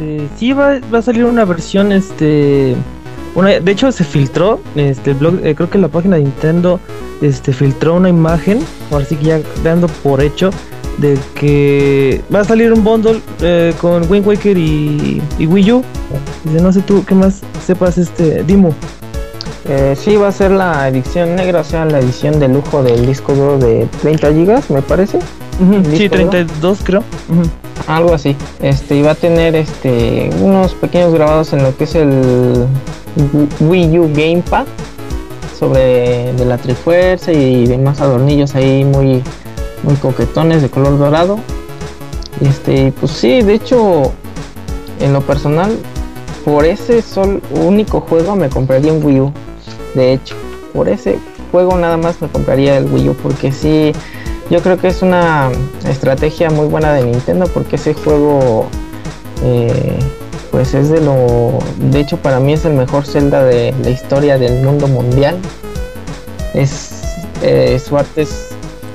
Eh, 0.00 0.28
sí, 0.36 0.52
va, 0.52 0.78
va 0.92 0.98
a 0.98 1.02
salir 1.02 1.24
una 1.24 1.44
versión 1.44 1.90
este 1.92 2.76
de 3.36 3.70
hecho 3.72 3.92
se 3.92 4.04
filtró, 4.04 4.60
este 4.74 5.12
el 5.12 5.16
blog, 5.16 5.40
eh, 5.44 5.54
creo 5.54 5.70
que 5.70 5.78
la 5.78 5.88
página 5.88 6.16
de 6.16 6.22
Nintendo 6.22 6.80
este 7.22 7.52
filtró 7.52 7.94
una 7.94 8.08
imagen, 8.08 8.60
ahora 8.90 9.04
sí 9.04 9.16
que 9.16 9.24
ya 9.24 9.40
dando 9.62 9.88
por 9.88 10.22
hecho 10.22 10.50
de 10.98 11.18
que 11.34 12.20
va 12.34 12.40
a 12.40 12.44
salir 12.44 12.72
un 12.72 12.84
bundle 12.84 13.20
eh, 13.40 13.72
con 13.80 14.10
Wind 14.10 14.26
Waker 14.26 14.56
y, 14.58 15.22
Wii 15.38 15.72
U. 15.72 15.82
Dice, 16.44 16.60
no 16.62 16.72
sé 16.72 16.80
tú 16.82 17.04
qué 17.06 17.14
más 17.14 17.40
sepas 17.64 17.96
este 17.98 18.42
Dimo. 18.44 18.74
Eh, 19.68 19.94
sí, 19.96 20.16
va 20.16 20.28
a 20.28 20.32
ser 20.32 20.50
la 20.50 20.88
edición 20.88 21.36
negra, 21.36 21.60
o 21.60 21.64
sea, 21.64 21.84
la 21.84 22.00
edición 22.00 22.40
de 22.40 22.48
lujo 22.48 22.82
del 22.82 23.06
disco 23.06 23.34
duro 23.34 23.58
de 23.58 23.86
30 24.02 24.32
gigas, 24.32 24.70
me 24.70 24.82
parece. 24.82 25.18
Ujú, 25.60 25.78
¿Disco 25.80 25.96
Sí, 25.96 26.08
duro? 26.08 26.30
32 26.30 26.78
creo. 26.82 27.04
Ujú. 27.28 27.42
Algo 27.86 28.14
así. 28.14 28.36
Este, 28.62 29.02
va 29.02 29.12
a 29.12 29.14
tener 29.14 29.56
este 29.56 30.30
unos 30.40 30.74
pequeños 30.74 31.12
grabados 31.12 31.52
en 31.52 31.62
lo 31.62 31.76
que 31.76 31.84
es 31.84 31.94
el 31.94 32.66
Wii 33.60 33.98
U 33.98 34.10
Gamepad 34.14 34.66
sobre 35.58 36.32
de 36.32 36.44
la 36.44 36.56
Trifuerza 36.58 37.32
y 37.32 37.66
demás 37.66 38.00
adornillos 38.00 38.54
ahí 38.54 38.84
muy 38.84 39.22
muy 39.82 39.94
coquetones 39.96 40.62
de 40.62 40.68
color 40.68 40.98
dorado. 40.98 41.38
Este, 42.40 42.92
pues 42.98 43.12
sí, 43.12 43.42
de 43.42 43.54
hecho, 43.54 44.12
en 45.00 45.12
lo 45.12 45.20
personal, 45.20 45.76
por 46.44 46.64
ese 46.64 47.02
sol 47.02 47.42
único 47.50 48.00
juego 48.00 48.36
me 48.36 48.48
compraría 48.48 48.92
un 48.92 49.04
Wii 49.04 49.20
U. 49.20 49.32
De 49.94 50.12
hecho, 50.14 50.36
por 50.72 50.88
ese 50.88 51.18
juego 51.50 51.76
nada 51.76 51.96
más 51.96 52.20
me 52.22 52.28
compraría 52.28 52.76
el 52.78 52.86
Wii 52.86 53.10
U 53.10 53.14
porque 53.14 53.52
sí, 53.52 53.92
yo 54.50 54.60
creo 54.62 54.76
que 54.78 54.88
es 54.88 55.02
una 55.02 55.50
estrategia 55.88 56.50
muy 56.50 56.66
buena 56.66 56.92
de 56.92 57.04
Nintendo 57.04 57.46
porque 57.54 57.76
ese 57.76 57.94
juego, 57.94 58.66
eh, 59.44 59.98
pues 60.50 60.74
es 60.74 60.88
de 60.90 61.00
lo, 61.00 61.58
de 61.78 62.00
hecho 62.00 62.16
para 62.16 62.40
mí 62.40 62.52
es 62.54 62.64
el 62.64 62.72
mejor 62.74 63.06
Zelda 63.06 63.44
de 63.44 63.72
la 63.82 63.90
historia 63.90 64.36
del 64.38 64.62
mundo 64.64 64.88
mundial. 64.88 65.36
Es, 66.54 66.90
eh, 67.42 67.80
su 67.84 67.96
arte 67.96 68.22
es 68.22 68.48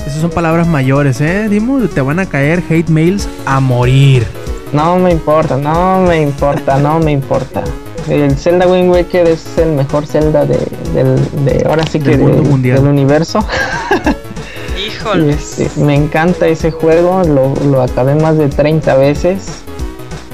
Esas 0.05 0.19
son 0.21 0.29
palabras 0.29 0.67
mayores, 0.67 1.21
¿eh? 1.21 1.47
Dimo, 1.49 1.79
te 1.87 2.01
van 2.01 2.19
a 2.19 2.25
caer 2.25 2.61
hate 2.69 2.89
mails 2.89 3.27
a 3.45 3.59
morir. 3.61 4.27
No 4.73 4.97
me 4.97 5.11
importa, 5.11 5.55
no 5.57 6.01
me 6.01 6.21
importa, 6.21 6.77
no 6.77 6.99
me 6.99 7.11
importa. 7.11 7.63
El 8.09 8.37
Zelda 8.37 8.67
Wind 8.67 8.91
Waker 8.91 9.25
es 9.27 9.57
el 9.57 9.71
mejor 9.71 10.05
Zelda 10.05 10.45
de, 10.45 10.57
del, 10.93 11.15
de 11.45 11.65
ahora 11.67 11.83
sí 11.89 11.99
que 11.99 12.09
Del 12.11 12.19
mundo 12.19 12.43
de- 12.43 12.49
mundial. 12.49 12.77
del 12.81 12.87
universo. 12.89 13.39
Híjole. 15.05 15.31
este, 15.33 15.69
me 15.81 15.95
encanta 15.95 16.47
ese 16.47 16.71
juego, 16.71 17.21
lo, 17.23 17.53
lo 17.69 17.81
acabé 17.81 18.15
más 18.15 18.37
de 18.37 18.47
30 18.49 18.95
veces. 18.95 19.61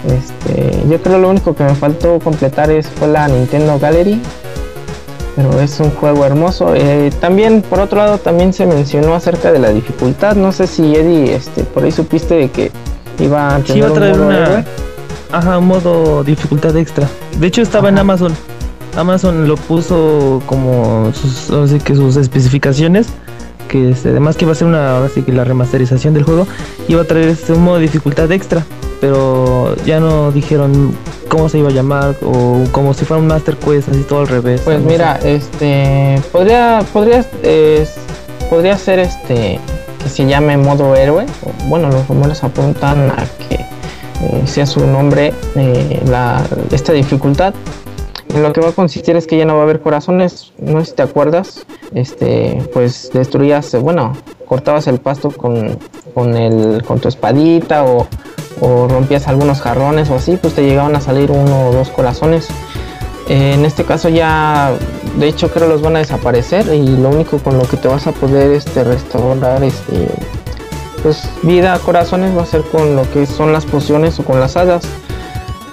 Este, 0.08 0.72
yo 0.90 1.00
creo 1.02 1.20
lo 1.20 1.30
único 1.30 1.54
que 1.56 1.64
me 1.64 1.76
faltó 1.76 2.20
completar 2.20 2.72
es 2.72 2.88
fue 2.88 3.08
la 3.08 3.28
Nintendo 3.28 3.78
Gallery. 3.80 4.22
Pero 5.36 5.62
es 5.62 5.80
un 5.80 5.92
juego 5.92 6.26
hermoso. 6.26 6.74
Eh, 6.76 7.10
también, 7.22 7.62
por 7.62 7.80
otro 7.80 8.00
lado, 8.00 8.18
también 8.18 8.52
se 8.52 8.66
mencionó 8.66 9.14
acerca 9.16 9.52
de 9.52 9.60
la 9.60 9.70
dificultad. 9.70 10.36
No 10.36 10.52
sé 10.52 10.68
si 10.68 10.94
Eddie, 10.96 11.34
este, 11.36 11.64
por 11.64 11.84
ahí 11.84 11.92
supiste 11.92 12.36
de 12.36 12.50
que 12.50 12.72
iba 13.20 13.56
a 13.56 13.60
tener 13.60 13.68
Sí, 13.72 13.78
iba 13.78 13.88
a 13.88 13.92
un 13.92 13.96
traer 13.98 14.16
modo 14.18 14.28
una. 14.28 14.44
héroe. 14.44 14.66
Ajá, 15.32 15.58
un 15.58 15.68
modo 15.68 16.24
dificultad 16.26 16.76
extra. 16.76 17.08
De 17.40 17.48
hecho, 17.48 17.62
estaba 17.62 17.88
en. 17.90 17.98
Amazon. 17.98 18.34
Amazon 18.98 19.48
lo 19.48 19.56
puso 19.56 20.42
como 20.48 21.12
sus, 21.14 21.50
así 21.50 21.80
que 21.80 21.96
sus 21.96 22.18
especificaciones. 22.18 23.08
Que 23.72 23.92
este, 23.92 24.10
además 24.10 24.36
que 24.36 24.44
iba 24.44 24.52
a 24.52 24.56
ser 24.56 24.68
una, 24.68 24.98
ahora 24.98 25.08
sí 25.08 25.22
que 25.22 25.32
la 25.32 25.46
remasterización 25.46 26.14
del 26.14 26.24
juego, 26.24 26.46
iba 26.90 27.02
a 27.02 27.06
traer 27.06 27.30
este, 27.30 27.54
un 27.54 27.64
modo 27.64 27.78
de 27.78 27.84
dificultad 27.84 28.30
extra. 28.34 28.66
Pero 29.00 29.78
ya 29.86 30.02
no 30.02 30.32
dijeron 30.32 30.94
cómo 31.30 31.48
se 31.48 31.60
iba 31.60 31.70
a 31.70 31.72
llamar 31.72 32.18
o 32.22 32.66
como 32.74 32.94
si 32.94 33.06
fuera 33.06 33.22
un 33.22 33.28
Master 33.28 33.56
Quest, 33.56 33.88
así 33.88 34.02
todo 34.02 34.20
al 34.20 34.28
revés. 34.28 34.62
Pues 34.66 34.82
mira, 34.82 35.18
este 35.24 36.22
podría 36.34 36.84
podría 36.92 37.26
eh, 37.44 37.88
podría 38.50 38.78
ser 38.78 39.00
este 39.00 39.58
que 40.04 40.10
se 40.10 40.26
llame 40.26 40.58
modo 40.58 40.96
héroe. 40.96 41.26
Bueno, 41.68 41.90
los 41.90 42.06
rumores 42.10 42.44
apuntan 42.44 43.10
a 43.10 43.26
que 43.48 43.56
eh, 43.56 44.44
sea 44.46 44.66
su 44.66 44.86
nombre 44.86 45.34
eh, 45.56 46.02
la, 46.06 46.44
esta 46.72 46.92
dificultad. 46.92 47.54
En 48.34 48.44
lo 48.44 48.54
que 48.54 48.62
va 48.62 48.70
a 48.70 48.74
consistir 48.74 49.16
es 49.16 49.28
que 49.28 49.38
ya 49.38 49.46
no 49.46 49.56
va 49.56 49.62
a 49.62 49.64
haber 49.64 49.82
corazones. 49.82 50.54
No 50.58 50.84
si 50.86 50.94
te 50.94 51.02
acuerdas. 51.02 51.66
Este, 51.94 52.64
pues 52.74 53.12
destruías, 53.14 53.76
bueno, 53.82 54.14
cortabas 54.46 54.88
el 54.88 55.00
pasto 55.00 55.32
con, 55.32 55.78
con 56.14 56.36
el 56.36 56.84
con 56.84 57.00
tu 57.00 57.08
espadita 57.08 57.84
o, 57.84 58.08
rompías 58.62 59.28
algunos 59.28 59.60
jarrones 59.60 60.10
o 60.12 60.16
así, 60.16 60.38
pues 60.38 60.54
te 60.54 60.64
llegaban 60.64 60.96
a 60.96 61.02
salir 61.02 61.32
uno 61.32 61.70
o 61.70 61.74
dos 61.74 61.90
corazones. 61.90 62.48
Eh, 63.28 63.54
en 63.54 63.66
este 63.66 63.86
caso 63.86 64.08
ya, 64.10 64.72
de 65.18 65.28
hecho 65.28 65.50
creo 65.50 65.68
los 65.68 65.82
van 65.82 65.96
a 65.96 66.00
desaparecer 66.00 66.68
y 66.74 66.98
lo 66.98 67.10
único 67.10 67.40
con 67.40 67.58
lo 67.58 67.64
que 67.64 67.78
te 67.78 67.88
vas 67.88 68.06
a 68.06 68.12
poder 68.12 68.52
este, 68.52 68.84
restaurar 68.84 69.64
este, 69.64 70.08
pues 71.02 71.28
vida, 71.42 71.80
corazones 71.80 72.38
va 72.38 72.44
a 72.44 72.46
ser 72.46 72.62
con 72.62 72.96
lo 72.96 73.10
que 73.12 73.26
son 73.26 73.52
las 73.52 73.66
pociones 73.66 74.20
o 74.20 74.26
con 74.26 74.40
las 74.40 74.56
hadas. 74.58 74.84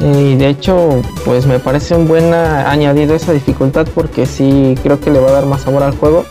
Y 0.01 0.37
de 0.37 0.49
hecho, 0.49 1.03
pues 1.25 1.47
me 1.47 1.59
parece 1.59 1.95
un 1.97 2.07
buen 2.07 2.33
a- 2.33 2.71
añadido 2.71 3.15
esa 3.15 3.33
dificultad 3.33 3.87
porque 3.95 4.27
sí 4.27 4.77
creo 4.83 5.01
que 5.01 5.11
le 5.11 5.19
va 5.19 5.29
a 5.31 5.33
dar 5.33 5.47
más 5.47 5.63
sabor 5.63 5.83
al 5.83 5.97
juego. 5.97 6.25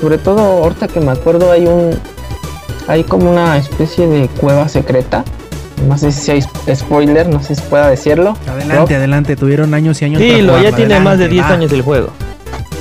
Sobre 0.00 0.18
todo 0.18 0.40
ahorita 0.40 0.88
que 0.88 1.00
me 1.00 1.10
acuerdo 1.12 1.50
hay 1.50 1.66
un 1.66 1.96
hay 2.88 3.04
como 3.04 3.30
una 3.30 3.56
especie 3.56 4.06
de 4.06 4.28
cueva 4.28 4.68
secreta. 4.68 5.24
No 5.88 5.96
sé 5.98 6.12
si 6.12 6.30
hay 6.30 6.42
spoiler, 6.74 7.28
no 7.28 7.42
sé 7.42 7.54
si 7.56 7.62
pueda 7.62 7.88
decirlo. 7.88 8.36
Adelante, 8.48 8.94
adelante. 8.96 9.36
Tuvieron 9.36 9.74
años 9.74 10.00
y 10.02 10.04
años. 10.04 10.20
Sí, 10.20 10.42
lo, 10.42 10.60
ya 10.60 10.70
tiene 10.72 11.00
más 11.00 11.18
de 11.18 11.24
Adelante, 11.24 11.28
10 11.34 11.44
va. 11.44 11.48
años 11.50 11.72
el 11.72 11.82
juego. 11.82 12.08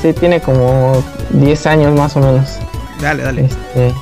Sí, 0.01 0.13
tiene 0.13 0.39
como 0.39 1.03
10 1.31 1.65
años 1.67 1.93
más 1.95 2.15
o 2.15 2.19
menos. 2.19 2.57
Dale, 2.99 3.23
dale. 3.23 3.45
Este, 3.45 3.93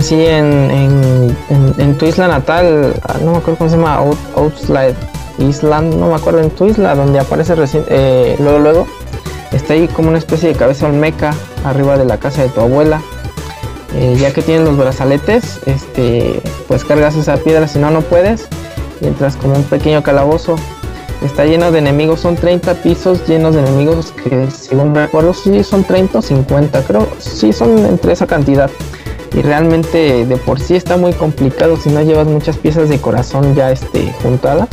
sí, 0.00 0.14
en, 0.26 0.70
en, 0.70 1.36
en, 1.78 1.98
tu 1.98 2.06
isla 2.06 2.28
natal, 2.28 2.94
ah, 3.02 3.16
no 3.22 3.32
me 3.32 3.38
acuerdo 3.38 3.58
cómo 3.58 3.70
se 3.70 3.76
llama, 3.76 3.94
Out, 3.96 4.18
Outslide 4.36 4.94
Island, 5.38 5.94
no 5.94 6.08
me 6.08 6.14
acuerdo, 6.14 6.40
en 6.40 6.50
tu 6.50 6.66
isla 6.66 6.94
donde 6.94 7.18
aparece 7.18 7.54
recién, 7.54 7.84
eh, 7.88 8.36
luego, 8.38 8.58
luego, 8.58 8.86
está 9.52 9.74
ahí 9.74 9.88
como 9.88 10.08
una 10.08 10.18
especie 10.18 10.50
de 10.50 10.54
cabeza 10.54 10.86
olmeca 10.86 11.34
arriba 11.64 11.96
de 11.96 12.04
la 12.04 12.18
casa 12.18 12.42
de 12.42 12.48
tu 12.48 12.60
abuela. 12.60 13.00
Eh, 13.94 14.16
ya 14.20 14.32
que 14.32 14.42
tienen 14.42 14.64
los 14.66 14.76
brazaletes, 14.76 15.60
este, 15.64 16.42
pues 16.68 16.84
cargas 16.84 17.16
esa 17.16 17.38
piedra, 17.38 17.66
si 17.66 17.78
no, 17.78 17.90
no 17.90 18.02
puedes. 18.02 18.48
Y 19.00 19.06
entras 19.06 19.36
como 19.36 19.54
un 19.54 19.64
pequeño 19.64 20.02
calabozo. 20.02 20.56
Está 21.22 21.46
lleno 21.46 21.72
de 21.72 21.78
enemigos, 21.78 22.20
son 22.20 22.36
30 22.36 22.74
pisos 22.82 23.26
llenos 23.26 23.54
de 23.54 23.62
enemigos 23.62 24.12
que 24.12 24.50
según 24.50 24.94
recuerdo 24.94 25.32
sí 25.32 25.64
son 25.64 25.82
30 25.82 26.18
o 26.18 26.22
50, 26.22 26.82
creo, 26.82 27.08
sí 27.18 27.54
son 27.54 27.78
entre 27.86 28.12
esa 28.12 28.26
cantidad. 28.26 28.70
Y 29.34 29.42
realmente 29.42 30.24
de 30.24 30.36
por 30.36 30.60
sí 30.60 30.74
está 30.74 30.96
muy 30.96 31.12
complicado 31.12 31.76
si 31.76 31.90
no 31.90 32.02
llevas 32.02 32.26
muchas 32.26 32.56
piezas 32.56 32.88
de 32.88 32.98
corazón 32.98 33.54
ya 33.54 33.70
este, 33.70 34.12
juntadas. 34.22 34.68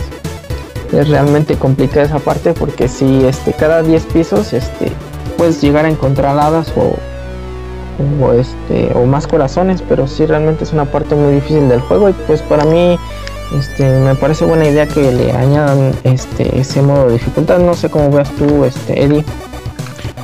Es 0.91 1.07
realmente 1.09 1.55
complicada 1.55 2.05
esa 2.05 2.19
parte 2.19 2.53
porque 2.53 2.87
si 2.87 3.25
este, 3.25 3.53
cada 3.53 3.81
10 3.81 4.03
pisos 4.05 4.53
este, 4.53 4.91
puedes 5.37 5.61
llegar 5.61 5.85
a 5.85 5.89
encontrar 5.89 6.37
hadas 6.37 6.71
o, 6.77 6.95
o, 8.23 8.33
este, 8.33 8.91
o 8.95 9.05
más 9.05 9.25
corazones, 9.27 9.81
pero 9.81 10.07
sí 10.07 10.25
realmente 10.25 10.63
es 10.63 10.71
una 10.71 10.85
parte 10.85 11.15
muy 11.15 11.33
difícil 11.33 11.67
del 11.67 11.81
juego 11.81 12.09
y 12.09 12.13
pues 12.13 12.41
para 12.43 12.63
mí 12.63 12.97
este, 13.57 13.83
me 13.99 14.15
parece 14.15 14.45
buena 14.45 14.67
idea 14.67 14.87
que 14.87 15.11
le 15.11 15.31
añadan 15.31 15.93
este, 16.03 16.59
ese 16.59 16.81
modo 16.81 17.07
de 17.07 17.13
dificultad. 17.13 17.59
No 17.59 17.73
sé 17.73 17.89
cómo 17.89 18.09
veas 18.09 18.31
tú, 18.31 18.65
este, 18.65 19.03
Eddie. 19.03 19.23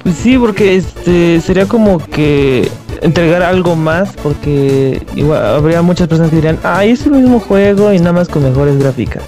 Pues 0.04 0.16
sí, 0.16 0.38
porque 0.38 0.78
este 0.78 1.42
sería 1.42 1.68
como 1.68 2.00
que 2.00 2.70
entregar 3.02 3.42
algo 3.42 3.76
más, 3.76 4.12
porque 4.24 5.02
igual 5.16 5.46
habría 5.46 5.82
muchas 5.82 6.08
personas 6.08 6.30
que 6.30 6.38
dirían, 6.38 6.60
ah, 6.64 6.86
es 6.86 7.06
el 7.06 7.14
mismo 7.14 7.40
juego 7.40 7.94
y 7.94 8.00
nada 8.00 8.14
más 8.14 8.30
con 8.30 8.44
mejores 8.44 8.78
gráficas. 8.78 9.24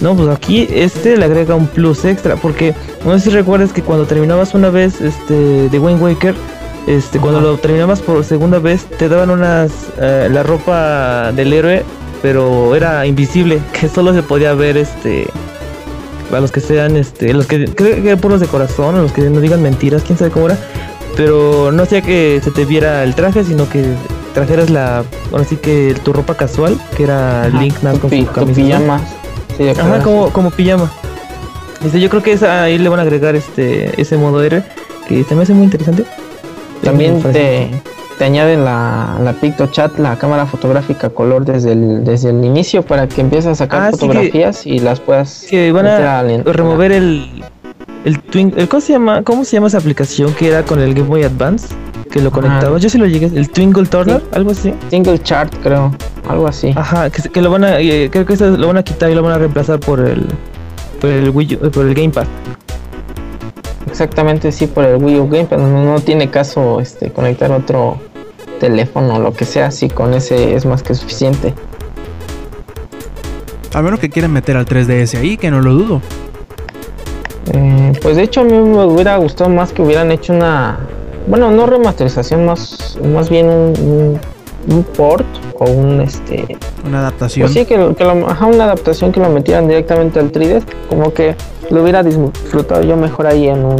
No, 0.00 0.14
pues 0.14 0.28
aquí 0.28 0.68
este 0.70 1.16
le 1.16 1.24
agrega 1.24 1.54
un 1.56 1.66
plus 1.66 2.04
extra, 2.04 2.36
porque 2.36 2.74
no 3.04 3.12
sé 3.18 3.24
si 3.24 3.30
recuerdas 3.30 3.72
que 3.72 3.82
cuando 3.82 4.06
terminabas 4.06 4.54
una 4.54 4.70
vez 4.70 5.00
este 5.00 5.68
de 5.68 5.78
Wind 5.78 6.00
Waker, 6.00 6.34
este 6.86 7.18
cuando 7.18 7.40
lo 7.40 7.58
terminabas 7.58 8.00
por 8.00 8.24
segunda 8.24 8.60
vez 8.60 8.84
te 8.84 9.08
daban 9.08 9.30
unas 9.30 9.72
eh, 10.00 10.28
la 10.30 10.42
ropa 10.42 11.32
del 11.32 11.52
héroe, 11.52 11.84
pero 12.22 12.76
era 12.76 13.04
invisible, 13.06 13.60
que 13.78 13.88
solo 13.88 14.14
se 14.14 14.22
podía 14.22 14.54
ver 14.54 14.76
este 14.76 15.26
a 16.32 16.40
los 16.40 16.52
que 16.52 16.60
sean 16.60 16.96
este 16.96 17.32
los 17.32 17.46
que 17.46 17.64
creo 17.64 18.02
que 18.02 18.16
puros 18.18 18.40
de 18.40 18.46
corazón 18.46 18.96
a 18.96 18.98
los 19.00 19.12
que 19.12 19.22
no 19.22 19.40
digan 19.40 19.62
mentiras 19.62 20.02
quién 20.02 20.18
sabe 20.18 20.30
cómo 20.30 20.46
era 20.46 20.58
pero 21.18 21.70
no 21.72 21.82
hacía 21.82 22.00
que 22.00 22.40
se 22.42 22.50
te 22.50 22.64
viera 22.64 23.02
el 23.04 23.14
traje 23.14 23.44
sino 23.44 23.68
que 23.68 23.84
trajeras 24.32 24.70
la 24.70 25.04
ahora 25.32 25.44
sí 25.44 25.56
que 25.56 25.94
tu 26.04 26.12
ropa 26.14 26.34
casual 26.34 26.78
que 26.96 27.02
era 27.04 27.42
Ajá, 27.44 27.60
Link 27.60 27.74
nada 27.82 27.96
tu, 27.96 28.00
con 28.02 28.10
pi- 28.10 28.24
su 28.24 28.32
camisa 28.32 28.60
pijama. 28.62 29.00
Sí, 29.58 29.68
ajá 29.68 29.98
como 30.02 30.30
como 30.30 30.50
pijama 30.50 30.90
este 31.84 32.00
yo 32.00 32.08
creo 32.08 32.22
que 32.22 32.32
esa, 32.32 32.62
ahí 32.62 32.78
le 32.78 32.88
van 32.88 33.00
a 33.00 33.02
agregar 33.02 33.34
este 33.36 34.00
ese 34.00 34.16
modo 34.16 34.42
héroe 34.42 34.62
que 35.08 35.24
se 35.24 35.34
me 35.34 35.42
hace 35.42 35.52
muy 35.54 35.64
interesante 35.64 36.04
También 36.82 37.20
parece. 37.20 37.38
te, 37.40 37.82
te 38.18 38.24
añaden 38.24 38.64
la, 38.64 39.16
la 39.22 39.32
PictoChat, 39.32 39.98
la 39.98 40.16
cámara 40.18 40.44
fotográfica 40.46 41.08
color 41.10 41.44
desde 41.44 41.72
el, 41.72 42.04
desde 42.04 42.30
el 42.30 42.44
inicio 42.44 42.82
para 42.82 43.08
que 43.08 43.20
empieces 43.20 43.50
a 43.52 43.54
sacar 43.54 43.80
Ah, 43.80 43.84
que- 43.90 43.96
fotografías 43.98 44.66
y 44.66 44.78
las 44.80 45.00
puedas 45.00 45.46
que 45.48 45.72
van 45.72 45.86
a 45.86 46.22
remover 46.44 46.92
el 46.92 47.42
el 48.04 48.18
twin 48.20 48.52
el 48.56 48.68
cómo 48.68 48.80
se 48.80 48.92
llama 48.92 49.22
cómo 49.22 49.44
se 49.44 49.56
llama 49.56 49.66
esa 49.68 49.78
aplicación 49.78 50.32
que 50.34 50.48
era 50.48 50.62
con 50.62 50.78
el 50.80 50.94
Game 50.94 51.08
Boy 51.08 51.24
Advance 51.24 51.68
que 52.10 52.22
lo 52.22 52.30
conectaba 52.30 52.78
yo 52.78 52.88
sí 52.88 52.96
lo 52.98 53.06
llegué 53.06 53.26
el 53.26 53.50
Twinkle 53.50 53.86
Turner 53.86 54.22
algo 54.32 54.50
así 54.52 54.72
Single 54.90 55.18
chart, 55.22 55.52
creo, 55.62 55.92
algo 56.28 56.46
así. 56.46 56.72
Ajá, 56.76 57.10
que, 57.10 57.22
que 57.28 57.42
lo 57.42 57.50
van 57.50 57.64
a, 57.64 57.80
eh, 57.80 58.08
creo 58.10 58.24
que 58.24 58.34
eso 58.34 58.56
lo 58.56 58.66
van 58.68 58.78
a 58.78 58.82
quitar 58.82 59.10
y 59.10 59.14
lo 59.14 59.22
van 59.22 59.32
a 59.32 59.38
reemplazar 59.38 59.78
por 59.80 60.00
el, 60.00 60.26
por 61.00 61.10
el 61.10 61.30
Wii 61.30 61.56
U- 61.60 61.66
eh, 61.66 61.70
por 61.70 61.86
el 61.86 61.94
Gamepad. 61.94 62.26
exactamente 63.90 64.52
sí 64.52 64.66
por 64.66 64.84
el 64.84 65.02
Wii 65.02 65.18
U 65.20 65.28
Game, 65.28 65.46
pero 65.48 65.66
no, 65.66 65.84
no 65.84 66.00
tiene 66.00 66.30
caso 66.30 66.80
este 66.80 67.10
conectar 67.10 67.50
otro 67.52 67.98
teléfono 68.60 69.16
o 69.16 69.18
lo 69.20 69.32
que 69.34 69.44
sea, 69.44 69.70
sí 69.70 69.88
con 69.88 70.14
ese 70.14 70.54
es 70.54 70.64
más 70.66 70.82
que 70.82 70.94
suficiente. 70.94 71.52
A 73.74 73.82
menos 73.82 74.00
que 74.00 74.08
quieran 74.08 74.32
meter 74.32 74.56
al 74.56 74.66
3DS 74.66 75.18
ahí, 75.18 75.36
que 75.36 75.50
no 75.50 75.60
lo 75.60 75.74
dudo. 75.74 76.02
Eh, 77.52 77.92
pues 78.02 78.16
de 78.16 78.22
hecho 78.24 78.40
a 78.42 78.44
mí 78.44 78.52
me 78.52 78.84
hubiera 78.84 79.16
gustado 79.16 79.48
más 79.50 79.72
que 79.72 79.82
hubieran 79.82 80.10
hecho 80.12 80.32
una, 80.32 80.78
bueno, 81.26 81.50
no 81.50 81.66
remasterización, 81.66 82.44
más, 82.44 82.98
más 83.12 83.28
bien 83.30 83.46
un, 83.46 83.72
un- 83.80 84.20
un 84.70 84.82
port 84.82 85.24
o 85.58 85.64
un 85.70 86.00
este, 86.02 86.58
Una 86.86 87.00
adaptación. 87.00 87.44
pues 87.46 87.54
sí 87.54 87.64
que, 87.64 87.78
lo- 87.78 87.94
que 87.96 88.04
lo- 88.04 88.28
ajá, 88.28 88.46
una 88.46 88.64
adaptación 88.64 89.12
que 89.12 89.20
lo 89.20 89.30
metieran 89.30 89.66
directamente 89.66 90.18
al 90.20 90.30
3DS, 90.30 90.64
como 90.90 91.12
que 91.14 91.34
lo 91.70 91.82
hubiera 91.82 92.02
disfrutado 92.02 92.82
yo 92.82 92.96
mejor 92.96 93.26
ahí 93.26 93.48
en 93.48 93.64
un 93.64 93.76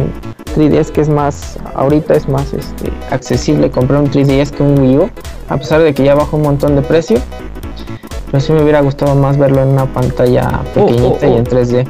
3DS 0.55 0.89
que 0.91 1.01
es 1.01 1.09
más, 1.09 1.57
ahorita 1.75 2.15
es 2.15 2.27
más 2.27 2.53
este, 2.53 2.91
accesible 3.11 3.69
comprar 3.69 4.01
un 4.01 4.09
3DS 4.09 4.49
que 4.51 4.63
un 4.63 4.79
Wii 4.79 4.97
U, 4.97 5.09
a 5.49 5.57
pesar 5.57 5.81
de 5.81 5.93
que 5.93 6.03
ya 6.03 6.15
bajó 6.15 6.37
un 6.37 6.43
montón 6.43 6.75
de 6.75 6.81
precio. 6.81 7.19
Pero 8.31 8.41
sí 8.41 8.51
me 8.53 8.61
hubiera 8.61 8.81
gustado 8.81 9.15
más 9.15 9.37
verlo 9.37 9.61
en 9.63 9.69
una 9.69 9.85
pantalla 9.85 10.61
Oh, 10.75 10.85
pequeñita 10.85 11.27
oh, 11.27 11.29
oh. 11.29 11.33
y 11.33 11.37
en 11.37 11.43
3D. 11.45 11.87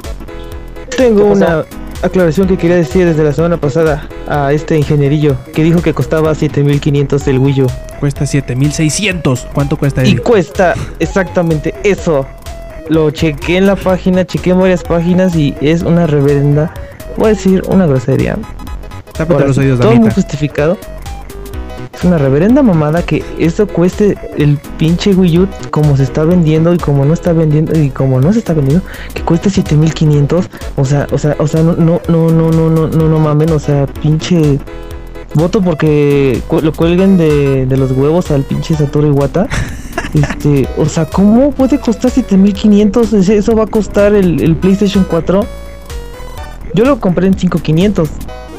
Tengo 0.96 1.24
¿Qué 1.24 1.30
una 1.30 1.64
aclaración 2.02 2.46
que 2.48 2.56
quería 2.56 2.76
decir 2.76 3.06
desde 3.06 3.22
la 3.24 3.32
semana 3.32 3.56
pasada 3.58 4.08
a 4.28 4.52
este 4.52 4.76
ingenierillo 4.76 5.36
que 5.54 5.62
dijo 5.62 5.82
que 5.82 5.92
costaba 5.94 6.34
7500 6.34 7.26
el 7.28 7.38
Wii 7.38 7.62
U. 7.62 7.66
Cuesta 8.00 8.26
7600. 8.26 9.48
¿Cuánto 9.52 9.76
cuesta 9.76 10.04
Y 10.04 10.12
él? 10.12 10.22
cuesta 10.22 10.74
exactamente 10.98 11.74
eso. 11.84 12.26
Lo 12.88 13.10
chequé 13.10 13.56
en 13.58 13.66
la 13.66 13.76
página, 13.76 14.24
chequé 14.24 14.50
en 14.50 14.60
varias 14.60 14.82
páginas 14.82 15.36
y 15.36 15.54
es 15.60 15.82
una 15.82 16.06
reverenda. 16.06 16.72
Voy 17.16 17.26
a 17.26 17.28
decir 17.30 17.62
una 17.68 17.86
grosería. 17.86 18.36
Tápate 19.12 19.34
Ahora 19.34 19.46
los 19.48 19.58
oídos, 19.58 19.80
todo 19.80 19.94
muy 19.94 20.10
justificado. 20.10 20.78
Es 21.92 22.04
una 22.04 22.18
reverenda 22.18 22.62
mamada 22.62 23.02
que 23.02 23.22
eso 23.38 23.66
cueste 23.66 24.16
el 24.38 24.56
pinche 24.78 25.12
Wii 25.12 25.38
U 25.40 25.48
como 25.70 25.96
se 25.96 26.04
está 26.04 26.24
vendiendo 26.24 26.72
y 26.72 26.78
como 26.78 27.04
no 27.04 27.12
está 27.12 27.32
vendiendo 27.32 27.78
y 27.78 27.90
como 27.90 28.20
no 28.20 28.32
se 28.32 28.38
está 28.38 28.54
vendiendo, 28.54 28.84
que 29.12 29.22
cueste 29.22 29.50
7500. 29.50 30.46
O 30.76 30.84
sea, 30.84 31.06
o 31.12 31.18
sea, 31.18 31.36
o 31.38 31.46
sea, 31.46 31.62
no, 31.62 31.74
no, 31.74 32.00
no, 32.08 32.30
no, 32.30 32.50
no, 32.50 32.70
no, 32.70 32.86
no, 32.88 33.08
no 33.08 33.18
mamen, 33.18 33.50
o 33.50 33.58
sea, 33.58 33.86
pinche. 33.86 34.58
Voto 35.34 35.60
porque 35.62 36.42
cu- 36.48 36.60
lo 36.60 36.72
cuelguen 36.72 37.16
de, 37.16 37.64
de 37.66 37.76
los 37.76 37.92
huevos 37.92 38.30
al 38.32 38.42
pinche 38.44 38.74
Satoru 38.74 39.08
Iwata. 39.08 39.46
Este, 40.12 40.68
o 40.76 40.86
sea, 40.86 41.04
¿cómo 41.06 41.52
puede 41.52 41.78
costar 41.78 42.10
7500? 42.10 43.12
Ese- 43.12 43.36
Eso 43.36 43.54
va 43.54 43.62
a 43.64 43.66
costar 43.68 44.12
el, 44.12 44.40
el 44.40 44.56
PlayStation 44.56 45.06
4. 45.08 45.46
Yo 46.74 46.84
lo 46.84 46.98
compré 46.98 47.28
en 47.28 47.38
5500, 47.38 48.08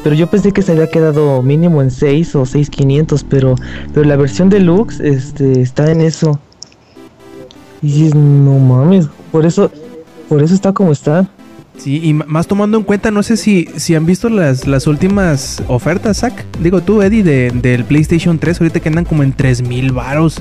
pero 0.02 0.14
yo 0.14 0.28
pensé 0.28 0.52
que 0.52 0.62
se 0.62 0.72
había 0.72 0.88
quedado 0.88 1.42
mínimo 1.42 1.82
en 1.82 1.90
6 1.90 2.34
o 2.36 2.46
6500, 2.46 3.24
pero 3.24 3.54
pero 3.92 4.06
la 4.06 4.16
versión 4.16 4.48
deluxe 4.48 5.00
este 5.00 5.60
está 5.60 5.90
en 5.90 6.00
eso. 6.00 6.38
Y 7.82 7.86
dices, 7.88 8.14
no 8.14 8.58
mames, 8.58 9.08
por 9.30 9.44
eso 9.46 9.70
por 10.28 10.42
eso 10.42 10.54
está 10.54 10.72
como 10.72 10.92
está. 10.92 11.28
Sí, 11.76 12.00
y 12.02 12.12
más 12.12 12.46
tomando 12.46 12.76
en 12.76 12.84
cuenta, 12.84 13.10
no 13.10 13.22
sé 13.22 13.36
si, 13.36 13.66
si 13.76 13.94
han 13.94 14.06
visto 14.06 14.28
las, 14.28 14.66
las 14.66 14.86
últimas 14.86 15.62
ofertas, 15.68 16.18
Zach. 16.18 16.44
Digo 16.60 16.82
tú, 16.82 17.02
Eddie, 17.02 17.22
de, 17.22 17.50
del 17.50 17.84
PlayStation 17.84 18.38
3, 18.38 18.60
ahorita 18.60 18.80
que 18.80 18.88
andan 18.88 19.04
como 19.04 19.22
en 19.22 19.32
3000 19.32 19.90
varos. 19.92 20.40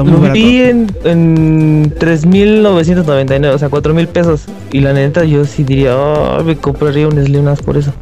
Está 0.00 0.04
muy 0.04 0.12
Lo 0.12 0.20
barato. 0.20 0.34
vi 0.34 0.62
en, 0.62 0.86
en 1.04 1.94
3.999, 1.98 3.54
o 3.54 3.58
sea, 3.58 3.68
4.000 3.70 4.06
pesos. 4.08 4.42
Y 4.72 4.80
la 4.80 4.92
neta, 4.92 5.24
yo 5.24 5.44
sí 5.44 5.64
diría, 5.64 5.92
"Ah, 5.94 6.42
me 6.44 6.56
compraría 6.56 7.06
un 7.08 7.22
Slim 7.24 7.44
NAS 7.44 7.62
por 7.62 7.76
eso. 7.76 7.92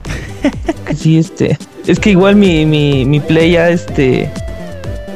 sí, 0.97 1.19
este. 1.19 1.59
Es 1.87 1.99
que 1.99 2.11
igual 2.11 2.37
mi, 2.37 2.67
mi, 2.67 3.05
mi 3.05 3.21
Play 3.21 3.53
ya, 3.53 3.71
este. 3.71 4.31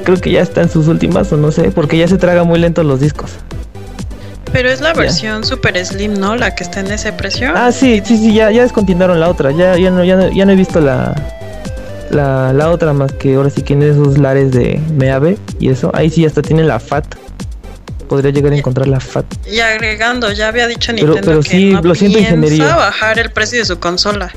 Creo 0.04 0.16
que 0.16 0.30
ya 0.32 0.40
está 0.40 0.62
en 0.62 0.68
sus 0.70 0.88
últimas, 0.88 1.32
o 1.32 1.36
no 1.36 1.52
sé, 1.52 1.70
porque 1.70 1.96
ya 1.96 2.08
se 2.08 2.16
traga 2.18 2.42
muy 2.44 2.58
lento 2.58 2.82
los 2.82 3.00
discos. 3.00 3.30
Pero 4.52 4.68
es 4.68 4.80
la 4.80 4.92
Ya. 4.92 5.00
versión 5.00 5.44
super 5.44 5.82
slim, 5.84 6.14
¿no? 6.14 6.36
La 6.36 6.54
que 6.54 6.64
está 6.64 6.80
en 6.80 6.90
ese 6.92 7.12
precio. 7.12 7.52
Ah, 7.54 7.72
sí, 7.72 8.02
sí, 8.04 8.18
sí, 8.18 8.34
ya, 8.34 8.50
ya 8.50 8.62
descontinuaron 8.62 9.18
la 9.20 9.28
otra. 9.30 9.50
Ya, 9.52 9.78
ya, 9.78 9.90
no, 9.90 10.02
ya, 10.04 10.16
no, 10.16 10.30
ya 10.32 10.44
no 10.44 10.52
he 10.52 10.56
visto 10.56 10.80
la, 10.80 11.14
la, 12.12 12.52
la 12.52 12.70
otra 12.70 12.92
más 12.92 13.12
que 13.12 13.34
ahora 13.34 13.50
sí 13.50 13.62
que 13.62 13.72
en 13.74 13.82
esos 13.82 14.18
lares 14.18 14.52
de 14.52 14.80
Meave 14.96 15.38
y 15.58 15.68
eso. 15.70 15.90
Ahí 15.94 16.10
sí 16.10 16.24
hasta 16.24 16.42
tiene 16.42 16.62
la 16.64 16.78
FAT. 16.78 17.04
Podría 18.08 18.30
llegar 18.30 18.52
a 18.52 18.56
encontrar 18.56 18.88
la 18.88 19.00
FAT. 19.00 19.24
Y 19.50 19.60
agregando, 19.60 20.30
ya 20.32 20.48
había 20.48 20.66
dicho 20.66 20.92
Nintendo 20.92 21.20
pero 21.24 21.40
que 21.42 21.48
sí, 21.48 21.70
no 21.72 21.80
lo 21.82 21.94
siento, 21.94 22.18
ingeniería. 22.18 22.76
bajar 22.76 23.18
el 23.18 23.30
precio 23.30 23.58
de 23.58 23.64
su 23.64 23.78
consola. 23.78 24.30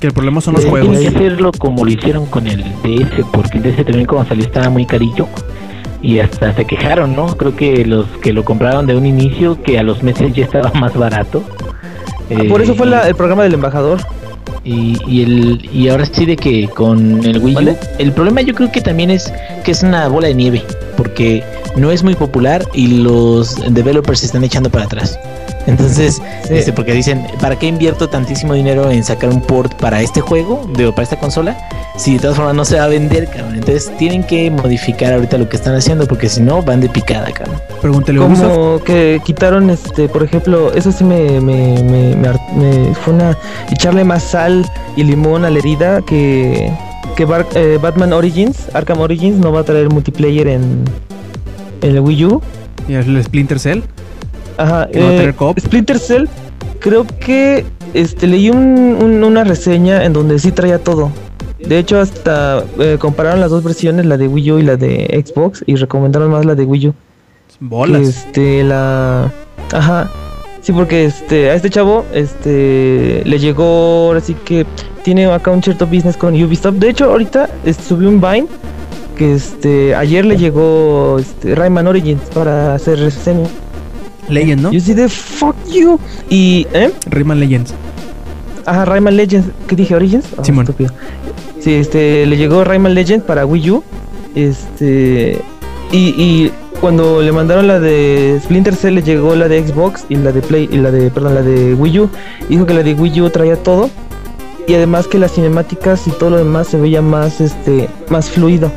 Que 0.00 0.06
el 0.08 0.12
problema 0.12 0.40
son 0.40 0.54
los 0.54 0.64
juegos. 0.64 0.90
Tienen 0.96 1.12
que 1.12 1.18
hacerlo 1.18 1.50
como 1.58 1.84
lo 1.84 1.90
hicieron 1.90 2.26
con 2.26 2.46
el 2.46 2.62
DS, 2.82 3.24
porque 3.32 3.58
el 3.58 3.64
DS 3.64 3.84
también 3.84 4.06
cuando 4.06 4.28
salió 4.28 4.44
estaba 4.44 4.68
muy 4.68 4.86
carillo 4.86 5.26
y 6.02 6.20
hasta 6.20 6.54
se 6.54 6.64
quejaron, 6.66 7.16
¿no? 7.16 7.36
Creo 7.36 7.56
que 7.56 7.84
los 7.84 8.06
que 8.22 8.32
lo 8.32 8.44
compraron 8.44 8.86
de 8.86 8.94
un 8.94 9.06
inicio, 9.06 9.60
que 9.62 9.78
a 9.78 9.82
los 9.82 10.02
meses 10.02 10.32
ya 10.34 10.44
estaba 10.44 10.70
más 10.74 10.94
barato. 10.94 11.42
Por 12.50 12.60
eso 12.60 12.74
fue 12.74 12.86
Eh, 12.86 12.90
la- 12.90 13.08
el 13.08 13.14
programa 13.14 13.42
del 13.44 13.54
embajador. 13.54 14.00
Y, 14.68 14.98
y 15.06 15.22
el 15.22 15.70
y 15.72 15.88
ahora 15.88 16.04
sí 16.04 16.26
de 16.26 16.36
que 16.36 16.68
con 16.68 17.24
el 17.24 17.38
Wii 17.38 17.54
U, 17.54 17.56
¿Vale? 17.56 17.76
el 17.96 18.12
problema 18.12 18.42
yo 18.42 18.54
creo 18.54 18.70
que 18.70 18.82
también 18.82 19.10
es 19.10 19.32
que 19.64 19.70
es 19.70 19.82
una 19.82 20.08
bola 20.08 20.26
de 20.26 20.34
nieve, 20.34 20.62
porque 20.94 21.42
no 21.74 21.90
es 21.90 22.02
muy 22.02 22.14
popular 22.14 22.66
y 22.74 23.02
los 23.02 23.56
developers 23.72 24.20
se 24.20 24.26
están 24.26 24.44
echando 24.44 24.68
para 24.68 24.84
atrás. 24.84 25.18
Entonces, 25.68 26.20
Sí. 26.46 26.54
este, 26.54 26.72
porque 26.72 26.92
dicen, 26.92 27.26
¿para 27.40 27.56
qué 27.56 27.66
invierto 27.66 28.08
tantísimo 28.08 28.54
dinero 28.54 28.90
en 28.90 29.04
sacar 29.04 29.30
un 29.30 29.40
port 29.40 29.74
para 29.74 30.00
este 30.00 30.20
juego, 30.20 30.68
digo, 30.74 30.92
para 30.92 31.02
esta 31.04 31.16
consola? 31.18 31.56
Si 31.96 32.14
de 32.14 32.20
todas 32.20 32.36
formas 32.36 32.54
no 32.54 32.64
se 32.64 32.76
va 32.78 32.84
a 32.84 32.88
vender, 32.88 33.26
cabrón. 33.28 33.54
Entonces 33.56 33.90
tienen 33.98 34.22
que 34.24 34.50
modificar 34.50 35.12
ahorita 35.12 35.36
lo 35.36 35.48
que 35.48 35.56
están 35.56 35.74
haciendo, 35.74 36.06
porque 36.06 36.28
si 36.28 36.40
no, 36.40 36.62
van 36.62 36.80
de 36.80 36.88
picada, 36.88 37.30
cabrón. 37.32 37.56
Pregúntale. 37.80 38.18
Como 38.18 38.80
que 38.84 39.20
quitaron, 39.24 39.68
este, 39.70 40.08
por 40.08 40.22
ejemplo, 40.22 40.72
eso 40.74 40.90
sí 40.92 41.04
me, 41.04 41.40
me, 41.40 41.82
me, 41.82 42.14
me 42.16 42.94
fue 42.94 43.14
una 43.14 43.36
echarle 43.70 44.04
más 44.04 44.22
sal 44.22 44.64
y 44.96 45.02
limón 45.04 45.44
a 45.44 45.50
la 45.50 45.58
herida 45.58 46.00
que, 46.02 46.72
que 47.16 47.24
Bar- 47.24 47.46
eh, 47.54 47.78
Batman 47.82 48.12
Origins, 48.12 48.56
Arkham 48.72 49.00
Origins 49.00 49.36
no 49.38 49.52
va 49.52 49.60
a 49.60 49.64
traer 49.64 49.90
multiplayer 49.90 50.46
en, 50.48 50.84
en 51.82 51.90
el 51.90 52.00
Wii 52.00 52.24
U. 52.24 52.42
Y 52.88 52.94
el 52.94 53.22
Splinter 53.22 53.58
Cell. 53.58 53.80
Ajá, 54.58 54.88
¿Que 54.92 54.98
no 55.00 55.06
va 55.06 55.10
a 55.10 55.14
eh, 55.14 55.18
tener? 55.32 55.34
Splinter 55.60 55.98
Cell, 55.98 56.24
creo 56.80 57.06
que 57.20 57.64
este 57.94 58.26
leí 58.26 58.50
un- 58.50 58.98
un- 59.02 59.24
una 59.24 59.44
reseña 59.44 60.04
en 60.04 60.12
donde 60.12 60.38
sí 60.38 60.52
traía 60.52 60.78
todo. 60.78 61.10
De 61.58 61.78
hecho, 61.78 61.98
hasta 62.00 62.62
eh, 62.78 62.96
compararon 63.00 63.40
las 63.40 63.50
dos 63.50 63.64
versiones, 63.64 64.04
la 64.06 64.16
de 64.16 64.28
Wii 64.28 64.52
U 64.52 64.58
y 64.58 64.62
la 64.62 64.76
de 64.76 65.24
Xbox, 65.26 65.64
y 65.66 65.74
recomendaron 65.76 66.30
más 66.30 66.44
la 66.44 66.54
de 66.54 66.64
Wii 66.64 66.88
U. 66.88 66.94
Bolas. 67.60 68.00
Que, 68.00 68.08
este, 68.08 68.64
la. 68.64 69.32
Ajá. 69.72 70.10
Sí, 70.60 70.72
porque 70.72 71.04
este, 71.06 71.50
a 71.50 71.54
este 71.54 71.70
chavo 71.70 72.04
este, 72.12 73.22
le 73.24 73.38
llegó, 73.38 74.08
ahora 74.08 74.20
sí 74.20 74.34
que 74.44 74.66
tiene 75.02 75.26
acá 75.26 75.50
un 75.50 75.62
cierto 75.62 75.86
business 75.86 76.16
con 76.16 76.34
Ubisoft. 76.40 76.74
De 76.76 76.90
hecho, 76.90 77.06
ahorita 77.06 77.48
este, 77.64 77.82
subió 77.82 78.08
un 78.08 78.20
Vine 78.20 78.46
que 79.16 79.34
este, 79.34 79.94
ayer 79.94 80.24
le 80.26 80.36
llegó 80.36 81.16
este, 81.18 81.54
Rayman 81.54 81.86
Origins 81.86 82.20
para 82.34 82.74
hacer 82.74 82.98
reseña. 83.00 83.46
Legend, 84.28 84.62
¿no? 84.62 84.72
Yo 84.72 84.80
sí 84.80 84.94
de 84.94 85.08
fuck 85.08 85.56
you. 85.66 85.98
Y, 86.28 86.66
¿eh? 86.72 86.90
Rayman 87.06 87.40
Legends. 87.40 87.74
Ajá, 88.66 88.84
Rayman 88.84 89.16
Legends. 89.16 89.48
¿Qué 89.66 89.76
dije? 89.76 89.94
¿Origins? 89.94 90.26
Ah, 90.36 90.44
Simón. 90.44 90.64
estúpido. 90.64 90.92
Sí, 91.60 91.74
este, 91.74 92.26
le 92.26 92.36
llegó 92.36 92.64
Rayman 92.64 92.94
Legends 92.94 93.24
para 93.24 93.46
Wii 93.46 93.70
U. 93.70 93.84
Este. 94.34 95.40
Y, 95.90 95.98
y 95.98 96.52
cuando 96.80 97.22
le 97.22 97.32
mandaron 97.32 97.66
la 97.66 97.80
de 97.80 98.38
Splinter 98.44 98.74
Cell, 98.76 98.94
le 98.94 99.02
llegó 99.02 99.34
la 99.34 99.48
de 99.48 99.66
Xbox 99.66 100.04
y 100.08 100.16
la 100.16 100.32
de 100.32 100.42
Play. 100.42 100.68
Y 100.70 100.76
la 100.76 100.90
de, 100.90 101.10
perdón, 101.10 101.34
la 101.34 101.42
de 101.42 101.74
Wii 101.74 102.00
U. 102.00 102.10
Dijo 102.48 102.66
que 102.66 102.74
la 102.74 102.82
de 102.82 102.94
Wii 102.94 103.22
U 103.22 103.30
traía 103.30 103.56
todo. 103.56 103.90
Y 104.66 104.74
además 104.74 105.06
que 105.06 105.18
las 105.18 105.32
cinemáticas 105.32 106.06
y 106.06 106.10
todo 106.10 106.30
lo 106.30 106.36
demás 106.36 106.68
se 106.68 106.76
veía 106.76 107.00
más, 107.00 107.40
este, 107.40 107.88
más 108.10 108.28
fluido 108.28 108.70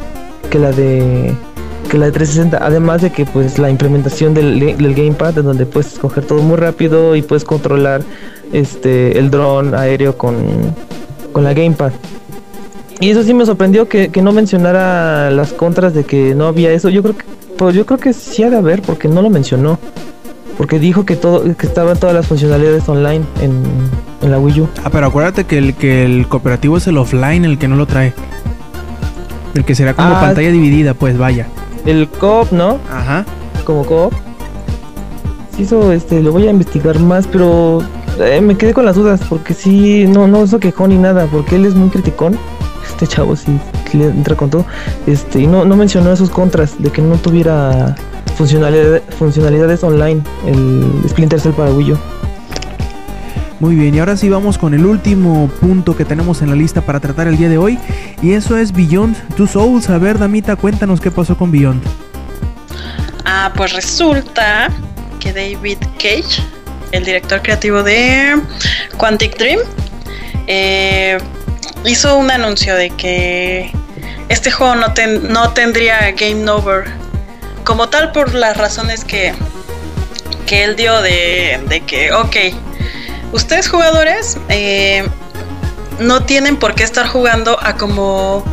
que 0.49 0.57
la 0.57 0.71
de 0.71 1.35
que 1.91 1.97
la 1.97 2.05
de 2.05 2.13
360 2.13 2.57
además 2.65 3.01
de 3.01 3.11
que 3.11 3.25
pues 3.25 3.59
la 3.59 3.69
implementación 3.69 4.33
del, 4.33 4.59
del 4.77 4.95
gamepad 4.95 5.37
en 5.37 5.43
donde 5.45 5.65
puedes 5.65 5.91
escoger 5.91 6.23
todo 6.25 6.41
muy 6.41 6.55
rápido 6.55 7.17
y 7.17 7.21
puedes 7.21 7.43
controlar 7.43 8.01
este 8.53 9.19
el 9.19 9.29
dron 9.29 9.75
aéreo 9.75 10.17
con, 10.17 10.35
con 11.33 11.43
la 11.43 11.53
gamepad 11.53 11.91
y 13.01 13.09
eso 13.09 13.23
sí 13.23 13.33
me 13.33 13.45
sorprendió 13.45 13.89
que, 13.89 14.07
que 14.09 14.21
no 14.21 14.31
mencionara 14.31 15.29
las 15.31 15.51
contras 15.51 15.93
de 15.93 16.05
que 16.05 16.33
no 16.33 16.47
había 16.47 16.71
eso 16.71 16.87
yo 16.87 17.03
creo 17.03 17.17
que 17.17 17.25
pues 17.57 17.75
yo 17.75 17.85
creo 17.85 17.99
que 17.99 18.13
sí 18.13 18.41
ha 18.43 18.49
de 18.49 18.55
haber 18.57 18.81
porque 18.81 19.09
no 19.09 19.21
lo 19.21 19.29
mencionó 19.29 19.77
porque 20.57 20.79
dijo 20.79 21.05
que 21.05 21.17
todo 21.17 21.43
que 21.57 21.67
estaban 21.67 21.97
todas 21.99 22.15
las 22.15 22.25
funcionalidades 22.27 22.87
online 22.87 23.25
en, 23.41 23.63
en 24.21 24.31
la 24.31 24.39
Wii 24.39 24.61
U 24.61 24.69
Ah, 24.85 24.89
pero 24.91 25.07
acuérdate 25.07 25.43
que 25.43 25.57
el, 25.57 25.73
que 25.73 26.05
el 26.05 26.27
cooperativo 26.29 26.77
es 26.77 26.87
el 26.87 26.97
offline 26.97 27.43
el 27.43 27.57
que 27.57 27.67
no 27.67 27.75
lo 27.75 27.85
trae. 27.85 28.13
El 29.55 29.65
que 29.65 29.75
será 29.75 29.93
como 29.93 30.09
Ah. 30.09 30.21
pantalla 30.21 30.51
dividida, 30.51 30.93
pues 30.93 31.17
vaya. 31.17 31.47
El 31.85 32.07
coop 32.07 32.51
no 32.51 32.77
Ajá. 32.91 33.25
como 33.65 33.85
coop. 33.85 34.13
Sí, 35.55 35.63
eso 35.63 35.91
este, 35.91 36.21
lo 36.21 36.31
voy 36.31 36.47
a 36.47 36.51
investigar 36.51 36.97
más, 36.99 37.27
pero 37.27 37.81
eh, 38.19 38.39
me 38.41 38.55
quedé 38.55 38.73
con 38.73 38.85
las 38.85 38.95
dudas 38.95 39.21
porque 39.29 39.53
sí, 39.53 40.05
no, 40.07 40.27
no 40.27 40.47
se 40.47 40.59
quejó 40.59 40.87
ni 40.87 40.97
nada, 40.97 41.27
porque 41.31 41.55
él 41.55 41.65
es 41.65 41.75
muy 41.75 41.89
criticón. 41.89 42.37
Este 42.87 43.07
chavo 43.07 43.35
sí 43.35 43.57
le 43.93 44.05
entra 44.05 44.35
con 44.35 44.49
todo. 44.49 44.65
Este, 45.07 45.39
y 45.39 45.47
no, 45.47 45.65
no 45.65 45.75
mencionó 45.75 46.11
esos 46.11 46.29
contras 46.29 46.75
de 46.81 46.91
que 46.91 47.01
no 47.01 47.15
tuviera 47.17 47.95
funcionalidad- 48.37 49.01
funcionalidades 49.17 49.83
online 49.83 50.21
el 50.45 50.85
Splinter 51.09 51.39
Cell 51.39 51.53
para 51.53 51.71
Wii 51.71 51.93
U. 51.93 51.97
Muy 53.61 53.75
bien, 53.75 53.93
y 53.93 53.99
ahora 53.99 54.17
sí 54.17 54.27
vamos 54.27 54.57
con 54.57 54.73
el 54.73 54.87
último 54.87 55.47
punto 55.61 55.95
que 55.95 56.03
tenemos 56.03 56.41
en 56.41 56.49
la 56.49 56.55
lista 56.55 56.81
para 56.81 56.99
tratar 56.99 57.27
el 57.27 57.37
día 57.37 57.47
de 57.47 57.59
hoy. 57.59 57.77
Y 58.23 58.33
eso 58.33 58.57
es 58.57 58.71
Beyond 58.71 59.35
Two 59.35 59.45
Souls. 59.45 59.87
A 59.91 59.99
ver, 59.99 60.17
Damita, 60.17 60.55
cuéntanos 60.55 60.99
qué 60.99 61.11
pasó 61.11 61.37
con 61.37 61.51
Beyond. 61.51 61.83
Ah, 63.23 63.53
pues 63.55 63.73
resulta 63.73 64.67
que 65.19 65.31
David 65.31 65.77
Cage, 65.99 66.41
el 66.91 67.05
director 67.05 67.43
creativo 67.43 67.83
de 67.83 68.41
Quantic 68.97 69.37
Dream, 69.37 69.59
eh, 70.47 71.19
hizo 71.85 72.17
un 72.17 72.31
anuncio 72.31 72.73
de 72.73 72.89
que 72.89 73.71
este 74.29 74.49
juego 74.49 74.73
no, 74.73 74.87
no 75.29 75.49
tendría 75.51 76.11
game 76.13 76.49
over 76.49 76.85
como 77.63 77.89
tal 77.89 78.11
por 78.11 78.33
las 78.33 78.57
razones 78.57 79.05
que, 79.05 79.33
que 80.47 80.63
él 80.63 80.75
dio 80.75 80.99
de, 81.03 81.61
de 81.69 81.81
que, 81.81 82.11
ok, 82.11 82.35
ustedes 83.31 83.69
jugadores 83.69 84.37
eh, 84.49 85.07
no 85.99 86.23
tienen 86.23 86.57
por 86.57 86.75
qué 86.75 86.83
estar 86.83 87.07
jugando 87.07 87.57
a 87.61 87.77
como 87.77 88.43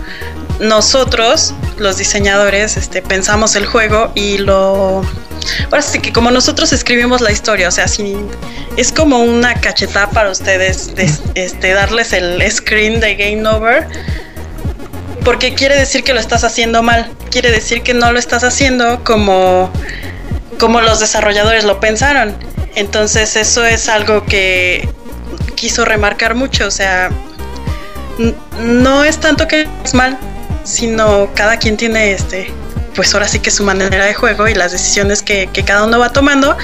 nosotros, 0.60 1.54
los 1.76 1.98
diseñadores, 1.98 2.76
este, 2.76 3.02
pensamos 3.02 3.56
el 3.56 3.66
juego 3.66 4.10
y 4.14 4.38
lo... 4.38 5.02
Ahora 5.66 5.82
sí 5.82 6.00
que 6.00 6.12
como 6.12 6.30
nosotros 6.30 6.72
escribimos 6.72 7.20
la 7.20 7.30
historia, 7.30 7.68
o 7.68 7.70
sea, 7.70 7.86
es 8.76 8.92
como 8.92 9.18
una 9.18 9.54
cachetada 9.54 10.10
para 10.10 10.30
ustedes 10.30 10.94
de, 10.94 11.10
este, 11.36 11.72
darles 11.72 12.12
el 12.12 12.42
screen 12.50 13.00
de 13.00 13.14
Game 13.14 13.48
Over, 13.48 13.86
porque 15.24 15.54
quiere 15.54 15.76
decir 15.76 16.04
que 16.04 16.12
lo 16.12 16.20
estás 16.20 16.44
haciendo 16.44 16.82
mal, 16.82 17.10
quiere 17.30 17.50
decir 17.50 17.82
que 17.82 17.94
no 17.94 18.12
lo 18.12 18.18
estás 18.18 18.44
haciendo 18.44 19.04
como, 19.04 19.70
como 20.58 20.80
los 20.80 21.00
desarrolladores 21.00 21.64
lo 21.64 21.80
pensaron. 21.80 22.36
Entonces 22.74 23.36
eso 23.36 23.64
es 23.64 23.88
algo 23.88 24.24
que 24.24 24.88
quiso 25.54 25.84
remarcar 25.84 26.34
mucho, 26.34 26.66
o 26.66 26.70
sea, 26.70 27.10
no 28.60 29.04
es 29.04 29.18
tanto 29.18 29.48
que 29.48 29.66
es 29.84 29.94
mal, 29.94 30.18
sino 30.64 31.30
cada 31.34 31.56
quien 31.56 31.76
tiene 31.76 32.12
este, 32.12 32.48
pues 32.94 33.14
ahora 33.14 33.28
sí 33.28 33.38
que 33.38 33.50
su 33.50 33.64
manera 33.64 34.04
de 34.04 34.14
juego 34.14 34.48
y 34.48 34.54
las 34.54 34.72
decisiones 34.72 35.22
que, 35.22 35.48
cada 35.64 35.84
uno 35.84 35.98
va 35.98 36.10
tomando, 36.10 36.56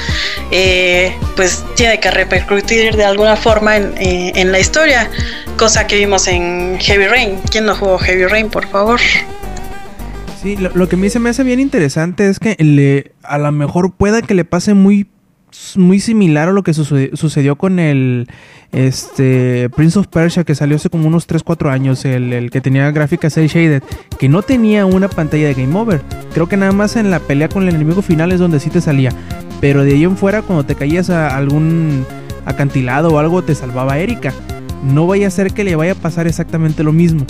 eh, 0.51 1.15
pues 1.37 1.65
tiene 1.77 2.01
que 2.01 2.11
repercutir 2.11 2.97
de 2.97 3.05
alguna 3.05 3.37
forma 3.37 3.77
en, 3.77 3.95
eh, 3.99 4.33
en 4.35 4.53
la 4.53 4.59
historia, 4.59 5.11
cosa 5.57 5.87
que 5.87 5.97
vimos 5.97 6.27
en 6.27 6.79
Heavy 6.81 7.07
Rain. 7.07 7.39
¿Quién 7.51 7.67
no 7.67 7.75
jugó 7.77 7.99
Heavy 7.99 8.27
Rain, 8.27 8.51
por 8.51 8.67
favor? 8.67 9.01
Sí, 10.43 10.57
lo, 10.57 10.71
lo 10.71 10.89
que 10.89 10.97
a 10.97 10.99
mí 10.99 11.09
se 11.09 11.19
me 11.19 11.31
hace 11.31 11.43
bien 11.43 11.61
interesante 11.61 12.29
es 12.29 12.39
que 12.39 12.57
le, 12.59 13.13
a 13.23 13.39
lo 13.39 13.51
mejor 13.53 13.95
pueda 13.95 14.21
que 14.21 14.35
le 14.35 14.45
pase 14.45 14.75
muy, 14.75 15.07
muy 15.77 16.01
similar 16.01 16.49
a 16.49 16.53
lo 16.53 16.63
que 16.63 16.73
suce- 16.75 17.11
sucedió 17.15 17.57
con 17.57 17.79
el 17.79 18.29
este 18.73 19.71
Prince 19.71 19.99
of 19.99 20.09
Persia 20.09 20.43
que 20.45 20.55
salió 20.55 20.77
hace 20.77 20.91
como 20.91 21.07
unos 21.07 21.27
3, 21.27 21.43
4 21.43 21.71
años, 21.71 22.05
el, 22.05 22.33
el 22.33 22.51
que 22.51 22.61
tenía 22.61 22.91
gráficas 22.91 23.35
cel 23.35 23.47
shaded, 23.49 23.83
que 24.19 24.29
no 24.29 24.43
tenía 24.43 24.85
una 24.87 25.09
pantalla 25.09 25.47
de 25.47 25.55
game 25.55 25.79
over. 25.79 26.03
Creo 26.33 26.49
que 26.49 26.57
nada 26.57 26.73
más 26.73 26.97
en 26.97 27.11
la 27.11 27.21
pelea 27.21 27.49
con 27.49 27.63
el 27.69 27.75
enemigo 27.75 28.03
final 28.03 28.33
es 28.33 28.41
donde 28.41 28.59
sí 28.61 28.71
te 28.71 28.81
salía. 28.81 29.13
Pero 29.61 29.85
de 29.85 29.93
ahí 29.93 30.05
en 30.05 30.17
fuera, 30.17 30.43
cuando 30.43 30.65
te 30.65 30.75
caías 30.75 31.09
a 31.11 31.37
algún 31.37 32.05
acantilado 32.47 33.11
o 33.11 33.19
algo, 33.19 33.43
te 33.43 33.55
salvaba 33.55 33.99
Erika. 33.99 34.33
No 34.83 35.07
vaya 35.07 35.29
a 35.29 35.31
ser 35.31 35.53
que 35.53 35.65
le 35.65 35.77
vaya 35.77 35.93
a 35.93 35.97
pasar 35.97 36.27
exactamente 36.27 36.83
lo 36.83 36.93
mismo. 36.93 37.25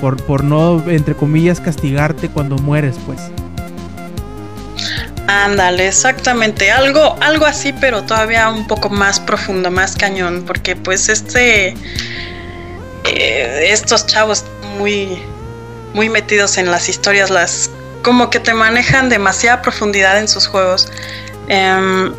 Por, 0.00 0.16
por 0.22 0.42
no, 0.42 0.82
entre 0.88 1.14
comillas, 1.14 1.60
castigarte 1.60 2.28
cuando 2.28 2.56
mueres, 2.58 2.96
pues. 3.06 3.20
Ándale, 5.26 5.88
exactamente, 5.88 6.70
algo, 6.70 7.16
algo 7.20 7.46
así, 7.46 7.72
pero 7.72 8.02
todavía 8.02 8.50
un 8.50 8.66
poco 8.66 8.90
más 8.90 9.20
profundo, 9.20 9.70
más 9.70 9.96
cañón, 9.96 10.44
porque 10.46 10.76
pues 10.76 11.08
este, 11.08 11.74
eh, 13.04 13.68
estos 13.70 14.06
chavos 14.06 14.44
muy, 14.76 15.18
muy 15.94 16.10
metidos 16.10 16.58
en 16.58 16.70
las 16.70 16.90
historias, 16.90 17.30
las, 17.30 17.70
como 18.02 18.28
que 18.28 18.38
te 18.38 18.52
manejan 18.52 19.08
demasiada 19.08 19.62
profundidad 19.62 20.18
en 20.18 20.28
sus 20.28 20.46
juegos. 20.46 20.88
Em, 21.48 22.12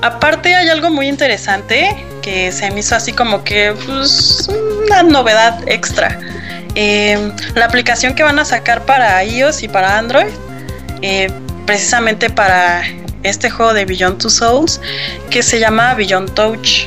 aparte 0.00 0.54
hay 0.54 0.68
algo 0.68 0.90
muy 0.90 1.08
interesante 1.08 2.06
que 2.22 2.52
se 2.52 2.70
me 2.70 2.80
hizo 2.80 2.94
así 2.94 3.12
como 3.12 3.42
que 3.42 3.74
pues, 3.84 4.48
una 4.86 5.02
novedad 5.02 5.58
extra. 5.66 6.20
Em, 6.76 7.32
la 7.56 7.64
aplicación 7.64 8.14
que 8.14 8.22
van 8.22 8.38
a 8.38 8.44
sacar 8.44 8.86
para 8.86 9.22
iOS 9.24 9.64
y 9.64 9.68
para 9.68 9.98
Android 9.98 10.32
eh, 11.02 11.30
precisamente 11.66 12.30
para 12.30 12.82
este 13.22 13.50
juego 13.50 13.72
de 13.74 13.84
Beyond 13.84 14.18
Two 14.18 14.30
Souls 14.30 14.80
que 15.30 15.42
se 15.42 15.58
llama 15.60 15.94
Beyond 15.94 16.34
Touch. 16.34 16.86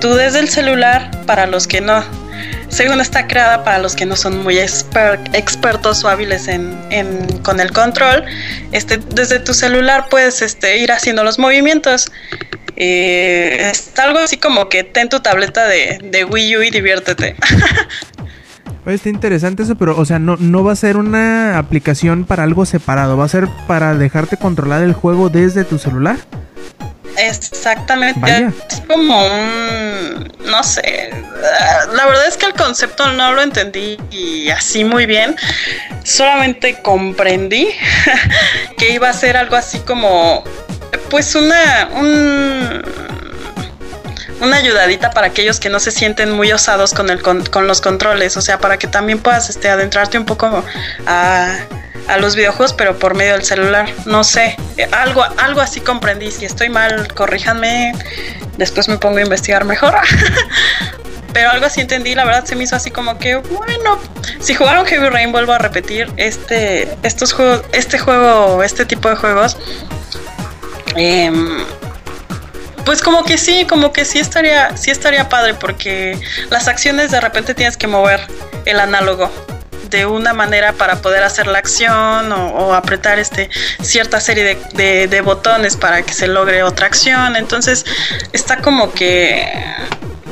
Tú 0.00 0.14
desde 0.14 0.40
el 0.40 0.48
celular, 0.48 1.10
para 1.26 1.46
los 1.46 1.66
que 1.66 1.80
no, 1.80 2.04
según 2.68 3.00
está 3.00 3.26
creada 3.26 3.64
para 3.64 3.78
los 3.78 3.96
que 3.96 4.06
no 4.06 4.14
son 4.14 4.42
muy 4.42 4.56
exper- 4.56 5.18
expertos 5.32 6.04
o 6.04 6.08
hábiles 6.08 6.46
en, 6.48 6.78
en- 6.90 7.38
con 7.38 7.58
el 7.60 7.72
control, 7.72 8.24
este, 8.72 8.98
desde 8.98 9.40
tu 9.40 9.54
celular 9.54 10.06
puedes 10.08 10.42
este, 10.42 10.78
ir 10.78 10.92
haciendo 10.92 11.24
los 11.24 11.38
movimientos. 11.38 12.10
Eh, 12.76 13.70
es 13.72 13.98
algo 13.98 14.20
así 14.20 14.36
como 14.36 14.68
que 14.68 14.84
ten 14.84 15.08
tu 15.08 15.18
tableta 15.18 15.66
de, 15.66 15.98
de 16.00 16.24
Wii 16.24 16.56
U 16.58 16.62
y 16.62 16.70
diviértete. 16.70 17.34
Oye, 18.88 18.94
está 18.94 19.10
interesante 19.10 19.64
eso, 19.64 19.74
pero, 19.74 19.98
o 19.98 20.06
sea, 20.06 20.18
no, 20.18 20.38
no 20.38 20.64
va 20.64 20.72
a 20.72 20.76
ser 20.76 20.96
una 20.96 21.58
aplicación 21.58 22.24
para 22.24 22.44
algo 22.44 22.64
separado, 22.64 23.18
va 23.18 23.26
a 23.26 23.28
ser 23.28 23.46
para 23.66 23.94
dejarte 23.94 24.38
controlar 24.38 24.82
el 24.82 24.94
juego 24.94 25.28
desde 25.28 25.64
tu 25.64 25.78
celular. 25.78 26.16
Exactamente. 27.18 28.18
Vaya. 28.18 28.50
Es 28.70 28.80
como 28.86 29.26
un. 29.26 30.32
No 30.46 30.62
sé. 30.62 31.10
La 31.94 32.06
verdad 32.06 32.28
es 32.28 32.38
que 32.38 32.46
el 32.46 32.54
concepto 32.54 33.12
no 33.12 33.32
lo 33.32 33.42
entendí 33.42 33.98
y 34.10 34.48
así 34.48 34.84
muy 34.84 35.04
bien. 35.04 35.36
Solamente 36.02 36.80
comprendí 36.80 37.68
que 38.78 38.94
iba 38.94 39.10
a 39.10 39.12
ser 39.12 39.36
algo 39.36 39.56
así 39.56 39.80
como. 39.80 40.44
Pues 41.10 41.34
una. 41.34 41.90
Un, 41.92 42.82
una 44.40 44.56
ayudadita 44.56 45.10
para 45.10 45.28
aquellos 45.28 45.60
que 45.60 45.68
no 45.68 45.80
se 45.80 45.90
sienten 45.90 46.30
muy 46.30 46.52
osados 46.52 46.94
con, 46.94 47.10
el, 47.10 47.22
con, 47.22 47.44
con 47.46 47.66
los 47.66 47.80
controles. 47.80 48.36
O 48.36 48.40
sea, 48.40 48.58
para 48.58 48.78
que 48.78 48.86
también 48.86 49.18
puedas 49.18 49.50
este, 49.50 49.68
adentrarte 49.68 50.18
un 50.18 50.24
poco 50.24 50.64
a, 51.06 51.56
a 52.08 52.16
los 52.18 52.36
videojuegos, 52.36 52.72
pero 52.72 52.98
por 52.98 53.14
medio 53.14 53.32
del 53.32 53.44
celular. 53.44 53.88
No 54.06 54.24
sé, 54.24 54.56
algo, 54.92 55.24
algo 55.36 55.60
así 55.60 55.80
comprendí. 55.80 56.30
Si 56.30 56.44
estoy 56.44 56.68
mal, 56.68 57.12
corríjanme. 57.14 57.92
Después 58.56 58.88
me 58.88 58.98
pongo 58.98 59.18
a 59.18 59.22
investigar 59.22 59.64
mejor. 59.64 59.94
pero 61.32 61.50
algo 61.50 61.66
así 61.66 61.80
entendí, 61.80 62.14
la 62.14 62.24
verdad 62.24 62.44
se 62.44 62.56
me 62.56 62.64
hizo 62.64 62.76
así 62.76 62.90
como 62.90 63.18
que, 63.18 63.36
bueno, 63.36 63.98
si 64.40 64.54
jugaron 64.54 64.86
Heavy 64.86 65.08
Rain, 65.08 65.30
vuelvo 65.30 65.52
a 65.52 65.58
repetir, 65.58 66.10
este, 66.16 66.88
estos 67.02 67.32
juegos, 67.32 67.62
este 67.72 67.98
juego, 67.98 68.62
este 68.62 68.84
tipo 68.86 69.08
de 69.08 69.16
juegos, 69.16 69.56
em, 70.96 71.58
pues 72.88 73.02
como 73.02 73.22
que 73.22 73.36
sí, 73.36 73.66
como 73.68 73.92
que 73.92 74.06
sí 74.06 74.18
estaría, 74.18 74.74
sí 74.78 74.90
estaría 74.90 75.28
padre 75.28 75.52
porque 75.52 76.18
las 76.48 76.68
acciones 76.68 77.10
de 77.10 77.20
repente 77.20 77.54
tienes 77.54 77.76
que 77.76 77.86
mover 77.86 78.18
el 78.64 78.80
análogo 78.80 79.30
de 79.90 80.06
una 80.06 80.32
manera 80.32 80.72
para 80.72 80.96
poder 81.02 81.22
hacer 81.22 81.48
la 81.48 81.58
acción 81.58 82.32
o, 82.32 82.72
apretar 82.72 83.18
este 83.18 83.50
cierta 83.82 84.20
serie 84.20 84.56
de 84.72 85.20
botones 85.20 85.76
para 85.76 86.00
que 86.00 86.14
se 86.14 86.28
logre 86.28 86.62
otra 86.62 86.86
acción. 86.86 87.36
Entonces 87.36 87.84
está 88.32 88.62
como 88.62 88.90
que 88.94 89.52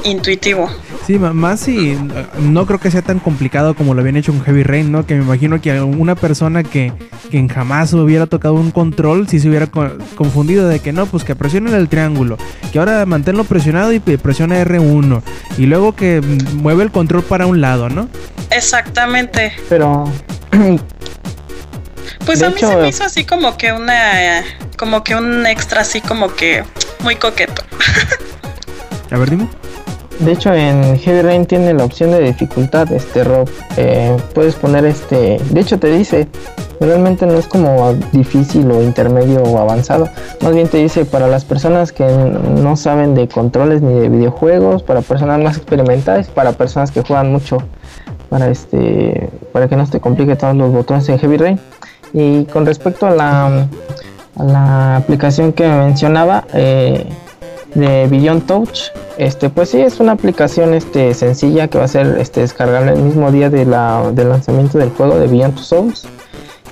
intuitivo. 0.04 0.74
Sí, 1.06 1.20
más 1.20 1.60
si 1.60 1.96
no 2.40 2.66
creo 2.66 2.80
que 2.80 2.90
sea 2.90 3.00
tan 3.02 3.20
complicado 3.20 3.74
como 3.76 3.94
lo 3.94 4.00
habían 4.00 4.16
hecho 4.16 4.32
con 4.32 4.42
Heavy 4.42 4.64
Rain, 4.64 4.90
¿no? 4.90 5.06
Que 5.06 5.14
me 5.14 5.22
imagino 5.22 5.60
que 5.60 5.80
una 5.80 6.16
persona 6.16 6.64
que, 6.64 6.92
que 7.30 7.48
jamás 7.48 7.92
hubiera 7.92 8.26
tocado 8.26 8.54
un 8.54 8.72
control, 8.72 9.28
si 9.28 9.38
se 9.38 9.48
hubiera 9.48 9.68
co- 9.68 9.88
confundido 10.16 10.66
de 10.66 10.80
que 10.80 10.92
no, 10.92 11.06
pues 11.06 11.22
que 11.22 11.36
presionen 11.36 11.74
el 11.74 11.88
triángulo, 11.88 12.38
que 12.72 12.80
ahora 12.80 13.06
manténlo 13.06 13.44
presionado 13.44 13.92
y 13.92 14.00
presiona 14.00 14.60
R1, 14.64 15.22
y 15.58 15.66
luego 15.66 15.94
que 15.94 16.20
mueve 16.54 16.82
el 16.82 16.90
control 16.90 17.22
para 17.22 17.46
un 17.46 17.60
lado, 17.60 17.88
¿no? 17.88 18.08
Exactamente. 18.50 19.52
Pero 19.68 20.10
Pues 22.26 22.40
De 22.40 22.46
a 22.46 22.48
mí 22.48 22.56
hecho- 22.56 22.68
se 22.68 22.76
me 22.78 22.88
hizo 22.88 23.04
así 23.04 23.24
como 23.24 23.56
que 23.56 23.70
una 23.72 24.42
como 24.76 25.04
que 25.04 25.14
un 25.14 25.46
extra 25.46 25.82
así 25.82 26.00
como 26.00 26.34
que 26.34 26.64
muy 27.04 27.14
coqueto. 27.14 27.62
A 29.12 29.16
ver, 29.18 29.30
dime. 29.30 29.46
De 30.20 30.32
hecho, 30.32 30.52
en 30.52 30.98
Heavy 30.98 31.22
Rain 31.22 31.46
tiene 31.46 31.74
la 31.74 31.84
opción 31.84 32.10
de 32.10 32.20
dificultad, 32.20 32.90
este 32.92 33.24
Rob. 33.24 33.48
Eh, 33.76 34.16
puedes 34.34 34.54
poner 34.54 34.84
este. 34.84 35.38
De 35.50 35.60
hecho, 35.60 35.78
te 35.78 35.90
dice 35.90 36.26
realmente 36.80 37.26
no 37.26 37.34
es 37.34 37.46
como 37.46 37.94
difícil 38.12 38.70
o 38.70 38.82
intermedio 38.82 39.42
o 39.42 39.58
avanzado. 39.58 40.08
Más 40.42 40.54
bien 40.54 40.68
te 40.68 40.78
dice 40.78 41.04
para 41.04 41.28
las 41.28 41.44
personas 41.44 41.92
que 41.92 42.04
no 42.04 42.76
saben 42.76 43.14
de 43.14 43.28
controles 43.28 43.82
ni 43.82 43.94
de 43.94 44.08
videojuegos, 44.08 44.82
para 44.82 45.00
personas 45.00 45.40
más 45.40 45.56
experimentadas, 45.56 46.28
para 46.28 46.52
personas 46.52 46.90
que 46.90 47.02
juegan 47.02 47.32
mucho, 47.32 47.58
para 48.28 48.48
este, 48.48 49.30
para 49.52 49.68
que 49.68 49.76
no 49.76 49.86
te 49.86 50.00
complique 50.00 50.36
todos 50.36 50.56
los 50.56 50.72
botones 50.72 51.08
en 51.08 51.18
Heavy 51.18 51.36
Rain. 51.36 51.60
Y 52.12 52.44
con 52.44 52.66
respecto 52.66 53.06
a 53.06 53.10
la, 53.10 53.68
aplicación 54.96 55.52
que 55.52 55.66
mencionaba 55.66 56.44
eh, 56.52 57.06
de 57.76 58.06
Beyond 58.08 58.46
Touch, 58.46 58.90
este, 59.18 59.50
pues 59.50 59.70
sí 59.70 59.80
es 59.80 60.00
una 60.00 60.12
aplicación 60.12 60.74
este, 60.74 61.14
sencilla 61.14 61.68
que 61.68 61.78
va 61.78 61.84
a 61.84 61.88
ser 61.88 62.16
este, 62.18 62.40
descargable 62.40 62.92
el 62.92 63.02
mismo 63.02 63.30
día 63.30 63.50
de 63.50 63.66
la, 63.66 64.10
del 64.12 64.30
lanzamiento 64.30 64.78
del 64.78 64.90
juego 64.90 65.18
de 65.18 65.26
Beyond 65.26 65.54
Two 65.54 65.62
Souls. 65.62 66.08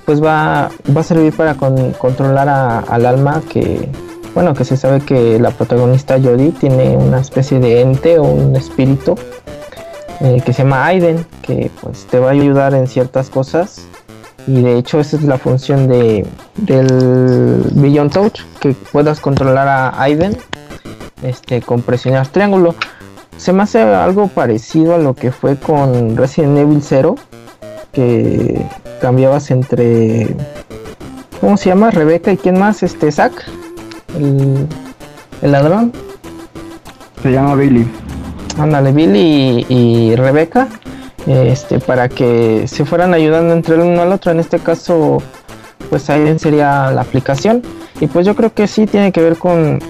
Pues 0.07 0.23
va, 0.23 0.71
va 0.95 1.01
a 1.01 1.05
servir 1.05 1.35
para 1.35 1.55
controlar 1.55 2.49
al 2.89 3.07
alma 3.07 3.43
que, 3.49 3.89
bueno, 4.35 4.53
que 4.53 4.65
se 4.65 4.77
sabe 4.77 5.01
que 5.01 5.39
la 5.39 5.51
protagonista 5.51 6.21
Jodie 6.21 6.53
tiene 6.53 6.97
una 6.97 7.21
especie 7.21 7.59
de 7.59 7.81
ente 7.81 8.19
o 8.19 8.25
un 8.25 8.55
espíritu 8.57 9.15
eh, 10.21 10.43
que 10.45 10.53
se 10.53 10.63
llama 10.63 10.85
Aiden, 10.87 11.25
que 11.41 11.71
pues 11.81 12.07
te 12.07 12.19
va 12.19 12.29
a 12.29 12.33
ayudar 12.33 12.75
en 12.75 12.87
ciertas 12.87 13.31
cosas. 13.31 13.87
Y 14.47 14.61
de 14.61 14.77
hecho 14.77 15.01
esa 15.01 15.17
es 15.17 15.23
la 15.23 15.39
función 15.39 15.89
de, 15.89 16.27
del 16.57 17.63
Beyond 17.73 18.13
Touch, 18.13 18.41
que 18.61 18.75
puedas 18.93 19.21
controlar 19.21 19.69
a 19.69 20.03
Aiden 20.03 20.37
este, 21.25 21.63
con 21.63 21.83
presionar 21.83 22.29
triángulo. 22.29 22.75
Se 23.37 23.53
me 23.53 23.65
hace 23.65 23.83
algo 23.83 24.29
parecido 24.29 24.95
a 24.95 24.99
lo 24.99 25.15
que 25.15 25.33
fue 25.33 25.57
con 25.57 26.17
Resident 26.17 26.59
Evil 26.59 26.81
0, 26.83 27.17
que 27.93 28.65
cambiabas 29.01 29.51
entre. 29.51 30.37
¿Cómo 31.41 31.57
se 31.57 31.71
llama? 31.71 31.91
Rebeca 31.91 32.33
y 32.33 32.37
quién 32.37 32.59
más? 32.59 32.83
Este, 32.83 33.11
Zack, 33.11 33.33
el, 34.17 34.67
el 35.43 35.53
ladrón. 35.53 35.93
Se 37.23 37.33
llama 37.33 37.55
Billy. 37.55 37.87
Ándale, 38.59 38.93
Billy 38.93 39.67
y, 39.69 40.15
Rebeca. 40.15 40.69
Este, 41.27 41.81
para 41.81 42.09
que 42.09 42.69
se 42.69 42.85
fueran 42.85 43.15
ayudando 43.15 43.55
entre 43.55 43.75
el 43.75 43.81
uno 43.81 44.03
al 44.03 44.13
otro. 44.13 44.31
En 44.31 44.41
este 44.41 44.59
caso, 44.59 45.23
pues 45.91 46.09
ahí 46.11 46.39
sería 46.39 46.91
la 46.91 47.01
aplicación. 47.01 47.63
Y 48.01 48.07
pues 48.07 48.27
yo 48.27 48.37
creo 48.37 48.53
que 48.53 48.67
sí 48.67 48.87
tiene 48.87 49.11
que 49.11 49.23
ver 49.23 49.37
con, 49.37 49.81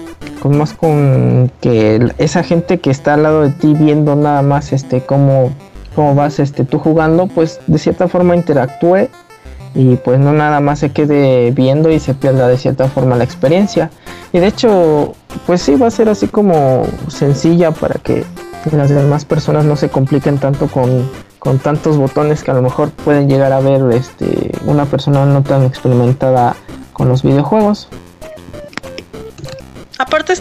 con 0.45 0.59
más 0.59 0.73
con 0.73 1.51
que 1.59 2.13
esa 2.19 2.43
gente 2.43 2.79
que 2.79 2.91
está 2.91 3.15
al 3.15 3.23
lado 3.23 3.41
de 3.41 3.49
ti 3.49 3.73
viendo 3.73 4.15
nada 4.15 4.43
más 4.43 4.73
este 4.73 5.01
cómo 5.01 5.51
cómo 5.95 6.13
vas 6.13 6.37
este, 6.37 6.65
tú 6.65 6.77
jugando, 6.77 7.25
pues 7.25 7.59
de 7.65 7.79
cierta 7.79 8.07
forma 8.07 8.35
interactúe 8.35 9.07
y 9.73 9.95
pues 9.95 10.19
no 10.19 10.33
nada 10.33 10.59
más 10.59 10.77
se 10.77 10.91
quede 10.91 11.49
viendo 11.49 11.89
y 11.89 11.99
se 11.99 12.13
pierda 12.13 12.47
de 12.47 12.59
cierta 12.59 12.87
forma 12.89 13.15
la 13.15 13.23
experiencia. 13.23 13.89
Y 14.33 14.39
de 14.39 14.45
hecho, 14.45 15.13
pues 15.47 15.63
sí, 15.63 15.73
va 15.73 15.87
a 15.87 15.91
ser 15.91 16.09
así 16.09 16.27
como 16.27 16.85
sencilla 17.07 17.71
para 17.71 17.95
que 17.95 18.23
las 18.71 18.91
demás 18.91 19.25
personas 19.25 19.65
no 19.65 19.75
se 19.75 19.89
compliquen 19.89 20.37
tanto 20.37 20.67
con, 20.67 21.09
con 21.39 21.57
tantos 21.57 21.97
botones 21.97 22.43
que 22.43 22.51
a 22.51 22.53
lo 22.53 22.61
mejor 22.61 22.91
pueden 22.91 23.27
llegar 23.27 23.51
a 23.51 23.61
ver 23.61 23.81
este, 23.93 24.51
una 24.67 24.85
persona 24.85 25.25
no 25.25 25.41
tan 25.41 25.63
experimentada 25.63 26.55
con 26.93 27.09
los 27.09 27.23
videojuegos. 27.23 27.89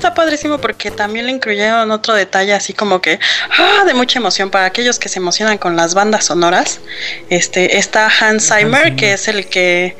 Está 0.04 0.12
padrísimo 0.12 0.58
porque 0.58 0.90
también 0.90 1.24
le 1.24 1.32
incluyeron 1.32 1.90
otro 1.90 2.12
detalle 2.12 2.52
así 2.52 2.74
como 2.74 3.00
que 3.00 3.18
ah, 3.58 3.84
de 3.86 3.94
mucha 3.94 4.18
emoción 4.18 4.50
para 4.50 4.66
aquellos 4.66 4.98
que 4.98 5.08
se 5.08 5.18
emocionan 5.18 5.56
con 5.56 5.76
las 5.76 5.94
bandas 5.94 6.26
sonoras. 6.26 6.80
Este 7.30 7.78
está 7.78 8.10
Hans 8.20 8.52
Zimmer, 8.54 8.96
que 8.96 9.14
es 9.14 9.28
el 9.28 9.46
que 9.46 9.96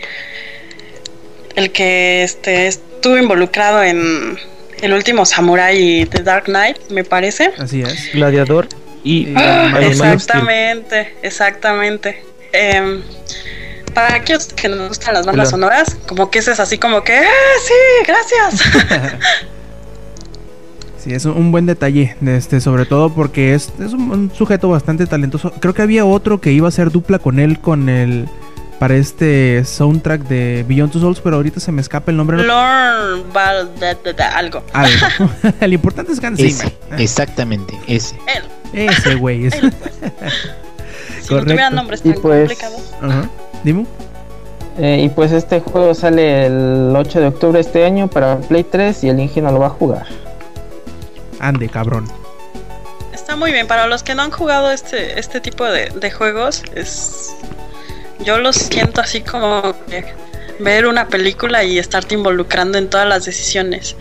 el 1.56 1.72
que 1.72 2.22
este 2.22 2.66
estuvo 2.66 3.16
involucrado 3.16 3.82
en 3.82 4.38
El 4.82 4.92
último 4.92 5.24
Samurai 5.24 6.02
y 6.02 6.04
The 6.04 6.22
Dark 6.22 6.44
Knight, 6.44 6.90
me 6.90 7.04
parece. 7.04 7.54
Así 7.56 7.80
es. 7.80 8.12
Gladiador 8.12 8.68
y 9.04 9.32
ah, 9.34 9.72
exactamente, 9.80 11.14
exactamente. 11.22 12.22
Em, 12.52 13.02
para 13.94 14.16
aquellos 14.16 14.48
que 14.48 14.68
nos 14.68 14.88
gustan 14.88 15.14
las 15.14 15.24
bandas 15.24 15.48
sonoras, 15.48 15.96
como 16.06 16.30
que 16.30 16.40
ese 16.40 16.52
es 16.52 16.60
así 16.60 16.76
como 16.76 17.02
que, 17.02 17.16
¡Ah, 17.16 17.56
sí, 17.66 17.72
gracias. 18.06 18.60
sí, 21.04 21.14
es 21.14 21.24
un 21.26 21.52
buen 21.52 21.66
detalle, 21.66 22.16
este, 22.26 22.60
sobre 22.60 22.86
todo 22.86 23.12
porque 23.12 23.54
es, 23.54 23.72
es 23.78 23.92
un, 23.92 24.30
sujeto 24.34 24.68
bastante 24.68 25.06
talentoso. 25.06 25.52
Creo 25.60 25.74
que 25.74 25.82
había 25.82 26.04
otro 26.04 26.40
que 26.40 26.52
iba 26.52 26.66
a 26.66 26.70
ser 26.70 26.90
dupla 26.90 27.18
con 27.18 27.38
él, 27.38 27.60
con 27.60 27.88
el 27.88 28.28
para 28.78 28.96
este 28.96 29.64
soundtrack 29.64 30.22
de 30.22 30.64
Beyond 30.66 30.92
Two 30.92 31.00
Souls, 31.00 31.20
pero 31.20 31.36
ahorita 31.36 31.60
se 31.60 31.72
me 31.72 31.80
escapa 31.80 32.10
el 32.10 32.16
nombre. 32.16 32.38
Algo. 34.34 34.62
Algo. 34.72 35.30
el 35.60 35.72
importante 35.72 36.12
es 36.12 36.22
Hans 36.22 36.40
Zimmer. 36.40 36.72
Exactamente, 36.98 37.78
ese. 37.86 38.16
Él. 38.26 38.88
Ese 38.90 39.14
güey. 39.14 39.46
Ese. 39.46 39.60
Pues. 39.60 39.72
si 41.22 41.34
no 41.34 41.42
tuviera 41.42 41.70
nombres 41.70 42.02
tan 42.02 42.14
pues, 42.14 42.48
complicados. 42.48 42.94
Ajá. 43.00 43.28
Dimo. 43.62 43.86
Eh, 44.76 45.02
y 45.04 45.08
pues 45.08 45.30
este 45.30 45.60
juego 45.60 45.94
sale 45.94 46.46
el 46.46 46.92
8 46.96 47.20
de 47.20 47.26
octubre 47.28 47.60
este 47.60 47.84
año 47.84 48.08
para 48.08 48.38
Play 48.38 48.64
3 48.64 49.04
y 49.04 49.08
el 49.08 49.20
Inge 49.20 49.40
no 49.40 49.52
lo 49.52 49.60
va 49.60 49.66
a 49.66 49.70
jugar. 49.70 50.06
Ande, 51.40 51.68
cabrón. 51.68 52.10
Está 53.12 53.36
muy 53.36 53.52
bien, 53.52 53.66
para 53.66 53.86
los 53.86 54.02
que 54.02 54.14
no 54.14 54.22
han 54.22 54.30
jugado 54.30 54.70
este, 54.70 55.18
este 55.18 55.40
tipo 55.40 55.64
de, 55.64 56.10
juegos, 56.10 56.62
es 56.74 57.34
yo 58.20 58.38
lo 58.38 58.52
siento 58.52 59.00
así 59.00 59.20
como 59.20 59.74
ver 60.58 60.86
una 60.86 61.08
película 61.08 61.64
y 61.64 61.78
estarte 61.78 62.14
involucrando 62.14 62.78
en 62.78 62.88
todas 62.88 63.08
las 63.08 63.24
decisiones. 63.24 63.96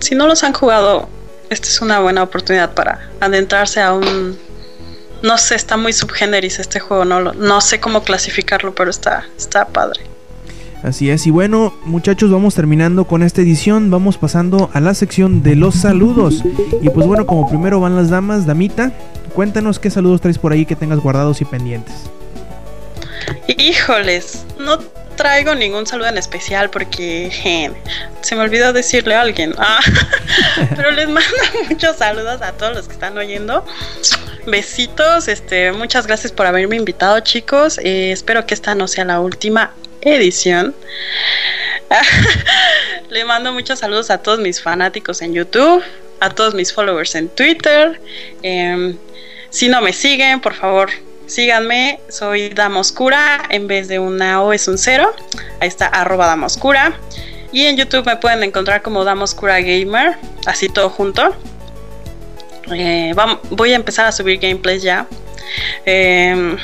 si 0.00 0.14
no 0.14 0.26
los 0.26 0.42
han 0.44 0.52
jugado, 0.52 1.08
esta 1.50 1.68
es 1.68 1.80
una 1.80 2.00
buena 2.00 2.22
oportunidad 2.22 2.72
para 2.74 3.10
adentrarse 3.20 3.80
a 3.80 3.92
un 3.92 4.38
no 5.22 5.38
sé, 5.38 5.54
está 5.54 5.76
muy 5.76 5.92
subgéneris 5.92 6.58
este 6.58 6.80
juego, 6.80 7.04
no, 7.04 7.32
no 7.32 7.60
sé 7.60 7.80
cómo 7.80 8.02
clasificarlo, 8.02 8.74
pero 8.74 8.90
está, 8.90 9.24
está 9.38 9.66
padre. 9.66 10.11
Así 10.82 11.10
es, 11.10 11.28
y 11.28 11.30
bueno, 11.30 11.72
muchachos, 11.84 12.32
vamos 12.32 12.56
terminando 12.56 13.06
con 13.06 13.22
esta 13.22 13.40
edición, 13.40 13.90
vamos 13.90 14.18
pasando 14.18 14.68
a 14.72 14.80
la 14.80 14.94
sección 14.94 15.42
de 15.44 15.54
los 15.54 15.76
saludos. 15.76 16.42
Y 16.80 16.90
pues 16.90 17.06
bueno, 17.06 17.24
como 17.24 17.48
primero 17.48 17.78
van 17.78 17.94
las 17.94 18.10
damas, 18.10 18.46
damita, 18.46 18.92
cuéntanos 19.32 19.78
qué 19.78 19.90
saludos 19.90 20.20
traes 20.20 20.38
por 20.38 20.52
ahí 20.52 20.66
que 20.66 20.74
tengas 20.74 20.98
guardados 20.98 21.40
y 21.40 21.44
pendientes. 21.44 21.94
Híjoles, 23.46 24.44
no 24.58 24.80
traigo 25.16 25.54
ningún 25.54 25.86
saludo 25.86 26.08
en 26.08 26.18
especial 26.18 26.68
porque 26.68 27.70
se 28.20 28.34
me 28.34 28.42
olvidó 28.42 28.72
decirle 28.72 29.14
a 29.14 29.20
alguien. 29.20 29.54
Ah, 29.64 29.80
pero 30.74 30.90
les 30.90 31.08
mando 31.08 31.30
muchos 31.70 31.96
saludos 31.96 32.42
a 32.42 32.52
todos 32.52 32.74
los 32.74 32.88
que 32.88 32.94
están 32.94 33.16
oyendo. 33.16 33.64
Besitos, 34.46 35.28
este, 35.28 35.72
muchas 35.72 36.06
gracias 36.06 36.32
por 36.32 36.46
haberme 36.46 36.76
invitado, 36.76 37.20
chicos. 37.20 37.78
Eh, 37.78 38.12
espero 38.12 38.46
que 38.46 38.54
esta 38.54 38.74
no 38.74 38.88
sea 38.88 39.04
la 39.04 39.20
última 39.20 39.72
edición. 40.02 40.74
Le 43.10 43.24
mando 43.24 43.52
muchos 43.52 43.78
saludos 43.78 44.10
a 44.10 44.18
todos 44.18 44.40
mis 44.40 44.60
fanáticos 44.60 45.22
en 45.22 45.34
YouTube, 45.34 45.82
a 46.20 46.30
todos 46.30 46.54
mis 46.54 46.72
followers 46.72 47.14
en 47.14 47.28
Twitter. 47.28 48.00
Em, 48.42 48.96
si 49.50 49.68
no 49.68 49.80
me 49.80 49.92
siguen, 49.92 50.40
por 50.40 50.54
favor, 50.54 50.90
síganme. 51.26 52.00
Soy 52.08 52.50
Damoscura. 52.50 53.42
En 53.50 53.66
vez 53.66 53.88
de 53.88 53.98
una 53.98 54.42
O 54.42 54.52
es 54.52 54.68
un 54.68 54.78
cero. 54.78 55.14
Ahí 55.60 55.68
está, 55.68 55.86
arroba 55.86 56.26
Damoscura. 56.26 56.98
Y 57.52 57.66
en 57.66 57.76
YouTube 57.76 58.06
me 58.06 58.16
pueden 58.16 58.42
encontrar 58.42 58.80
como 58.80 59.04
Damoscura 59.04 59.60
Gamer, 59.60 60.16
así 60.46 60.70
todo 60.70 60.88
junto. 60.88 61.36
Eh, 62.74 63.14
voy 63.50 63.72
a 63.72 63.76
empezar 63.76 64.06
a 64.06 64.12
subir 64.12 64.38
gameplays 64.38 64.82
ya. 64.82 65.06
Em, 65.84 66.56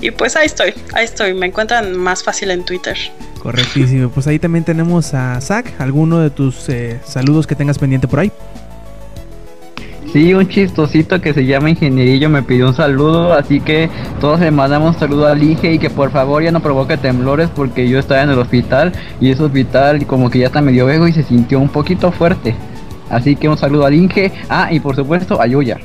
y 0.00 0.10
pues 0.10 0.36
ahí 0.36 0.46
estoy, 0.46 0.74
ahí 0.92 1.04
estoy. 1.04 1.34
Me 1.34 1.46
encuentran 1.46 1.96
más 1.96 2.22
fácil 2.22 2.50
en 2.50 2.64
Twitter. 2.64 2.96
Correctísimo. 3.42 4.10
Pues 4.10 4.26
ahí 4.26 4.38
también 4.38 4.64
tenemos 4.64 5.14
a 5.14 5.40
Zach. 5.40 5.66
¿Alguno 5.78 6.18
de 6.18 6.30
tus 6.30 6.68
eh, 6.68 7.00
saludos 7.04 7.46
que 7.46 7.54
tengas 7.54 7.78
pendiente 7.78 8.08
por 8.08 8.20
ahí? 8.20 8.32
Sí, 10.12 10.32
un 10.32 10.48
chistosito 10.48 11.20
que 11.20 11.34
se 11.34 11.44
llama 11.44 11.70
Ingenierillo 11.70 12.30
me 12.30 12.42
pidió 12.42 12.68
un 12.68 12.74
saludo, 12.74 13.34
así 13.34 13.60
que 13.60 13.90
todos 14.20 14.40
le 14.40 14.50
mandamos 14.50 14.94
un 14.94 15.00
saludo 15.00 15.26
al 15.26 15.42
Inge 15.42 15.74
y 15.74 15.78
que 15.78 15.90
por 15.90 16.10
favor 16.10 16.42
ya 16.42 16.52
no 16.52 16.60
provoque 16.60 16.96
temblores 16.96 17.50
porque 17.54 17.88
yo 17.88 17.98
estaba 17.98 18.22
en 18.22 18.30
el 18.30 18.38
hospital 18.38 18.92
y 19.20 19.30
ese 19.30 19.42
hospital 19.42 20.06
como 20.06 20.30
que 20.30 20.38
ya 20.38 20.46
está 20.46 20.62
medio 20.62 20.86
viejo 20.86 21.06
y 21.06 21.12
se 21.12 21.22
sintió 21.22 21.58
un 21.58 21.68
poquito 21.68 22.12
fuerte. 22.12 22.54
Así 23.10 23.36
que 23.36 23.48
un 23.48 23.58
saludo 23.58 23.84
al 23.84 23.94
Inge. 23.94 24.32
Ah, 24.48 24.68
y 24.70 24.80
por 24.80 24.96
supuesto 24.96 25.40
a 25.40 25.46
Yuya. 25.46 25.78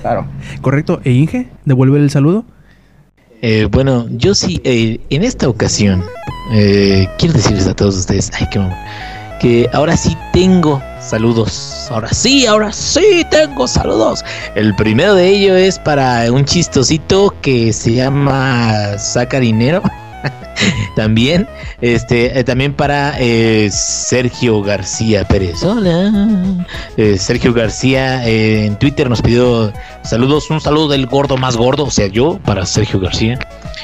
Claro. 0.00 0.26
Correcto. 0.60 1.00
¿E 1.04 1.10
Inge? 1.10 1.48
¿Devuelve 1.64 1.98
el 1.98 2.10
saludo? 2.10 2.44
Eh, 3.44 3.66
bueno, 3.68 4.06
yo 4.08 4.36
sí, 4.36 4.60
eh, 4.62 5.00
en 5.10 5.24
esta 5.24 5.48
ocasión, 5.48 6.04
eh, 6.52 7.08
quiero 7.18 7.34
decirles 7.34 7.66
a 7.66 7.74
todos 7.74 7.96
ustedes 7.96 8.30
ay, 8.34 8.46
que, 8.50 8.60
que 9.40 9.68
ahora 9.72 9.96
sí 9.96 10.16
tengo 10.32 10.80
saludos. 11.00 11.88
Ahora 11.90 12.08
sí, 12.14 12.46
ahora 12.46 12.72
sí 12.72 13.26
tengo 13.32 13.66
saludos. 13.66 14.24
El 14.54 14.72
primero 14.76 15.16
de 15.16 15.28
ellos 15.28 15.56
es 15.58 15.76
para 15.80 16.30
un 16.30 16.44
chistosito 16.44 17.34
que 17.42 17.72
se 17.72 17.94
llama 17.94 18.96
Saca 18.96 19.40
Dinero. 19.40 19.82
también, 20.96 21.48
este, 21.80 22.38
eh, 22.38 22.44
también 22.44 22.74
para 22.74 23.14
eh, 23.18 23.70
Sergio 23.72 24.62
García 24.62 25.26
Pérez. 25.26 25.62
Hola. 25.62 26.66
Eh, 26.96 27.16
Sergio 27.18 27.52
García 27.52 28.26
en 28.26 28.76
Twitter 28.76 29.08
nos 29.08 29.22
pidió 29.22 29.72
saludos, 30.04 30.50
un 30.50 30.60
saludo 30.60 30.88
del 30.88 31.06
gordo 31.06 31.36
más 31.36 31.56
gordo, 31.56 31.84
o 31.84 31.90
sea, 31.90 32.06
yo, 32.06 32.38
para 32.44 32.66
Sergio 32.66 33.00
García. 33.00 33.38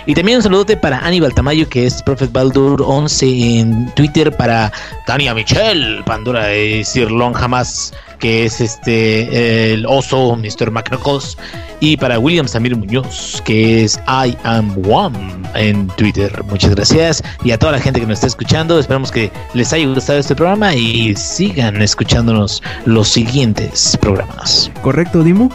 Y 0.06 0.14
también 0.14 0.38
un 0.38 0.42
saludote 0.42 0.76
para 0.76 0.98
Aníbal 0.98 1.34
Tamayo, 1.34 1.68
que 1.68 1.86
es 1.86 2.02
Prophet 2.02 2.32
Baldur 2.32 2.82
11 2.82 3.58
en 3.58 3.94
Twitter, 3.94 4.36
para 4.36 4.72
Tania 5.06 5.34
Michelle, 5.34 6.02
Pandora 6.04 6.54
y 6.54 6.84
Sir 6.84 7.10
Long 7.10 7.34
Jamás, 7.34 7.92
que 8.18 8.44
es 8.44 8.60
este 8.60 9.72
el 9.72 9.86
oso 9.86 10.36
Mr. 10.36 10.70
McNuckles, 10.70 11.36
y 11.80 11.96
para 11.96 12.18
William 12.18 12.48
Samir 12.48 12.76
Muñoz, 12.76 13.42
que 13.44 13.84
es 13.84 14.00
I 14.08 14.36
am 14.44 14.76
one 14.88 15.16
en 15.54 15.86
Twitter. 15.88 16.42
Muchas 16.44 16.67
gracias 16.70 17.22
y 17.44 17.52
a 17.52 17.58
toda 17.58 17.72
la 17.72 17.80
gente 17.80 18.00
que 18.00 18.06
nos 18.06 18.14
está 18.14 18.26
escuchando. 18.26 18.78
Esperamos 18.78 19.10
que 19.10 19.30
les 19.54 19.72
haya 19.72 19.86
gustado 19.86 20.18
este 20.18 20.34
programa 20.34 20.74
y 20.74 21.14
sigan 21.16 21.80
escuchándonos 21.82 22.62
los 22.84 23.08
siguientes 23.08 23.96
programas. 23.96 24.70
¿Correcto, 24.82 25.22
Dimu? 25.22 25.50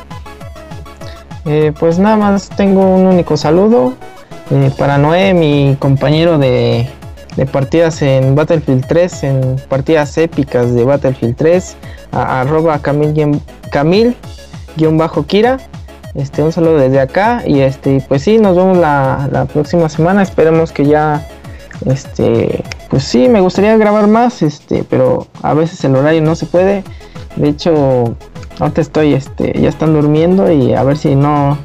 Eh, 1.45 1.73
pues 1.77 1.99
nada 1.99 2.15
más 2.15 2.49
tengo 2.49 2.81
un 2.95 3.05
único 3.05 3.35
saludo 3.35 3.93
eh, 4.51 4.71
para 4.77 4.97
Noé, 4.97 5.33
mi 5.33 5.75
compañero 5.79 6.37
de, 6.37 6.87
de 7.35 7.45
partidas 7.45 8.01
en 8.01 8.35
Battlefield 8.35 8.85
3, 8.87 9.23
en 9.23 9.55
partidas 9.67 10.17
épicas 10.17 10.73
de 10.73 10.83
Battlefield 10.83 11.35
3, 11.35 11.75
a, 12.11 12.41
arroba 12.41 12.79
Camil, 12.79 13.41
Camil 13.71 14.15
guion 14.77 14.97
bajo 14.97 15.25
Kira. 15.25 15.57
Este, 16.15 16.43
un 16.43 16.51
saludo 16.51 16.77
desde 16.77 16.99
acá 16.99 17.41
y 17.45 17.61
este, 17.61 18.03
pues 18.07 18.21
sí, 18.21 18.37
nos 18.37 18.55
vemos 18.55 18.77
la, 18.77 19.27
la 19.31 19.45
próxima 19.45 19.89
semana. 19.89 20.21
Esperemos 20.21 20.71
que 20.71 20.85
ya, 20.85 21.27
este, 21.85 22.63
pues 22.89 23.03
sí, 23.03 23.27
me 23.29 23.41
gustaría 23.41 23.75
grabar 23.77 24.07
más, 24.07 24.43
este, 24.43 24.83
pero 24.87 25.27
a 25.41 25.53
veces 25.53 25.83
el 25.83 25.95
horario 25.95 26.21
no 26.21 26.35
se 26.35 26.45
puede. 26.45 26.83
De 27.35 27.49
hecho, 27.49 28.15
ahorita 28.59 28.81
estoy, 28.81 29.13
este, 29.13 29.59
ya 29.59 29.69
están 29.69 29.93
durmiendo 29.93 30.51
y 30.51 30.73
a 30.75 30.83
ver 30.83 30.97
si 30.97 31.15
no, 31.15 31.57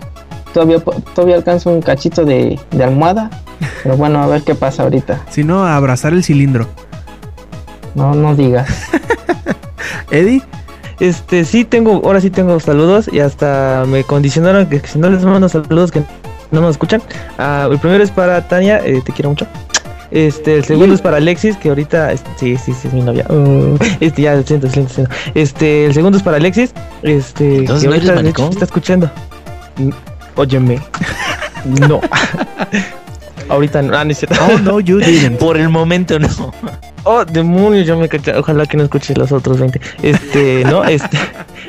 todavía, 0.54 0.78
todavía 1.14 1.36
alcanzo 1.36 1.70
un 1.70 1.82
cachito 1.82 2.24
de, 2.24 2.58
de 2.70 2.84
almohada. 2.84 3.30
Pero 3.82 3.96
bueno, 3.96 4.22
a 4.22 4.26
ver 4.26 4.42
qué 4.42 4.54
pasa 4.54 4.84
ahorita. 4.84 5.20
Si 5.28 5.44
no, 5.44 5.64
a 5.64 5.76
abrazar 5.76 6.14
el 6.14 6.24
cilindro. 6.24 6.68
No, 7.94 8.14
no 8.14 8.34
digas. 8.34 8.68
Eddie, 10.10 10.42
Este, 11.00 11.44
sí 11.44 11.64
tengo, 11.64 12.02
ahora 12.04 12.20
sí 12.20 12.30
tengo 12.30 12.58
saludos 12.60 13.08
y 13.12 13.20
hasta 13.20 13.84
me 13.86 14.04
condicionaron 14.04 14.66
que 14.66 14.80
si 14.80 14.98
no 14.98 15.08
les 15.08 15.24
mando 15.24 15.48
saludos 15.48 15.92
que 15.92 16.02
no 16.50 16.60
nos 16.60 16.72
escuchan. 16.72 17.02
Ah, 17.38 17.68
el 17.70 17.78
primero 17.78 18.02
es 18.02 18.10
para 18.10 18.46
Tania, 18.48 18.80
eh, 18.84 19.00
te 19.04 19.12
quiero 19.12 19.30
mucho. 19.30 19.46
Este, 20.10 20.56
el 20.56 20.64
segundo 20.64 20.94
es 20.94 21.02
para 21.02 21.18
Alexis, 21.18 21.56
que 21.56 21.68
ahorita, 21.68 22.12
este, 22.12 22.30
sí, 22.38 22.56
sí, 22.56 22.72
sí, 22.72 22.88
es 22.88 22.94
mi 22.94 23.02
novia. 23.02 23.26
Mm, 23.28 23.74
este, 24.00 24.22
ya, 24.22 24.42
siento, 24.42 24.68
siento, 24.68 24.92
siento. 24.92 25.14
Este, 25.34 25.86
el 25.86 25.94
segundo 25.94 26.16
es 26.16 26.24
para 26.24 26.38
Alexis, 26.38 26.72
este, 27.02 27.64
que 27.64 27.66
¿no 27.66 27.94
eres 27.94 28.08
ahorita 28.08 28.28
hecho, 28.30 28.50
está 28.50 28.64
escuchando. 28.64 29.10
Mm, 29.76 29.90
Óyeme. 30.36 30.80
no. 31.88 32.00
ahorita 33.48 33.82
no, 33.82 33.96
ah, 33.96 34.04
cierto. 34.14 34.36
oh 34.50 34.58
no, 34.58 34.80
you 34.80 34.98
didn't. 35.00 35.38
Por 35.38 35.56
el 35.56 35.68
momento 35.68 36.18
no. 36.18 36.28
Oh, 37.04 37.24
demonios, 37.24 37.86
yo 37.86 37.96
me 37.96 38.08
caché. 38.08 38.34
Ojalá 38.34 38.66
que 38.66 38.76
no 38.76 38.82
escuche 38.82 39.14
los 39.14 39.32
otros 39.32 39.58
20. 39.58 39.80
Este, 40.02 40.62
no, 40.64 40.84
este. 40.88 41.16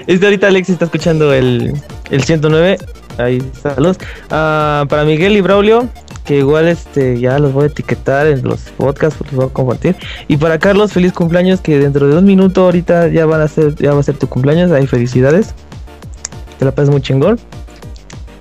Este 0.06 0.26
ahorita 0.26 0.47
Alexis 0.47 0.73
está 0.73 0.85
escuchando 0.85 1.34
el, 1.34 1.73
el 2.10 2.23
109. 2.23 2.77
Ahí, 3.18 3.41
saludos. 3.61 3.99
Ah, 4.30 4.85
para 4.89 5.06
Miguel 5.06 5.38
y 5.38 5.41
Braulio, 5.41 5.88
que 6.26 6.39
igual 6.39 6.68
este 6.68 7.19
ya 7.19 7.39
los 7.39 7.53
voy 7.53 7.65
a 7.65 7.68
etiquetar 7.68 8.27
en 8.27 8.43
los 8.43 8.61
podcasts, 8.76 9.19
los 9.22 9.31
voy 9.31 9.45
a 9.45 9.49
compartir. 9.49 9.95
Y 10.27 10.38
para 10.38 10.60
Carlos, 10.60 10.91
feliz 10.91 11.14
cumpleaños, 11.14 11.61
que 11.61 11.80
dentro 11.80 12.07
de 12.07 12.18
un 12.18 12.26
minuto 12.26 12.65
ahorita 12.65 13.07
ya 13.07 13.26
van 13.26 13.41
a 13.41 13.47
ser, 13.47 13.76
ya 13.76 13.93
va 13.93 14.01
a 14.01 14.03
ser 14.03 14.18
tu 14.18 14.27
cumpleaños. 14.27 14.72
Ahí 14.72 14.88
felicidades. 14.88 15.53
Te 16.57 16.65
la 16.65 16.72
pases 16.72 16.89
muy 16.89 17.01
chingón. 17.01 17.39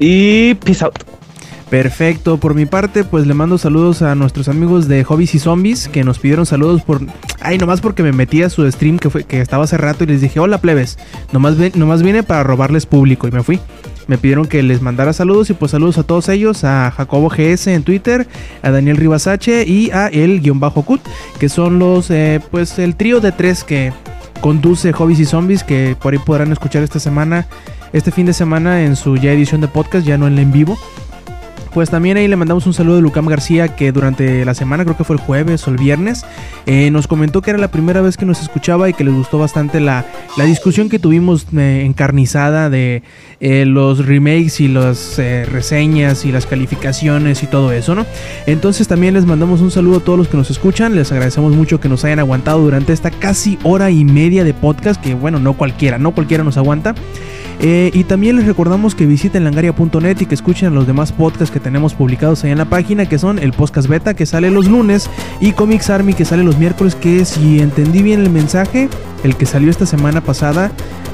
Y 0.00 0.54
peace 0.54 0.84
out. 0.84 1.17
Perfecto, 1.70 2.38
por 2.38 2.54
mi 2.54 2.64
parte, 2.64 3.04
pues 3.04 3.26
le 3.26 3.34
mando 3.34 3.58
saludos 3.58 4.00
a 4.00 4.14
nuestros 4.14 4.48
amigos 4.48 4.88
de 4.88 5.04
Hobbies 5.04 5.34
y 5.34 5.38
Zombies 5.38 5.88
que 5.88 6.02
nos 6.02 6.18
pidieron 6.18 6.46
saludos 6.46 6.80
por. 6.82 7.02
Ay, 7.40 7.58
nomás 7.58 7.82
porque 7.82 8.02
me 8.02 8.12
metí 8.12 8.42
a 8.42 8.48
su 8.48 8.70
stream 8.70 8.98
que, 8.98 9.10
fue, 9.10 9.24
que 9.24 9.42
estaba 9.42 9.64
hace 9.64 9.76
rato 9.76 10.04
y 10.04 10.06
les 10.06 10.22
dije, 10.22 10.40
hola 10.40 10.62
plebes, 10.62 10.98
nomás, 11.30 11.56
nomás 11.76 12.02
vine 12.02 12.22
para 12.22 12.42
robarles 12.42 12.86
público 12.86 13.28
y 13.28 13.32
me 13.32 13.42
fui. 13.42 13.60
Me 14.06 14.16
pidieron 14.16 14.46
que 14.46 14.62
les 14.62 14.80
mandara 14.80 15.12
saludos 15.12 15.50
y 15.50 15.52
pues 15.52 15.72
saludos 15.72 15.98
a 15.98 16.02
todos 16.04 16.30
ellos, 16.30 16.64
a 16.64 16.90
Jacobo 16.90 17.28
GS 17.28 17.66
en 17.66 17.82
Twitter, 17.82 18.26
a 18.62 18.70
Daniel 18.70 18.96
Rivasache 18.96 19.64
y 19.66 19.90
a 19.90 20.06
el 20.06 20.40
guion 20.40 20.60
bajo 20.60 20.82
cut, 20.82 21.02
que 21.38 21.50
son 21.50 21.78
los, 21.78 22.10
eh, 22.10 22.40
pues 22.50 22.78
el 22.78 22.96
trío 22.96 23.20
de 23.20 23.32
tres 23.32 23.62
que 23.62 23.92
conduce 24.40 24.94
Hobbies 24.94 25.20
y 25.20 25.26
Zombies, 25.26 25.64
que 25.64 25.94
por 26.00 26.14
ahí 26.14 26.18
podrán 26.18 26.50
escuchar 26.50 26.82
esta 26.82 26.98
semana, 26.98 27.46
este 27.92 28.10
fin 28.10 28.24
de 28.24 28.32
semana 28.32 28.82
en 28.84 28.96
su 28.96 29.18
ya 29.18 29.32
edición 29.32 29.60
de 29.60 29.68
podcast, 29.68 30.06
ya 30.06 30.16
no 30.16 30.26
en 30.26 30.38
en 30.38 30.50
vivo. 30.50 30.78
Pues 31.78 31.90
también 31.90 32.16
ahí 32.16 32.26
le 32.26 32.34
mandamos 32.34 32.66
un 32.66 32.74
saludo 32.74 32.98
a 32.98 33.00
Lucam 33.00 33.26
García 33.26 33.76
que 33.76 33.92
durante 33.92 34.44
la 34.44 34.54
semana, 34.54 34.82
creo 34.82 34.96
que 34.96 35.04
fue 35.04 35.14
el 35.14 35.22
jueves 35.22 35.64
o 35.68 35.70
el 35.70 35.76
viernes, 35.76 36.26
eh, 36.66 36.90
nos 36.90 37.06
comentó 37.06 37.40
que 37.40 37.50
era 37.50 37.58
la 37.60 37.70
primera 37.70 38.00
vez 38.00 38.16
que 38.16 38.26
nos 38.26 38.42
escuchaba 38.42 38.88
y 38.88 38.94
que 38.94 39.04
les 39.04 39.14
gustó 39.14 39.38
bastante 39.38 39.78
la, 39.78 40.04
la 40.36 40.42
discusión 40.42 40.88
que 40.88 40.98
tuvimos 40.98 41.46
eh, 41.56 41.84
encarnizada 41.86 42.68
de 42.68 43.04
eh, 43.38 43.64
los 43.64 44.04
remakes 44.04 44.60
y 44.60 44.66
las 44.66 45.18
reseñas 45.18 46.24
y 46.24 46.32
las 46.32 46.46
calificaciones 46.46 47.44
y 47.44 47.46
todo 47.46 47.70
eso, 47.70 47.94
¿no? 47.94 48.06
Entonces 48.46 48.88
también 48.88 49.14
les 49.14 49.24
mandamos 49.24 49.60
un 49.60 49.70
saludo 49.70 49.98
a 49.98 50.00
todos 50.00 50.18
los 50.18 50.26
que 50.26 50.36
nos 50.36 50.50
escuchan, 50.50 50.96
les 50.96 51.12
agradecemos 51.12 51.54
mucho 51.54 51.78
que 51.78 51.88
nos 51.88 52.04
hayan 52.04 52.18
aguantado 52.18 52.58
durante 52.58 52.92
esta 52.92 53.12
casi 53.12 53.56
hora 53.62 53.92
y 53.92 54.04
media 54.04 54.42
de 54.42 54.52
podcast, 54.52 55.00
que 55.00 55.14
bueno, 55.14 55.38
no 55.38 55.52
cualquiera, 55.52 55.96
no 55.96 56.10
cualquiera 56.10 56.42
nos 56.42 56.56
aguanta. 56.56 56.96
Eh, 57.60 57.90
y 57.92 58.04
también 58.04 58.36
les 58.36 58.46
recordamos 58.46 58.94
que 58.94 59.04
visiten 59.06 59.44
langaria.net 59.44 60.20
y 60.20 60.26
que 60.26 60.34
escuchen 60.34 60.74
los 60.74 60.86
demás 60.86 61.12
podcasts 61.12 61.50
que 61.50 61.60
tenemos 61.60 61.94
publicados 61.94 62.44
ahí 62.44 62.52
en 62.52 62.58
la 62.58 62.66
página, 62.66 63.06
que 63.06 63.18
son 63.18 63.38
el 63.38 63.52
podcast 63.52 63.88
beta 63.88 64.14
que 64.14 64.26
sale 64.26 64.50
los 64.50 64.66
lunes 64.66 65.10
y 65.40 65.52
Comics 65.52 65.90
Army 65.90 66.14
que 66.14 66.24
sale 66.24 66.44
los 66.44 66.58
miércoles, 66.58 66.94
que 66.94 67.24
si 67.24 67.60
entendí 67.60 68.02
bien 68.02 68.20
el 68.20 68.30
mensaje, 68.30 68.88
el 69.24 69.36
que 69.36 69.46
salió 69.46 69.70
esta 69.70 69.86
semana 69.86 70.20
pasada 70.20 70.70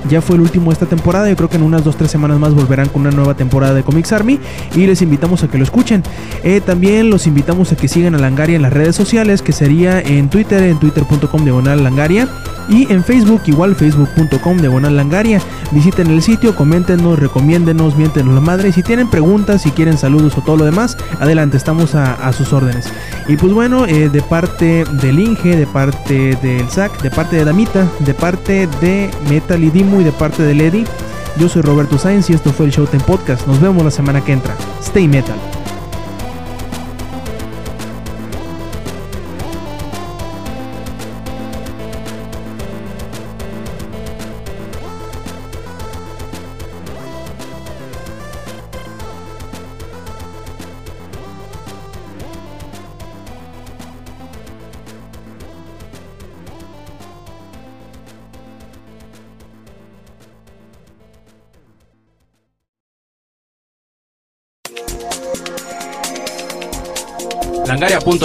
ya 0.08 0.20
fue 0.20 0.36
el 0.36 0.42
último 0.42 0.70
de 0.70 0.74
esta 0.74 0.86
temporada. 0.86 1.28
Yo 1.28 1.36
creo 1.36 1.48
que 1.48 1.56
en 1.56 1.62
unas 1.62 1.84
2-3 1.84 2.06
semanas 2.06 2.38
más 2.38 2.54
volverán 2.54 2.88
con 2.88 3.02
una 3.02 3.10
nueva 3.10 3.34
temporada 3.34 3.74
de 3.74 3.82
Comics 3.82 4.12
Army 4.12 4.38
y 4.74 4.86
les 4.86 5.02
invitamos 5.02 5.42
a 5.42 5.48
que 5.48 5.58
lo 5.58 5.64
escuchen. 5.64 6.02
Eh, 6.42 6.60
también 6.60 7.10
los 7.10 7.26
invitamos 7.26 7.72
a 7.72 7.76
que 7.76 7.88
sigan 7.88 8.14
a 8.14 8.18
Langaria 8.18 8.56
en 8.56 8.62
las 8.62 8.72
redes 8.72 8.96
sociales, 8.96 9.42
que 9.42 9.52
sería 9.52 10.00
en 10.00 10.28
Twitter, 10.28 10.62
en 10.62 10.78
twitter.com 10.78 11.44
diagonal 11.44 11.82
Langaria 11.82 12.28
y 12.68 12.90
en 12.92 13.04
Facebook, 13.04 13.42
igual 13.46 13.74
facebook.com 13.74 14.58
diagonal 14.58 14.96
Langaria. 14.96 15.40
Visiten 15.72 16.08
el 16.08 16.22
sitio, 16.22 16.33
coméntenos, 16.54 17.18
recomiéndenos, 17.18 17.96
miéntenos 17.96 18.34
la 18.34 18.40
madre. 18.40 18.72
Si 18.72 18.82
tienen 18.82 19.08
preguntas, 19.08 19.62
si 19.62 19.70
quieren 19.70 19.96
saludos 19.96 20.36
o 20.36 20.42
todo 20.42 20.56
lo 20.56 20.64
demás, 20.64 20.96
adelante, 21.20 21.56
estamos 21.56 21.94
a, 21.94 22.14
a 22.14 22.32
sus 22.32 22.52
órdenes. 22.52 22.92
Y 23.28 23.36
pues 23.36 23.52
bueno, 23.52 23.86
eh, 23.86 24.08
de 24.08 24.22
parte 24.22 24.84
del 25.00 25.20
Inge, 25.20 25.56
de 25.56 25.66
parte 25.66 26.36
del 26.42 26.68
SAC, 26.68 27.00
de 27.02 27.10
parte 27.10 27.36
de 27.36 27.44
Damita, 27.44 27.88
de 28.00 28.14
parte 28.14 28.68
de 28.80 29.10
Metal 29.28 29.62
y 29.62 29.70
Dimu 29.70 30.00
y 30.00 30.04
de 30.04 30.12
parte 30.12 30.42
de 30.42 30.54
Lady, 30.54 30.84
yo 31.38 31.48
soy 31.48 31.62
Roberto 31.62 31.98
Sainz 31.98 32.30
y 32.30 32.34
esto 32.34 32.52
fue 32.52 32.66
el 32.66 32.72
Showtime 32.72 33.04
Podcast. 33.04 33.46
Nos 33.46 33.60
vemos 33.60 33.82
la 33.84 33.90
semana 33.90 34.22
que 34.22 34.32
entra. 34.32 34.54
Stay 34.80 35.08
Metal. 35.08 35.63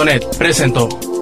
Langaria.net 0.10 0.38
presentó 0.38 1.19